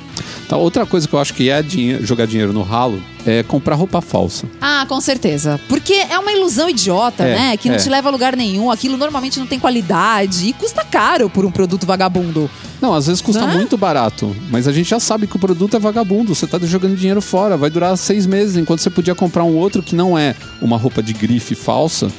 Tá, 0.48 0.56
outra 0.56 0.86
coisa 0.86 1.06
que 1.06 1.12
eu 1.14 1.18
acho 1.18 1.34
que 1.34 1.50
é 1.50 1.60
dinhe- 1.62 1.98
jogar 2.06 2.26
dinheiro 2.26 2.54
no 2.54 2.62
ralo 2.62 3.02
é 3.26 3.42
comprar 3.42 3.74
roupa 3.74 4.00
falsa. 4.00 4.46
Ah, 4.62 4.86
com 4.88 4.98
certeza. 4.98 5.60
Porque 5.68 5.92
é 5.92 6.18
uma 6.18 6.32
ilusão 6.32 6.70
idiota, 6.70 7.22
É, 7.24 7.34
né? 7.36 7.56
Que 7.58 7.68
não 7.68 7.76
é. 7.76 7.78
te 7.78 7.90
leva 7.90 8.08
a 8.08 8.10
lugar 8.12 8.34
nenhum. 8.34 8.70
Aquilo 8.70 8.96
normalmente 8.96 9.38
não 9.38 9.46
tem 9.46 9.58
qualidade 9.60 10.46
e 10.48 10.52
custa 10.54 10.82
caro 10.84 11.28
por 11.28 11.44
um 11.44 11.50
produto 11.50 11.86
vagabundo. 11.86 12.50
Não, 12.80 12.94
às 12.94 13.06
vezes 13.06 13.20
custa 13.20 13.46
Né? 13.46 13.52
muito 13.54 13.76
barato, 13.76 14.34
mas 14.50 14.66
a 14.66 14.72
gente 14.72 14.88
já 14.88 14.98
sabe 15.00 15.26
que 15.26 15.36
o 15.36 15.38
produto 15.38 15.76
é 15.76 15.78
vagabundo. 15.78 16.34
Você 16.34 16.46
tá 16.46 16.58
jogando 16.62 16.96
dinheiro 16.96 17.20
fora, 17.20 17.58
vai 17.58 17.68
durar 17.68 17.94
seis 17.98 18.24
meses, 18.24 18.56
enquanto 18.56 18.80
você 18.80 18.88
podia 18.88 19.14
comprar 19.14 19.44
um 19.44 19.54
outro 19.54 19.82
que 19.82 19.94
não 19.94 20.16
é 20.18 20.34
uma 20.62 20.78
roupa 20.78 21.02
de 21.02 21.12
grife 21.12 21.54
falsa. 21.54 22.10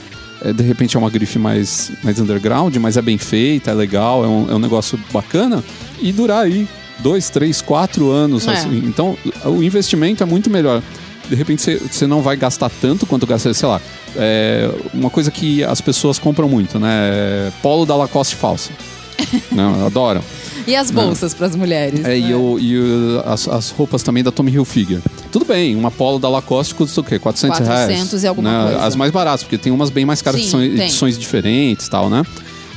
É, 0.44 0.54
de 0.54 0.64
repente 0.64 0.96
é 0.96 1.00
uma 1.00 1.10
grife 1.10 1.38
mais, 1.40 1.92
mais 2.04 2.20
underground, 2.20 2.76
mas 2.78 2.98
é 2.98 3.02
bem 3.02 3.18
feita, 3.18 3.72
é 3.72 3.74
legal, 3.74 4.24
é 4.24 4.28
um, 4.28 4.52
é 4.52 4.56
um 4.56 4.60
negócio 4.60 5.00
bacana, 5.12 5.64
e 6.02 6.12
durar 6.12 6.44
aí 6.44 6.68
dois, 7.00 7.30
três, 7.30 7.62
quatro 7.62 8.10
anos. 8.12 8.48
É. 8.48 8.52
assim. 8.52 8.84
Então, 8.86 9.18
o 9.46 9.62
investimento 9.64 10.22
é 10.24 10.26
muito 10.26 10.50
melhor. 10.50 10.82
De 11.30 11.36
repente 11.36 11.62
você- 11.80 12.08
não 12.08 12.22
vai 12.22 12.36
gastar 12.36 12.70
tanto 12.82 13.06
quanto 13.06 13.26
gasta, 13.28 13.54
sei 13.54 13.68
lá. 13.70 13.80
é, 14.16 14.70
uma 14.94 15.10
coisa 15.12 15.30
que 15.30 15.64
as 15.64 15.80
pessoas 15.80 16.18
compram 16.18 16.50
muito, 16.50 16.80
né? 16.80 16.90
é 16.92 17.52
Polo 17.62 17.86
da 17.86 17.96
Lacoste 17.96 18.36
falsa. 18.36 18.72
não, 19.52 19.86
adoram. 19.86 20.22
E 20.66 20.76
as 20.76 20.90
bolsas 20.92 21.34
para 21.34 21.46
as 21.48 21.56
mulheres. 21.56 22.04
É, 22.04 22.18
e, 22.18 22.22
né? 22.30 22.36
o- 22.36 22.58
e 22.60 22.78
o- 22.80 23.22
as, 23.26 23.48
as 23.48 23.70
roupas 23.70 24.02
também 24.02 24.24
da 24.24 24.32
Tommy 24.32 24.52
Hilfiger. 24.52 25.00
Tudo 25.32 25.46
bem, 25.46 25.76
uma 25.76 25.92
polo 25.92 26.18
da 26.18 26.28
Lacoste 26.28 26.74
custa 26.74 27.02
o 27.02 27.04
quê? 27.04 27.20
400, 27.20 27.58
400 27.60 27.88
reais. 28.12 28.24
e 28.24 28.28
alguma 28.28 28.52
né? 28.52 28.64
coisa. 28.72 28.86
As 28.86 28.96
mais 28.96 29.12
baratas, 29.12 29.44
porque 29.44 29.58
tem 29.58 29.72
umas 29.72 29.90
bem 29.90 30.06
mais 30.06 30.22
caras 30.22 30.40
Sim, 30.40 30.46
que 30.46 30.52
são 30.52 30.60
tem. 30.60 30.74
edições 30.86 31.18
diferentes 31.18 31.86
e 31.88 31.90
tal, 31.90 32.10
né? 32.10 32.24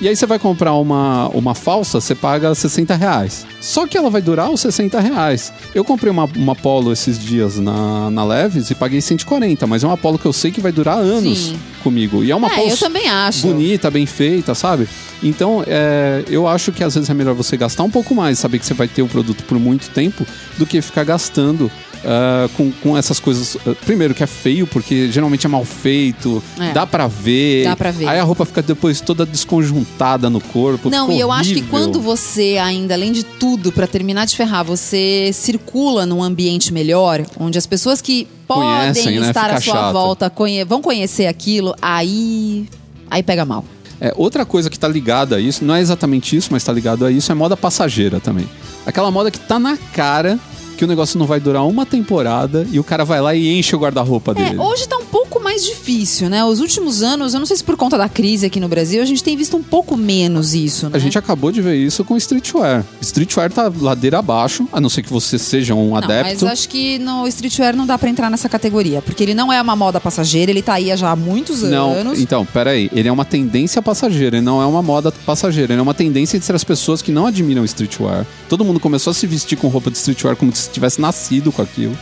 E 0.01 0.09
aí 0.09 0.17
você 0.17 0.27
vai 0.27 0.37
comprar 0.37 0.73
uma, 0.75 1.29
uma 1.29 1.55
falsa, 1.55 2.01
você 2.01 2.13
paga 2.13 2.53
60 2.53 2.97
reais. 2.97 3.47
Só 3.61 3.87
que 3.87 3.97
ela 3.97 4.11
vai 4.11 4.21
durar 4.21 4.51
os 4.51 4.61
60 4.61 4.99
reais. 4.99 5.53
Eu 5.73 5.85
comprei 5.85 6.11
uma, 6.11 6.25
uma 6.37 6.57
polo 6.57 6.93
esses 6.93 7.17
dias 7.17 7.61
na, 7.61 8.11
na 8.11 8.25
Leves 8.25 8.69
e 8.71 8.75
paguei 8.75 9.01
140, 9.01 9.65
mas 9.69 9.85
é 9.85 9.87
uma 9.87 9.97
polo 9.97 10.19
que 10.19 10.27
eu 10.27 10.33
sei 10.33 10.51
que 10.51 10.61
vai 10.61 10.73
durar 10.73 10.99
anos 10.99 11.39
Sim. 11.39 11.59
comigo. 11.85 12.25
E 12.25 12.33
é 12.33 12.35
uma 12.35 12.49
É, 12.49 12.57
polo 12.57 12.71
eu 12.71 12.77
também 12.77 13.09
acho. 13.09 13.47
bonita, 13.47 13.93
bem 13.93 14.05
feita, 14.05 14.57
sabe? 14.57 14.89
Então, 15.23 15.63
é, 15.69 16.25
eu 16.29 16.49
acho 16.49 16.73
que 16.73 16.83
às 16.83 16.97
vezes 16.97 17.09
é 17.09 17.15
melhor 17.15 17.35
você 17.37 17.57
gastar 17.57 17.85
um 17.85 17.91
pouco 17.91 18.13
mais, 18.13 18.41
saber 18.41 18.59
que 18.59 18.67
você 18.67 18.75
vai 18.75 18.89
ter 18.89 19.03
o 19.03 19.09
produto 19.09 19.45
por 19.45 19.57
muito 19.57 19.89
tempo, 19.91 20.27
do 20.59 20.67
que 20.67 20.83
ficar 20.83 21.05
gastando 21.05 21.71
ah, 22.05 22.49
com, 22.57 22.71
com 22.73 22.97
essas 22.97 23.19
coisas. 23.21 23.57
ah, 23.67 23.75
primeiro, 23.85 24.15
que 24.15 24.23
é 24.23 24.27
feio, 24.27 24.67
porque 24.67 25.11
geralmente 25.11 25.47
é 25.47 25.49
mal 25.49 25.65
feito, 25.65 26.43
É. 26.59 26.73
dá 26.73 26.87
pra 26.87 27.07
ver. 27.07 27.65
Dá 27.65 27.77
pra 27.77 27.91
ver. 27.91 28.09
Aí 28.09 28.19
a 28.19 28.23
roupa 28.25 28.45
fica 28.45 28.63
depois 28.63 29.01
toda 29.01 29.25
desconjuntada 29.27 30.29
no 30.31 30.41
corpo. 30.41 30.91
Não, 30.91 31.11
e 31.11 31.19
eu 31.21 31.31
acho 31.31 31.55
que 31.55 31.63
quando 31.63 32.01
você 32.01 32.59
ainda, 32.63 32.95
além 32.95 33.13
de 33.13 33.23
tudo, 33.25 33.71
pra 33.73 33.87
terminar 33.87 34.27
de 34.27 34.37
ferrar, 34.37 34.65
você 34.65 35.31
circula 35.33 36.05
num 36.07 36.23
ambiente 36.23 36.73
melhor, 36.73 37.25
onde 37.39 37.59
as 37.59 37.67
pessoas 37.67 38.01
que 38.01 38.27
podem 38.47 38.69
Conhecem, 38.69 39.21
né? 39.21 39.29
estar 39.29 39.51
à 39.51 39.61
sua 39.61 39.75
chato. 39.75 39.93
volta 39.93 40.29
conhe- 40.31 40.65
vão 40.65 40.83
conhecer 40.83 41.27
aquilo, 41.27 41.75
aí 41.81 42.69
aí 43.11 43.23
pega 43.23 43.45
mal. 43.45 43.65
É, 44.01 44.13
outra 44.17 44.45
coisa 44.45 44.69
que 44.69 44.79
tá 44.79 44.89
ligada 44.89 45.37
a 45.37 45.41
isso, 45.41 45.65
não 45.65 45.75
é 45.77 45.81
exatamente 45.81 46.35
isso, 46.37 46.49
mas 46.51 46.65
tá 46.65 46.73
ligado 46.73 47.07
a 47.07 47.11
isso, 47.11 47.31
é 47.31 47.35
moda 47.35 47.57
passageira 47.57 48.19
também. 48.21 48.49
Aquela 48.85 49.11
moda 49.11 49.31
que 49.31 49.39
tá 49.39 49.59
na 49.61 49.77
cara 49.77 50.39
que 50.83 50.85
o 50.85 50.89
negócio 50.89 51.17
não 51.17 51.27
vai 51.27 51.39
durar 51.39 51.65
uma 51.65 51.87
temporada 51.87 52.67
e 52.73 52.81
o 52.81 52.83
cara 52.83 53.05
vai 53.05 53.21
lá 53.21 53.33
e 53.37 53.57
enche 53.57 53.77
o 53.77 53.79
guarda-roupa 53.79 54.35
dele. 54.35 54.57
É, 54.57 54.61
hoje 54.61 54.89
tá 54.89 54.97
um 54.97 55.05
pouco 55.05 55.39
mais 55.53 55.65
difícil, 55.67 56.31
né? 56.31 56.43
Os 56.43 56.61
últimos 56.61 57.03
anos, 57.03 57.35
eu 57.35 57.39
não 57.41 57.47
sei 57.47 57.57
se 57.59 57.63
por 57.65 57.77
conta 57.77 57.99
da 57.99 58.09
crise 58.09 58.47
aqui 58.47 58.59
no 58.59 58.69
Brasil, 58.69 59.03
a 59.03 59.05
gente 59.05 59.23
tem 59.23 59.37
visto 59.37 59.55
um 59.55 59.63
pouco 59.63 59.99
menos 59.99 60.55
isso, 60.55 60.87
né? 60.87 60.93
A 60.95 60.99
gente 60.99 61.19
acabou 61.19 61.53
de 61.53 61.61
ver 61.61 61.75
isso 61.77 62.03
com 62.05 62.17
streetwear. 62.17 62.83
Streetwear 63.03 63.53
tá 63.53 63.71
ladeira 63.81 64.19
abaixo, 64.19 64.67
a 64.73 64.81
não 64.81 64.89
ser 64.89 65.03
que 65.03 65.13
você 65.13 65.39
seja 65.39 65.75
um 65.75 65.85
Não, 65.89 65.91
mas 66.01 66.05
adepto. 66.05 66.47
acho 66.47 66.69
que 66.71 66.99
no 66.99 67.27
streetwear 67.29 67.77
não 67.77 67.87
dá 67.87 67.99
pra 67.99 68.09
entrar 68.09 68.31
nessa 68.31 68.49
categoria, 68.49 69.03
porque 69.03 69.23
ele 69.23 69.35
não 69.35 69.53
é 69.53 69.61
uma 69.61 69.77
moda 69.77 70.01
passageira, 70.01 70.51
ele 70.51 70.63
tá 70.63 70.73
aí 70.75 70.97
já 70.97 71.11
há 71.11 71.17
muitos 71.17 71.63
Não, 71.63 71.93
anos. 71.93 72.19
então, 72.19 72.47
peraí. 72.47 72.89
Ele 72.95 73.09
é 73.09 73.13
uma 73.13 73.25
tendência 73.25 73.83
passageira, 73.83 74.39
ele 74.39 74.45
não 74.47 74.63
é 74.63 74.65
uma 74.65 74.81
moda 74.83 75.13
passageira. 75.27 75.75
Ele 75.75 75.81
é 75.81 75.83
uma 75.83 75.93
tendência 75.95 76.37
entre 76.39 76.57
as 76.57 76.65
pessoas 76.65 77.03
que 77.03 77.13
não 77.13 77.27
admiram 77.27 77.63
streetwear. 77.65 78.27
Todo 78.49 78.65
mundo 78.65 78.81
começou 78.81 79.11
a 79.11 79.15
se 79.15 79.27
vestir 79.27 79.57
com 79.59 79.69
roupa 79.69 79.91
de 79.91 79.99
streetwear 79.99 80.35
como 80.35 80.55
se 80.57 80.71
tivesse 80.71 80.99
nascido 80.99 81.53
com 81.53 81.61
aquilo. 81.61 81.97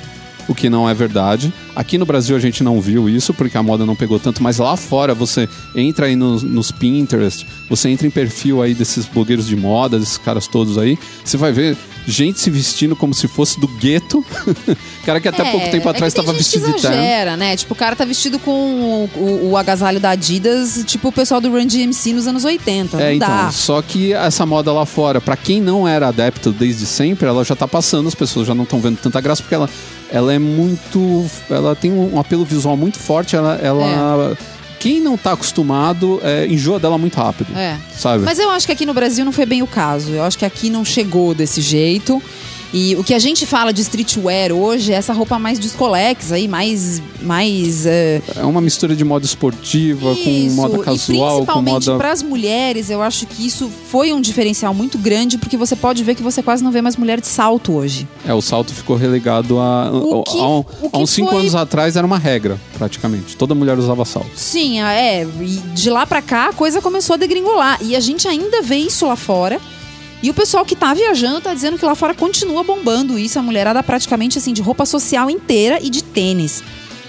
O 0.51 0.55
que 0.55 0.69
não 0.69 0.89
é 0.89 0.93
verdade. 0.93 1.53
Aqui 1.77 1.97
no 1.97 2.05
Brasil 2.05 2.35
a 2.35 2.41
gente 2.41 2.65
não 2.65 2.81
viu 2.81 3.09
isso, 3.09 3.33
porque 3.33 3.57
a 3.57 3.63
moda 3.63 3.87
não 3.87 3.95
pegou 3.95 4.19
tanto, 4.19 4.43
mas 4.43 4.59
lá 4.59 4.77
fora 4.77 5.15
você 5.15 5.49
entra 5.77 6.07
aí 6.07 6.17
nos, 6.17 6.43
nos 6.43 6.73
Pinterest, 6.73 7.47
você 7.69 7.89
entra 7.89 8.05
em 8.07 8.11
perfil 8.11 8.61
aí 8.61 8.75
desses 8.75 9.07
blogueiros 9.07 9.47
de 9.47 9.55
moda, 9.55 9.97
desses 9.99 10.19
caras 10.19 10.49
todos 10.49 10.77
aí, 10.77 10.99
você 11.25 11.37
vai 11.37 11.53
ver 11.53 11.77
gente 12.07 12.41
se 12.41 12.51
vestindo 12.51 12.97
como 12.97 13.15
se 13.15 13.29
fosse 13.29 13.61
do 13.61 13.69
gueto. 13.69 14.25
cara 15.07 15.21
que 15.21 15.29
até 15.29 15.43
É, 15.47 15.51
pouco 15.53 15.71
tempo 15.71 15.87
é 15.87 15.91
atrás 15.93 16.13
estava 16.13 16.33
que 16.33 16.39
vestido 16.39 16.67
de 16.67 16.73
terno. 16.83 16.97
exagera, 16.97 17.37
né? 17.37 17.57
Tipo, 17.57 17.75
o 17.75 17.77
cara 17.77 17.95
tá 17.95 18.05
vestido 18.05 18.39
com 18.41 18.51
o, 18.51 19.11
o- 19.19 19.51
o 19.51 19.57
agasalho 19.57 20.01
da 20.01 20.11
Adidas, 20.11 20.83
tipo 20.87 21.09
o 21.09 21.13
pessoal 21.13 21.41
do 21.41 21.49
Run 21.51 21.67
DMC 21.67 22.13
nos 22.13 22.27
anos 22.27 22.45
80. 22.45 22.97
É, 23.01 23.05
não 23.11 23.13
então, 23.13 23.29
dá. 23.29 23.51
só 23.53 23.81
que 23.83 24.13
essa 24.13 24.45
moda 24.45 24.73
lá 24.73 24.85
fora, 24.85 25.21
pra 25.21 25.37
quem 25.37 25.61
não 25.61 25.87
era 25.87 26.09
adepto 26.09 26.51
desde 26.51 26.87
sempre, 26.87 27.29
ela 27.29 27.45
já 27.45 27.55
tá 27.55 27.69
passando, 27.69 28.09
as 28.09 28.15
pessoas 28.17 28.47
já 28.49 28.55
não 28.55 28.65
estão 28.65 28.81
vendo 28.81 28.97
tanta 28.97 29.21
graça, 29.21 29.43
porque 29.43 29.55
ela, 29.55 29.71
ela 30.11 30.33
é 30.33 30.39
muito. 30.39 31.25
Ela 31.49 31.75
tem 31.75 31.93
um 31.93 32.19
apelo 32.19 32.45
visual 32.45 32.77
muito 32.77 32.99
forte, 32.99 33.37
ela. 33.37 33.55
ela 33.63 34.37
Quem 34.79 34.99
não 34.99 35.17
tá 35.17 35.33
acostumado 35.33 36.21
é, 36.23 36.47
enjoa 36.47 36.79
dela 36.79 36.97
muito 36.97 37.17
rápido. 37.17 37.55
É. 37.57 37.77
Sabe? 37.95 38.25
Mas 38.25 38.39
eu 38.39 38.51
acho 38.51 38.67
que 38.67 38.73
aqui 38.73 38.87
no 38.87 38.95
Brasil 38.95 39.25
não 39.25 39.33
foi 39.33 39.45
bem 39.45 39.63
o 39.63 39.67
caso. 39.67 40.13
Eu 40.13 40.25
acho 40.25 40.39
que 40.39 40.45
aqui 40.45 40.71
não 40.71 40.85
chegou 40.85 41.35
desse 41.35 41.61
jeito. 41.61 42.23
E 42.73 42.95
o 42.97 43.03
que 43.03 43.15
a 43.15 43.19
gente 43.19 43.45
fala 43.47 43.73
de 43.73 43.81
streetwear 43.83 44.53
hoje 44.53 44.93
é 44.93 44.95
essa 44.95 45.13
roupa 45.13 45.39
mais 45.41 45.59
descolex 45.59 46.31
aí, 46.31 46.47
mais. 46.47 47.03
mais 47.21 47.85
é, 47.85 48.23
É 48.37 48.45
uma 48.45 48.61
mistura 48.61 48.95
de 48.95 49.05
moda 49.05 49.25
esportiva 49.27 50.15
com 50.15 50.31
isso. 50.31 50.55
moda 50.55 50.77
e 50.77 50.83
casual, 50.83 51.31
com 51.31 51.37
principalmente 51.45 51.87
moda. 51.89 51.99
para 51.99 52.13
as 52.13 52.23
mulheres, 52.23 52.89
eu 52.89 53.03
acho 53.03 53.27
que 53.27 53.45
isso 53.47 53.69
foi 53.91 54.13
um 54.13 54.21
diferencial 54.21 54.73
muito 54.73 54.97
grande, 54.99 55.37
porque 55.37 55.57
você 55.57 55.75
pode 55.75 56.05
ver 56.05 56.15
que 56.15 56.23
você 56.23 56.43
quase 56.43 56.63
não 56.63 56.71
vê 56.71 56.81
mais 56.81 56.97
mulher 56.97 57.21
de 57.21 57.27
salto 57.27 57.73
hoje. 57.73 58.07
É, 58.25 58.33
o 58.33 58.41
salto 58.41 58.73
ficou 58.73 58.97
relegado 58.97 59.59
a. 59.59 59.91
Que- 60.31 60.39
a, 60.39 60.49
um- 60.49 60.65
uns 60.95 61.11
cinco 61.11 61.31
foi- 61.31 61.41
anos 61.41 61.55
atrás 61.57 61.97
era 61.97 62.07
uma 62.07 62.19
regra, 62.19 62.57
praticamente. 62.79 63.37
Toda 63.37 63.55
mulher 63.55 63.77
usava 63.79 64.05
salto. 64.05 64.31
Sim, 64.37 64.81
é. 64.81 65.25
E 65.41 65.57
de 65.75 65.91
lá 65.91 66.07
pra 66.07 66.23
cá 66.23 66.51
a 66.51 66.53
coisa 66.53 66.81
começou 66.81 67.15
a 67.15 67.17
degringolar. 67.17 67.79
E 67.83 67.97
a 67.97 68.01
gente 68.01 68.29
ainda 68.29 68.63
vê 68.63 68.77
isso 68.77 69.07
lá 69.07 69.17
fora. 69.17 69.61
E 70.23 70.29
o 70.29 70.35
pessoal 70.35 70.65
que 70.65 70.77
tá 70.77 70.93
viajando 70.93 71.41
tá 71.41 71.55
dizendo 71.55 71.79
que 71.79 71.85
lá 71.85 71.95
fora 71.95 72.15
continua 72.15 72.63
bombando 72.63 73.19
isso. 73.19 73.39
A 73.39 73.43
mulherada 73.43 73.83
praticamente 73.83 74.39
assim, 74.39 74.53
de 74.53 74.61
roupa 74.61 74.85
social 74.85 75.31
inteira 75.31 75.79
e 75.83 75.89
de 75.89 76.03
tênis. 76.03 76.63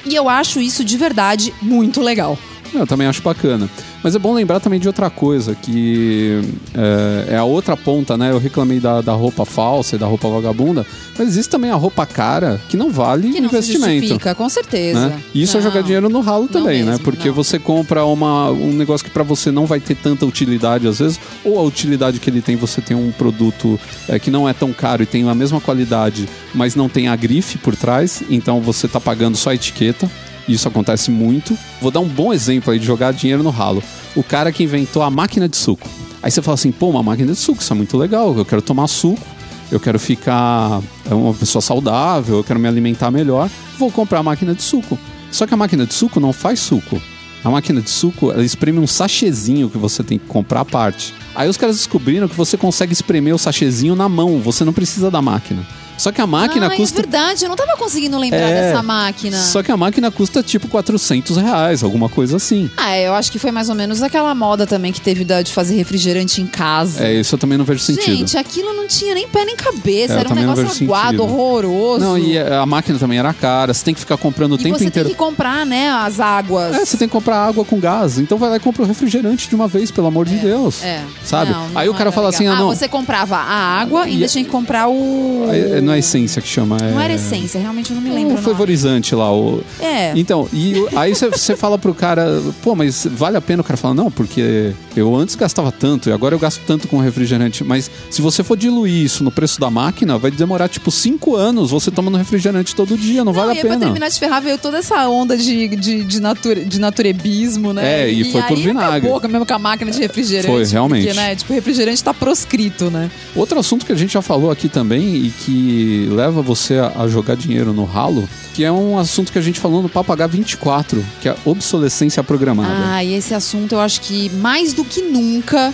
E 0.05 0.15
eu 0.15 0.29
acho 0.29 0.61
isso 0.61 0.83
de 0.83 0.97
verdade 0.97 1.53
muito 1.61 2.01
legal. 2.01 2.37
Eu 2.73 2.87
também 2.87 3.05
acho 3.07 3.21
bacana. 3.21 3.69
Mas 4.03 4.15
é 4.15 4.19
bom 4.19 4.33
lembrar 4.33 4.59
também 4.59 4.79
de 4.79 4.87
outra 4.87 5.09
coisa, 5.09 5.53
que 5.53 6.39
é, 6.73 7.33
é 7.33 7.37
a 7.37 7.43
outra 7.43 7.75
ponta, 7.77 8.17
né? 8.17 8.31
Eu 8.31 8.39
reclamei 8.39 8.79
da, 8.79 9.01
da 9.01 9.11
roupa 9.13 9.45
falsa 9.45 9.95
e 9.95 9.99
da 9.99 10.05
roupa 10.07 10.27
vagabunda, 10.29 10.85
mas 11.17 11.27
existe 11.27 11.49
também 11.49 11.69
a 11.69 11.75
roupa 11.75 12.05
cara 12.05 12.59
que 12.69 12.77
não 12.77 12.89
vale 12.89 13.31
Que 13.33 13.39
não 13.41 13.49
investimento. 13.49 13.99
justifica, 13.99 14.33
com 14.33 14.47
certeza. 14.49 15.07
Né? 15.09 15.21
E 15.33 15.43
isso 15.43 15.57
é 15.57 15.59
Não. 15.61 15.67
jogar 15.69 15.81
dinheiro 15.83 16.09
no 16.09 16.21
ralo 16.21 16.47
também, 16.47 16.83
né? 16.83 16.91
mesmo, 16.91 17.03
Porque 17.03 17.27
não. 17.27 17.35
você 17.35 17.59
compra 17.59 18.05
uma, 18.05 18.49
um 18.49 18.71
negócio 18.73 19.05
que 19.05 19.11
pra 19.11 19.23
você 19.23 19.51
não 19.51 19.65
vai 19.65 19.79
ter 19.79 19.95
tanta 19.95 20.25
utilidade 20.25 20.87
às 20.87 20.99
vezes, 20.99 21.19
ou 21.43 21.59
a 21.59 21.63
utilidade 21.63 22.19
que 22.19 22.29
ele 22.29 22.41
tem, 22.41 22.55
você 22.55 22.81
tem 22.81 22.95
um 22.97 23.11
produto 23.11 23.79
é, 24.07 24.17
que 24.17 24.31
não 24.31 24.47
é 24.47 24.53
tão 24.53 24.71
caro 24.73 25.03
e 25.03 25.05
tem 25.05 25.27
a 25.27 25.35
mesma 25.35 25.59
qualidade, 25.61 26.27
mas 26.55 26.75
não 26.75 26.87
tem 26.89 27.07
a 27.07 27.15
grife 27.15 27.57
por 27.57 27.75
trás, 27.75 28.23
então 28.29 28.61
você 28.61 28.87
tá 28.87 28.99
pagando 28.99 29.35
só 29.37 29.49
a 29.51 29.55
etiqueta. 29.55 30.09
Isso 30.51 30.67
acontece 30.67 31.09
muito. 31.11 31.57
Vou 31.81 31.91
dar 31.91 31.99
um 31.99 32.07
bom 32.07 32.33
exemplo 32.33 32.71
aí 32.71 32.79
de 32.79 32.85
jogar 32.85 33.13
dinheiro 33.13 33.43
no 33.43 33.49
ralo. 33.49 33.83
O 34.15 34.23
cara 34.23 34.51
que 34.51 34.63
inventou 34.63 35.01
a 35.01 35.09
máquina 35.09 35.47
de 35.47 35.55
suco. 35.55 35.87
Aí 36.21 36.29
você 36.29 36.41
fala 36.41 36.55
assim, 36.55 36.71
pô, 36.71 36.89
uma 36.89 37.01
máquina 37.01 37.31
de 37.31 37.37
suco, 37.37 37.61
isso 37.61 37.73
é 37.73 37.75
muito 37.75 37.97
legal, 37.97 38.37
eu 38.37 38.45
quero 38.45 38.61
tomar 38.61 38.87
suco, 38.87 39.25
eu 39.71 39.79
quero 39.79 39.97
ficar 39.97 40.81
é, 41.09 41.13
uma 41.13 41.33
pessoa 41.33 41.61
saudável, 41.61 42.37
eu 42.37 42.43
quero 42.43 42.59
me 42.59 42.67
alimentar 42.67 43.09
melhor, 43.09 43.49
vou 43.79 43.89
comprar 43.89 44.19
a 44.19 44.23
máquina 44.23 44.53
de 44.53 44.61
suco. 44.61 44.99
Só 45.31 45.47
que 45.47 45.53
a 45.53 45.57
máquina 45.57 45.85
de 45.85 45.93
suco 45.93 46.19
não 46.19 46.31
faz 46.31 46.59
suco. 46.59 47.01
A 47.43 47.49
máquina 47.49 47.81
de 47.81 47.89
suco, 47.89 48.31
ela 48.31 48.43
espreme 48.43 48.77
um 48.77 48.85
sachêzinho 48.85 49.67
que 49.67 49.77
você 49.77 50.03
tem 50.03 50.19
que 50.19 50.27
comprar 50.27 50.61
à 50.61 50.65
parte. 50.65 51.11
Aí 51.33 51.49
os 51.49 51.57
caras 51.57 51.77
descobriram 51.77 52.27
que 52.27 52.35
você 52.35 52.55
consegue 52.55 52.93
espremer 52.93 53.33
o 53.33 53.39
sachêzinho 53.39 53.95
na 53.95 54.07
mão, 54.07 54.39
você 54.39 54.63
não 54.63 54.73
precisa 54.73 55.09
da 55.09 55.23
máquina. 55.23 55.65
Só 56.01 56.11
que 56.11 56.19
a 56.19 56.25
máquina 56.25 56.65
ah, 56.65 56.75
custa. 56.75 56.99
É 56.99 57.03
verdade, 57.03 57.45
eu 57.45 57.49
não 57.49 57.55
tava 57.55 57.77
conseguindo 57.77 58.17
lembrar 58.17 58.39
É, 58.39 58.61
dessa 58.71 58.81
máquina. 58.81 59.37
Só 59.37 59.61
que 59.61 59.71
a 59.71 59.77
máquina 59.77 60.09
custa 60.09 60.41
tipo 60.41 60.67
400 60.67 61.37
reais, 61.37 61.83
alguma 61.83 62.09
coisa 62.09 62.37
assim. 62.37 62.71
Ah, 62.75 62.97
eu 62.97 63.13
acho 63.13 63.31
que 63.31 63.37
foi 63.37 63.51
mais 63.51 63.69
ou 63.69 63.75
menos 63.75 64.01
aquela 64.01 64.33
moda 64.33 64.65
também 64.65 64.91
que 64.91 64.99
teve 64.99 65.23
de 65.23 65.53
fazer 65.53 65.75
refrigerante 65.75 66.41
em 66.41 66.47
casa. 66.47 67.05
É, 67.05 67.13
isso 67.13 67.35
eu 67.35 67.39
também 67.39 67.55
não 67.55 67.63
vejo 67.63 67.83
sentido. 67.83 68.15
Gente, 68.17 68.35
aquilo 68.35 68.73
não 68.73 68.87
tinha 68.87 69.13
nem 69.13 69.27
pé 69.27 69.45
nem 69.45 69.55
cabeça, 69.55 70.15
É, 70.15 70.19
era 70.21 70.29
um 70.29 70.35
não 70.35 70.55
negócio 70.55 70.85
aguado, 70.85 71.21
horroroso. 71.21 72.03
Não, 72.03 72.17
e 72.17 72.35
a 72.35 72.65
máquina 72.65 72.97
também 72.97 73.19
era 73.19 73.31
cara, 73.31 73.71
você 73.71 73.85
tem 73.85 73.93
que 73.93 73.99
ficar 73.99 74.17
comprando 74.17 74.53
o 74.53 74.55
E 74.55 74.63
tempo 74.63 74.79
você 74.79 74.85
inteiro. 74.85 75.09
tem 75.09 75.15
que 75.15 75.23
comprar, 75.23 75.67
né, 75.67 75.91
as 75.91 76.19
águas. 76.19 76.75
É, 76.75 76.83
você 76.83 76.97
tem 76.97 77.07
que 77.07 77.11
comprar 77.11 77.45
água 77.45 77.63
com 77.63 77.79
gás. 77.79 78.17
Então 78.17 78.39
vai 78.39 78.49
lá 78.49 78.55
e 78.55 78.59
compra 78.59 78.81
o 78.81 78.85
refrigerante 78.87 79.47
de 79.47 79.53
uma 79.55 79.67
vez, 79.67 79.91
pelo 79.91 80.07
amor 80.07 80.25
de 80.25 80.35
Deus. 80.37 80.83
É. 80.83 81.03
Sabe? 81.23 81.51
Não, 81.51 81.69
não 81.69 81.79
Aí 81.79 81.87
o 81.87 81.93
cara 81.93 82.11
fala 82.11 82.29
assim, 82.29 82.45
legal. 82.45 82.55
ah, 82.55 82.59
não. 82.61 82.75
você 82.75 82.87
comprava 82.87 83.35
a 83.37 83.79
água 83.79 84.07
e 84.07 84.13
ainda 84.13 84.27
tinha 84.27 84.43
que 84.43 84.49
comprar 84.49 84.87
o... 84.89 85.45
É, 85.51 85.81
Não 85.91 85.95
é 85.95 85.99
essência 85.99 86.41
que 86.41 86.47
chama. 86.47 86.77
É... 86.81 86.91
Não 86.91 86.99
era 87.01 87.13
essência, 87.13 87.59
realmente 87.59 87.91
eu 87.91 87.95
não 87.95 88.01
me 88.03 88.09
lembro 88.09 88.31
nome. 88.33 88.43
flavorizante 88.43 89.13
lá. 89.13 89.31
O... 89.33 89.63
É. 89.79 90.13
Então, 90.15 90.47
e 90.53 90.75
aí 90.95 91.13
você- 91.13 91.55
fala 91.55 91.77
pro 91.77 91.93
cara, 91.93 92.41
pô, 92.63 92.73
mas 92.75 93.05
vale 93.11 93.37
a 93.37 93.41
pena? 93.41 93.61
O 93.61 93.63
cara 93.63 93.77
fala, 93.77 93.93
não, 93.93 94.09
porque 94.09 94.71
eu 94.95 95.15
antes 95.15 95.35
gastava 95.35 95.71
tanto 95.71 96.09
e 96.09 96.11
agora 96.13 96.33
eu 96.33 96.39
gasto 96.39 96.61
tanto 96.65 96.87
com 96.87 96.97
refrigerante. 96.99 97.63
Mas 97.63 97.91
se 98.09 98.21
você 98.21 98.43
for 98.43 98.57
diluir 98.57 99.03
isso 99.03 99.23
no 99.23 99.31
preço 99.31 99.59
da 99.59 99.69
máquina, 99.69 100.17
vai 100.17 100.31
demorar 100.31 100.67
tipo 100.69 100.89
cinco 100.91 101.35
anos 101.35 101.71
você 101.71 101.91
tomando 101.91 102.17
refrigerante 102.17 102.73
todo 102.75 102.97
dia, 102.97 103.23
não, 103.23 103.25
Não, 103.25 103.33
vale 103.33 103.47
e 103.47 103.51
a 103.51 103.53
aí, 103.55 103.59
pra 103.61 103.69
pena. 103.71 103.85
terminar 103.85 104.09
de 104.09 104.19
ferrar, 104.19 104.41
veio 104.41 104.57
toda 104.57 104.77
essa 104.77 105.07
onda 105.09 105.35
de, 105.37 105.67
de, 105.75 106.03
de, 106.03 106.19
nature, 106.21 106.65
de 106.65 106.79
naturebismo, 106.79 107.73
né? 107.73 108.03
É, 108.03 108.09
e 108.09 108.31
foi 108.31 108.41
por 108.43 108.57
vinagre. 108.57 109.07
Acabou 109.09 109.29
mesmo 109.29 109.45
com 109.45 109.53
a 109.53 109.59
máquina 109.59 109.91
de 109.91 109.99
refrigerante. 109.99 110.47
Foi, 110.47 110.65
realmente. 110.65 111.05
Porque, 111.05 111.19
né, 111.19 111.35
tipo, 111.35 111.51
o 111.51 111.55
refrigerante 111.55 112.03
tá 112.03 112.13
proscrito, 112.13 112.89
né? 112.89 113.09
Outro 113.35 113.59
assunto 113.59 113.85
que 113.85 113.91
a 113.91 113.95
gente 113.95 114.13
já 114.13 114.21
falou 114.21 114.51
aqui 114.51 114.69
também 114.69 115.15
e 115.25 115.29
que 115.29 115.80
leva 116.09 116.41
você 116.41 116.77
a, 116.77 117.07
jogar 117.07 117.35
dinheiro 117.35 117.73
no 117.73 117.85
ralo, 117.85 118.27
que 118.53 118.63
é 118.63 118.71
um 118.71 118.97
assunto 118.97 119.31
que 119.31 119.37
a 119.37 119.41
gente 119.41 119.59
falou 119.59 119.81
no 119.81 119.89
Papo 119.89 120.13
H24, 120.13 121.01
que 121.21 121.29
é 121.29 121.31
a 121.31 121.37
obsolescência 121.45 122.23
programada. 122.23 122.93
Ah, 122.93 123.03
e 123.03 123.13
esse 123.13 123.33
assunto 123.33 123.73
eu 123.73 123.79
acho 123.79 124.01
que 124.01 124.29
mais 124.35 124.73
do 124.73 124.83
que 124.83 125.01
nunca 125.01 125.73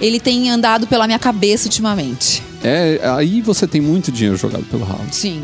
ele 0.00 0.18
tem 0.18 0.50
andado 0.50 0.86
pela 0.86 1.06
minha 1.06 1.18
cabeça 1.18 1.66
ultimamente. 1.66 2.42
É, 2.62 3.00
aí 3.16 3.40
você 3.40 3.66
tem 3.66 3.80
muito 3.80 4.10
dinheiro 4.10 4.36
jogado 4.36 4.64
pelo 4.64 4.84
ralo. 4.84 5.06
Sim. 5.10 5.42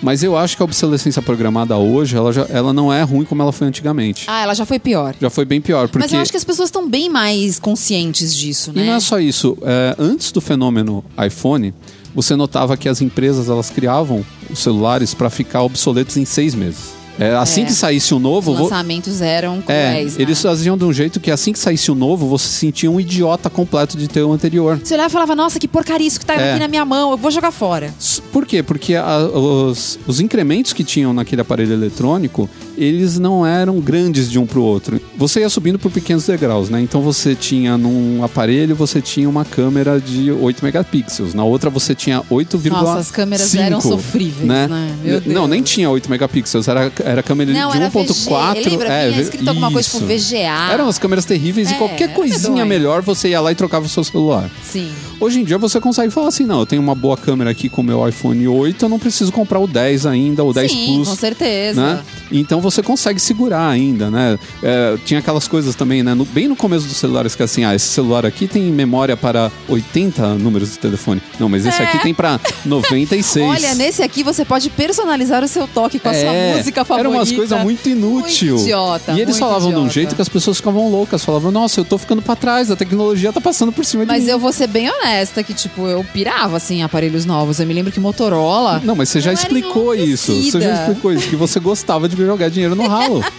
Mas 0.00 0.22
eu 0.22 0.36
acho 0.36 0.56
que 0.56 0.62
a 0.62 0.64
obsolescência 0.64 1.20
programada 1.20 1.76
hoje, 1.76 2.16
ela, 2.16 2.32
já, 2.32 2.46
ela 2.48 2.72
não 2.72 2.92
é 2.92 3.02
ruim 3.02 3.24
como 3.24 3.42
ela 3.42 3.52
foi 3.52 3.66
antigamente. 3.66 4.24
Ah, 4.28 4.42
ela 4.42 4.54
já 4.54 4.64
foi 4.64 4.78
pior. 4.78 5.14
Já 5.20 5.28
foi 5.28 5.44
bem 5.44 5.60
pior, 5.60 5.88
porque... 5.88 5.98
Mas 5.98 6.12
eu 6.12 6.20
acho 6.20 6.30
que 6.30 6.36
as 6.36 6.44
pessoas 6.44 6.68
estão 6.68 6.88
bem 6.88 7.08
mais 7.08 7.58
conscientes 7.58 8.34
disso, 8.34 8.72
né? 8.72 8.82
E 8.82 8.86
não 8.86 8.94
é 8.94 9.00
só 9.00 9.18
isso. 9.18 9.58
É, 9.62 9.96
antes 9.98 10.30
do 10.30 10.40
fenômeno 10.40 11.04
iPhone, 11.26 11.74
você 12.14 12.34
notava 12.36 12.76
que 12.76 12.88
as 12.88 13.00
empresas 13.00 13.48
elas 13.48 13.70
criavam 13.70 14.24
os 14.50 14.58
celulares 14.58 15.14
para 15.14 15.30
ficar 15.30 15.62
obsoletos 15.62 16.16
em 16.16 16.24
seis 16.24 16.54
meses. 16.54 16.96
É, 17.20 17.34
assim 17.34 17.62
É. 17.62 17.64
que 17.64 17.72
saísse 17.72 18.14
o 18.14 18.18
novo, 18.20 18.52
Os 18.52 18.60
lançamentos 18.60 19.20
eram 19.20 19.56
é, 19.66 19.88
cruéis, 19.90 20.16
né? 20.16 20.22
eles 20.22 20.40
faziam 20.40 20.78
de 20.78 20.84
um 20.84 20.92
jeito 20.92 21.18
que 21.18 21.32
assim 21.32 21.52
que 21.52 21.58
saísse 21.58 21.90
o 21.90 21.94
novo, 21.96 22.28
você 22.28 22.46
se 22.46 22.54
sentia 22.54 22.88
um 22.88 23.00
idiota 23.00 23.50
completo 23.50 23.96
de 23.98 24.06
ter 24.06 24.22
o 24.22 24.32
anterior. 24.32 24.78
Você 24.80 24.94
olhava 24.94 25.08
e 25.08 25.12
falava, 25.12 25.34
nossa, 25.34 25.58
que 25.58 25.66
porcaria 25.66 26.06
isso 26.06 26.20
que 26.20 26.24
tá 26.24 26.34
É. 26.34 26.52
aqui 26.52 26.60
na 26.60 26.68
minha 26.68 26.84
mão, 26.84 27.10
eu 27.10 27.16
vou 27.16 27.32
jogar 27.32 27.50
fora. 27.50 27.92
Por 28.32 28.46
quê? 28.46 28.62
Porque 28.62 28.94
a- 28.94 29.18
os, 29.34 29.98
os 30.06 30.20
incrementos 30.20 30.72
que 30.72 30.84
tinham 30.84 31.12
naquele 31.12 31.40
aparelho 31.42 31.72
eletrônico, 31.72 32.48
eles 32.78 33.18
não 33.18 33.44
eram 33.46 33.80
grandes 33.80 34.30
de 34.30 34.38
um 34.38 34.46
para 34.46 34.58
o 34.58 34.62
outro. 34.62 35.00
Você 35.16 35.40
ia 35.40 35.48
subindo 35.48 35.78
por 35.78 35.90
pequenos 35.90 36.26
degraus, 36.26 36.68
né? 36.70 36.80
Então 36.80 37.00
você 37.02 37.34
tinha 37.34 37.76
num 37.76 38.22
aparelho, 38.24 38.74
você 38.76 39.00
tinha 39.00 39.28
uma 39.28 39.44
câmera 39.44 40.00
de 40.00 40.30
8 40.30 40.64
megapixels. 40.64 41.34
Na 41.34 41.44
outra 41.44 41.68
você 41.70 41.94
tinha 41.94 42.20
8,5. 42.30 42.70
Nossa, 42.70 42.98
as 42.98 43.10
câmeras 43.10 43.54
eram 43.54 43.80
sofríveis, 43.80 44.46
né? 44.46 44.68
Meu 45.02 45.16
N- 45.20 45.34
Não, 45.34 45.46
nem 45.48 45.62
tinha 45.62 45.90
8 45.90 46.08
megapixels. 46.10 46.68
Era, 46.68 46.92
era 47.04 47.22
câmera 47.22 47.52
Não, 47.52 47.70
de 47.70 47.76
era 47.76 47.90
1.4. 47.90 48.54
VG, 48.62 48.70
lembra? 48.70 48.88
é, 48.88 49.08
Vinha 49.10 49.22
escrito 49.22 49.48
alguma 49.48 49.70
coisa 49.72 49.88
tipo. 49.88 50.04
VGA. 50.06 50.72
Eram 50.72 50.88
as 50.88 50.98
câmeras 50.98 51.24
terríveis 51.24 51.70
e 51.70 51.74
É, 51.74 51.78
qualquer 51.78 52.04
era 52.04 52.12
coisinha 52.14 52.64
melhor 52.64 53.02
você 53.02 53.28
ia 53.30 53.40
lá 53.40 53.50
e 53.52 53.54
trocava 53.54 53.86
o 53.86 53.88
seu 53.88 54.04
celular. 54.04 54.48
Sim. 54.62 54.90
Hoje 55.20 55.40
em 55.40 55.44
dia 55.44 55.58
você 55.58 55.80
consegue 55.80 56.10
falar 56.12 56.28
assim, 56.28 56.44
não, 56.44 56.60
eu 56.60 56.66
tenho 56.66 56.80
uma 56.80 56.94
boa 56.94 57.16
câmera 57.16 57.50
aqui 57.50 57.68
com 57.68 57.80
o 57.80 57.84
meu 57.84 58.08
iPhone 58.08 58.46
8, 58.46 58.84
eu 58.84 58.88
não 58.88 58.98
preciso 59.00 59.32
comprar 59.32 59.58
o 59.58 59.66
10 59.66 60.06
ainda, 60.06 60.44
o 60.44 60.52
10 60.52 60.70
Sim, 60.70 60.94
Plus. 60.96 61.08
com 61.08 61.16
certeza. 61.16 61.80
Né? 61.82 62.00
Então 62.30 62.60
você 62.60 62.82
consegue 62.82 63.18
segurar 63.18 63.68
ainda, 63.68 64.10
né? 64.10 64.38
É, 64.62 64.96
tinha 65.04 65.18
aquelas 65.18 65.48
coisas 65.48 65.74
também, 65.74 66.02
né? 66.04 66.14
No- 66.14 66.24
bem 66.24 66.46
no 66.46 66.54
começo 66.54 66.86
dos 66.86 66.96
celulares 66.98 67.34
que 67.34 67.42
assim, 67.42 67.64
ah, 67.64 67.74
esse 67.74 67.86
celular 67.86 68.24
aqui 68.24 68.46
tem 68.46 68.62
memória 68.70 69.16
para 69.16 69.50
80 69.68 70.34
números 70.34 70.70
de 70.72 70.78
telefone. 70.78 71.20
Não, 71.40 71.48
mas 71.48 71.66
esse 71.66 71.82
É. 71.82 71.86
aqui 71.86 71.98
tem 72.00 72.14
para 72.14 72.38
96. 72.64 73.44
Olha, 73.50 73.74
nesse 73.74 74.02
aqui 74.02 74.22
você 74.22 74.44
pode 74.44 74.70
personalizar 74.70 75.42
o 75.42 75.48
seu 75.48 75.66
toque 75.66 75.98
com 75.98 76.08
a 76.10 76.14
sua 76.14 76.20
É, 76.32 76.56
música 76.56 76.84
favorita. 76.84 77.08
Era 77.08 77.18
umas 77.18 77.32
coisas 77.32 77.60
muito 77.62 77.88
inútil. 77.88 78.54
Muito 78.54 78.62
idiota, 78.66 79.12
E 79.14 79.20
eles 79.20 79.36
falavam 79.38 79.70
de 79.70 79.76
um 79.76 79.78
idiota. 79.80 79.94
jeito 79.94 80.14
que 80.14 80.22
as 80.22 80.28
pessoas 80.28 80.58
ficavam 80.58 80.88
loucas. 80.90 81.24
Falavam, 81.24 81.50
nossa, 81.50 81.80
eu 81.80 81.84
tô 81.84 81.98
ficando 81.98 82.22
pra 82.22 82.36
trás, 82.36 82.70
a 82.70 82.76
tecnologia 82.76 83.32
tá 83.32 83.40
passando 83.40 83.72
por 83.72 83.84
cima 83.84 84.04
de 84.04 84.12
Mas 84.12 84.24
mim. 84.24 84.30
eu 84.30 84.38
vou 84.38 84.52
ser 84.52 84.66
bem 84.68 84.88
honesta 85.08 85.42
que, 85.42 85.54
tipo, 85.54 85.86
eu 85.86 86.04
pirava, 86.04 86.56
assim, 86.58 86.76
em 86.76 86.82
aparelhos 86.82 87.24
novos. 87.24 87.58
Eu 87.58 87.66
me 87.66 87.72
lembro 87.72 87.90
que 87.90 87.98
Motorola... 87.98 88.80
Não, 88.84 88.94
mas 88.94 89.08
você 89.08 89.20
já 89.20 89.32
explicou 89.32 89.94
isso. 89.94 90.34
Você 90.34 90.60
já 90.60 90.82
explicou 90.82 91.12
isso, 91.12 91.28
que 91.28 91.36
você 91.36 91.58
gostava 91.58 92.08
de 92.08 92.16
jogar 92.16 92.50
dinheiro 92.50 92.74
no 92.74 92.86
ralo. 92.86 93.24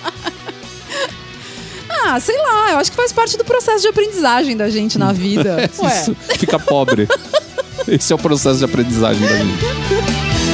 Ah, 2.02 2.20
sei 2.20 2.36
lá, 2.38 2.72
eu 2.72 2.78
acho 2.80 2.90
que 2.90 2.98
faz 2.98 3.12
parte 3.12 3.38
do 3.38 3.44
processo 3.44 3.82
de 3.82 3.88
aprendizagem 3.88 4.58
da 4.58 4.68
gente 4.70 4.98
na 4.98 5.12
vida. 5.12 5.70
Ué, 5.78 6.02
Isso, 6.02 6.16
fica 6.40 6.58
pobre. 6.58 7.08
Esse 7.88 8.14
é 8.14 8.16
o 8.16 8.20
processo 8.20 8.58
de 8.60 8.66
aprendizagem 8.66 9.22
da 9.22 9.38
gente. 9.38 10.49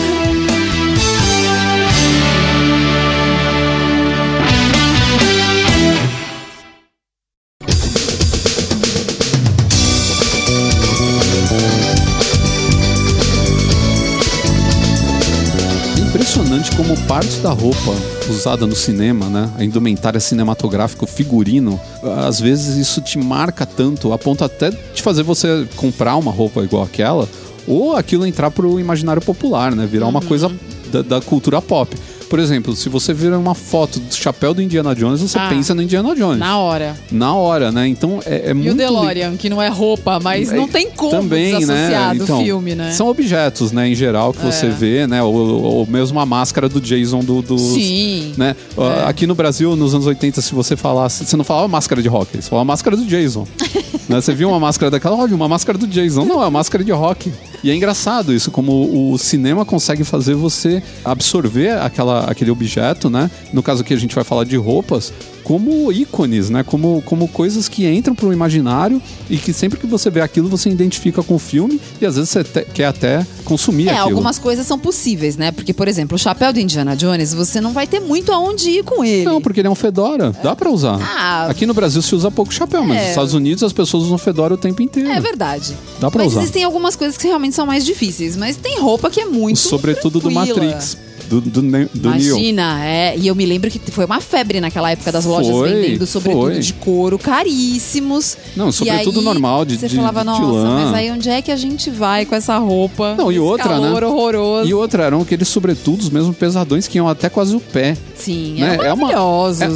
Parte 17.07 17.37
da 17.39 17.51
roupa 17.51 17.91
usada 18.29 18.65
no 18.65 18.75
cinema, 18.75 19.27
né? 19.27 19.49
A 19.57 19.63
indumentária 19.63 20.19
cinematográfica, 20.19 21.03
o 21.03 21.07
figurino, 21.07 21.79
às 22.27 22.39
vezes 22.39 22.75
isso 22.77 22.99
te 23.01 23.17
marca 23.17 23.65
tanto, 23.65 24.11
a 24.11 24.17
ponto 24.17 24.43
até 24.43 24.71
de 24.71 25.01
fazer 25.01 25.23
você 25.23 25.67
comprar 25.75 26.15
uma 26.15 26.31
roupa 26.31 26.63
igual 26.63 26.83
aquela, 26.83 27.27
ou 27.67 27.95
aquilo 27.95 28.25
entrar 28.25 28.49
pro 28.51 28.79
imaginário 28.79 29.21
popular, 29.21 29.75
né? 29.75 29.85
Virar 29.85 30.07
uma 30.07 30.19
Uhum. 30.19 30.25
coisa 30.27 30.51
da, 30.91 31.01
da 31.01 31.21
cultura 31.21 31.61
pop. 31.61 31.95
Por 32.29 32.39
exemplo, 32.39 32.75
se 32.75 32.89
você 32.89 33.13
vira 33.13 33.37
uma 33.37 33.53
foto 33.55 33.99
do 33.99 34.13
chapéu 34.13 34.53
do 34.53 34.61
Indiana 34.61 34.95
Jones, 34.95 35.21
você 35.21 35.37
Ah. 35.37 35.47
pensa 35.49 35.73
no 35.75 35.81
Indiana 35.81 36.15
Jones. 36.15 36.39
na 36.39 36.57
hora. 36.57 36.95
Na 37.11 37.33
hora, 37.35 37.71
né? 37.71 37.87
Então 37.87 38.19
é, 38.25 38.47
é 38.47 38.51
E 38.51 38.53
muito. 38.53 38.71
o 38.71 38.75
DeLorean, 38.75 39.35
que 39.37 39.49
não 39.49 39.61
é 39.61 39.67
roupa, 39.69 40.19
mas 40.19 40.51
não 40.51 40.67
tem 40.67 40.89
como 40.91 41.11
Também, 41.11 41.57
desassociar 41.59 42.09
né? 42.13 42.15
do 42.17 42.23
Então, 42.23 42.43
filme, 42.43 42.75
né? 42.75 42.91
São 42.91 43.07
objetos, 43.07 43.71
né, 43.71 43.87
em 43.89 43.95
geral, 43.95 44.33
que 44.33 44.43
você 44.43 44.65
É. 44.65 44.69
vê, 44.69 45.07
né? 45.07 45.21
Ou, 45.21 45.33
ou 45.35 45.87
mesmo 45.87 46.19
a 46.19 46.25
máscara 46.25 46.67
do 46.67 46.81
Jason 46.81 47.19
do. 47.19 47.41
dos- 47.41 47.61
Sim. 47.61 48.33
Né? 48.37 48.55
É. 48.77 49.03
Aqui 49.09 49.25
no 49.27 49.35
Brasil, 49.35 49.75
nos 49.75 49.93
anos 49.93 50.07
80, 50.07 50.41
se 50.41 50.53
você 50.53 50.75
falasse. 50.75 51.25
Você 51.25 51.37
não 51.37 51.43
falava 51.43 51.67
máscara 51.67 52.01
de 52.01 52.07
rock, 52.09 52.35
você 52.41 52.49
falava 52.49 52.65
máscara 52.65 52.97
do 52.97 53.05
Jason. 53.05 53.47
né? 54.07 54.21
Você 54.21 54.33
viu 54.33 54.49
uma 54.49 54.59
máscara 54.59 54.91
daquela, 54.91 55.15
olha, 55.15 55.35
uma 55.35 55.47
máscara 55.47 55.77
do 55.77 55.87
Jason. 55.87 56.25
Não, 56.25 56.35
é 56.35 56.45
uma 56.45 56.51
máscara 56.51 56.83
de 56.83 56.91
rock. 56.91 57.31
E 57.63 57.71
é 57.71 57.75
engraçado 57.75 58.33
isso, 58.33 58.51
como 58.51 59.11
o 59.11 59.17
cinema 59.17 59.65
consegue 59.65 60.03
fazer 60.03 60.35
você 60.35 60.83
absorver 61.03 61.71
aquela, 61.79 62.25
aquele 62.25 62.51
objeto, 62.51 63.09
né? 63.09 63.29
No 63.51 63.63
caso 63.63 63.81
aqui 63.81 63.93
a 63.93 63.97
gente 63.97 64.13
vai 64.13 64.23
falar 64.23 64.43
de 64.43 64.55
roupas, 64.55 65.11
como 65.45 65.91
ícones, 65.91 66.49
né? 66.49 66.63
Como, 66.63 67.01
como 67.05 67.27
coisas 67.27 67.69
que 67.69 67.87
entram 67.87 68.13
pro 68.15 68.33
imaginário 68.33 69.01
e 69.29 69.37
que 69.37 69.53
sempre 69.53 69.79
que 69.79 69.85
você 69.87 70.09
vê 70.09 70.19
aquilo 70.19 70.49
você 70.49 70.69
identifica 70.69 71.21
com 71.23 71.35
o 71.35 71.39
filme 71.39 71.79
e 72.01 72.05
às 72.05 72.15
vezes 72.15 72.31
você 72.31 72.43
te- 72.43 72.65
quer 72.73 72.85
até 72.85 73.25
consumir 73.45 73.87
É, 73.87 73.91
aquilo. 73.91 74.07
algumas 74.09 74.39
coisas 74.39 74.65
são 74.65 74.77
possíveis, 74.79 75.37
né? 75.37 75.51
Porque, 75.51 75.71
por 75.71 75.87
exemplo, 75.87 76.15
o 76.15 76.19
chapéu 76.19 76.51
do 76.51 76.59
Indiana 76.59 76.95
Jones, 76.95 77.31
você 77.33 77.61
não 77.61 77.71
vai 77.73 77.85
ter 77.85 77.99
muito 77.99 78.31
aonde 78.33 78.69
ir 78.71 78.83
com 78.83 79.05
ele. 79.05 79.23
Não, 79.25 79.39
porque 79.39 79.61
ele 79.61 79.67
é 79.67 79.71
um 79.71 79.75
fedora. 79.75 80.31
Dá 80.43 80.55
pra 80.55 80.69
usar. 80.69 80.97
Ah. 80.99 81.45
Aqui 81.47 81.65
no 81.67 81.73
Brasil 81.75 82.01
se 82.01 82.15
usa 82.15 82.31
pouco 82.31 82.51
chapéu, 82.51 82.83
mas 82.83 82.97
É. 82.97 83.01
nos 83.01 83.09
Estados 83.11 83.33
Unidos 83.35 83.61
as 83.63 83.71
pessoas 83.71 84.03
usam 84.05 84.17
fedora 84.17 84.55
o 84.55 84.57
tempo 84.57 84.81
inteiro. 84.81 85.09
É 85.11 85.19
verdade. 85.21 85.75
Dá 85.99 86.09
pra 86.09 86.23
mas 86.23 86.33
usar. 86.33 86.41
existem 86.41 86.63
algumas 86.63 86.95
coisas 86.95 87.15
que 87.17 87.27
realmente 87.27 87.55
são 87.55 87.67
mais 87.67 87.85
difíceis. 87.85 88.35
Mas 88.35 88.55
tem 88.57 88.79
roupa 88.79 89.11
que 89.11 89.21
é 89.21 89.25
muito. 89.25 89.59
Sobretudo 89.59 90.19
do 90.19 90.31
tranquila. 90.31 90.63
Matrix. 90.63 90.97
Do, 91.29 91.41
do, 91.41 91.61
do. 91.61 92.07
Imagina, 92.07 92.85
é. 92.85 93.15
E 93.17 93.27
eu 93.27 93.35
me 93.35 93.45
lembro 93.45 93.69
que 93.69 93.79
foi 93.91 94.05
uma 94.05 94.21
febre 94.21 94.59
naquela 94.61 94.91
época 94.91 95.11
das 95.11 95.25
lojas 95.25 95.51
Foi, 95.51 95.69
vendendo 95.73 96.05
sobretudo 96.05 96.51
foi. 96.51 96.59
de 96.59 96.73
couro 96.73 97.17
caríssimos. 97.19 98.37
Não, 98.55 98.71
sobretudo 98.71 99.19
aí, 99.19 99.25
normal, 99.25 99.65
de- 99.65 99.77
Você 99.77 99.87
de- 99.87 99.95
falava, 99.95 100.19
de 100.21 100.25
nossa, 100.25 100.43
lã." 100.43 100.83
mas 100.85 100.93
aí 100.93 101.11
onde 101.11 101.29
é 101.29 101.41
que 101.41 101.51
a 101.51 101.55
gente 101.55 101.89
vai 101.89 102.25
com 102.25 102.35
essa 102.35 102.57
roupa? 102.57 103.15
Não, 103.17 103.31
e 103.31 103.39
outra, 103.39 103.69
calor 103.69 104.01
né? 104.01 104.07
horroroso. 104.07 104.69
E 104.69 104.73
outra, 104.73 105.03
eram 105.03 105.21
aqueles 105.21 105.47
sobretudos 105.47 106.09
mesmo 106.09 106.33
pesadões 106.33 106.87
que 106.87 106.97
iam 106.97 107.07
até 107.07 107.29
quase 107.29 107.55
o 107.55 107.59
pé. 107.59 107.97
Sim, 108.15 108.55
né? 108.59 108.77
É 108.83 108.93
uma- 108.93 109.11
é- 109.11 109.15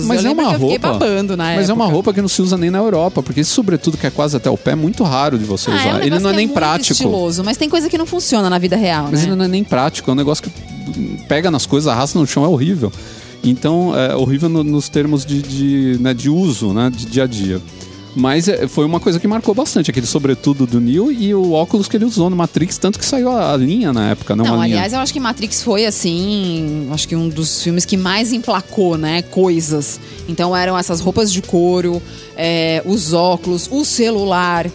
mas 0.03 0.23
eu 0.23 0.31
é 0.31 0.33
uma 0.33 0.43
que 0.49 0.55
eu 0.55 0.59
fiquei 0.59 0.77
roupa- 0.77 0.99
Mas 1.55 1.69
é 1.69 1.73
uma 1.73 1.85
roupa 1.87 2.13
que 2.13 2.21
não 2.21 2.29
se 2.29 2.41
usa 2.41 2.57
nem 2.57 2.69
na 2.69 2.77
Europa, 2.79 3.21
porque 3.21 3.41
esse 3.41 3.49
sobretudo 3.51 3.97
que 3.97 4.07
é 4.07 4.09
quase 4.09 4.35
até 4.37 4.49
o 4.49 4.57
pé 4.57 4.71
é 4.71 4.75
muito 4.75 5.03
raro 5.03 5.37
de 5.37 5.45
você 5.45 5.69
Ah, 5.69 5.73
é 5.73 5.75
um 5.75 5.89
usar. 5.89 6.01
ele 6.05 6.19
não 6.19 6.29
é 6.29 6.31
que 6.33 6.37
nem 6.37 6.47
muito 6.47 6.55
prático. 6.55 6.91
estiloso, 6.93 7.43
mas 7.43 7.57
tem 7.57 7.69
coisa 7.69 7.89
que 7.89 7.97
não 7.97 8.05
funciona 8.05 8.49
na 8.49 8.57
vida 8.57 8.75
real, 8.75 9.07
Mas 9.11 9.21
né? 9.21 9.27
ele 9.27 9.35
não 9.35 9.45
é 9.45 9.47
nem 9.47 9.63
prático, 9.63 10.09
é 10.09 10.13
um 10.13 10.15
negócio 10.15 10.43
que 10.43 10.49
pega 11.27 11.49
nas 11.51 11.65
coisas, 11.65 11.87
arrasta 11.87 12.17
no 12.19 12.25
chão, 12.27 12.43
é 12.43 12.47
horrível. 12.47 12.91
Então, 13.43 13.93
é 13.95 14.15
horrível 14.15 14.49
no- 14.49 14.63
nos 14.63 14.89
termos 14.89 15.25
de, 15.25 15.41
de, 15.41 15.97
né, 16.01 16.13
de 16.13 16.29
uso, 16.29 16.73
né, 16.73 16.91
de 16.93 17.05
dia 17.05 17.23
a 17.23 17.27
dia. 17.27 17.61
Mas 18.15 18.47
é, 18.49 18.67
foi 18.67 18.85
uma 18.85 18.99
coisa 18.99 19.19
que 19.19 19.27
marcou 19.27 19.53
bastante, 19.53 19.89
aquele 19.91 20.07
sobretudo 20.07 20.65
do 20.65 20.81
Neo 20.81 21.11
e 21.11 21.33
o 21.33 21.51
óculos 21.53 21.87
que 21.87 21.95
ele 21.95 22.05
usou 22.05 22.27
no 22.29 22.35
Matrix, 22.35 22.77
tanto 22.77 22.97
que 22.99 23.05
saiu 23.05 23.29
a, 23.31 23.55
linha 23.55 23.93
na 23.93 24.09
época, 24.09 24.35
não, 24.35 24.43
Não, 24.43 24.55
uma 24.55 24.65
linha. 24.65 24.77
aliás, 24.77 24.93
eu 24.93 24.99
acho 24.99 25.13
que 25.13 25.19
Matrix 25.19 25.61
foi, 25.61 25.85
assim, 25.85 26.87
acho 26.91 27.07
que 27.07 27.15
um 27.15 27.29
dos 27.29 27.61
filmes 27.63 27.85
que 27.85 27.95
mais 27.95 28.33
emplacou, 28.33 28.97
né, 28.97 29.21
coisas. 29.21 29.99
Então 30.27 30.57
eram 30.57 30.75
essas 30.77 30.99
roupas 30.99 31.31
de 31.31 31.41
couro, 31.41 32.01
é, 32.35 32.81
os 32.85 33.13
óculos, 33.13 33.69
o 33.71 33.85
celular. 33.85 34.65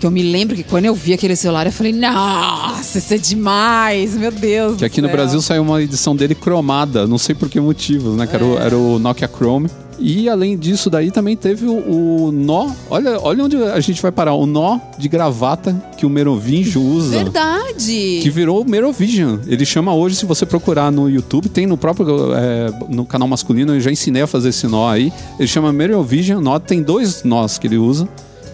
Que 0.00 0.06
eu 0.06 0.10
me 0.10 0.22
lembro 0.22 0.54
que 0.56 0.62
quando 0.62 0.84
eu 0.84 0.94
vi 0.94 1.12
aquele 1.14 1.34
celular, 1.36 1.66
eu 1.66 1.72
falei, 1.72 1.92
nossa, 1.92 2.98
isso 2.98 3.14
é 3.14 3.18
demais, 3.18 4.14
meu 4.14 4.30
Deus 4.30 4.76
Que 4.76 4.84
aqui 4.84 5.00
no 5.00 5.08
céu." 5.08 5.16
Brasil 5.16 5.40
saiu 5.40 5.62
uma 5.62 5.82
edição 5.82 6.14
dele 6.14 6.34
cromada, 6.34 7.06
não 7.06 7.18
sei 7.18 7.34
por 7.34 7.48
que 7.48 7.60
motivos, 7.60 8.16
né? 8.16 8.26
Que 8.26 8.34
era, 8.36 8.44
o, 8.44 8.58
É. 8.58 8.66
era 8.66 8.76
o 8.76 8.98
Nokia 8.98 9.28
Chrome. 9.28 9.68
E 9.96 10.28
além 10.28 10.58
disso, 10.58 10.90
daí 10.90 11.12
também 11.12 11.36
teve 11.36 11.66
o, 11.66 12.26
o 12.26 12.32
nó. 12.32 12.68
Olha, 12.90 13.18
olha 13.20 13.44
onde 13.44 13.56
a 13.56 13.78
gente 13.78 14.02
vai 14.02 14.10
parar. 14.10 14.34
O 14.34 14.44
nó 14.44 14.80
de 14.98 15.08
gravata 15.08 15.72
que 15.96 16.04
o 16.04 16.10
Merovingio 16.10 16.82
usa. 16.82 17.16
Verdade! 17.16 18.18
Que 18.20 18.28
virou 18.28 18.62
o 18.62 18.68
Merovision. 18.68 19.38
Ele 19.46 19.64
chama 19.64 19.94
hoje, 19.94 20.16
se 20.16 20.26
você 20.26 20.44
procurar 20.44 20.90
no 20.90 21.08
YouTube, 21.08 21.48
tem 21.48 21.64
no 21.64 21.76
próprio 21.76 22.34
é, 22.34 22.72
no 22.88 23.04
canal 23.06 23.28
masculino, 23.28 23.72
eu 23.72 23.80
já 23.80 23.92
ensinei 23.92 24.22
a 24.22 24.26
fazer 24.26 24.48
esse 24.48 24.66
nó 24.66 24.88
aí. 24.88 25.12
Ele 25.38 25.46
chama 25.48 25.72
Merovision 25.72 26.42
nó, 26.42 26.58
tem 26.58 26.82
dois 26.82 27.22
nós 27.22 27.56
que 27.56 27.68
ele 27.68 27.76
usa. 27.78 28.08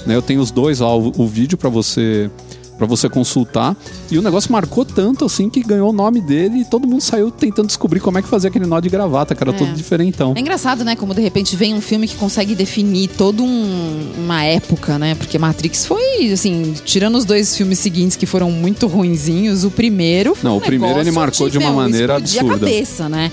Né? 0.07 0.15
Eu 0.17 0.23
tenho 0.23 0.41
os 0.41 0.51
dois 0.51 0.81
lá, 0.81 0.95
o, 0.97 1.13
o 1.17 1.27
vídeo 1.27 1.57
para 1.59 1.69
você 1.69 2.31
para 2.79 2.87
você 2.87 3.11
consultar. 3.11 3.77
E 4.11 4.17
o 4.17 4.23
negócio 4.23 4.51
marcou 4.51 4.87
tanto 4.87 5.27
assim 5.27 5.51
que 5.51 5.63
ganhou 5.63 5.91
o 5.91 5.93
nome 5.93 6.19
dele 6.19 6.61
e 6.61 6.65
todo 6.65 6.89
mundo 6.89 7.03
saiu 7.03 7.31
tentando 7.31 7.67
descobrir 7.67 8.01
como 8.01 8.17
é 8.17 8.23
que 8.23 8.29
fazia 8.29 8.49
aquele 8.49 8.65
nó 8.65 8.81
de 8.81 8.89
gravata, 8.89 9.35
que 9.35 9.43
era 9.45 9.51
É. 9.51 9.55
todo 9.55 9.71
diferentão. 9.75 10.33
É 10.35 10.41
engraçado, 10.41 10.83
né? 10.83 10.97
Como 10.97 11.15
de 11.15 11.21
repente 11.21 11.55
vem 11.57 11.75
um 11.75 11.81
filme 11.83 12.09
que 12.09 12.15
consegue 12.17 12.55
definir 12.55 13.09
toda 13.09 13.43
um- 13.43 14.13
uma 14.17 14.43
época, 14.45 14.99
né? 14.99 15.15
Porque 15.15 15.39
Matrix 15.39 15.85
foi, 15.85 16.33
assim, 16.33 16.73
tirando 16.83 17.17
os 17.19 17.27
dois 17.27 17.55
filmes 17.55 17.79
seguintes 17.79 18.17
que 18.17 18.25
foram 18.25 18.51
muito 18.51 18.87
ruinzinhos, 18.87 19.63
o 19.63 19.71
primeiro. 19.71 20.35
Foi 20.35 20.49
Não, 20.49 20.55
um 20.55 20.59
o 20.59 20.63
primeiro 20.63 20.99
ele 21.01 21.11
marcou 21.11 21.51
de 21.51 21.59
uma 21.59 21.73
maneira 21.73 22.17
absurda. 22.17 22.55
a 22.55 22.59
cabeça, 22.61 23.11
né? 23.11 23.31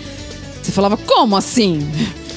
Você 0.62 0.74
falava, 0.74 0.98
como 0.98 1.38
assim? 1.38 1.80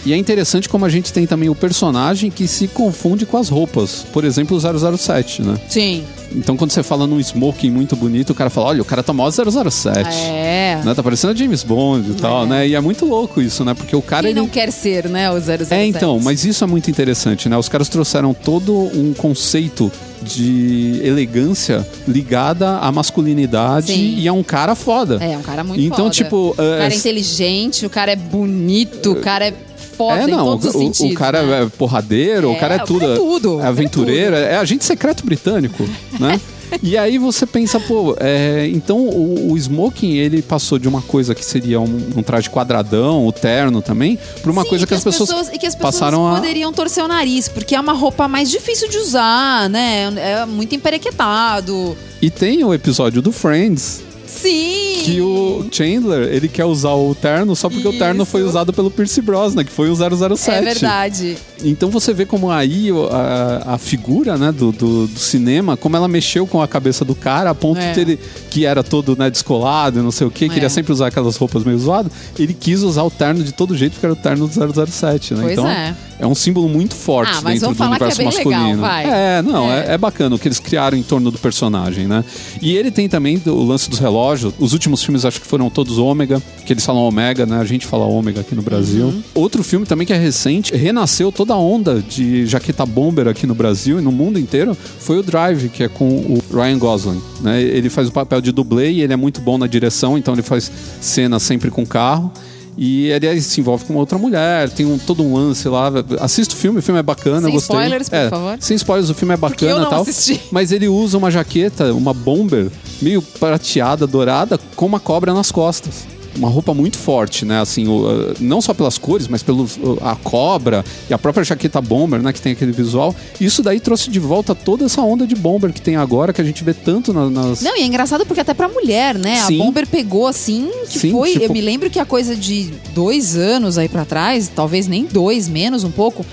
E 0.05 0.13
é 0.13 0.17
interessante 0.17 0.69
como 0.69 0.85
a 0.87 0.89
gente 0.89 1.13
tem 1.13 1.27
também 1.27 1.49
o 1.51 1.55
personagem 1.55 2.31
que 2.31 2.49
se 2.49 2.67
confunde 2.69 3.27
com 3.27 3.37
as 3.37 3.49
roupas. 3.49 4.07
Por 4.13 4.25
exemplo, 4.25 4.57
o 4.57 4.97
007, 4.97 5.43
né? 5.43 5.59
Sim. 5.69 6.05
Então, 6.35 6.57
quando 6.57 6.71
você 6.71 6.83
fala 6.83 7.07
num 7.07 7.19
smoking 7.21 7.71
muito 7.71 7.97
bonito, 7.97 8.31
o 8.31 8.35
cara 8.35 8.49
fala: 8.49 8.69
olha, 8.69 8.83
o 8.83 8.85
cara 8.85 9.03
tá 9.03 9.13
mó 9.13 9.29
007. 9.31 10.09
É. 10.17 10.81
Né? 10.85 10.95
Tá 10.95 11.03
parecendo 11.03 11.37
James 11.37 11.63
Bond 11.63 12.13
e 12.13 12.15
tal, 12.15 12.47
né? 12.47 12.69
E 12.69 12.75
é 12.75 12.81
muito 12.81 13.05
louco 13.05 13.43
isso, 13.43 13.65
né? 13.65 13.75
Porque 13.75 13.95
o 13.95 14.01
cara. 14.01 14.23
Quem 14.23 14.31
ele... 14.31 14.41
não 14.41 14.49
quer 14.49 14.71
ser, 14.71 15.09
né? 15.09 15.31
O 15.31 15.41
007. 15.41 15.75
É, 15.75 15.85
então, 15.87 16.19
mas 16.21 16.45
isso 16.45 16.63
é 16.63 16.67
muito 16.67 16.89
interessante, 16.91 17.49
né? 17.49 17.57
Os 17.59 17.69
caras 17.69 17.89
trouxeram 17.89 18.33
todo 18.33 18.73
um 18.73 19.13
conceito 19.13 19.91
de 20.23 21.01
elegância 21.03 21.87
ligada 22.07 22.79
à 22.79 22.93
masculinidade 22.93 23.93
Sim. 23.93 24.17
e 24.19 24.29
a 24.29 24.33
um 24.33 24.43
cara 24.43 24.75
foda. 24.75 25.19
É, 25.21 25.37
um 25.37 25.43
cara 25.43 25.65
muito 25.65 25.83
Então, 25.83 25.97
foda. 26.07 26.11
tipo, 26.11 26.51
O 26.51 26.55
cara 26.55 26.85
é- 26.85 26.93
é 26.93 26.97
inteligente, 26.97 27.87
o 27.87 27.91
cara 27.91 28.13
é 28.13 28.17
bonito, 28.17 29.13
o 29.13 29.17
cara 29.17 29.49
é 29.49 29.55
foda 30.01 30.21
É, 30.21 30.25
em 30.25 30.31
não, 30.31 30.45
todos 30.47 30.67
os 30.67 30.75
o, 30.75 30.79
sentidos. 30.79 31.13
o 31.13 31.15
cara 31.19 31.43
né? 31.43 31.63
é 31.65 31.67
porradeiro, 31.67 32.51
o 32.51 32.53
É, 32.53 32.59
cara 32.59 32.75
é 32.77 32.79
tudo. 32.79 33.01
cara 33.01 33.13
é 33.13 33.17
tudo, 33.17 33.53
É 33.53 33.57
cara 33.57 33.67
é 33.67 33.69
aventureiro, 33.69 34.37
é, 34.37 34.57
agente 34.57 34.85
secreto 34.85 35.25
britânico, 35.25 35.87
né? 36.19 36.41
E 36.85 36.97
aí 36.97 37.19
você 37.19 37.45
pensa, 37.47 37.81
pô, 37.81 38.17
é, 38.21 38.69
então 38.73 38.97
o, 39.01 39.51
o 39.53 39.59
smoking 39.59 40.13
ele 40.13 40.41
passou 40.41 40.79
de 40.79 40.87
uma 40.87 41.03
coisa 41.03 41.35
que 41.35 41.45
seria 41.45 41.81
um, 41.81 42.11
um 42.17 42.23
traje 42.23 42.49
quadradão, 42.49 43.27
o 43.27 43.33
terno 43.33 43.83
também, 43.83 44.17
para 44.41 44.53
uma 44.53 44.63
Sim, 44.63 44.69
coisa 44.69 44.87
que, 44.87 44.95
as 44.95 45.03
pessoas, 45.03 45.49
e 45.49 45.59
que 45.59 45.67
as 45.67 45.75
pessoas 45.75 45.95
passaram 45.97 46.29
a. 46.29 46.37
poderiam 46.37 46.73
torcer 46.73 47.03
o 47.03 47.09
nariz, 47.09 47.49
porque 47.49 47.75
é 47.75 47.81
uma 47.81 47.93
roupa 47.93 48.29
mais 48.29 48.49
difícil 48.49 48.89
de 48.89 48.99
usar, 48.99 49.69
né? 49.69 50.13
É 50.17 50.47
muito 50.47 50.73
emperequetado. 50.73 51.97
E 52.23 52.31
tem 52.31 52.63
o 52.63 52.73
episódio 52.73 53.21
do 53.21 53.33
Friends 53.33 54.03
Sim! 54.31 55.03
que 55.03 55.21
o 55.21 55.67
Chandler 55.73 56.29
ele 56.33 56.47
quer 56.47 56.65
usar 56.65 56.93
o 56.93 57.15
terno 57.15 57.57
só 57.57 57.69
porque 57.71 57.89
o 57.89 57.99
terno 57.99 58.23
Isso. 58.23 58.31
foi 58.31 58.43
usado 58.43 58.73
pelo 58.73 58.91
Pierce 58.91 59.21
Brosnan, 59.23 59.65
que 59.65 59.73
foi 59.73 59.89
o 59.89 59.95
007. 59.97 60.51
É 60.51 60.61
verdade. 60.63 61.39
Então 61.65 61.91
você 61.91 62.13
vê 62.13 62.25
como 62.27 62.51
aí 62.51 62.91
a, 63.11 63.75
a 63.75 63.79
figura 63.79 64.37
né, 64.37 64.53
do, 64.53 64.73
do, 64.73 65.07
do 65.07 65.19
cinema, 65.19 65.77
como 65.77 65.97
ela 65.97 66.07
mexeu 66.07 66.47
com 66.47 66.61
a 66.63 66.69
cabeça 66.69 67.05
do 67.05 67.15
cara, 67.15 67.51
a 67.51 67.55
ponto 67.55 67.81
É. 67.81 67.93
de 67.93 68.01
ele, 68.01 68.19
que 68.51 68.67
era 68.67 68.83
todo 68.83 69.17
né, 69.17 69.31
descolado 69.31 69.99
e 70.01 70.03
não 70.03 70.11
sei 70.11 70.27
o 70.27 70.31
que, 70.31 70.49
queria 70.49 70.67
É. 70.67 70.69
sempre 70.69 70.93
usar 70.93 71.07
aquelas 71.07 71.37
roupas 71.37 71.63
meio 71.65 71.79
zoadas, 71.79 72.11
ele 72.39 72.53
quis 72.53 72.83
usar 72.83 73.03
o 73.05 73.11
terno 73.11 73.43
de 73.45 73.53
todo 73.53 73.77
jeito, 73.77 73.93
porque 73.93 74.07
era 74.07 74.13
o 74.13 74.17
terno 74.17 74.47
do 74.49 74.53
007, 74.87 75.35
né? 75.35 75.41
Pois 75.43 75.53
então 75.53 75.69
é. 75.69 75.95
um 76.27 76.35
símbolo 76.35 76.69
muito 76.69 76.95
forte 76.95 77.33
Ah, 77.33 77.41
dentro 77.49 77.73
do 77.75 77.83
é 77.83 77.87
universo 77.87 78.19
legal, 78.19 78.33
masculino. 78.35 78.81
vai. 78.81 79.05
É, 79.09 79.43
não, 79.43 79.71
É. 79.71 79.87
é. 79.87 79.93
é 79.95 79.99
bacana 79.99 80.35
o 80.35 80.39
que 80.39 80.49
eles 80.49 80.59
criaram 80.59 80.99
em 80.99 81.03
torno 81.03 81.31
do 81.31 81.39
personagem, 81.39 82.07
né? 82.07 82.25
E 82.61 82.77
ele 82.77 82.91
tem 82.91 83.09
também 83.09 83.41
o 83.47 83.65
lance 83.65 83.89
dos 83.89 83.99
relógios. 83.99 84.53
Os 84.59 84.73
últimos 84.73 85.03
filmes 85.03 85.25
acho 85.25 85.41
que 85.41 85.47
foram 85.47 85.71
todos 85.71 85.97
ômega, 85.99 86.43
que 86.67 86.73
eles 86.73 86.85
falam 86.85 87.03
ômega, 87.03 87.47
né? 87.47 87.59
A 87.61 87.65
gente 87.65 87.87
fala 87.87 88.05
ômega 88.05 88.41
aqui 88.41 88.55
no 88.55 88.63
Brasil. 88.63 89.07
Uhum. 89.07 89.23
Outro 89.35 89.63
filme 89.63 89.87
também 89.87 90.07
que 90.07 90.13
é 90.13 90.19
recente, 90.19 90.75
renasceu 90.77 91.31
toda 91.33 91.55
a 91.55 91.59
onda 91.59 92.03
de 92.07 92.47
jaqueta 92.47 92.85
bomber 92.85 93.29
aqui 93.29 93.47
no 93.47 93.55
Brasil 93.55 93.99
e 93.99 94.03
no 94.03 94.13
mundo 94.13 94.39
inteiro, 94.39 94.77
foi 94.99 95.19
o 95.19 95.23
Drive, 95.23 95.69
que 95.71 95.83
é 95.85 95.89
com 95.89 96.05
o 96.09 96.43
Ryan 96.53 96.79
Gosling, 96.79 97.23
né? 97.41 97.61
Ele 97.63 97.89
faz 97.89 98.09
o 98.09 98.13
papel 98.13 98.40
de 98.41 98.53
dublê 98.53 98.91
e 98.91 99.01
ele 99.03 99.13
é 99.13 99.17
muito 99.17 99.41
bom 99.41 99.57
na 99.59 99.67
direção, 99.67 100.17
então 100.19 100.35
ele 100.35 100.43
faz 100.43 100.71
cena 101.01 101.39
sempre 101.39 101.71
com 101.71 101.85
carro. 101.87 102.33
E 102.79 103.09
ele 103.09 103.41
se 103.43 103.61
envolve 103.61 103.85
com 103.85 103.93
uma 103.93 104.01
outra 104.01 104.17
mulher, 104.17 104.71
tem 104.71 104.87
um, 104.87 104.97
todo 104.97 105.23
um 105.23 105.35
lance 105.35 105.69
lá. 105.69 105.91
Assista 106.21 106.55
o 106.55 106.57
filme, 106.57 106.79
o 106.79 106.83
filme 106.83 106.99
é 106.99 107.03
bacana, 107.03 107.43
Sem 107.43 107.53
gostei. 107.53 107.77
spoilers, 107.77 108.09
por 108.09 108.17
É, 108.17 108.31
favor. 108.31 108.57
Sem 108.61 108.77
spoilers, 108.77 109.11
o 109.11 109.15
filme 109.15 109.35
é 109.35 109.37
bacana 109.37 109.85
e 109.85 109.91
tal. 109.91 110.01
assisti. 110.03 110.41
Mas 110.51 110.73
ele 110.73 110.89
usa 110.89 111.19
uma 111.19 111.31
jaqueta, 111.31 111.93
uma 111.93 112.15
bomber, 112.15 112.71
meio 113.03 113.21
prateada, 113.21 114.07
dourada, 114.07 114.59
com 114.77 114.87
uma 114.87 115.01
cobra 115.01 115.35
nas 115.35 115.51
costas. 115.53 116.07
Uma 116.37 116.49
roupa 116.49 116.73
muito 116.73 116.97
forte, 116.97 117.45
né? 117.45 117.61
Assim, 117.61 117.89
o, 117.89 118.07
uh, 118.07 118.35
não 118.39 118.61
só 118.61 118.73
pelas 118.73 118.97
cores, 118.99 119.27
mas 119.27 119.43
pela 119.43 119.65
a 120.03 120.15
cobra 120.17 120.85
e 121.09 121.15
a 121.15 121.19
própria 121.19 121.43
jaqueta 121.45 121.81
bomber, 121.81 122.23
né? 122.23 122.33
Que 122.33 122.41
tem 122.41 122.53
aquele 122.53 122.73
visual. 122.73 123.15
Isso 123.41 123.63
daí 123.63 123.81
trouxe 123.81 124.11
de 124.11 124.21
volta 124.21 124.55
toda 124.55 124.85
essa 124.85 125.01
onda 125.03 125.27
de 125.27 125.35
bomber 125.35 125.73
que 125.73 125.81
tem 125.81 125.97
agora, 125.97 126.33
que 126.33 126.41
a 126.41 126.45
gente 126.45 126.63
vê 126.63 126.73
tanto 126.73 127.13
na- 127.13 127.29
nas. 127.29 127.61
Não, 127.63 127.77
e 127.77 127.81
é 127.81 127.85
engraçado 127.85 128.25
porque 128.25 128.41
até 128.41 128.55
pra 128.55 128.69
mulher, 128.69 129.19
né? 129.19 129.37
Sim. 129.47 129.61
A 129.61 129.65
Bomber 129.65 129.87
pegou 129.87 130.27
assim, 130.27 130.71
que 130.89 130.99
Sim, 131.01 131.11
foi. 131.13 131.33
tipo- 131.33 131.45
Eu 131.47 131.53
me 131.53 131.61
lembro 131.61 131.91
que 131.91 131.99
a 131.99 132.05
coisa 132.05 132.37
de 132.37 132.71
dois 132.95 133.37
anos 133.37 133.77
aí 133.77 133.89
pra 133.89 134.05
trás, 134.05 134.49
talvez 134.55 134.87
nem 134.87 135.05
dois, 135.05 135.49
menos 135.49 135.83
um 135.85 135.91
pouco. 135.91 136.25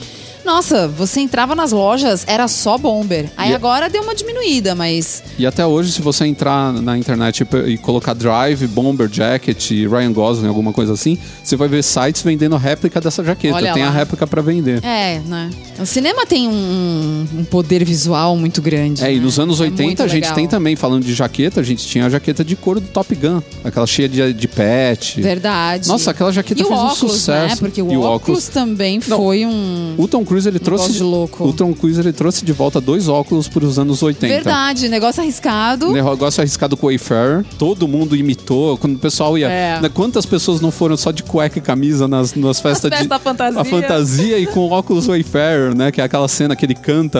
Nossa, 0.47 0.87
você 0.87 1.19
entrava 1.19 1.53
nas 1.53 1.73
lojas, 1.73 2.23
era 2.25 2.47
só 2.47 2.77
Bomber. 2.77 3.29
Aí 3.35 3.51
E- 3.51 3.53
agora 3.53 3.89
deu 3.89 4.01
uma 4.01 4.15
diminuída, 4.15 4.73
mas. 4.73 5.21
E 5.37 5.45
até 5.45 5.65
hoje, 5.65 5.91
se 5.91 6.01
você 6.01 6.25
entrar 6.25 6.71
na 6.73 6.97
internet 6.97 7.41
e 7.43 7.57
e 7.73 7.77
colocar 7.77 8.13
Drive, 8.13 8.65
Bomber 8.67 9.09
Jacket, 9.11 9.69
Ryan 9.71 10.13
Gosling, 10.13 10.47
alguma 10.47 10.71
coisa 10.71 10.93
assim, 10.93 11.17
você 11.43 11.55
vai 11.57 11.67
ver 11.67 11.83
sites 11.83 12.21
vendendo 12.21 12.55
réplica 12.55 13.01
dessa 13.01 13.21
jaqueta. 13.23 13.55
Olha 13.55 13.73
tem 13.73 13.83
lá. 13.83 13.89
a 13.89 13.91
réplica 13.91 14.25
pra 14.25 14.41
vender. 14.41 14.81
É, 14.85 15.19
né? 15.25 15.49
O 15.79 15.85
cinema 15.85 16.25
tem 16.25 16.47
um, 16.47 17.27
um 17.39 17.43
poder 17.43 17.83
visual 17.83 18.37
muito 18.37 18.61
grande. 18.61 19.03
É, 19.03 19.11
e 19.11 19.17
né? 19.17 19.21
nos 19.25 19.37
anos 19.39 19.59
É 19.59 19.63
80 19.63 19.83
muito 19.83 20.03
a 20.03 20.07
gente 20.07 20.21
legal. 20.23 20.35
tem 20.35 20.47
também, 20.47 20.75
falando 20.77 21.03
de 21.03 21.13
jaqueta, 21.13 21.59
a 21.59 21.63
gente 21.63 21.85
tinha 21.85 22.05
a 22.05 22.09
jaqueta 22.09 22.43
de 22.45 22.55
couro 22.55 22.79
do 22.79 22.87
Top 22.87 23.13
Gun, 23.13 23.41
aquela 23.63 23.85
cheia 23.85 24.07
de, 24.07 24.33
de 24.33 24.47
pet. 24.47 25.21
Verdade. 25.21 25.87
Nossa, 25.89 26.11
aquela 26.11 26.31
jaqueta 26.31 26.61
e 26.61 26.63
fez 26.63 26.69
um 26.79 26.81
óculos, 26.85 27.13
sucesso. 27.15 27.47
né? 27.55 27.55
Porque 27.59 27.81
o 27.81 27.91
E 27.91 27.97
o 27.97 28.01
óculos, 28.01 28.47
também 28.47 28.99
Não. 29.07 29.17
foi 29.17 29.45
um. 29.45 29.95
O 29.97 30.07
Tom 30.07 30.23
Cruise 30.23 30.36
Cruise 30.38 30.47
ele 30.47 30.59
trouxe 30.59 30.93
de 30.93 31.03
louco. 31.03 31.43
o 31.45 31.53
Tom 31.53 31.73
Cruise 31.73 31.99
ele 31.99 32.13
trouxe 32.13 32.45
de 32.45 32.51
volta 32.53 32.79
dois 32.79 33.07
óculos 33.07 33.47
para 33.47 33.65
os 33.65 33.79
anos 33.79 34.03
80. 34.03 34.27
Verdade, 34.27 34.88
negócio 34.88 35.21
arriscado. 35.21 35.91
Negócio 35.91 36.41
arriscado 36.41 36.77
com 36.77 36.85
o 36.85 36.89
Wayfarer. 36.89 37.43
Todo 37.57 37.88
mundo 37.88 38.15
imitou. 38.15 38.77
Quando 38.77 38.95
o 38.95 38.99
pessoal 38.99 39.38
ia. 39.38 39.49
É. 39.49 39.81
né, 39.81 39.89
Quantas 39.89 40.25
pessoas 40.25 40.61
não 40.61 40.69
foram 40.71 40.95
só 40.95 41.11
de 41.11 41.23
cueca 41.23 41.57
e 41.57 41.61
camisa 41.61 42.07
nas, 42.07 42.35
nas 42.35 42.59
festas 42.59 42.91
de. 42.91 43.07
da 43.07 43.17
fantasia. 43.17 43.59
A 43.61 43.65
fantasia 43.65 44.38
e 44.38 44.45
com 44.45 44.69
óculos 44.69 45.07
Wayfarer, 45.07 45.75
né? 45.75 45.91
Que 45.91 46.01
é 46.01 46.03
aquela 46.03 46.27
cena 46.27 46.55
que 46.55 46.65
ele 46.65 46.75
canta. 46.75 47.19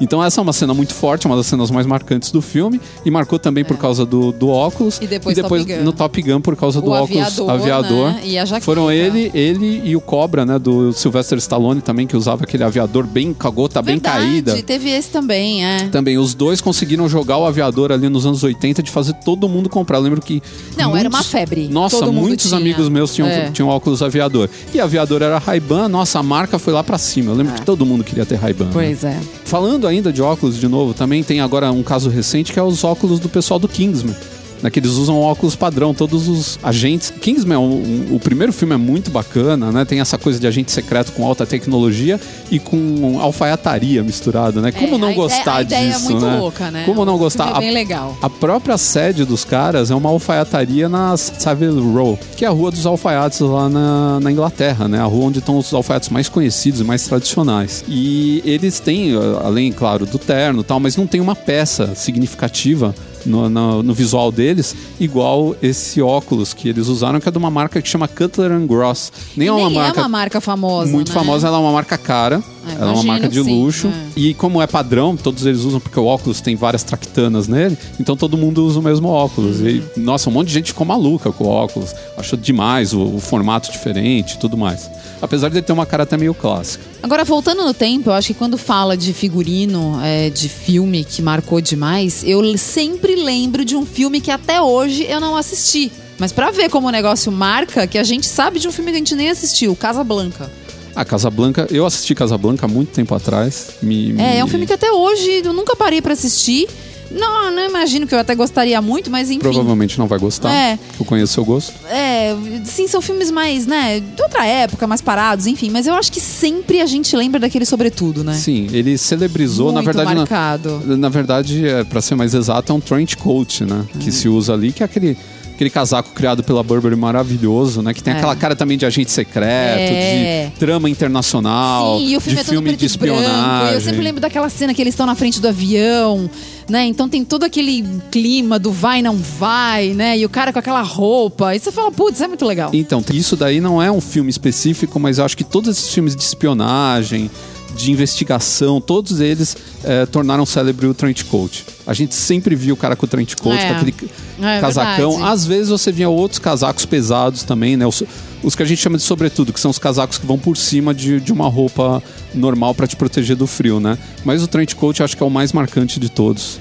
Então 0.00 0.22
essa 0.22 0.40
é 0.40 0.42
uma 0.42 0.52
cena 0.52 0.74
muito 0.74 0.94
forte, 0.94 1.26
uma 1.26 1.36
das 1.36 1.46
cenas 1.46 1.70
mais 1.70 1.86
marcantes 1.86 2.30
do 2.30 2.42
filme. 2.42 2.80
E 3.04 3.10
marcou 3.10 3.38
também 3.38 3.64
por 3.64 3.76
causa 3.76 4.04
do, 4.04 4.32
do 4.32 4.48
óculos. 4.48 5.00
É. 5.00 5.04
E 5.04 5.06
depois 5.06 5.38
Top 5.38 5.82
no 5.82 5.92
Top 5.92 6.22
Gun 6.22 6.40
por 6.40 6.56
causa 6.56 6.80
do 6.80 6.90
óculos 6.90 7.38
aviador, 7.38 7.50
aviador. 7.50 8.12
né? 8.12 8.20
E 8.24 8.38
a 8.38 8.44
jaqueta. 8.44 8.64
Foram 8.64 8.90
ele, 8.90 9.30
ele 9.34 9.82
e 9.84 9.94
o 9.94 10.00
Cobra, 10.00 10.44
né? 10.44 10.58
Do 10.58 10.92
Sylvester 10.92 11.38
Stallone 11.38 11.80
também, 11.80 12.06
que 12.06 12.16
usava 12.16 12.46
aquele 12.48 12.64
aviador 12.64 13.06
bem 13.06 13.32
com 13.34 13.46
a 13.46 13.50
gota 13.50 13.80
bem 13.82 13.96
Verdade, 13.96 14.24
caída. 14.24 14.62
teve 14.62 14.88
esse 14.90 15.10
também, 15.10 15.64
é. 15.64 15.88
Também, 15.88 16.18
os 16.18 16.34
dois 16.34 16.60
conseguiram 16.60 17.08
jogar 17.08 17.36
o 17.38 17.44
aviador 17.46 17.92
ali 17.92 18.08
nos 18.08 18.24
anos 18.26 18.42
80 18.42 18.82
de 18.82 18.90
fazer 18.90 19.12
todo 19.24 19.48
mundo 19.48 19.68
comprar. 19.68 19.98
Eu 19.98 20.02
lembro 20.02 20.20
que. 20.20 20.42
Não, 20.76 20.96
era 20.96 21.08
uma 21.08 21.22
febre. 21.22 21.68
Nossa, 21.68 21.98
Todo 21.98 22.12
muitos 22.12 22.52
amigos 22.52 22.88
meus 22.88 23.14
tinham, 23.14 23.28
É. 23.28 23.50
tinham 23.50 23.68
óculos 23.68 24.02
aviador. 24.02 24.48
E 24.74 24.80
aviador 24.80 25.22
era 25.22 25.38
Ray-Ban, 25.38 25.88
nossa, 25.88 26.18
a 26.18 26.22
marca 26.22 26.58
foi 26.58 26.72
lá 26.72 26.82
pra 26.82 26.96
cima. 26.98 27.30
Eu 27.32 27.36
lembro 27.36 27.54
que 27.54 27.62
todo 27.62 27.84
mundo 27.84 28.02
queria 28.02 28.24
ter 28.24 28.36
Ray-Ban. 28.36 28.64
né? 28.64 28.70
É. 28.70 28.72
Pois 28.72 29.04
é. 29.04 29.16
Falando 29.44 29.86
ainda 29.86 30.12
de 30.12 30.22
óculos 30.22 30.58
de 30.58 30.66
novo, 30.68 30.94
também 30.94 31.22
tem 31.22 31.40
agora 31.40 31.70
um 31.70 31.82
caso 31.82 32.08
recente 32.08 32.52
que 32.52 32.58
é 32.58 32.62
os 32.62 32.82
óculos 32.84 33.20
do 33.20 33.28
pessoal 33.28 33.58
do 33.60 33.68
Kingsman. 33.68 34.14
Né, 34.62 34.70
que 34.70 34.80
eles 34.80 34.90
usam 34.92 35.20
óculos 35.20 35.54
padrão, 35.54 35.94
todos 35.94 36.26
os 36.26 36.58
agentes. 36.62 37.10
Kingsman, 37.20 37.56
o, 37.58 38.16
o- 38.16 38.20
primeiro 38.20 38.52
filme 38.52 38.74
é 38.74 38.76
muito 38.76 39.08
bacana, 39.10 39.70
né? 39.70 39.84
Tem 39.84 40.00
essa 40.00 40.18
coisa 40.18 40.38
de 40.40 40.46
agente 40.48 40.72
secreto 40.72 41.12
com 41.12 41.24
alta 41.24 41.46
tecnologia 41.46 42.20
e 42.50 42.58
com 42.58 43.18
alfaiataria 43.20 44.02
misturada, 44.02 44.60
né? 44.60 44.72
Como 44.72 44.96
É, 44.96 44.98
não 44.98 45.08
a 45.08 45.12
gostar 45.12 45.62
ideia, 45.62 45.92
disso, 45.92 45.98
A 45.98 46.00
ideia 46.00 46.10
é 46.10 46.12
muito 46.12 46.26
né? 46.26 46.38
louca, 46.40 46.70
né? 46.72 46.82
Como 46.84 47.04
não 47.04 47.14
O 47.14 47.18
gostar? 47.18 47.48
É 47.50 47.56
A- 47.56 47.58
bem 47.60 47.70
legal. 47.72 48.16
a 48.20 48.28
própria 48.28 48.76
sede 48.76 49.24
dos 49.24 49.44
caras 49.44 49.90
é 49.90 49.94
uma 49.94 50.08
alfaiataria 50.08 50.88
na 50.88 51.16
Savile 51.16 51.80
Row, 51.80 52.18
que 52.36 52.44
é 52.44 52.48
a 52.48 52.50
rua 52.50 52.70
dos 52.72 52.84
alfaiates 52.84 53.38
lá 53.40 53.68
na, 53.68 54.18
na 54.20 54.32
Inglaterra, 54.32 54.88
né? 54.88 54.98
A 54.98 55.04
rua 55.04 55.26
onde 55.26 55.38
estão 55.38 55.56
os 55.56 55.72
alfaiates 55.72 56.08
mais 56.08 56.28
conhecidos 56.28 56.80
e 56.80 56.84
mais 56.84 57.04
tradicionais. 57.04 57.84
E 57.88 58.42
eles 58.44 58.80
têm, 58.80 59.12
além, 59.44 59.70
claro, 59.70 60.04
do 60.04 60.18
terno 60.18 60.62
e 60.62 60.64
tal, 60.64 60.80
mas 60.80 60.96
não 60.96 61.06
tem 61.06 61.20
uma 61.20 61.36
peça 61.36 61.94
significativa 61.94 62.94
no, 63.26 63.48
no- 63.48 63.82
no 63.82 63.94
visual 63.94 64.30
deles, 64.32 64.74
igual 65.00 65.54
esse 65.62 66.00
óculos 66.02 66.52
que 66.54 66.68
eles 66.68 66.88
usaram, 66.88 67.20
que 67.20 67.28
é 67.28 67.32
de 67.32 67.38
uma 67.38 67.50
marca 67.50 67.80
que 67.82 67.88
chama 67.88 68.06
Cutler 68.08 68.50
Gross. 68.66 69.12
Nem, 69.36 69.48
é 69.48 69.52
uma 69.52 69.68
Nem 69.68 69.78
marca 69.78 70.00
é 70.00 70.02
uma 70.02 70.08
marca 70.08 70.40
famosa. 70.40 70.90
muito 70.92 71.08
né? 71.08 71.14
famosa, 71.14 71.46
ela 71.48 71.56
é 71.56 71.60
uma 71.60 71.72
marca 71.72 71.96
cara. 71.98 72.42
Ah, 72.72 72.82
ela 72.82 72.90
é 72.90 72.94
uma 72.94 73.02
marca 73.02 73.28
de 73.28 73.42
sim, 73.42 73.62
luxo. 73.62 73.88
é. 73.88 73.92
E 74.16 74.34
como 74.34 74.60
é 74.60 74.66
padrão, 74.66 75.16
todos 75.16 75.46
eles 75.46 75.60
usam, 75.60 75.80
porque 75.80 75.98
o 75.98 76.04
óculos 76.04 76.40
tem 76.40 76.56
várias 76.56 76.82
tractanas 76.82 77.48
nele, 77.48 77.76
então 77.98 78.16
todo 78.16 78.36
mundo 78.36 78.64
usa 78.64 78.78
o 78.78 78.82
mesmo 78.82 79.08
óculos. 79.08 79.60
E, 79.60 79.82
nossa, 79.96 80.28
um 80.28 80.32
monte 80.32 80.48
de 80.48 80.54
gente 80.54 80.66
ficou 80.68 80.86
maluca 80.86 81.30
com 81.32 81.44
o 81.44 81.48
óculos. 81.48 81.94
Achou 82.16 82.38
demais 82.38 82.92
o, 82.92 83.00
o 83.00 83.20
formato 83.20 83.70
diferente 83.70 84.34
e 84.34 84.38
tudo 84.38 84.56
mais. 84.56 84.90
Apesar 85.20 85.48
de 85.48 85.56
ele 85.56 85.62
ter 85.62 85.72
uma 85.72 85.86
cara 85.86 86.04
até 86.04 86.16
meio 86.16 86.34
clássica. 86.34 86.84
Agora, 87.02 87.24
voltando 87.24 87.64
no 87.64 87.74
tempo, 87.74 88.10
eu 88.10 88.14
acho 88.14 88.28
que 88.28 88.34
quando 88.34 88.56
fala 88.58 88.96
de 88.96 89.12
figurino, 89.12 89.98
é, 90.02 90.30
de 90.30 90.48
filme 90.48 91.04
que 91.04 91.22
marcou 91.22 91.60
demais, 91.60 92.22
eu 92.24 92.56
sempre 92.58 93.16
lembro 93.16 93.64
de 93.64 93.76
um 93.76 93.84
filme 93.86 94.20
que 94.20 94.30
até 94.30 94.60
hoje 94.60 95.04
eu 95.08 95.20
não 95.20 95.36
assisti. 95.36 95.90
Mas 96.18 96.32
pra 96.32 96.50
ver 96.50 96.68
como 96.68 96.88
o 96.88 96.90
negócio 96.90 97.30
marca, 97.30 97.86
que 97.86 97.96
a 97.96 98.02
gente 98.02 98.26
sabe 98.26 98.58
de 98.58 98.66
um 98.66 98.72
filme 98.72 98.90
que 98.90 98.96
a 98.96 98.98
gente 98.98 99.14
nem 99.14 99.30
assistiu, 99.30 99.74
Casablanca. 99.76 100.50
A 100.98 101.04
Casablanca, 101.04 101.68
eu 101.70 101.86
assisti 101.86 102.12
Casablanca 102.12 102.66
há 102.66 102.68
muito 102.68 102.88
tempo 102.90 103.14
atrás. 103.14 103.68
Me, 103.80 104.12
me- 104.12 104.20
É, 104.20 104.38
é 104.38 104.44
um 104.44 104.48
filme 104.48 104.66
que 104.66 104.72
até 104.72 104.90
hoje 104.90 105.42
eu 105.44 105.52
nunca 105.52 105.76
parei 105.76 106.02
pra 106.02 106.12
assistir. 106.12 106.66
Não, 107.10 107.52
não 107.52 107.64
imagino 107.64 108.04
que 108.04 108.12
eu 108.14 108.18
até 108.18 108.34
gostaria 108.34 108.82
muito, 108.82 109.08
mas 109.08 109.30
enfim. 109.30 109.38
Provavelmente 109.38 109.96
não 109.96 110.08
vai 110.08 110.18
gostar. 110.18 110.52
É. 110.52 110.76
Eu 110.98 111.06
conheço 111.06 111.32
seu 111.34 111.44
gosto. 111.44 111.72
É, 111.88 112.36
sim, 112.64 112.88
são 112.88 113.00
filmes 113.00 113.30
mais, 113.30 113.64
né, 113.64 114.00
de 114.00 114.20
outra 114.22 114.44
época, 114.44 114.86
mais 114.88 115.00
parados, 115.00 115.46
enfim. 115.46 115.70
Mas 115.70 115.86
eu 115.86 115.94
acho 115.94 116.10
que 116.10 116.20
sempre 116.20 116.80
a 116.82 116.86
gente 116.86 117.16
lembra 117.16 117.38
daquele 117.40 117.64
sobretudo, 117.64 118.24
né? 118.24 118.34
Sim, 118.34 118.66
ele 118.72 118.98
celebrizou, 118.98 119.68
na 119.68 119.74
Muito 119.80 119.86
verdade. 119.86 120.10
na- 120.10 120.16
marcado. 120.16 120.82
Na 120.84 121.08
verdade, 121.08 121.64
é, 121.66 121.84
para 121.84 122.00
ser 122.02 122.16
mais 122.16 122.34
exato, 122.34 122.72
é 122.72 122.74
um 122.74 122.80
trench 122.80 123.16
coat, 123.16 123.64
né? 123.64 123.84
Hum. 123.94 123.98
Que 124.00 124.10
se 124.10 124.28
usa 124.28 124.52
ali, 124.52 124.72
que 124.72 124.82
é 124.82 124.84
aquele, 124.84 125.16
aquele 125.58 125.70
casaco 125.70 126.10
criado 126.14 126.44
pela 126.44 126.62
Burberry 126.62 126.94
maravilhoso, 126.94 127.82
né? 127.82 127.92
Que 127.92 128.00
tem 128.00 128.14
É. 128.14 128.16
aquela 128.16 128.36
cara 128.36 128.54
também 128.54 128.78
de 128.78 128.86
agente 128.86 129.10
secreto, 129.10 129.92
É. 129.92 130.46
de 130.46 130.58
trama 130.60 130.88
internacional, 130.88 131.98
Sim, 131.98 132.06
e 132.06 132.16
o 132.16 132.20
filme 132.20 132.36
de 132.36 132.40
é 132.40 132.44
todo 132.44 132.52
filme 132.52 132.76
de 132.76 132.86
espionagem. 132.86 133.74
Eu 133.74 133.80
sempre 133.80 134.00
lembro 134.00 134.20
daquela 134.20 134.48
cena 134.48 134.72
que 134.72 134.80
eles 134.80 134.94
estão 134.94 135.04
na 135.04 135.16
frente 135.16 135.40
do 135.40 135.48
avião, 135.48 136.30
né? 136.70 136.86
Então 136.86 137.08
tem 137.08 137.24
todo 137.24 137.42
aquele 137.42 137.84
clima 138.08 138.56
do 138.56 138.70
vai, 138.70 139.02
não 139.02 139.16
vai, 139.16 139.88
né? 139.88 140.16
E 140.16 140.24
o 140.24 140.28
cara 140.28 140.52
com 140.52 140.60
aquela 140.60 140.82
roupa. 140.82 141.56
E 141.56 141.58
você 141.58 141.72
fala, 141.72 141.90
putz, 141.90 142.20
é 142.20 142.28
muito 142.28 142.44
legal. 142.44 142.70
Então, 142.72 143.02
isso 143.12 143.34
daí 143.34 143.60
não 143.60 143.82
é 143.82 143.90
um 143.90 144.00
filme 144.00 144.30
específico, 144.30 145.00
mas 145.00 145.18
eu 145.18 145.24
acho 145.24 145.36
que 145.36 145.42
todos 145.44 145.76
esses 145.76 145.92
filmes 145.92 146.14
de 146.14 146.22
espionagem, 146.22 147.28
de 147.76 147.90
investigação, 147.90 148.80
todos 148.80 149.20
eles 149.20 149.56
eh, 149.84 150.06
tornaram 150.06 150.46
célebre 150.46 150.86
o 150.86 150.94
trench 150.94 151.24
coat. 151.24 151.64
A 151.88 151.94
gente 151.94 152.14
sempre 152.14 152.54
viu 152.54 152.74
o 152.74 152.76
cara 152.76 152.94
com 152.94 153.06
o 153.06 153.08
trench 153.08 153.34
coat, 153.36 153.58
É. 153.58 153.68
com 153.68 153.74
aquele 153.76 153.94
É 154.42 154.60
casacão. 154.60 155.12
verdade. 155.12 155.32
Às 155.32 155.46
vezes 155.46 155.68
você 155.70 155.90
via 155.90 156.08
outros 156.10 156.38
casacos 156.38 156.84
pesados 156.84 157.42
também, 157.44 157.78
né? 157.78 157.86
Os, 157.86 158.02
os 158.42 158.54
que 158.54 158.62
a 158.62 158.66
gente 158.66 158.80
chama 158.80 158.98
de 158.98 159.02
sobretudo, 159.02 159.54
que 159.54 159.58
são 159.58 159.70
os 159.70 159.78
casacos 159.78 160.18
que 160.18 160.26
vão 160.26 160.38
por 160.38 160.54
cima 160.56 160.92
de, 160.92 161.18
de 161.18 161.32
uma 161.32 161.48
roupa 161.48 162.02
normal 162.34 162.74
para 162.74 162.86
te 162.86 162.94
proteger 162.94 163.34
do 163.36 163.46
frio, 163.46 163.80
né? 163.80 163.96
Mas 164.22 164.42
o 164.42 164.46
trench 164.46 164.76
coat 164.76 165.00
eu 165.00 165.04
acho 165.04 165.16
que 165.16 165.22
é 165.22 165.26
o 165.26 165.30
mais 165.30 165.52
marcante 165.54 165.98
de 165.98 166.10
todos. 166.10 166.60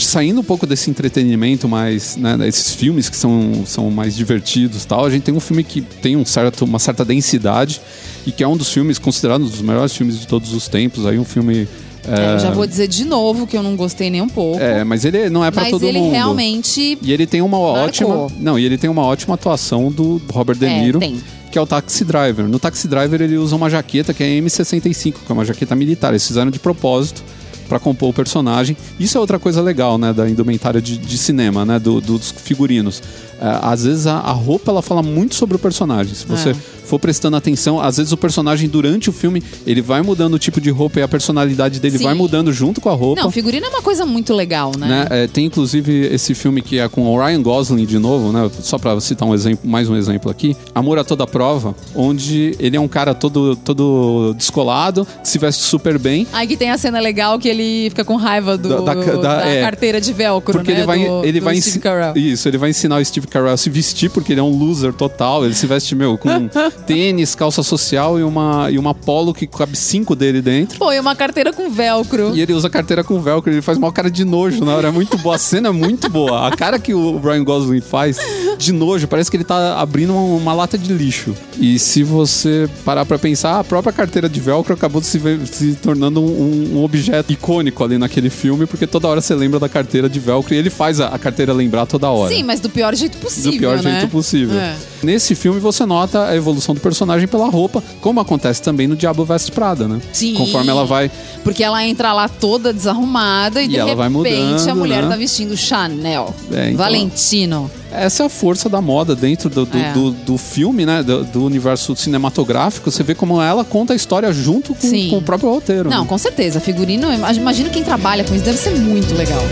Saindo 0.00 0.40
um 0.40 0.44
pouco 0.44 0.66
desse 0.66 0.90
entretenimento 0.90 1.68
mais, 1.68 2.16
né, 2.16 2.38
desses 2.38 2.74
filmes 2.74 3.08
que 3.10 3.16
são, 3.16 3.64
são 3.66 3.90
mais 3.90 4.16
divertidos 4.16 4.84
tal, 4.86 5.04
a 5.04 5.10
gente 5.10 5.22
tem 5.24 5.34
um 5.34 5.38
filme 5.40 5.62
que 5.62 5.82
tem 5.82 6.16
um 6.16 6.24
certo, 6.24 6.64
uma 6.64 6.78
certa 6.78 7.04
densidade 7.04 7.82
e 8.26 8.32
que 8.32 8.42
é 8.42 8.48
um 8.48 8.56
dos 8.56 8.72
filmes 8.72 8.98
considerados 8.98 9.46
um 9.46 9.50
dos 9.50 9.60
melhores 9.60 9.94
filmes 9.94 10.18
de 10.18 10.26
todos 10.26 10.54
os 10.54 10.66
tempos. 10.68 11.04
Aí 11.06 11.18
um 11.18 11.24
filme. 11.24 11.68
É, 12.06 12.34
eu 12.34 12.38
já 12.38 12.50
vou 12.50 12.66
dizer 12.66 12.86
de 12.88 13.04
novo 13.04 13.46
que 13.46 13.56
eu 13.56 13.62
não 13.62 13.76
gostei 13.76 14.10
nem 14.10 14.20
um 14.20 14.28
pouco. 14.28 14.60
É, 14.60 14.84
mas 14.84 15.04
ele 15.04 15.30
não 15.30 15.44
é 15.44 15.50
pra 15.50 15.62
mas 15.62 15.70
todo 15.70 15.84
ele 15.84 15.98
mundo. 15.98 16.12
realmente. 16.12 16.98
E 17.00 17.12
ele 17.12 17.26
tem 17.26 17.40
uma 17.40 17.58
Marcou. 17.58 17.84
ótima. 17.84 18.26
Não, 18.38 18.58
e 18.58 18.64
ele 18.64 18.76
tem 18.78 18.90
uma 18.90 19.02
ótima 19.02 19.34
atuação 19.34 19.90
do 19.90 20.20
Robert 20.30 20.56
De 20.56 20.66
É, 20.66 20.80
Niro, 20.82 20.98
tem. 20.98 21.20
que 21.50 21.58
é 21.58 21.60
o 21.60 21.66
Taxi 21.66 22.04
Driver. 22.04 22.46
No 22.46 22.58
Taxi 22.58 22.86
Driver 22.88 23.20
ele 23.22 23.36
usa 23.36 23.56
uma 23.56 23.70
jaqueta 23.70 24.12
que 24.12 24.22
é 24.22 24.26
M65, 24.40 25.12
que 25.24 25.30
é 25.30 25.32
uma 25.32 25.44
jaqueta 25.44 25.74
militar. 25.74 26.10
Eles 26.10 26.26
fizeram 26.26 26.50
de 26.50 26.58
propósito 26.58 27.22
pra 27.68 27.78
compor 27.78 28.10
o 28.10 28.12
personagem. 28.12 28.76
Isso 29.00 29.16
é 29.16 29.20
outra 29.20 29.38
coisa 29.38 29.62
legal, 29.62 29.96
né, 29.96 30.12
da 30.12 30.28
indumentária 30.28 30.82
de, 30.82 30.98
de 30.98 31.16
cinema, 31.16 31.64
né, 31.64 31.78
do- 31.78 31.98
dos 32.00 32.30
figurinos. 32.30 33.02
É, 33.44 33.58
às 33.62 33.84
vezes 33.84 34.06
a, 34.06 34.14
a 34.18 34.32
roupa 34.32 34.70
ela 34.70 34.80
fala 34.82 35.02
muito 35.02 35.34
sobre 35.34 35.56
o 35.56 35.58
personagem. 35.58 36.14
Se 36.14 36.26
você 36.26 36.50
É. 36.50 36.54
for 36.84 36.98
prestando 36.98 37.36
atenção, 37.36 37.80
às 37.80 37.96
vezes 37.96 38.12
o 38.12 38.16
personagem 38.16 38.68
durante 38.68 39.08
o 39.10 39.12
filme 39.12 39.42
ele 39.66 39.80
vai 39.82 40.02
mudando 40.02 40.34
o 40.34 40.38
tipo 40.38 40.60
de 40.60 40.70
roupa 40.70 41.00
e 41.00 41.02
a 41.02 41.08
personalidade 41.08 41.80
dele 41.80 41.98
Sim. 41.98 42.04
vai 42.04 42.14
mudando 42.14 42.52
junto 42.52 42.80
com 42.80 42.88
a 42.90 42.94
roupa. 42.94 43.20
Não, 43.22 43.30
figurino 43.30 43.66
é 43.66 43.68
uma 43.68 43.82
coisa 43.82 44.04
muito 44.06 44.32
legal, 44.34 44.72
né? 44.78 44.86
Né? 44.86 45.06
É, 45.10 45.26
tem 45.26 45.46
inclusive 45.46 46.06
esse 46.12 46.34
filme 46.34 46.62
que 46.62 46.78
é 46.78 46.88
com 46.88 47.02
o 47.06 47.18
Ryan 47.22 47.42
Gosling 47.42 47.84
de 47.86 47.98
novo, 47.98 48.32
né? 48.32 48.50
Só 48.60 48.78
pra 48.78 48.98
citar 49.00 49.28
um 49.28 49.34
exemplo, 49.34 49.68
mais 49.68 49.88
um 49.88 49.96
exemplo 49.96 50.30
aqui. 50.30 50.56
Amor 50.74 50.98
a 50.98 51.04
toda 51.04 51.26
prova, 51.26 51.74
onde 51.94 52.54
ele 52.58 52.76
é 52.76 52.80
um 52.80 52.88
cara 52.88 53.14
todo, 53.14 53.56
todo 53.56 54.34
descolado, 54.36 55.06
que 55.22 55.28
se 55.28 55.38
veste 55.38 55.62
super 55.62 55.98
bem. 55.98 56.26
Aí 56.32 56.46
que 56.46 56.56
tem 56.56 56.70
a 56.70 56.78
cena 56.78 57.00
legal 57.00 57.38
que 57.38 57.48
ele 57.48 57.90
fica 57.90 58.04
com 58.04 58.16
raiva 58.16 58.56
do, 58.56 58.68
Da- 58.68 58.94
da- 58.94 59.16
da- 59.16 59.46
é. 59.46 59.60
carteira 59.62 60.00
de 60.00 60.12
velcro, 60.12 60.52
Porque 60.58 60.72
né? 60.72 60.78
ele 60.78 60.86
vai, 60.86 61.04
do, 61.06 61.24
ele 61.24 61.40
do 61.40 61.44
vai 61.44 61.60
Steve 61.60 61.78
Carell. 61.80 62.16
Isso, 62.16 62.46
ele 62.48 62.58
vai 62.58 62.70
ensinar 62.70 63.00
o 63.00 63.04
Steve 63.04 63.26
Carell 63.34 63.56
se 63.56 63.68
vestir, 63.68 64.10
porque 64.10 64.32
ele 64.32 64.40
é 64.40 64.42
um 64.42 64.56
loser 64.56 64.92
total. 64.92 65.44
Ele 65.44 65.54
se 65.54 65.66
veste, 65.66 65.96
meu, 65.96 66.16
com 66.16 66.48
tênis, 66.86 67.34
calça 67.34 67.64
social 67.64 68.16
e 68.16 68.22
uma, 68.22 68.70
e 68.70 68.78
uma 68.78 68.94
polo 68.94 69.34
que 69.34 69.44
cabe 69.44 69.76
cinco 69.76 70.14
dele 70.14 70.40
dentro. 70.40 70.78
Pô, 70.78 70.92
e 70.92 71.00
uma 71.00 71.16
carteira 71.16 71.52
com 71.52 71.68
velcro. 71.68 72.30
E 72.34 72.40
ele 72.40 72.52
usa 72.52 72.70
carteira 72.70 73.02
com 73.02 73.20
velcro, 73.20 73.52
ele 73.52 73.60
faz 73.60 73.76
uma 73.76 73.92
cara 73.92 74.08
de 74.08 74.24
nojo 74.24 74.64
na 74.64 74.76
hora, 74.76 74.88
é 74.88 74.90
muito 74.92 75.18
boa. 75.18 75.34
A 75.34 75.38
cena 75.38 75.68
é 75.68 75.72
muito 75.72 76.08
boa. 76.08 76.46
A 76.46 76.56
cara 76.56 76.78
que 76.78 76.94
o 76.94 77.18
Brian 77.18 77.42
Gosling 77.42 77.80
faz 77.80 78.18
de 78.56 78.72
nojo, 78.72 79.08
parece 79.08 79.30
que 79.30 79.36
ele 79.36 79.44
tá 79.44 79.80
abrindo 79.80 80.12
uma, 80.12 80.36
uma 80.36 80.54
lata 80.54 80.78
de 80.78 80.92
lixo. 80.92 81.34
E 81.58 81.78
se 81.78 82.04
você 82.04 82.68
parar 82.84 83.04
pra 83.04 83.18
pensar, 83.18 83.58
a 83.58 83.64
própria 83.64 83.92
carteira 83.92 84.28
de 84.28 84.38
velcro 84.38 84.74
acabou 84.74 85.02
se, 85.02 85.20
se 85.46 85.74
tornando 85.74 86.20
um, 86.20 86.76
um 86.76 86.84
objeto 86.84 87.32
icônico 87.32 87.82
ali 87.82 87.98
naquele 87.98 88.30
filme, 88.30 88.66
porque 88.66 88.86
toda 88.86 89.08
hora 89.08 89.20
você 89.20 89.34
lembra 89.34 89.58
da 89.58 89.68
carteira 89.68 90.08
de 90.08 90.20
velcro 90.20 90.54
e 90.54 90.56
ele 90.56 90.70
faz 90.70 91.00
a, 91.00 91.08
a 91.08 91.18
carteira 91.18 91.52
lembrar 91.52 91.86
toda 91.86 92.08
hora. 92.08 92.32
Sim, 92.32 92.44
mas 92.44 92.60
do 92.60 92.68
pior 92.70 92.94
jeito 92.94 93.13
possível, 93.18 93.52
do 93.52 93.58
pior 93.58 93.82
né? 93.82 93.90
jeito 93.92 94.08
possível. 94.08 94.58
É. 94.58 94.74
Nesse 95.02 95.34
filme 95.34 95.60
você 95.60 95.84
nota 95.84 96.26
a 96.26 96.36
evolução 96.36 96.74
do 96.74 96.80
personagem 96.80 97.28
pela 97.28 97.48
roupa, 97.48 97.82
como 98.00 98.20
acontece 98.20 98.62
também 98.62 98.86
no 98.86 98.96
Diabo 98.96 99.24
Veste 99.24 99.52
Prada, 99.52 99.86
né? 99.86 100.00
Sim. 100.12 100.34
Conforme 100.34 100.70
ela 100.70 100.84
vai. 100.86 101.10
Porque 101.42 101.62
ela 101.62 101.84
entra 101.84 102.12
lá 102.12 102.28
toda 102.28 102.72
desarrumada 102.72 103.60
e, 103.60 103.66
E 103.66 103.68
de 103.68 103.78
ela 103.78 103.94
vai 103.94 104.08
repente 104.08 104.30
mudando, 104.34 104.68
a 104.70 104.74
mulher 104.74 105.02
né? 105.02 105.08
tá 105.10 105.16
vestindo 105.16 105.56
Chanel, 105.56 106.34
É, 106.52 106.66
então- 106.70 106.78
Valentino. 106.78 107.70
Essa 107.92 108.24
é 108.24 108.26
a 108.26 108.28
força 108.28 108.68
da 108.68 108.80
moda 108.80 109.14
dentro 109.14 109.48
do, 109.48 109.64
do, 109.66 109.78
É. 109.78 109.92
do- 109.92 110.10
do 110.10 110.36
filme, 110.38 110.84
né? 110.84 111.02
Do, 111.02 111.44
universo 111.44 111.94
cinematográfico. 111.94 112.90
Você 112.90 113.02
vê 113.04 113.14
como 113.14 113.40
ela 113.40 113.62
conta 113.64 113.92
a 113.92 113.96
história 113.96 114.32
junto 114.32 114.74
com, 114.74 115.10
com 115.10 115.18
o 115.18 115.22
próprio 115.22 115.50
roteiro. 115.50 115.88
Não, 115.90 116.00
né? 116.02 116.06
com 116.08 116.18
certeza. 116.18 116.58
Figurino, 116.60 117.06
imagino 117.12 117.70
quem 117.70 117.84
trabalha 117.84 118.24
com 118.24 118.34
isso 118.34 118.44
deve 118.44 118.58
ser 118.58 118.70
muito 118.80 119.14
legal. 119.14 119.42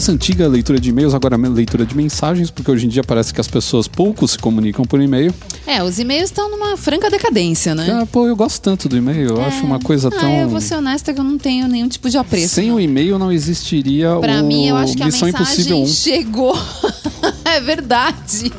Nossa 0.00 0.12
antiga 0.12 0.48
leitura 0.48 0.80
de 0.80 0.88
e-mails, 0.88 1.12
agora 1.12 1.34
é 1.34 1.48
leitura 1.50 1.84
de 1.84 1.94
mensagens, 1.94 2.50
porque 2.50 2.70
hoje 2.70 2.86
em 2.86 2.88
dia 2.88 3.04
parece 3.04 3.34
que 3.34 3.40
as 3.40 3.46
pessoas 3.46 3.86
pouco 3.86 4.26
se 4.26 4.38
comunicam 4.38 4.82
por 4.82 4.98
e-mail. 4.98 5.30
É, 5.66 5.82
os 5.82 5.98
e-mails 5.98 6.30
estão 6.30 6.50
numa 6.50 6.74
franca 6.78 7.10
decadência, 7.10 7.74
né? 7.74 8.00
Ah, 8.00 8.06
pô, 8.06 8.26
eu 8.26 8.34
gosto 8.34 8.62
tanto 8.62 8.88
do 8.88 8.96
e-mail, 8.96 9.28
eu 9.28 9.44
acho 9.44 9.62
uma 9.62 9.78
coisa 9.78 10.08
ah, 10.08 10.10
tão. 10.10 10.32
eu 10.32 10.48
vou 10.48 10.58
ser 10.58 10.76
honesta 10.76 11.12
que 11.12 11.20
eu 11.20 11.24
não 11.24 11.36
tenho 11.36 11.68
nenhum 11.68 11.86
tipo 11.86 12.08
de 12.08 12.16
apreço. 12.16 12.54
Sem 12.54 12.70
não. 12.70 12.76
o 12.76 12.80
e-mail 12.80 13.18
não 13.18 13.30
existiria 13.30 14.16
Pra 14.16 14.42
o 14.42 14.46
mim, 14.46 14.68
eu 14.68 14.76
acho 14.76 14.96
que 14.96 15.02
a 15.02 15.04
Missão 15.04 15.26
mensagem 15.26 15.44
Impossível 15.44 15.82
1. 15.82 15.86
chegou. 15.88 16.58
é 17.44 17.60
verdade. 17.60 18.50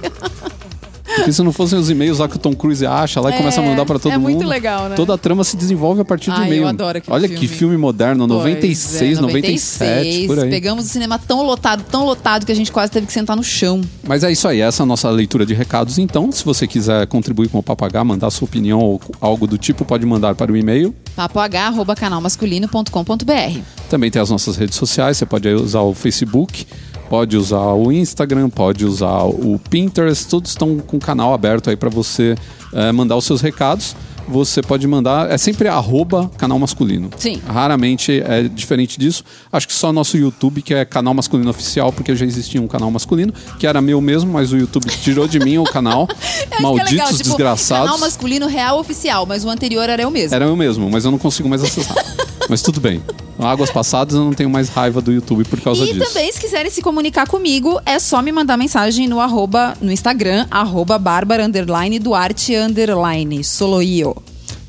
Porque 1.21 1.33
se 1.33 1.43
não 1.43 1.51
fossem 1.53 1.77
os 1.77 1.89
e-mails 1.89 2.17
lá 2.17 2.27
que 2.27 2.35
o 2.35 2.39
Tom 2.39 2.53
Cruise 2.55 2.83
acha 2.85 3.21
lá 3.21 3.29
e 3.29 3.33
É, 3.33 3.37
começa 3.37 3.61
a 3.61 3.63
mandar 3.63 3.85
pra 3.85 3.99
todo 3.99 4.11
é 4.11 4.17
mundo. 4.17 4.31
muito 4.31 4.47
legal, 4.47 4.89
né? 4.89 4.95
Toda 4.95 5.13
a 5.13 5.17
trama 5.17 5.43
se 5.43 5.55
desenvolve 5.55 6.01
a 6.01 6.05
partir 6.05 6.31
de 6.31 6.39
eu 6.39 6.45
e-mail. 6.45 6.65
Olha 7.07 7.27
filme. 7.27 7.39
que 7.39 7.47
filme 7.47 7.77
moderno, 7.77 8.25
96, 8.25 8.99
Pois 8.99 9.17
é, 9.17 9.21
97, 9.21 10.27
por 10.27 10.39
aí. 10.39 10.49
Pegamos 10.49 10.85
o 10.85 10.87
cinema 10.87 11.19
tão 11.19 11.43
lotado, 11.43 11.83
tão 11.89 12.05
lotado 12.05 12.45
que 12.45 12.51
a 12.51 12.55
gente 12.55 12.71
quase 12.71 12.91
teve 12.91 13.05
que 13.05 13.13
sentar 13.13 13.35
no 13.37 13.43
chão. 13.43 13.81
Mas 14.03 14.23
é 14.23 14.31
isso 14.31 14.47
aí, 14.47 14.61
essa 14.61 14.81
é 14.81 14.83
a 14.83 14.87
nossa 14.87 15.09
leitura 15.09 15.45
de 15.45 15.53
recados. 15.53 15.97
Então, 15.99 16.31
se 16.31 16.43
você 16.43 16.65
quiser 16.67 17.05
contribuir 17.07 17.49
com 17.49 17.59
o 17.59 17.63
Papagá, 17.63 18.03
mandar 18.03 18.29
sua 18.31 18.45
opinião 18.45 18.79
ou 18.79 18.99
algo 19.19 19.45
do 19.45 19.57
tipo, 19.57 19.85
pode 19.85 20.05
mandar 20.05 20.33
para 20.35 20.51
o 20.51 20.57
e-mail. 20.57 20.93
papoh@canalmasculino.com.br. 21.15 23.59
Também 23.89 24.09
tem 24.11 24.21
as 24.21 24.29
nossas 24.29 24.55
redes 24.55 24.75
sociais, 24.75 25.17
você 25.17 25.25
pode 25.25 25.47
usar 25.49 25.81
o 25.81 25.93
Facebook, 25.93 26.65
pode 27.11 27.35
usar 27.35 27.73
o 27.73 27.91
Instagram, 27.91 28.49
pode 28.49 28.85
usar 28.85 29.23
o 29.25 29.59
Pinterest, 29.69 30.29
todos 30.29 30.51
estão 30.51 30.77
com 30.77 30.95
o 30.95 30.99
canal 30.99 31.33
aberto 31.33 31.69
aí 31.69 31.75
para 31.75 31.89
você 31.89 32.37
eh, 32.71 32.89
mandar 32.93 33.17
os 33.17 33.25
seus 33.25 33.41
recados. 33.41 33.97
Você 34.27 34.61
pode 34.61 34.87
mandar, 34.87 35.29
é 35.29 35.37
sempre 35.37 35.67
arroba 35.67 36.29
canal 36.37 36.57
masculino. 36.57 37.09
Sim. 37.17 37.41
Raramente 37.47 38.21
é 38.21 38.43
diferente 38.43 38.99
disso. 38.99 39.23
Acho 39.51 39.67
que 39.67 39.73
só 39.73 39.91
nosso 39.91 40.17
YouTube, 40.17 40.61
que 40.61 40.73
é 40.73 40.85
canal 40.85 41.13
masculino 41.13 41.49
oficial, 41.49 41.91
porque 41.91 42.15
já 42.15 42.25
existia 42.25 42.61
um 42.61 42.67
canal 42.67 42.89
masculino, 42.91 43.33
que 43.59 43.67
era 43.67 43.81
meu 43.81 43.99
mesmo, 44.01 44.31
mas 44.31 44.51
o 44.51 44.57
YouTube 44.57 44.85
tirou 45.01 45.27
de 45.27 45.39
mim 45.39 45.57
o 45.57 45.63
canal. 45.63 46.07
É 46.51 46.61
Malditos 46.61 46.91
legal, 46.91 47.07
tipo, 47.07 47.23
desgraçados. 47.23 47.85
Canal 47.85 47.99
masculino 47.99 48.47
real 48.47 48.79
oficial, 48.79 49.25
mas 49.25 49.45
o 49.45 49.49
anterior 49.49 49.89
era 49.89 50.01
eu 50.01 50.11
mesmo. 50.11 50.35
Era 50.35 50.45
eu 50.45 50.55
mesmo, 50.55 50.89
mas 50.89 51.05
eu 51.05 51.11
não 51.11 51.17
consigo 51.17 51.47
mais 51.47 51.63
acessar. 51.63 51.95
mas 52.49 52.61
tudo 52.61 52.81
bem. 52.81 53.01
Águas 53.39 53.71
passadas 53.71 54.13
eu 54.13 54.23
não 54.23 54.33
tenho 54.33 54.49
mais 54.49 54.69
raiva 54.69 55.01
do 55.01 55.11
YouTube 55.11 55.43
por 55.45 55.59
causa 55.61 55.83
E 55.83 55.93
disso. 55.93 56.05
também, 56.05 56.31
se 56.31 56.39
quiserem 56.39 56.69
se 56.69 56.81
comunicar 56.81 57.25
comigo, 57.27 57.79
é 57.85 57.97
só 57.97 58.21
me 58.21 58.31
mandar 58.31 58.57
mensagem 58.57 59.07
no 59.07 59.19
arroba, 59.19 59.73
no 59.81 59.91
Instagram, 59.91 60.45
arroba 60.51 60.99
bárbara, 60.99 61.45
underline, 61.45 61.97
duarte, 61.97 62.55
underline, 62.55 63.43
soloio. 63.43 64.15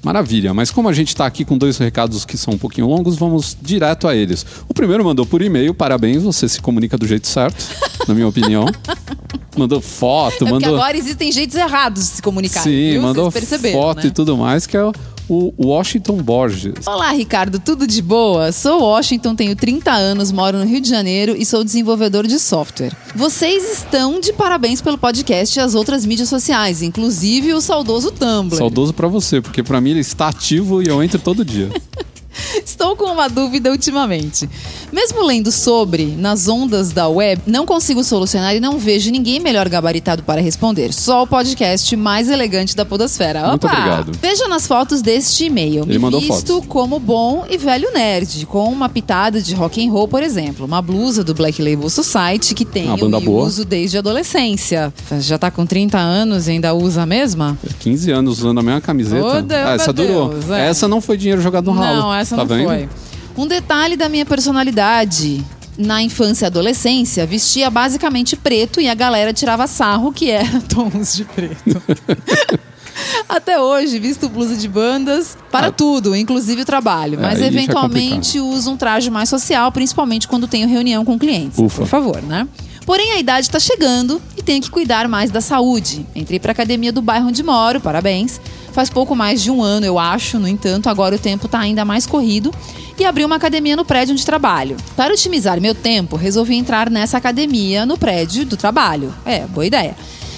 Maravilha, 0.05 0.53
mas 0.53 0.71
como 0.71 0.89
a 0.89 0.93
gente 0.93 1.09
está 1.09 1.27
aqui 1.27 1.45
com 1.45 1.57
dois 1.57 1.79
recados 1.79 2.25
que 2.25 2.37
são 2.37 2.55
um 2.55 2.59
pouquinho 2.59 2.89
longos, 2.89 3.17
vamos 3.17 3.57
direto 3.63 4.09
a 4.09 4.17
eles. 4.17 4.45
O 4.69 4.75
primeiro 4.75 5.05
mandou 5.05 5.25
por 5.25 5.41
e-mail, 5.43 5.73
parabéns, 5.73 6.25
você 6.25 6.49
se 6.49 6.61
comunica 6.61 6.99
do 6.99 7.07
jeito 7.07 7.29
certo, 7.29 7.65
na 8.09 8.15
minha 8.15 8.27
opinião. 8.27 8.67
Mandou 9.55 9.83
foto, 9.83 10.47
É 10.47 10.51
mandou. 10.51 10.75
agora 10.77 10.97
existem 10.97 11.31
jeitos 11.31 11.57
errados 11.57 12.05
de 12.05 12.09
se 12.09 12.23
comunicar. 12.23 12.63
Sim, 12.63 12.93
viu? 12.93 13.03
mandou 13.03 13.31
foto 13.31 13.99
né? 13.99 14.07
e 14.07 14.11
tudo 14.11 14.35
mais, 14.35 14.67
que 14.67 14.75
é 14.75 14.81
o- 15.29 15.53
Washington 15.59 16.17
Borges. 16.23 16.87
Olá, 16.87 17.11
Ricardo, 17.13 17.59
tudo 17.59 17.87
de 17.87 18.01
boa? 18.03 18.53
Sou 18.53 18.83
Washington, 18.83 19.35
tenho 19.35 19.55
30 19.57 19.91
anos, 19.93 20.31
moro 20.33 20.59
no 20.59 20.65
Rio 20.65 20.81
de 20.81 20.89
Janeiro 20.89 21.35
e 21.37 21.45
sou 21.47 21.63
desenvolvedor 21.65 22.27
de 22.27 22.39
software. 22.39 22.93
Vocês 23.15 23.79
estão 23.79 24.21
de 24.21 24.33
parabéns 24.33 24.81
pelo 24.81 24.99
podcast 24.99 25.59
e 25.59 25.63
as 25.63 25.75
outras 25.75 26.05
mídias 26.07 26.29
sociais, 26.29 26.83
inclusive 26.83 27.53
o 27.55 27.61
saudoso 27.61 28.11
Tumblr. 28.11 28.57
Saudoso 28.59 28.93
pra 28.93 29.09
você, 29.09 29.41
porque 29.41 29.63
pra 29.63 29.81
mim 29.81 29.91
ele 29.91 30.01
está 30.01 30.29
ativo 30.29 30.83
e 30.83 30.87
eu 30.89 31.03
entro 31.03 31.19
todo 31.19 31.45
dia. 31.45 31.71
Estou 32.65 32.97
com 32.97 33.07
uma 33.13 33.29
dúvida 33.29 33.71
ultimamente. 33.71 34.49
Mesmo 34.93 35.23
lendo 35.25 35.51
sobre, 35.51 36.07
nas 36.17 36.49
ondas 36.49 36.93
da 36.93 37.09
web, 37.09 37.41
não 37.47 37.65
consigo 37.65 38.03
solucionar 38.05 38.55
e 38.55 38.61
não 38.61 38.79
vejo 38.79 39.11
ninguém 39.11 39.41
melhor 39.41 39.69
gabaritado 39.69 40.23
para 40.23 40.41
responder. 40.41 40.93
Só 40.93 41.23
o 41.23 41.27
podcast 41.27 41.95
mais 41.97 42.29
elegante 42.29 42.77
da 42.77 42.85
podosfera. 42.85 43.49
Muito 43.49 43.67
Opa! 43.67 43.77
obrigado. 43.77 44.13
Veja 44.21 44.49
nas 44.49 44.67
fotos 44.67 45.01
deste 45.03 45.47
e-mail. 45.47 45.83
Ele 45.85 45.93
Me 45.95 45.99
mandou 45.99 46.21
visto 46.21 46.55
fotos. 46.55 46.69
como 46.69 46.99
bom 46.99 47.45
e 47.49 47.57
velho 47.57 47.93
nerd, 47.93 48.47
com 48.47 48.65
uma 48.71 48.89
pitada 48.89 49.41
de 49.41 49.55
rock 49.55 49.85
and 49.87 49.91
roll, 49.91 50.07
por 50.09 50.23
exemplo. 50.23 50.67
Uma 50.67 50.83
blusa 50.83 51.25
do 51.25 51.35
Black 51.35 51.61
Label 51.63 51.89
Society 51.89 52.55
que 52.55 52.65
e 53.23 53.25
boa. 53.25 53.45
uso 53.47 53.65
desde 53.65 53.97
a 53.97 54.01
adolescência. 54.01 54.93
Já 55.21 55.39
tá 55.39 55.51
com 55.51 55.65
30 55.67 55.99
anos 55.99 56.49
e 56.49 56.53
ainda 56.53 56.75
usa 56.75 57.03
a 57.03 57.07
mesma? 57.07 57.59
15 57.81 58.11
anos 58.11 58.39
usando 58.39 58.59
a 58.61 58.63
mesma 58.63 58.81
camiseta. 58.81 59.25
Ô, 59.25 59.43
Deus, 59.43 59.61
Ah, 59.67 59.75
essa 59.75 59.93
meu 59.93 60.07
durou. 60.07 60.29
Deus, 60.31 60.51
é. 60.51 60.69
Essa 60.69 60.89
não 60.89 61.01
foi 61.01 61.17
dinheiro 61.17 61.41
jogado 61.41 61.67
no 61.67 61.73
ralo. 61.73 62.01
Não, 62.01 62.13
essa 62.23 62.37
tá 62.37 62.43
não 62.45 62.49
vendo? 62.57 62.67
foi. 62.67 62.89
Um 63.37 63.47
detalhe 63.47 63.97
da 63.97 64.09
minha 64.09 64.25
personalidade. 64.27 65.45
Na 65.79 66.03
infância 66.03 66.45
e 66.45 66.49
adolescência, 66.49 67.25
vestia 67.27 67.71
basicamente 67.71 68.37
preto 68.37 68.79
e 68.79 68.91
a 68.91 68.95
galera 68.95 69.33
tirava 69.33 69.67
sarro 69.67 70.13
que 70.13 70.31
era 70.31 70.61
tons 70.69 71.17
de 71.17 71.25
preto. 71.25 71.83
Até 73.27 73.59
hoje, 73.59 73.99
visto 73.99 74.29
blusa 74.29 74.55
de 74.55 74.69
bandas 74.69 75.37
para 75.51 75.69
Ah. 75.69 75.73
tudo, 75.73 76.15
inclusive 76.15 76.61
o 76.63 76.65
trabalho. 76.65 77.19
É, 77.19 77.23
Mas 77.23 77.41
é 77.41 77.47
eventualmente 77.47 78.39
uso 78.39 78.71
um 78.73 78.77
traje 78.77 79.11
mais 79.11 79.29
social, 79.31 79.73
principalmente 79.73 80.29
quando 80.29 80.47
tenho 80.47 80.69
reunião 80.69 81.05
com 81.07 81.19
clientes. 81.19 81.59
Ufa. 81.59 81.79
Por 81.83 81.87
favor, 81.89 82.23
né? 82.23 82.47
Porém, 82.85 83.13
a 83.13 83.19
idade 83.19 83.47
está 83.47 83.59
chegando 83.59 84.21
e 84.37 84.43
tenho 84.43 84.61
que 84.61 84.71
cuidar 84.71 85.09
mais 85.09 85.31
da 85.31 85.41
saúde. 85.41 86.05
Entrei 86.15 86.39
para 86.39 86.53
academia 86.53 86.93
do 86.93 87.01
bairro 87.01 87.29
onde 87.29 87.43
moro, 87.43 87.81
parabéns. 87.81 88.41
Faz 88.73 88.89
pouco 88.89 89.15
mais 89.15 89.43
de 89.43 89.51
um 89.51 89.63
ano, 89.63 89.87
eu 89.87 89.99
acho. 89.99 90.39
No 90.39 90.49
entanto, 90.49 90.89
agora 90.89 91.17
o 91.17 91.19
tempo 91.19 91.47
está 91.47 91.61
ainda 91.61 91.85
mais 91.85 92.07
corrido 92.07 92.53
e 92.99 93.05
abri 93.05 93.25
uma 93.25 93.37
academia 93.37 93.77
no 93.77 93.85
prédio 93.85 94.15
onde 94.15 94.25
trabalho. 94.25 94.77
Para 94.97 95.13
otimizar 95.13 95.61
meu 95.61 95.75
tempo, 95.75 96.17
resolvi 96.17 96.55
entrar 96.55 96.89
nessa 96.91 97.19
academia 97.19 97.85
no 97.85 97.99
prédio 97.99 98.45
do 98.45 98.57
trabalho. 98.57 99.15
É, 99.25 99.47
boa 99.47 99.67
ideia. 99.67 99.97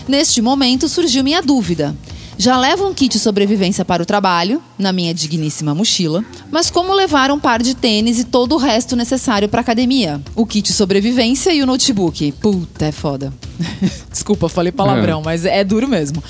Neste 0.08 0.42
momento 0.42 0.88
surgiu 0.88 1.22
minha 1.24 1.40
dúvida. 1.40 1.94
Já 2.36 2.58
levo 2.58 2.88
um 2.88 2.92
kit 2.92 3.16
sobrevivência 3.18 3.84
para 3.84 4.02
o 4.02 4.06
trabalho, 4.06 4.60
na 4.76 4.92
minha 4.92 5.14
digníssima 5.14 5.72
mochila, 5.72 6.24
mas 6.50 6.68
como 6.68 6.92
levar 6.92 7.30
um 7.30 7.38
par 7.38 7.62
de 7.62 7.74
tênis 7.74 8.18
e 8.18 8.24
todo 8.24 8.56
o 8.56 8.58
resto 8.58 8.96
necessário 8.96 9.48
para 9.48 9.60
academia? 9.60 10.20
O 10.34 10.44
kit 10.44 10.72
sobrevivência 10.72 11.54
e 11.54 11.62
o 11.62 11.66
notebook. 11.66 12.32
Puta, 12.32 12.86
é 12.86 12.92
foda. 12.92 13.32
Desculpa, 14.10 14.48
falei 14.48 14.72
palavrão, 14.72 15.22
mas 15.24 15.44
é 15.44 15.62
duro 15.62 15.86
mesmo. 15.86 16.22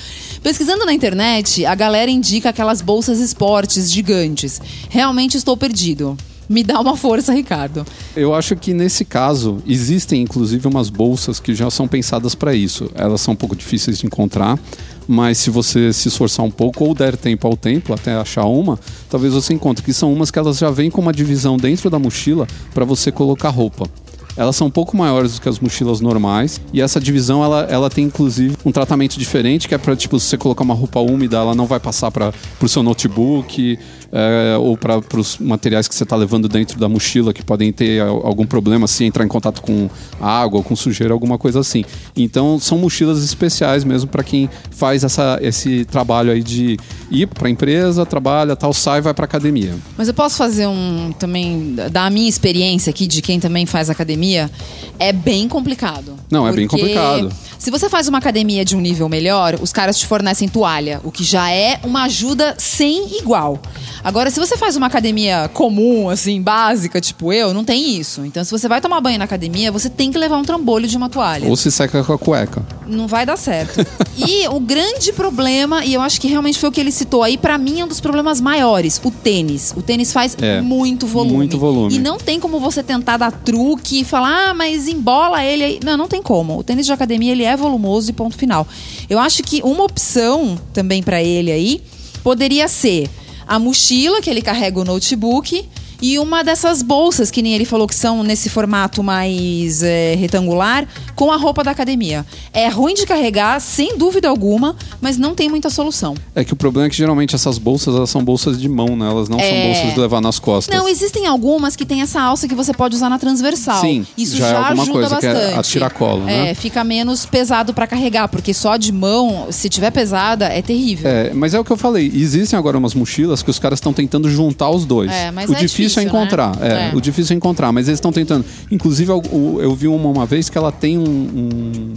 Pesquisando 0.45 0.85
na 0.85 0.93
internet, 0.93 1.65
a 1.65 1.73
galera 1.73 2.11
indica 2.11 2.49
aquelas 2.49 2.79
bolsas 2.79 3.19
esportes 3.19 3.91
gigantes. 3.91 4.61
Realmente 4.91 5.35
estou 5.35 5.57
perdido. 5.57 6.15
Me 6.47 6.63
dá 6.63 6.79
uma 6.79 6.95
força, 6.95 7.33
Ricardo. 7.33 7.83
Eu 8.15 8.31
acho 8.31 8.55
que 8.55 8.71
nesse 8.71 9.03
caso 9.03 9.57
existem 9.65 10.21
inclusive 10.21 10.67
umas 10.67 10.91
bolsas 10.91 11.39
que 11.39 11.55
já 11.55 11.71
são 11.71 11.87
pensadas 11.87 12.35
para 12.35 12.53
isso. 12.53 12.91
Elas 12.93 13.21
são 13.21 13.33
um 13.33 13.35
pouco 13.35 13.55
difíceis 13.55 13.97
de 13.97 14.05
encontrar, 14.05 14.59
mas 15.07 15.39
se 15.39 15.49
você 15.49 15.91
se 15.91 16.09
esforçar 16.09 16.45
um 16.45 16.51
pouco 16.51 16.85
ou 16.85 16.93
der 16.93 17.17
tempo 17.17 17.47
ao 17.47 17.57
tempo 17.57 17.91
até 17.91 18.13
achar 18.13 18.45
uma, 18.45 18.79
talvez 19.09 19.33
você 19.33 19.51
encontre 19.51 19.83
que 19.83 19.93
são 19.93 20.13
umas 20.13 20.29
que 20.29 20.37
elas 20.37 20.59
já 20.59 20.69
vêm 20.69 20.91
com 20.91 21.01
uma 21.01 21.11
divisão 21.11 21.57
dentro 21.57 21.89
da 21.89 21.97
mochila 21.97 22.45
para 22.71 22.85
você 22.85 23.11
colocar 23.11 23.49
roupa. 23.49 23.89
Elas 24.37 24.55
são 24.55 24.67
um 24.67 24.71
pouco 24.71 24.95
maiores 24.95 25.35
do 25.35 25.41
que 25.41 25.49
as 25.49 25.59
mochilas 25.59 26.01
normais. 26.01 26.59
E 26.73 26.81
essa 26.81 26.99
divisão, 26.99 27.43
ela, 27.43 27.61
ela 27.69 27.89
tem 27.89 28.05
inclusive 28.05 28.55
um 28.65 28.71
tratamento 28.71 29.17
diferente, 29.17 29.67
que 29.67 29.75
é 29.75 29.77
para 29.77 29.95
tipo, 29.95 30.19
se 30.19 30.27
você 30.27 30.37
colocar 30.37 30.63
uma 30.63 30.73
roupa 30.73 30.99
úmida, 30.99 31.37
ela 31.37 31.55
não 31.55 31.65
vai 31.65 31.79
passar 31.79 32.11
para 32.11 32.33
o 32.61 32.67
seu 32.67 32.83
notebook 32.83 33.77
é, 34.15 34.57
ou 34.57 34.77
para 34.77 35.01
os 35.17 35.37
materiais 35.37 35.89
que 35.89 35.93
você 35.93 36.03
está 36.03 36.15
levando 36.15 36.47
dentro 36.47 36.79
da 36.79 36.87
mochila, 36.87 37.33
que 37.33 37.43
podem 37.43 37.73
ter 37.73 38.01
algum 38.01 38.45
problema 38.45 38.87
se 38.87 39.03
entrar 39.03 39.25
em 39.25 39.27
contato 39.27 39.61
com 39.61 39.89
água 40.21 40.63
com 40.63 40.73
sujeira, 40.73 41.13
alguma 41.13 41.37
coisa 41.37 41.59
assim. 41.59 41.83
Então, 42.15 42.57
são 42.57 42.77
mochilas 42.77 43.21
especiais 43.21 43.83
mesmo 43.83 44.09
para 44.09 44.23
quem 44.23 44.49
faz 44.71 45.03
essa, 45.03 45.37
esse 45.41 45.83
trabalho 45.83 46.31
aí 46.31 46.41
de 46.41 46.77
ir 47.11 47.27
para 47.27 47.49
a 47.49 47.51
empresa, 47.51 48.05
trabalha, 48.05 48.55
tal, 48.55 48.73
sai, 48.73 49.01
vai 49.01 49.13
para 49.13 49.25
academia. 49.25 49.73
Mas 49.97 50.07
eu 50.07 50.13
posso 50.13 50.37
fazer 50.37 50.65
um 50.65 51.13
também 51.19 51.75
da 51.91 52.09
minha 52.09 52.29
experiência 52.29 52.91
aqui 52.91 53.07
de 53.07 53.21
quem 53.21 53.37
também 53.37 53.65
faz 53.65 53.89
academia, 53.89 54.49
é 54.97 55.11
bem 55.11 55.49
complicado. 55.49 56.15
Não, 56.31 56.47
é 56.47 56.53
bem 56.53 56.67
complicado. 56.67 57.33
Se 57.59 57.71
você 57.71 57.89
faz 57.89 58.07
uma 58.07 58.19
academia 58.19 58.63
de 58.63 58.75
um 58.75 58.79
nível 58.79 59.09
melhor, 59.09 59.57
os 59.61 59.73
caras 59.73 59.97
te 59.97 60.05
fornecem 60.05 60.47
toalha, 60.47 61.01
o 61.03 61.11
que 61.11 61.23
já 61.23 61.49
é 61.49 61.79
uma 61.83 62.03
ajuda 62.03 62.55
sem 62.57 63.17
igual. 63.17 63.59
Agora, 64.05 64.29
se 64.29 64.39
você 64.39 64.55
faz 64.55 64.75
uma 64.75 64.85
academia 64.85 65.49
comum, 65.51 66.09
assim, 66.11 66.39
básica, 66.39 67.01
tipo 67.01 67.33
eu, 67.33 67.55
não 67.55 67.65
tem 67.65 67.97
isso. 67.97 68.23
Então, 68.23 68.43
se 68.43 68.51
você 68.51 68.67
vai 68.67 68.79
tomar 68.79 69.01
banho 69.01 69.17
na 69.17 69.25
academia, 69.25 69.71
você 69.71 69.89
tem 69.89 70.11
que 70.11 70.17
levar 70.19 70.37
um 70.37 70.43
trambolho 70.43 70.87
de 70.87 70.95
uma 70.95 71.09
toalha. 71.09 71.49
Ou 71.49 71.55
se 71.55 71.71
seca 71.71 72.03
com 72.03 72.13
a 72.13 72.17
cueca. 72.19 72.63
Não 72.85 73.07
vai 73.07 73.25
dar 73.25 73.35
certo. 73.35 73.83
e 74.15 74.47
o 74.49 74.59
grande 74.59 75.11
problema, 75.11 75.83
e 75.83 75.95
eu 75.95 76.01
acho 76.01 76.21
que 76.21 76.27
realmente 76.27 76.59
foi 76.59 76.69
o 76.69 76.71
que 76.71 76.79
ele 76.79 76.91
citou 76.91 77.23
aí, 77.23 77.35
para 77.35 77.57
mim 77.57 77.79
é 77.79 77.85
um 77.85 77.87
dos 77.87 77.99
problemas 77.99 78.39
maiores, 78.39 79.01
o 79.03 79.09
tênis. 79.09 79.73
O 79.75 79.81
tênis 79.81 80.13
faz 80.13 80.37
É, 80.39 80.61
muito 80.61 81.07
volume. 81.07 81.37
muito 81.37 81.57
volume. 81.57 81.95
E 81.95 81.97
não 81.97 82.19
tem 82.19 82.39
como 82.39 82.59
você 82.59 82.83
tentar 82.83 83.17
dar 83.17 83.31
truque 83.31 84.01
e 84.01 84.03
falar, 84.03 84.49
ah, 84.51 84.53
mas 84.53 84.87
embola 84.87 85.43
ele 85.43 85.63
aí. 85.63 85.79
Não, 85.83 85.97
não 85.97 86.07
tem 86.07 86.21
como. 86.21 86.59
O 86.59 86.63
tênis 86.63 86.85
de 86.85 86.93
academia, 86.93 87.31
ele 87.31 87.43
é 87.43 87.57
volumoso 87.57 88.11
e 88.11 88.13
ponto 88.13 88.37
final. 88.37 88.67
Eu 89.09 89.17
acho 89.17 89.41
que 89.41 89.63
uma 89.63 89.83
opção 89.83 90.59
também 90.71 91.01
para 91.01 91.23
ele 91.23 91.51
aí 91.51 91.81
poderia 92.23 92.67
ser 92.67 93.09
a 93.47 93.59
mochila 93.59 94.21
que 94.21 94.29
ele 94.29 94.41
carrega 94.41 94.79
o 94.79 94.83
notebook 94.83 95.67
e 96.13 96.19
uma 96.19 96.43
dessas 96.43 96.81
bolsas 96.83 97.31
que 97.31 97.41
nem 97.41 97.53
ele 97.55 97.65
falou 97.65 97.87
que 97.87 97.95
são 97.95 98.21
nesse 98.23 98.47
formato 98.49 99.01
mais 99.01 99.81
é, 99.81 100.13
retangular 100.15 100.87
com 101.15 101.31
a 101.31 101.35
roupa 101.37 101.63
da 101.63 101.71
academia. 101.71 102.25
É 102.53 102.67
ruim 102.67 102.93
de 102.93 103.05
carregar, 103.07 103.59
sem 103.59 103.97
dúvida 103.97 104.27
alguma, 104.29 104.75
mas 105.01 105.17
não 105.17 105.33
tem 105.33 105.49
muita 105.49 105.69
solução. 105.69 106.13
É 106.35 106.43
que 106.43 106.53
o 106.53 106.55
problema 106.55 106.85
é 106.87 106.89
que 106.89 106.95
geralmente 106.95 107.33
essas 107.33 107.57
bolsas 107.57 107.95
elas 107.95 108.09
são 108.09 108.23
bolsas 108.23 108.59
de 108.59 108.69
mão, 108.69 108.95
né? 108.95 109.07
Elas 109.09 109.27
não 109.29 109.39
são 109.39 109.47
É. 109.47 109.67
bolsas 109.73 109.93
de 109.95 109.99
levar 109.99 110.21
nas 110.21 110.37
costas. 110.37 110.75
Não, 110.75 110.87
existem 110.87 111.25
algumas 111.25 111.75
que 111.75 111.85
tem 111.85 112.01
essa 112.01 112.21
alça 112.21 112.47
que 112.47 112.53
você 112.53 112.73
pode 112.73 112.95
usar 112.95 113.09
na 113.09 113.17
transversal. 113.17 113.81
Sim, 113.81 114.05
Isso 114.17 114.37
já 114.37 114.49
já, 114.49 114.53
é 114.53 114.57
alguma 114.57 114.83
ajuda 114.83 114.99
coisa, 114.99 115.19
que 115.19 115.25
é 115.25 115.33
bastante. 115.33 115.59
a 115.59 115.63
tiracolo, 115.63 116.23
né? 116.25 116.51
É, 116.51 116.53
fica 116.53 116.83
menos 116.83 117.25
pesado 117.25 117.73
pra 117.73 117.87
carregar, 117.87 118.27
porque 118.27 118.53
só 118.53 118.77
de 118.77 118.91
mão, 118.91 119.47
se 119.49 119.69
tiver 119.69 119.89
pesada, 119.91 120.45
é 120.45 120.61
terrível. 120.61 121.09
É, 121.09 121.33
mas 121.33 121.53
é 121.53 121.59
o 121.59 121.63
que 121.63 121.71
eu 121.71 121.77
falei. 121.77 122.11
Existem 122.13 122.57
agora 122.59 122.77
umas 122.77 122.93
mochilas 122.93 123.41
que 123.41 123.49
os 123.49 123.57
caras 123.57 123.77
estão 123.77 123.93
tentando 123.93 124.29
juntar 124.29 124.69
os 124.69 124.85
dois. 124.85 125.11
É, 125.11 125.31
mas 125.31 125.49
o 125.49 125.53
é 125.53 125.59
difícil, 125.59 125.94
difícil, 126.01 126.19
é 126.19 126.23
encontrar. 126.23 126.55
né? 126.57 126.67
É, 126.67 126.91
É. 126.91 126.95
o 126.95 127.01
difícil 127.01 127.33
é 127.33 127.37
encontrar, 127.37 127.71
mas 127.71 127.87
eles 127.87 127.97
estão 127.97 128.11
tentando. 128.11 128.45
Inclusive, 128.71 129.11
eu, 129.11 129.21
eu- 129.61 129.75
vi 129.75 129.87
uma, 129.87 130.09
uma 130.09 130.25
vez 130.25 130.49
que 130.49 130.57
ela 130.57 130.71
tem 130.71 130.97
um- 130.97 131.03
um- 131.03 131.93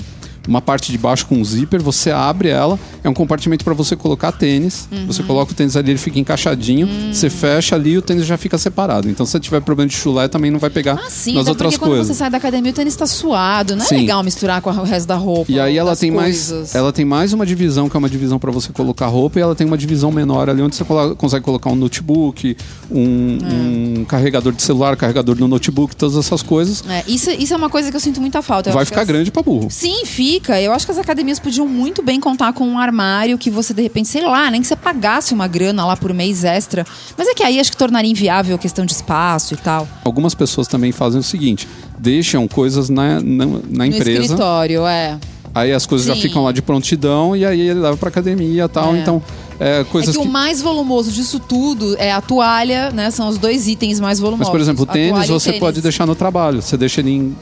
uma 0.49 0.61
parte 0.63 0.91
de 0.91 0.99
baixo 0.99 1.27
com 1.27 1.37
um 1.37 1.45
zíper, 1.45 1.81
você 1.83 2.11
abre 2.11 2.49
ela, 2.49 2.79
é 3.05 3.09
um 3.09 3.15
compartimento 3.15 3.65
para 3.65 3.75
você 3.75 3.95
colocar 3.95 4.33
tênis. 4.33 4.89
Uhum. 4.91 5.07
Você 5.07 5.23
coloca 5.23 5.53
o 5.53 5.55
tênis 5.55 5.77
ali, 5.77 5.91
ele 5.91 5.99
fica 5.99 6.19
encaixadinho, 6.19 6.87
Hum. 6.89 7.13
você 7.13 7.29
fecha 7.29 7.75
ali 7.77 7.91
e 7.91 7.99
o 7.99 8.03
tênis 8.03 8.25
já 8.27 8.37
fica 8.39 8.57
separado. 8.59 9.09
Então, 9.11 9.25
se 9.27 9.33
você 9.33 9.41
tiver 9.41 9.61
problema 9.61 9.89
de 9.89 9.95
chulé, 9.97 10.27
também 10.29 10.51
não 10.51 10.59
vai 10.59 10.71
pegar 10.71 10.95
Ah, 10.95 11.11
sim, 11.11 11.35
nas 11.35 11.47
outras 11.47 11.75
porque 11.75 11.79
quando 11.79 11.91
coisas. 11.91 12.07
você 12.09 12.15
sai 12.15 12.31
da 12.31 12.39
academia, 12.39 12.71
o 12.71 12.75
tênis 12.75 12.97
tá 12.97 13.07
suado. 13.07 13.77
Não 13.77 13.85
é 13.85 13.89
Sim. 13.89 13.97
legal 13.99 14.23
misturar 14.23 14.63
com 14.63 14.71
o 14.71 14.83
resto 14.85 15.07
da 15.07 15.17
roupa. 15.17 15.51
E 15.53 15.61
aí 15.61 15.77
ela 15.77 15.95
tem 15.95 16.11
mais, 16.11 16.49
coisas. 16.49 16.75
ela 16.75 16.93
tem 16.93 17.05
mais 17.05 17.33
uma 17.33 17.45
divisão 17.45 17.89
que 17.89 17.97
é 17.97 17.99
uma 17.99 18.09
divisão 18.09 18.39
para 18.39 18.51
você 18.51 18.73
colocar 18.73 19.07
roupa 19.07 19.39
e 19.39 19.43
ela 19.43 19.55
tem 19.55 19.67
uma 19.67 19.77
divisão 19.77 20.11
menor 20.11 20.49
ali 20.49 20.63
onde 20.63 20.75
você 20.77 20.85
consegue 21.17 21.45
colocar 21.45 21.71
um 21.71 21.77
notebook, 21.77 22.57
um, 22.91 23.39
É. 23.43 24.01
um 24.01 24.05
carregador 24.05 24.53
de 24.53 24.63
celular, 24.63 24.97
carregador 24.97 25.35
do 25.35 25.47
notebook, 25.49 25.95
todas 25.95 26.17
essas 26.17 26.43
coisas. 26.43 26.83
É, 26.89 27.05
isso, 27.07 27.31
isso 27.31 27.53
é 27.53 27.57
uma 27.57 27.69
coisa 27.69 27.91
que 27.91 27.97
eu 27.97 28.01
sinto 28.01 28.21
muita 28.21 28.41
falta. 28.43 28.71
Vai 28.71 28.85
ficar 28.85 29.05
grande 29.05 29.31
para 29.31 29.43
burro. 29.43 29.69
Sim, 29.71 30.05
fica. 30.07 30.38
Eu 30.61 30.73
acho 30.73 30.87
que 30.87 30.93
as 30.93 30.99
academias 30.99 31.39
podiam 31.39 31.67
muito 31.67 32.03
bem 32.03 32.21
contar 32.21 32.53
com 32.53 32.67
um 32.67 32.79
armário 32.79 33.37
que 33.39 33.51
você, 33.51 33.75
de 33.75 33.83
repente, 33.83 34.09
sei 34.09 34.23
lá, 34.23 34.51
nem 34.51 34.61
que 34.61 34.67
você 34.67 34.77
pagasse 34.77 35.35
uma 35.35 35.47
grana 35.47 35.85
lá 35.85 35.97
por 35.97 36.13
mês 36.15 36.45
extra. 36.45 36.87
Mas 37.17 37.29
é 37.29 37.35
que 37.35 37.43
aí 37.43 37.59
acho 37.61 37.71
que 37.71 37.77
tornaria 37.77 38.11
inviável 38.11 38.57
a 38.57 38.59
questão 38.59 38.85
de 38.85 38.93
espaço 38.93 39.55
e 39.55 39.57
tal. 39.57 39.87
Algumas 40.05 40.35
pessoas 40.35 40.67
também 40.69 40.93
fazem 40.93 41.21
o 41.21 41.25
seguinte: 41.25 41.69
deixam 41.99 42.47
coisas 42.49 42.89
na, 42.89 43.21
na, 43.21 43.47
na 43.47 43.59
No 43.71 43.85
empresa, 43.87 44.23
escritório, 44.23 44.87
é. 44.87 45.19
aí 45.55 45.73
as 45.73 45.87
coisas 45.87 46.07
já 46.07 46.15
Sim. 46.15 46.23
ficam 46.23 46.45
lá 46.45 46.53
de 46.53 46.63
prontidão 46.63 47.37
e 47.37 47.45
aí 47.45 47.61
ele 47.61 47.81
leva 47.81 47.97
para 47.97 48.09
academia 48.09 48.65
e 48.65 48.69
tal. 48.69 48.95
É. 48.95 48.99
Então, 48.99 49.23
é, 49.61 49.81
É 49.81 49.85
coisas 49.85 50.17
que, 50.17 50.23
o 50.23 50.27
mais 50.27 50.63
volumoso 50.63 51.11
disso 51.11 51.41
tudo 51.41 51.97
é 51.99 52.13
a 52.13 52.21
toalha, 52.21 52.91
né? 52.91 53.11
São 53.11 53.29
os 53.29 53.39
dois 53.39 53.67
itens 53.67 53.99
mais 53.99 54.21
volumosos. 54.21 54.49
Mas, 54.49 54.53
por 54.53 54.61
exemplo, 54.61 54.85
o 54.85 54.87
tênis 54.87 55.29
você 55.29 55.47
tênis. 55.47 55.61
pode 55.61 55.81
deixar 55.81 56.07
no 56.07 56.15
trabalho. 56.15 56.63
Você 56.63 56.77
deixa 56.77 57.01
ele 57.01 57.11
em. 57.11 57.37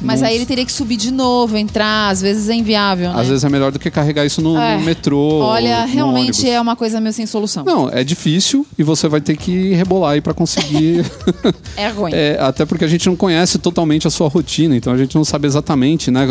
Mas 0.00 0.22
aí 0.22 0.36
ele 0.36 0.46
teria 0.46 0.64
que 0.64 0.72
subir 0.72 0.96
de 0.96 1.10
novo, 1.10 1.56
entrar, 1.56 2.08
às 2.10 2.20
vezes 2.22 2.48
é 2.48 2.54
inviável, 2.54 3.12
né? 3.12 3.20
Às 3.20 3.28
vezes 3.28 3.44
é 3.44 3.48
melhor 3.48 3.72
do 3.72 3.78
que 3.78 3.90
carregar 3.90 4.24
isso 4.24 4.40
no, 4.40 4.56
É. 4.58 4.76
no 4.78 4.84
metrô. 4.84 5.40
Olha, 5.40 5.86
no 5.86 5.92
realmente 5.92 6.40
ônibus. 6.40 6.44
é 6.44 6.60
uma 6.60 6.76
coisa 6.76 7.00
meio 7.00 7.12
sem 7.12 7.26
solução. 7.26 7.64
Não, 7.64 7.88
é 7.90 8.04
difícil 8.04 8.66
e 8.78 8.82
você 8.82 9.08
vai 9.08 9.20
ter 9.20 9.36
que 9.36 9.72
rebolar 9.74 10.12
aí 10.12 10.20
pra 10.20 10.32
conseguir. 10.34 11.04
É 11.76 11.88
ruim. 11.88 12.10
É, 12.12 12.36
até 12.40 12.64
porque 12.64 12.84
a 12.84 12.88
gente 12.88 13.06
não 13.06 13.14
conhece 13.14 13.58
totalmente 13.58 14.06
a 14.06 14.10
sua 14.10 14.28
rotina, 14.28 14.76
então 14.76 14.92
a 14.92 14.96
gente 14.96 15.14
não 15.14 15.24
sabe 15.24 15.46
exatamente, 15.46 16.10
né? 16.10 16.26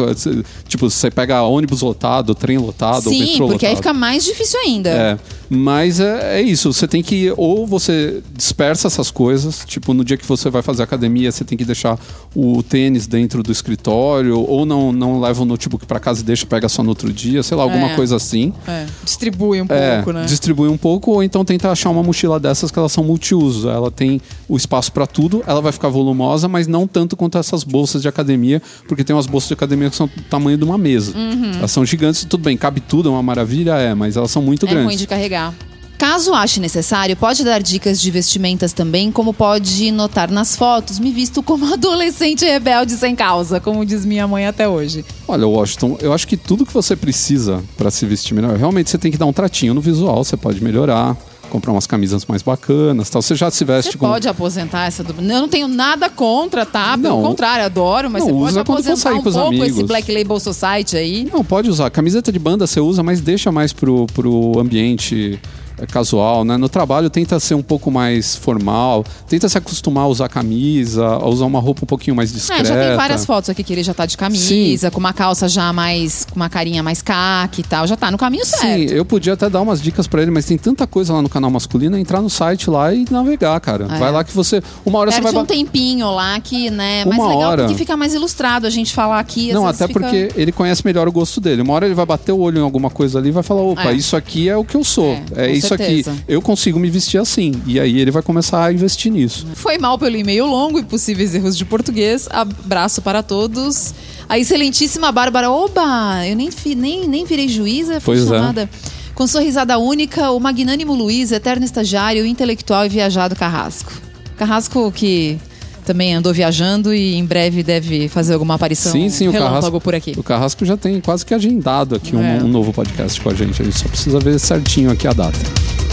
Tipo, 0.68 0.90
você 0.90 1.10
pega 1.10 1.42
ônibus 1.44 1.82
lotado, 1.82 2.36
trem 2.36 2.58
lotado, 2.58 3.08
ou 3.08 3.14
Sim, 3.14 3.20
metrô 3.20 3.48
porque 3.48 3.66
aí 3.66 3.72
lotado. 3.74 3.84
fica 3.84 3.94
mais 3.94 4.26
difícil 4.26 4.60
ainda. 4.60 4.90
É, 4.90 5.20
mas 5.50 6.00
é, 6.00 6.40
é 6.40 6.42
isso, 6.42 6.72
você 6.74 6.88
tem 6.88 7.02
que, 7.02 7.34
ou 7.38 7.66
você 7.66 8.22
dispersa 8.36 8.88
essas 8.88 9.10
coisas, 9.10 9.64
tipo, 9.66 9.94
no 9.94 10.04
dia 10.04 10.18
que 10.18 10.26
você 10.26 10.50
vai 10.50 10.62
fazer 10.62 10.84
academia, 10.84 11.32
você 11.32 11.46
tem 11.46 11.58
que 11.58 11.66
deixar 11.66 11.98
o 12.36 12.62
tênis 12.62 13.08
dentro 13.08 13.42
do 13.42 13.52
escritório, 13.58 14.40
ou 14.40 14.66
não, 14.66 14.92
não 14.92 15.20
leva 15.20 15.42
o 15.42 15.46
notebook 15.46 15.86
pra 15.86 16.00
casa 16.00 16.22
e 16.22 16.24
deixa, 16.24 16.46
pega 16.46 16.68
só 16.70 16.82
no 16.84 16.90
outro 16.90 17.12
dia, 17.12 17.44
sei 17.44 17.56
lá, 17.58 17.64
alguma 17.64 17.92
É. 17.92 17.96
coisa 17.96 18.16
assim. 18.16 18.54
É, 18.68 18.86
Distribui 19.04 19.62
um 19.62 19.66
É, 19.70 19.96
pouco, 19.98 20.12
né? 20.14 20.26
distribui 20.26 20.70
um 20.70 20.78
pouco, 20.78 21.12
ou 21.12 21.24
então 21.24 21.44
tenta 21.46 21.72
achar 21.72 21.90
uma 21.90 22.02
mochila 22.04 22.40
dessas 22.40 22.72
que 22.72 22.80
elas 22.80 22.92
são 22.92 23.04
multiuso. 23.04 23.70
Ela 23.70 23.92
tem 23.92 24.22
o 24.48 24.56
espaço 24.58 24.92
pra 24.92 25.06
tudo, 25.06 25.44
ela 25.46 25.62
vai 25.62 25.72
ficar 25.72 25.90
volumosa, 25.90 26.48
mas 26.48 26.68
não 26.68 26.88
tanto 26.88 27.16
quanto 27.18 27.38
essas 27.38 27.64
bolsas 27.64 28.02
de 28.02 28.08
academia, 28.08 28.62
porque 28.88 29.04
tem 29.04 29.16
umas 29.16 29.28
bolsas 29.28 29.48
de 29.50 29.54
academia 29.54 29.90
que 29.90 29.96
são 29.96 30.08
do 30.08 30.22
tamanho 30.24 30.58
de 30.58 30.64
uma 30.64 30.78
mesa. 30.78 31.14
Elas 31.58 31.72
são 31.72 31.86
gigantes, 31.86 32.24
tudo 32.26 32.44
bem, 32.44 32.56
cabe 32.58 32.80
tudo, 32.82 33.10
é 33.10 33.12
uma 33.12 33.24
maravilha, 33.24 33.72
é, 33.76 33.94
mas 33.94 34.18
elas 34.18 34.32
são 34.32 34.42
muito 34.42 34.66
É 34.66 34.70
grandes. 34.70 34.86
ruim 34.86 34.98
de 34.98 35.08
carregar. 35.08 35.54
Caso 35.98 36.34
ache 36.34 36.60
necessário, 36.60 37.16
pode 37.18 37.44
dar 37.44 37.62
dicas 37.62 38.00
de 38.00 38.12
vestimentas 38.12 38.72
também, 38.72 39.12
como 39.12 39.34
pode 39.34 39.92
notar 39.92 40.30
nas 40.30 40.56
fotos, 40.56 41.00
me 41.00 41.12
visto 41.12 41.42
como 41.42 41.66
adolescente 41.74 42.46
rebelde 42.46 42.94
sem 42.94 43.16
causa, 43.16 43.60
como 43.60 43.84
diz 43.84 44.06
minha 44.06 44.28
mãe 44.28 44.46
até 44.46 44.68
hoje. 44.68 45.04
Olha, 45.28 45.48
Washington, 45.48 45.98
eu 46.00 46.14
acho 46.14 46.28
que 46.28 46.38
tudo 46.38 46.66
que 46.66 46.74
você 46.74 46.96
precisa 46.96 47.64
pra 47.76 47.90
se 47.90 48.06
vestir 48.06 48.36
melhor, 48.36 48.56
realmente 48.58 48.92
você 48.92 48.98
tem 48.98 49.12
que 49.12 49.18
dar 49.18 49.26
um 49.26 49.34
tratinho 49.34 49.74
no 49.74 49.82
visual, 49.82 50.24
você 50.24 50.38
pode 50.38 50.64
melhorar, 50.64 51.18
comprar 51.50 51.72
umas 51.72 51.88
camisas 51.88 52.26
mais 52.26 52.44
bacanas, 52.44 53.10
tal. 53.10 53.22
Você 53.22 53.34
já 53.34 53.50
se 53.50 53.64
veste 53.66 53.94
Você 53.94 53.98
com 53.98 54.08
pode 54.08 54.28
aposentar 54.28 54.86
essa 54.86 55.04
do... 55.04 55.14
Eu 55.20 55.24
não 55.42 55.48
tenho 55.48 55.68
nada 55.68 56.10
contra, 56.10 56.66
tá? 56.66 56.98
Pelo 56.98 57.16
Não. 57.16 57.24
contrário, 57.24 57.66
adoro, 57.66 58.10
mas 58.12 58.24
Não, 58.24 58.34
você 58.34 58.34
pode 58.36 58.50
usa 58.52 58.66
for 58.66 58.72
aposentar 58.74 59.14
um 59.14 59.24
com 59.24 59.32
pouco 59.32 59.54
esse 59.54 59.64
amigos. 59.72 59.84
Black 59.88 60.12
Label 60.14 60.40
Society 60.40 60.98
aí. 60.98 61.30
Não, 61.32 61.44
pode 61.44 61.70
usar. 61.70 61.90
Camiseta 61.90 62.32
de 62.32 62.40
banda 62.40 62.68
você 62.68 62.80
usa, 62.80 63.02
mas 63.02 63.22
deixa 63.22 63.52
mais 63.52 63.74
pro, 63.74 64.06
pro 64.08 64.60
ambiente 64.60 65.40
casual, 65.86 66.44
né? 66.44 66.58
No 66.58 66.68
trabalho 66.70 67.10
tenta 67.10 67.40
ser 67.40 67.54
um 67.56 67.62
pouco 67.62 67.92
mais 67.92 68.36
formal, 68.36 69.06
tenta 69.28 69.48
se 69.48 69.58
acostumar 69.58 70.06
a 70.06 70.08
usar 70.08 70.30
camisa, 70.30 71.06
a 71.06 71.28
usar 71.28 71.46
uma 71.46 71.60
roupa 71.60 71.82
um 71.84 71.88
pouquinho 71.88 72.16
mais 72.16 72.32
discreta. 72.34 72.62
É, 72.64 72.66
já 72.66 72.76
tem 72.88 72.96
várias 72.96 73.26
fotos 73.26 73.50
aqui 73.50 73.64
que 73.64 73.74
ele 73.74 73.84
já 73.84 73.94
tá 73.94 74.06
de 74.06 74.18
camisa, 74.18 74.88
Sim. 74.88 74.92
com 74.92 75.00
uma 75.00 75.14
calça 75.14 75.48
já 75.48 75.72
mais. 75.74 76.26
com 76.26 76.36
uma 76.36 76.50
carinha 76.50 76.82
mais 76.82 77.02
caque 77.02 77.62
e 77.62 77.64
tal. 77.64 77.86
Já 77.88 77.96
tá 77.96 78.10
no 78.12 78.18
caminho 78.18 78.46
certo. 78.46 78.64
Sim, 78.90 78.96
eu 78.96 79.06
podia 79.06 79.34
até 79.34 79.50
dar 79.50 79.62
umas 79.62 79.82
dicas 79.82 80.08
pra 80.08 80.22
ele, 80.22 80.32
mas 80.32 80.46
tem 80.46 80.58
tanta 80.58 80.88
coisa 80.88 81.14
lá 81.14 81.22
no 81.22 81.30
canal 81.30 81.52
masculino, 81.52 81.96
é 81.98 82.00
entrar 82.00 82.22
no 82.22 82.30
site 82.30 82.70
lá 82.70 82.94
e 82.94 83.06
navegar, 83.12 83.60
cara. 83.60 83.86
É. 83.90 84.00
Vai 84.00 84.12
lá 84.12 84.24
que 84.24 84.34
você. 84.34 84.62
Uma 84.86 85.00
hora 85.00 85.12
Perde 85.12 85.28
você 85.28 85.34
vai. 85.34 85.44
um 85.44 85.46
tempinho 85.46 86.10
lá 86.12 86.40
que, 86.40 86.70
né, 86.70 87.06
mais 87.06 87.20
Uma 87.20 87.30
legal 87.30 87.50
hora. 87.52 87.64
porque 87.64 87.78
fica 87.78 87.96
mais 87.98 88.14
ilustrado 88.14 88.66
a 88.66 88.70
gente 88.70 88.94
falar 88.94 89.20
aqui. 89.20 89.52
Não, 89.54 89.68
até 89.68 89.88
fica- 89.88 90.00
porque 90.00 90.30
ele 90.36 90.52
conhece 90.52 90.82
melhor 90.86 91.08
o 91.08 91.12
gosto 91.12 91.40
dele. 91.42 91.62
Uma 91.62 91.74
hora 91.74 91.86
ele 91.86 91.96
vai 91.96 92.06
bater 92.06 92.32
o 92.32 92.40
olho 92.40 92.60
em 92.60 92.64
alguma 92.64 92.90
coisa 92.90 93.20
ali 93.20 93.30
e 93.30 93.32
vai 93.32 93.44
falar: 93.44 93.62
opa, 93.62 93.92
É. 93.92 93.94
isso 93.94 94.16
aqui 94.16 94.50
é 94.50 94.56
o 94.58 94.64
que 94.64 94.76
eu 94.76 94.84
sou. 94.84 95.18
É, 95.36 95.48
É, 95.48 95.48
com 95.50 95.54
isso 95.68 95.78
certeza. 95.78 96.12
aqui. 96.12 96.24
Eu 96.28 96.42
consigo 96.42 96.80
me 96.80 96.90
vestir 96.90 97.18
assim. 97.20 97.54
E 97.66 97.80
aí 97.80 98.00
ele 98.00 98.12
vai 98.12 98.22
começar 98.22 98.66
a 98.66 98.74
investir 98.74 99.12
nisso. 99.12 99.46
Foi 99.54 99.78
mal 99.78 99.98
pelo 99.98 100.16
e-mail 100.16 100.46
longo 100.46 100.80
e 100.80 100.84
possíveis 100.84 101.34
erros 101.36 101.58
de 101.58 101.66
português. 101.66 102.28
Abraço 102.32 103.02
para 103.02 103.22
todos. 103.24 103.94
A 104.28 104.38
excelentíssima 104.38 105.12
Bárbara. 105.12 105.50
Oba! 105.50 106.26
Eu 106.28 106.36
nem, 106.36 106.50
nem, 106.76 107.08
nem 107.08 107.26
virei 107.26 107.48
juíza, 107.48 108.00
fui 108.00 108.18
Pois 108.18 108.22
é. 108.32 108.36
chamada. 108.36 108.70
Com 109.16 109.26
sorrisada 109.26 109.80
única, 109.80 110.30
o 110.32 110.40
magnânimo 110.40 110.94
Luiz, 110.94 111.32
eterno 111.32 111.66
estagiário, 111.66 112.26
intelectual 112.26 112.86
e 112.86 112.90
viajado 112.90 113.36
Carrasco. 113.36 113.92
Carrasco 114.38 114.92
que 114.92 115.40
também 115.88 116.14
andou 116.14 116.34
viajando 116.34 116.94
e 116.94 117.16
em 117.16 117.26
breve 117.26 117.64
deve 117.64 118.10
fazer 118.10 118.34
alguma 118.34 118.56
aparição 118.56 118.92
Sim, 118.92 119.10
sim, 119.10 119.28
o 119.30 119.32
Carrasco, 119.32 119.80
por 119.80 119.96
aqui. 119.96 120.14
o 120.18 120.22
Carrasco 120.22 120.66
já 120.66 120.76
tem 120.76 121.00
quase 121.00 121.26
que 121.26 121.34
agendado 121.34 121.96
aqui 121.96 122.14
um, 122.16 122.22
É. 122.22 122.44
um 122.44 122.48
novo 122.48 122.74
podcast 122.74 123.20
com 123.22 123.30
a 123.30 123.34
gente. 123.34 123.62
A 123.62 123.66
gente 123.66 123.78
só 123.80 123.88
precisa 123.88 124.20
ver 124.20 124.38
certinho 124.38 124.92
aqui 124.92 125.08
a 125.08 125.14
data. 125.14 125.87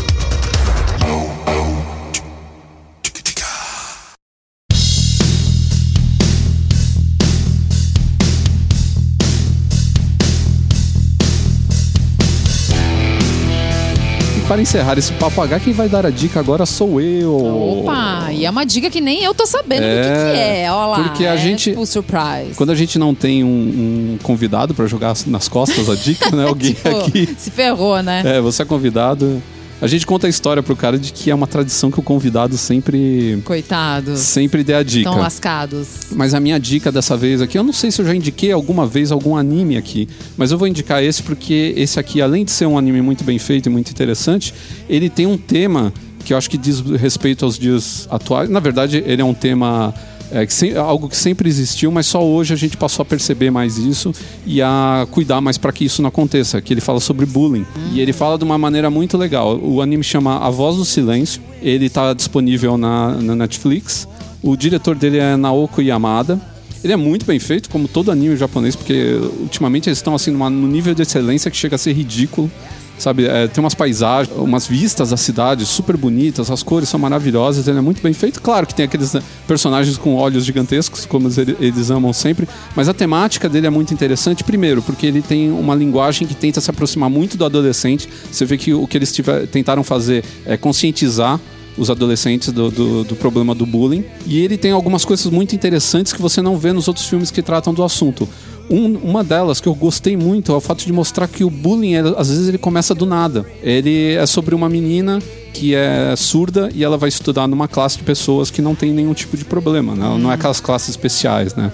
Para 14.54 14.62
encerrar 14.62 14.96
esse 14.96 15.12
papo 15.14 15.42
H, 15.42 15.58
quem 15.58 15.72
vai 15.72 15.88
dar 15.88 16.06
a 16.06 16.10
dica 16.10 16.38
agora 16.38 16.64
sou 16.64 17.00
eu. 17.00 17.80
Opa, 17.80 18.28
e 18.30 18.46
é 18.46 18.50
uma 18.50 18.64
dica 18.64 18.88
que 18.88 19.00
nem 19.00 19.20
eu 19.24 19.34
tô 19.34 19.44
sabendo 19.46 19.80
do 19.80 19.86
que, 19.86 20.08
É, 20.08 20.32
que 20.32 20.38
é. 20.62 20.70
Olha 20.72 20.86
lá. 20.86 21.02
porque 21.08 21.26
a 21.26 21.34
é 21.34 21.36
gente- 21.38 21.70
Tipo 21.70 21.84
surprise. 21.84 22.54
Quando 22.54 22.70
a 22.70 22.74
gente 22.76 22.96
não 22.96 23.12
tem 23.16 23.42
um, 23.42 23.48
um 23.48 24.18
convidado 24.22 24.72
para 24.72 24.86
jogar 24.86 25.12
nas 25.26 25.48
costas 25.48 25.90
a 25.90 25.96
dica, 25.96 26.30
né? 26.30 26.46
Alguém 26.46 26.72
Tipo, 26.72 26.88
aqui. 27.00 27.34
Se 27.36 27.50
ferrou, 27.50 28.00
né? 28.00 28.22
É, 28.24 28.40
você 28.40 28.62
é 28.62 28.64
convidado. 28.64 29.42
A 29.84 29.86
gente 29.86 30.06
conta 30.06 30.26
a 30.26 30.30
história 30.30 30.62
pro 30.62 30.74
cara 30.74 30.98
de 30.98 31.12
que 31.12 31.30
é 31.30 31.34
uma 31.34 31.46
tradição 31.46 31.90
que 31.90 32.00
o 32.00 32.02
convidado 32.02 32.56
sempre 32.56 33.42
Coitados. 33.44 34.18
sempre 34.20 34.64
dê 34.64 34.72
a 34.72 34.82
dica. 34.82 35.10
Estão 35.10 35.20
lascados. 35.20 35.86
Mas 36.10 36.32
a 36.32 36.40
minha 36.40 36.58
dica 36.58 36.90
dessa 36.90 37.18
vez 37.18 37.42
aqui, 37.42 37.58
eu 37.58 37.62
não 37.62 37.74
sei 37.74 37.90
se 37.90 38.00
eu 38.00 38.06
já 38.06 38.14
indiquei 38.14 38.50
alguma 38.50 38.86
vez 38.86 39.12
algum 39.12 39.36
anime 39.36 39.76
aqui, 39.76 40.08
mas 40.38 40.50
eu 40.50 40.56
vou 40.56 40.66
indicar 40.66 41.04
esse 41.04 41.22
porque 41.22 41.74
esse 41.76 42.00
aqui, 42.00 42.22
além 42.22 42.46
de 42.46 42.50
ser 42.50 42.64
um 42.64 42.78
anime 42.78 43.02
muito 43.02 43.24
bem 43.24 43.38
feito 43.38 43.66
e 43.66 43.68
muito 43.68 43.90
interessante, 43.90 44.54
ele 44.88 45.10
tem 45.10 45.26
um 45.26 45.36
tema 45.36 45.92
que 46.24 46.32
eu 46.32 46.38
acho 46.38 46.48
que 46.48 46.56
diz 46.56 46.80
respeito 46.80 47.44
aos 47.44 47.58
dias 47.58 48.08
atuais. 48.10 48.48
Na 48.48 48.60
verdade, 48.60 49.04
ele 49.06 49.20
é 49.20 49.24
um 49.24 49.34
tema 49.34 49.92
é, 50.34 50.44
que 50.44 50.52
sem- 50.52 50.76
algo 50.76 51.08
que 51.08 51.16
sempre 51.16 51.48
existiu, 51.48 51.90
mas 51.92 52.06
só 52.06 52.22
hoje 52.24 52.52
a 52.52 52.56
gente 52.56 52.76
passou 52.76 53.02
a 53.02 53.06
perceber 53.06 53.50
mais 53.50 53.78
isso 53.78 54.12
e 54.44 54.60
a 54.60 55.06
cuidar 55.10 55.40
mais 55.40 55.56
para 55.56 55.72
que 55.72 55.84
isso 55.84 56.02
não 56.02 56.08
aconteça. 56.08 56.60
Que 56.60 56.74
ele 56.74 56.80
fala 56.80 57.00
sobre 57.00 57.24
bullying 57.24 57.64
e 57.92 58.00
ele 58.00 58.12
fala 58.12 58.36
de 58.36 58.44
uma 58.44 58.58
maneira 58.58 58.90
muito 58.90 59.16
legal. 59.16 59.58
O 59.62 59.80
anime 59.80 60.02
chama 60.02 60.38
A 60.38 60.50
Voz 60.50 60.76
do 60.76 60.84
Silêncio. 60.84 61.40
Ele 61.62 61.86
está 61.86 62.12
disponível 62.12 62.76
na, 62.76 63.12
na 63.12 63.34
Netflix. 63.34 64.06
O 64.42 64.56
diretor 64.56 64.94
dele 64.94 65.18
é 65.18 65.36
Naoko 65.36 65.80
Yamada. 65.80 66.38
Ele 66.82 66.92
é 66.92 66.96
muito 66.96 67.24
bem 67.24 67.38
feito, 67.38 67.70
como 67.70 67.88
todo 67.88 68.10
anime 68.12 68.36
japonês, 68.36 68.76
porque 68.76 69.14
ultimamente 69.40 69.88
eles 69.88 69.96
estão 69.98 70.14
assim 70.14 70.30
numa, 70.30 70.50
num 70.50 70.66
nível 70.66 70.94
de 70.94 71.00
excelência 71.00 71.50
que 71.50 71.56
chega 71.56 71.76
a 71.76 71.78
ser 71.78 71.92
ridículo. 71.94 72.50
Sabe, 72.98 73.26
É, 73.26 73.48
tem 73.48 73.62
umas 73.62 73.74
paisagens, 73.74 74.36
umas 74.36 74.66
vistas 74.66 75.10
da 75.10 75.16
cidade 75.16 75.66
super 75.66 75.96
bonitas, 75.96 76.50
as 76.50 76.62
cores 76.62 76.88
são 76.88 76.98
maravilhosas, 76.98 77.66
ele 77.66 77.78
é 77.78 77.80
muito 77.80 78.02
bem 78.02 78.12
feito. 78.12 78.40
Claro 78.40 78.66
que 78.66 78.74
tem 78.74 78.84
aqueles 78.84 79.12
né, 79.12 79.22
personagens 79.46 79.96
com 79.98 80.14
olhos 80.14 80.44
gigantescos, 80.44 81.04
como 81.04 81.28
eles, 81.60 81.90
amam 81.90 82.12
sempre, 82.12 82.48
mas 82.76 82.88
a 82.88 82.94
temática 82.94 83.48
dele 83.48 83.66
é 83.66 83.70
muito 83.70 83.92
interessante, 83.92 84.44
primeiro, 84.44 84.80
porque 84.82 85.06
ele 85.06 85.22
tem 85.22 85.50
uma 85.50 85.74
linguagem 85.74 86.26
que 86.26 86.34
tenta 86.34 86.60
se 86.60 86.70
aproximar 86.70 87.10
muito 87.10 87.36
do 87.36 87.44
adolescente. 87.44 88.08
Você 88.30 88.44
vê 88.44 88.56
que 88.56 88.72
o 88.72 88.86
que 88.86 88.96
eles 88.96 89.12
tiver, 89.12 89.46
tentaram 89.46 89.82
fazer 89.82 90.24
é 90.46 90.56
conscientizar 90.56 91.40
os 91.76 91.90
adolescentes 91.90 92.52
do, 92.52 92.70
do, 92.70 93.04
do 93.04 93.16
problema 93.16 93.54
do 93.54 93.66
bullying. 93.66 94.04
E 94.26 94.38
ele 94.40 94.56
tem 94.56 94.70
algumas 94.72 95.04
coisas 95.04 95.26
muito 95.30 95.54
interessantes 95.54 96.12
que 96.12 96.20
você 96.22 96.40
não 96.42 96.56
vê 96.56 96.72
nos 96.72 96.86
outros 96.88 97.06
filmes 97.06 97.30
que 97.30 97.42
tratam 97.42 97.72
do 97.74 97.82
assunto. 97.82 98.28
Um- 98.70 98.96
uma 99.02 99.22
delas 99.22 99.60
que 99.60 99.68
eu 99.68 99.74
gostei 99.74 100.16
muito 100.16 100.50
é 100.52 100.54
o 100.56 100.60
fato 100.60 100.86
de 100.86 100.92
mostrar 100.92 101.28
que 101.28 101.44
o 101.44 101.50
bullying, 101.50 101.94
ele- 101.94 102.14
às 102.16 102.30
vezes, 102.30 102.48
ele 102.48 102.56
começa 102.58 102.94
do 102.94 103.04
nada. 103.04 103.44
Ele 103.62 104.14
é 104.14 104.24
sobre 104.24 104.54
uma 104.54 104.68
menina 104.68 105.18
que 105.52 105.74
é 105.74 106.14
surda 106.16 106.70
e 106.74 106.82
ela 106.82 106.96
vai 106.96 107.08
estudar 107.08 107.46
numa 107.46 107.68
classe 107.68 107.98
de 107.98 108.02
pessoas 108.04 108.50
que 108.50 108.62
não 108.62 108.74
tem 108.74 108.90
nenhum 108.92 109.12
tipo 109.14 109.36
de 109.36 109.44
problema, 109.44 109.94
né? 109.94 110.04
Ela 110.06 110.18
não 110.18 110.30
é 110.30 110.34
aquelas 110.34 110.60
classes 110.60 110.88
especiais, 110.90 111.54
né? 111.54 111.70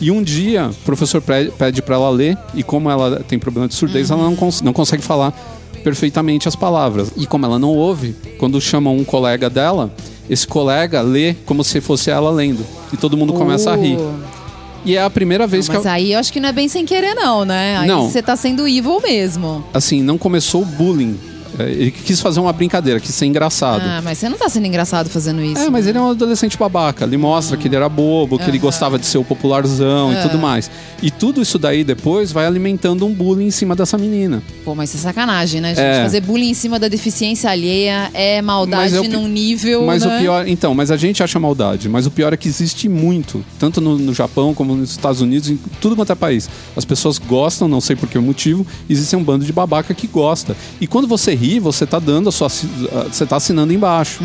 E 0.00 0.10
um 0.10 0.20
dia, 0.22 0.68
o 0.70 0.74
professor 0.84 1.22
pede 1.22 1.80
para 1.80 1.94
ela 1.94 2.10
ler 2.10 2.36
e 2.54 2.62
como 2.64 2.90
ela 2.90 3.22
tem 3.26 3.38
problema 3.38 3.68
de 3.68 3.74
surdez, 3.74 4.10
ela 4.10 4.22
não, 4.24 4.34
cons- 4.34 4.60
não 4.62 4.72
consegue 4.72 5.02
falar 5.02 5.32
perfeitamente 5.82 6.48
as 6.48 6.56
palavras. 6.56 7.12
E 7.16 7.26
como 7.26 7.46
ela 7.46 7.58
não 7.58 7.70
ouve, 7.70 8.14
quando 8.38 8.60
chamam 8.60 8.96
um 8.96 9.04
colega 9.04 9.50
dela, 9.50 9.92
esse 10.28 10.46
colega 10.46 11.00
lê 11.00 11.34
como 11.46 11.62
se 11.64 11.80
fosse 11.80 12.10
ela 12.10 12.30
lendo. 12.30 12.64
E 12.92 12.96
todo 12.96 13.16
mundo 13.16 13.32
começa 13.32 13.72
a 13.72 13.76
rir. 13.76 13.96
Oh. 13.98 14.42
E 14.84 14.96
é 14.96 15.02
a 15.02 15.10
primeira 15.10 15.46
vez 15.46 15.68
que 15.68 15.76
Mas 15.76 15.84
eu, 15.84 15.90
aí 15.92 16.12
eu 16.12 16.18
acho 16.18 16.32
que 16.32 16.40
não 16.40 16.48
é 16.48 16.52
bem 16.52 16.66
sem 16.66 16.84
querer, 16.84 17.14
não, 17.14 17.44
né? 17.44 17.76
Aí 17.78 17.86
Não. 17.86 18.10
você 18.10 18.20
tá 18.20 18.34
sendo 18.34 18.66
evil 18.66 19.00
mesmo. 19.00 19.64
assim, 19.72 20.02
não 20.02 20.18
começou 20.18 20.62
o 20.62 20.66
bullying. 20.66 21.16
Ele 21.58 21.90
quis 21.90 22.20
fazer 22.20 22.40
uma 22.40 22.52
brincadeira, 22.52 22.98
quis 23.00 23.14
ser 23.14 23.26
engraçado. 23.26 23.82
Ah, 23.84 24.00
mas 24.02 24.18
você 24.18 24.28
não 24.28 24.36
tá 24.38 24.48
sendo 24.48 24.66
engraçado 24.66 25.08
fazendo 25.08 25.42
isso. 25.42 25.60
É, 25.60 25.70
mas 25.70 25.86
ele 25.86 25.98
é 25.98 26.00
um 26.00 26.10
adolescente 26.10 26.56
babaca. 26.56 27.04
Ele 27.04 27.16
mostra 27.16 27.56
que 27.56 27.68
ele 27.68 27.76
era 27.76 27.88
bobo, 27.88 28.38
que 28.38 28.48
ele 28.48 28.58
gostava 28.58 28.98
de 28.98 29.06
ser 29.06 29.18
o 29.18 29.24
popularzão 29.24 30.12
e 30.12 30.22
tudo 30.22 30.38
mais. 30.38 30.70
E 31.02 31.10
tudo 31.10 31.42
isso 31.42 31.58
daí 31.58 31.82
depois 31.84 32.30
vai 32.32 32.46
alimentando 32.46 33.04
um 33.04 33.12
bullying 33.12 33.46
em 33.46 33.50
cima 33.50 33.74
dessa 33.74 33.98
menina. 33.98 34.42
Pô, 34.64 34.74
mas 34.74 34.90
isso 34.94 34.98
é 35.06 35.10
sacanagem, 35.10 35.60
né, 35.60 35.70
gente? 35.74 35.84
É. 35.84 36.02
Fazer 36.02 36.20
bullying 36.20 36.50
em 36.50 36.54
cima 36.54 36.78
da 36.78 36.88
deficiência 36.88 37.50
alheia 37.50 38.10
é 38.14 38.40
maldade 38.40 38.96
é 38.96 39.00
pi- 39.00 39.08
num 39.08 39.26
nível. 39.26 39.84
Mas 39.84 40.04
né? 40.04 40.16
o 40.16 40.20
pior, 40.20 40.46
então, 40.46 40.74
mas 40.74 40.90
a 40.90 40.96
gente 40.96 41.22
acha 41.22 41.38
maldade, 41.40 41.88
mas 41.88 42.06
o 42.06 42.10
pior 42.10 42.32
é 42.32 42.36
que 42.36 42.48
existe 42.48 42.88
muito, 42.88 43.44
tanto 43.58 43.80
no, 43.80 43.98
no 43.98 44.14
Japão 44.14 44.54
como 44.54 44.74
nos 44.74 44.90
Estados 44.90 45.20
Unidos, 45.20 45.50
em 45.50 45.58
tudo 45.80 45.96
quanto 45.96 46.12
é 46.12 46.14
país. 46.14 46.48
As 46.76 46.84
pessoas 46.84 47.18
gostam, 47.18 47.66
não 47.66 47.80
sei 47.80 47.96
por 47.96 48.08
que 48.08 48.18
motivo, 48.18 48.64
existe 48.88 49.16
um 49.16 49.24
bando 49.24 49.44
de 49.44 49.52
babaca 49.52 49.92
que 49.94 50.06
gosta. 50.06 50.56
E 50.80 50.86
quando 50.86 51.08
você 51.08 51.34
ri, 51.42 51.58
você 51.58 51.84
tá 51.84 51.98
dando 51.98 52.28
a 52.28 52.32
sua 52.32 52.48
você 52.48 53.26
tá 53.26 53.36
assinando 53.36 53.72
embaixo. 53.72 54.22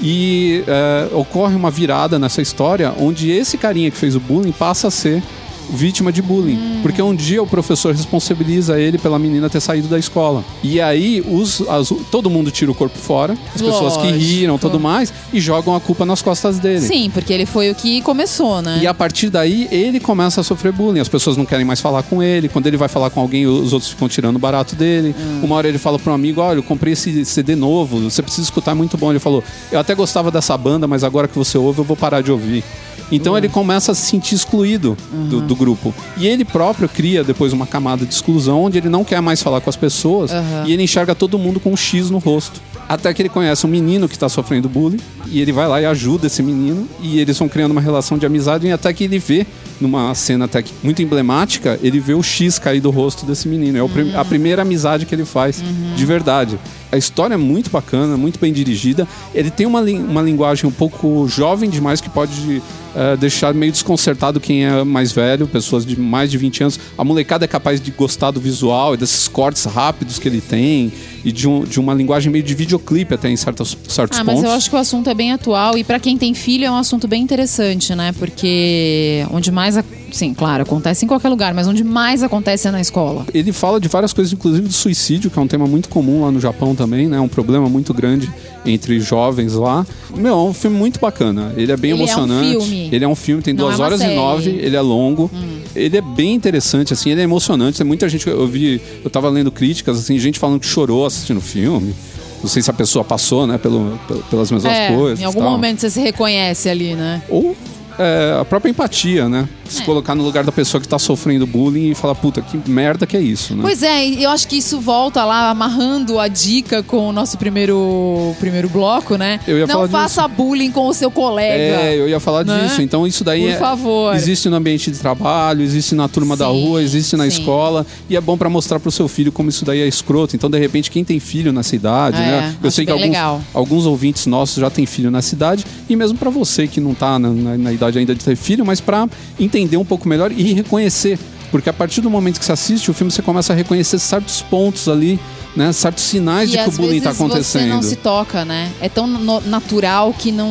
E 0.00 0.64
é, 0.66 1.08
ocorre 1.14 1.54
uma 1.54 1.70
virada 1.70 2.18
nessa 2.18 2.42
história 2.42 2.92
onde 2.98 3.30
esse 3.30 3.56
carinha 3.56 3.90
que 3.90 3.96
fez 3.96 4.16
o 4.16 4.20
bullying 4.20 4.50
passa 4.52 4.88
a 4.88 4.90
ser 4.90 5.22
vítima 5.70 6.12
de 6.12 6.20
bullying. 6.22 6.80
Porque 6.82 7.00
um 7.02 7.14
dia 7.14 7.42
o 7.42 7.46
professor 7.46 7.94
responsabiliza 7.94 8.78
ele 8.80 8.98
pela 8.98 9.18
menina 9.18 9.48
ter 9.50 9.60
saído 9.60 9.88
da 9.88 9.98
escola. 9.98 10.44
E 10.62 10.80
aí 10.80 11.22
os, 11.26 11.60
as- 11.68 11.92
todo 12.10 12.28
mundo 12.30 12.50
tira 12.50 12.70
o 12.70 12.74
corpo 12.74 12.98
fora, 12.98 13.34
as 13.54 13.60
pessoas 13.62 13.96
que 13.96 14.04
Lógico. 14.04 14.18
riram, 14.24 14.58
tudo 14.58 14.78
mais, 14.80 15.12
e 15.32 15.40
jogam 15.40 15.74
a 15.74 15.80
culpa 15.80 16.04
nas 16.04 16.22
costas 16.22 16.58
dele. 16.58 16.80
Sim, 16.86 17.10
porque 17.12 17.32
ele 17.32 17.46
foi 17.46 17.70
o 17.70 17.74
que 17.74 18.00
começou, 18.02 18.60
né? 18.62 18.78
E 18.82 18.86
a 18.86 18.94
partir 18.94 19.30
daí 19.30 19.68
ele 19.70 20.00
começa 20.00 20.40
a 20.40 20.44
sofrer 20.44 20.72
bullying. 20.72 21.00
As 21.00 21.08
pessoas 21.08 21.36
não 21.36 21.44
querem 21.44 21.64
mais 21.64 21.80
falar 21.80 22.02
com 22.02 22.22
ele. 22.22 22.48
Quando 22.48 22.66
ele 22.66 22.76
vai 22.76 22.88
falar 22.88 23.10
com 23.10 23.20
alguém, 23.20 23.46
os 23.46 23.72
outros 23.72 23.90
ficam 23.90 24.08
tirando 24.08 24.36
o 24.36 24.38
barato 24.38 24.74
dele. 24.76 25.14
Hum. 25.18 25.40
Uma 25.44 25.56
hora 25.56 25.68
ele 25.68 25.78
fala 25.78 25.98
para 25.98 26.12
um 26.12 26.14
amigo: 26.14 26.40
Olha, 26.40 26.58
eu 26.58 26.62
comprei 26.62 26.92
esse 26.92 27.24
CD 27.24 27.54
novo, 27.54 27.98
você 28.00 28.22
precisa 28.22 28.42
escutar, 28.44 28.72
é 28.72 28.74
muito 28.74 28.96
bom. 28.96 29.10
Ele 29.10 29.18
falou: 29.18 29.42
Eu 29.70 29.78
até 29.80 29.94
gostava 29.94 30.30
dessa 30.30 30.56
banda, 30.56 30.86
mas 30.86 31.04
agora 31.04 31.28
que 31.28 31.36
você 31.38 31.56
ouve, 31.58 31.78
eu 31.80 31.84
vou 31.84 31.96
parar 31.96 32.20
de 32.22 32.30
ouvir. 32.32 32.64
Então 33.12 33.36
ele 33.36 33.48
começa 33.48 33.92
a 33.92 33.94
se 33.94 34.06
sentir 34.06 34.34
excluído 34.34 34.96
do, 35.28 35.40
do 35.42 35.54
grupo. 35.54 35.94
E 36.16 36.26
ele 36.26 36.44
próprio 36.44 36.88
cria 36.88 37.22
depois 37.22 37.52
uma 37.52 37.66
camada 37.66 38.06
de 38.06 38.12
exclusão 38.12 38.62
onde 38.62 38.78
ele 38.78 38.88
não 38.88 39.04
quer 39.04 39.20
mais 39.20 39.42
falar 39.42 39.60
com 39.60 39.68
as 39.70 39.76
pessoas 39.76 40.30
e 40.66 40.72
ele 40.72 40.82
enxerga 40.82 41.14
todo 41.14 41.38
mundo 41.38 41.60
com 41.60 41.70
um 41.72 41.76
X 41.76 42.10
no 42.10 42.18
rosto. 42.18 42.60
Até 42.88 43.12
que 43.14 43.22
ele 43.22 43.28
conhece 43.28 43.64
um 43.66 43.70
menino 43.70 44.08
que 44.08 44.14
está 44.14 44.28
sofrendo 44.28 44.68
bullying 44.68 44.98
e 45.26 45.40
ele 45.40 45.52
vai 45.52 45.68
lá 45.68 45.80
e 45.80 45.86
ajuda 45.86 46.26
esse 46.26 46.42
menino 46.42 46.88
e 47.00 47.20
eles 47.20 47.38
vão 47.38 47.48
criando 47.48 47.70
uma 47.70 47.80
relação 47.80 48.18
de 48.18 48.26
amizade 48.26 48.66
e 48.66 48.72
até 48.72 48.92
que 48.92 49.04
ele 49.04 49.18
vê 49.18 49.46
numa 49.82 50.14
cena 50.14 50.46
até 50.46 50.62
que 50.62 50.72
muito 50.82 51.02
emblemática, 51.02 51.78
ele 51.82 52.00
vê 52.00 52.14
o 52.14 52.22
X 52.22 52.58
cair 52.58 52.80
do 52.80 52.90
rosto 52.90 53.26
desse 53.26 53.48
menino. 53.48 53.76
É 53.76 53.82
o 53.82 53.88
prim- 53.88 54.14
a 54.14 54.24
primeira 54.24 54.62
amizade 54.62 55.04
que 55.04 55.14
ele 55.14 55.24
faz 55.24 55.62
de 55.96 56.06
verdade. 56.06 56.58
A 56.90 56.96
história 56.96 57.34
é 57.34 57.38
muito 57.38 57.70
bacana, 57.70 58.16
muito 58.16 58.38
bem 58.38 58.52
dirigida. 58.52 59.08
Ele 59.34 59.50
tem 59.50 59.66
uma, 59.66 59.80
uma 59.80 60.20
linguagem 60.22 60.66
um 60.68 60.72
pouco 60.72 61.26
jovem 61.26 61.68
demais 61.70 62.00
que 62.02 62.10
pode 62.10 62.60
eh, 62.94 63.16
deixar 63.16 63.54
meio 63.54 63.72
desconcertado 63.72 64.38
quem 64.38 64.66
é 64.66 64.84
mais 64.84 65.10
velho, 65.10 65.46
pessoas 65.46 65.86
de 65.86 65.98
mais 65.98 66.30
de 66.30 66.36
20 66.36 66.62
anos. 66.64 66.80
A 66.98 67.02
molecada 67.02 67.46
é 67.46 67.48
capaz 67.48 67.80
de 67.80 67.90
gostar 67.90 68.30
do 68.30 68.40
visual 68.40 68.92
e 68.92 68.96
desses 68.98 69.26
cortes 69.26 69.64
rápidos 69.64 70.18
que 70.18 70.28
ele 70.28 70.42
tem 70.42 70.92
e 71.24 71.30
de, 71.32 71.48
um- 71.48 71.64
de 71.64 71.78
uma 71.80 71.94
linguagem 71.94 72.30
meio 72.32 72.44
de 72.44 72.54
videoclipe 72.54 73.14
até 73.14 73.28
em 73.30 73.36
certos, 73.36 73.76
certos 73.88 74.18
Ah, 74.18 74.24
pontos. 74.24 74.40
mas 74.42 74.50
eu 74.50 74.56
acho 74.56 74.68
que 74.70 74.76
o 74.76 74.78
assunto 74.78 75.08
é 75.10 75.14
bem 75.14 75.32
atual 75.32 75.76
e 75.78 75.84
pra 75.84 75.98
quem 76.00 76.16
tem 76.18 76.34
filho 76.34 76.64
é 76.64 76.70
um 76.70 76.76
assunto 76.76 77.06
bem 77.06 77.22
interessante, 77.22 77.94
né? 77.94 78.12
Porque 78.18 79.26
onde 79.32 79.50
mais, 79.50 79.76
a- 79.76 79.84
sim, 80.10 80.34
claro, 80.34 80.62
acontece 80.62 81.04
em 81.04 81.08
qualquer 81.08 81.28
lugar, 81.28 81.54
mas 81.54 81.66
onde 81.68 81.84
mais 81.84 82.22
acontece 82.22 82.68
é 82.68 82.70
na 82.70 82.80
escola. 82.80 83.24
Ele 83.32 83.52
fala 83.52 83.80
de 83.80 83.88
várias 83.88 84.12
coisas, 84.12 84.32
inclusive 84.32 84.66
do 84.66 84.72
suicídio, 84.72 85.30
que 85.30 85.38
é 85.38 85.42
um 85.42 85.46
tema 85.46 85.66
muito 85.66 85.88
comum 85.88 86.22
lá 86.24 86.30
no 86.30 86.40
Japão 86.40 86.74
também, 86.74 87.06
né? 87.08 87.20
Um 87.20 87.28
problema 87.28 87.68
muito 87.68 87.92
grande 87.94 88.30
entre 88.64 89.00
jovens 89.00 89.54
lá. 89.54 89.84
Meu, 90.14 90.34
é 90.34 90.36
um 90.42 90.52
filme 90.52 90.76
muito 90.76 91.00
bacana. 91.00 91.52
Ele 91.56 91.72
é 91.72 91.76
bem 91.76 91.90
Ele 91.92 92.00
é 92.02 92.04
um 92.04 92.06
emocionante. 92.06 92.48
filme. 92.50 92.88
Ele 92.92 93.04
é 93.04 93.08
um 93.08 93.14
filme, 93.14 93.42
tem 93.42 93.54
Não 93.54 93.64
duas 93.66 93.78
é 93.80 93.82
horas 93.82 93.98
série. 93.98 94.10
Hum. 94.12 94.14
e 94.14 94.16
nove, 94.16 94.50
ele 94.50 94.76
é 94.76 94.80
longo. 94.80 95.30
Ele 95.74 95.96
é 95.96 96.00
bem 96.00 96.34
interessante, 96.34 96.92
assim, 96.92 97.10
ele 97.10 97.20
é 97.20 97.24
emocionante. 97.24 97.78
Tem 97.78 97.86
muita 97.86 98.08
gente, 98.08 98.26
eu 98.26 98.46
vi, 98.46 98.80
eu 99.04 99.10
tava 99.10 99.28
lendo 99.28 99.50
críticas, 99.50 99.98
assim, 99.98 100.18
gente 100.18 100.38
falando 100.38 100.60
que 100.60 100.66
chorou 100.66 101.06
assistindo 101.06 101.38
o 101.38 101.40
filme. 101.42 101.94
Não 102.42 102.48
sei 102.48 102.60
se 102.60 102.68
a 102.70 102.74
pessoa 102.74 103.04
passou, 103.04 103.46
né, 103.46 103.56
pelo, 103.56 103.98
pel- 104.08 104.22
pelas 104.30 104.50
mesmas 104.50 104.72
é, 104.72 104.88
coisas. 104.94 105.20
em 105.20 105.24
algum 105.24 105.42
momento 105.42 105.80
você 105.80 105.88
se 105.90 106.00
reconhece 106.00 106.68
ali, 106.68 106.94
né? 106.94 107.22
Ou 107.28 107.56
é, 107.98 108.38
a 108.40 108.44
própria 108.44 108.70
empatia, 108.70 109.28
né? 109.28 109.48
Se 109.68 109.82
É. 109.82 109.84
colocar 109.84 110.14
no 110.14 110.22
lugar 110.22 110.44
da 110.44 110.52
pessoa 110.52 110.80
que 110.80 110.86
tá 110.88 110.98
sofrendo 110.98 111.46
bullying 111.46 111.90
e 111.90 111.94
falar, 111.94 112.14
puta, 112.14 112.42
que 112.42 112.58
merda 112.68 113.06
que 113.06 113.16
é 113.16 113.20
isso, 113.20 113.54
né? 113.54 113.60
Pois 113.62 113.82
é, 113.82 114.04
eu 114.06 114.28
acho 114.30 114.46
que 114.46 114.56
isso 114.56 114.78
volta 114.80 115.24
lá 115.24 115.48
amarrando 115.50 116.18
a 116.18 116.28
dica 116.28 116.82
com 116.82 117.08
o 117.08 117.12
nosso 117.12 117.38
primeiro, 117.38 118.34
primeiro 118.38 118.68
bloco, 118.68 119.16
né? 119.16 119.40
Eu 119.46 119.58
ia 119.58 119.66
Não 119.66 119.88
faça 119.88 120.26
bullying 120.28 120.70
com 120.70 120.86
o 120.88 120.92
seu 120.94 121.10
colega. 121.10 121.80
É, 121.82 121.96
eu 121.98 122.08
ia 122.08 122.20
falar 122.20 122.44
né? 122.44 122.64
disso. 122.66 122.82
Então 122.82 123.06
isso 123.06 123.24
daí 123.24 123.42
Por 123.42 123.50
é, 123.50 123.56
favor. 123.58 124.14
existe 124.14 124.48
no 124.48 124.56
ambiente 124.56 124.90
de 124.90 124.98
trabalho, 124.98 125.62
existe 125.62 125.94
na 125.94 126.08
turma 126.08 126.36
da 126.36 126.46
Sim, 126.46 126.52
rua, 126.64 126.82
existe 126.82 127.16
na 127.16 127.24
sim. 127.24 127.28
escola 127.30 127.86
e 128.10 128.16
é 128.16 128.20
bom 128.20 128.36
pra 128.36 128.50
mostrar 128.50 128.78
pro 128.78 128.90
seu 128.90 129.08
filho 129.08 129.32
como 129.32 129.48
isso 129.48 129.64
daí 129.64 129.80
é 129.80 129.86
escroto. 129.86 130.36
Então 130.36 130.50
de 130.50 130.58
repente 130.58 130.90
quem 130.90 131.04
tem 131.04 131.18
filho 131.18 131.52
nessa 131.52 131.74
idade, 131.74 132.16
É, 132.18 132.20
né? 132.20 132.56
Eu 132.62 132.70
sei 132.70 132.84
que 132.84 132.92
alguns, 132.92 133.06
legal. 133.08 133.40
alguns 133.54 133.86
ouvintes 133.86 134.26
nossos 134.26 134.56
já 134.56 134.68
têm 134.70 134.84
filho 134.86 135.10
nessa 135.10 135.34
idade 135.34 135.64
e 135.88 135.96
mesmo 135.96 136.18
pra 136.18 136.28
você 136.30 136.66
que 136.66 136.80
não 136.80 136.94
tá 136.94 137.18
na, 137.18 137.30
na- 137.30 137.56
na 137.58 137.72
idade 137.72 137.81
ainda 137.86 138.14
de 138.14 138.24
ter 138.24 138.36
filho, 138.36 138.64
mas 138.64 138.80
pra 138.80 139.08
entender 139.38 139.76
um 139.76 139.84
pouco 139.84 140.08
melhor 140.08 140.30
e 140.32 140.52
reconhecer, 140.52 141.18
porque 141.50 141.68
a 141.68 141.72
partir 141.72 142.00
do 142.00 142.08
momento 142.10 142.38
que 142.38 142.44
você 142.44 142.52
assiste 142.52 142.90
o 142.90 142.94
filme 142.94 143.10
você 143.10 143.22
começa 143.22 143.52
a 143.52 143.56
reconhecer 143.56 143.98
certos 143.98 144.40
pontos 144.42 144.88
ali, 144.88 145.18
né? 145.56 145.72
Certos 145.72 146.04
sinais 146.04 146.48
E 146.48 146.52
de 146.56 146.62
que 146.62 146.68
o 146.68 146.72
bullying 146.72 146.88
vezes 147.00 147.04
tá 147.04 147.10
acontecendo. 147.10 147.62
você 147.62 147.68
não 147.68 147.82
se 147.82 147.96
toca, 147.96 148.44
né? 148.44 148.70
É 148.80 148.88
tão 148.88 149.06
natural 149.06 150.14
que 150.18 150.32
não, 150.32 150.48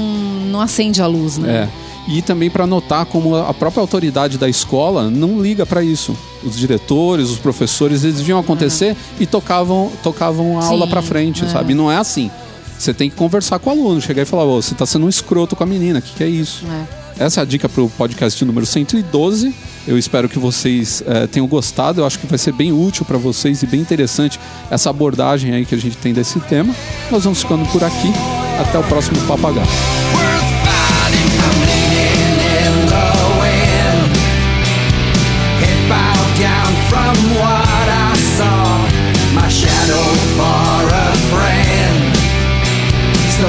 não 0.51 0.61
acende 0.61 1.01
a 1.01 1.07
luz, 1.07 1.37
né? 1.37 1.67
É. 1.77 1.91
E 2.07 2.21
também 2.21 2.49
para 2.49 2.65
notar 2.65 3.05
como 3.05 3.35
a 3.35 3.53
própria 3.53 3.79
autoridade 3.81 4.37
da 4.37 4.49
escola 4.49 5.09
não 5.09 5.39
liga 5.41 5.65
para 5.67 5.83
isso. 5.83 6.15
Os 6.43 6.57
diretores, 6.57 7.29
os 7.29 7.37
professores, 7.37 8.03
eles 8.03 8.19
viam 8.21 8.39
acontecer 8.39 8.95
e 9.19 9.25
tocavam, 9.27 9.91
tocavam 10.01 10.57
a 10.57 10.63
Sim, 10.63 10.69
aula 10.69 10.87
para 10.87 11.01
frente, 11.03 11.45
é. 11.45 11.47
sabe? 11.47 11.73
Não 11.75 11.91
é 11.91 11.97
assim. 11.97 12.29
Você 12.77 12.91
tem 12.93 13.07
que 13.09 13.15
conversar 13.15 13.59
com 13.59 13.69
o 13.69 13.73
aluno, 13.73 14.01
chegar 14.01 14.23
e 14.23 14.25
falar: 14.25 14.45
"Ô, 14.45 14.59
você 14.59 14.73
tá 14.73 14.85
sendo 14.87 15.05
um 15.05 15.09
escroto 15.09 15.55
com 15.55 15.63
a 15.63 15.67
menina, 15.67 15.99
o 15.99 16.01
que, 16.01 16.15
que 16.15 16.23
é 16.23 16.27
isso? 16.27 16.65
É. 16.65 17.00
Essa 17.21 17.41
é 17.41 17.43
a 17.43 17.45
dica 17.45 17.69
para 17.69 17.83
o 17.83 17.87
podcast 17.87 18.43
número 18.43 18.65
112. 18.65 19.53
Eu 19.87 19.95
espero 19.95 20.27
que 20.27 20.39
vocês 20.39 21.03
é, 21.05 21.27
tenham 21.27 21.47
gostado. 21.47 22.01
Eu 22.01 22.05
acho 22.07 22.17
que 22.17 22.25
vai 22.25 22.39
ser 22.39 22.51
bem 22.51 22.71
útil 22.71 23.05
para 23.05 23.19
vocês 23.19 23.61
e 23.61 23.67
bem 23.67 23.79
interessante 23.79 24.39
essa 24.71 24.89
abordagem 24.89 25.53
aí 25.53 25.63
que 25.63 25.75
a 25.75 25.77
gente 25.77 25.97
tem 25.97 26.13
desse 26.13 26.39
tema. 26.39 26.73
Nós 27.11 27.23
vamos 27.23 27.43
ficando 27.43 27.63
por 27.71 27.83
aqui. 27.83 28.11
Até 28.59 28.79
o 28.79 28.83
próximo 28.83 29.21
Papagaio. 29.27 29.67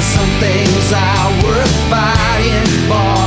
some 0.03 0.41
things 0.41 0.93
are 0.93 1.45
worth 1.45 1.71
fighting 1.89 2.89
for. 2.89 3.22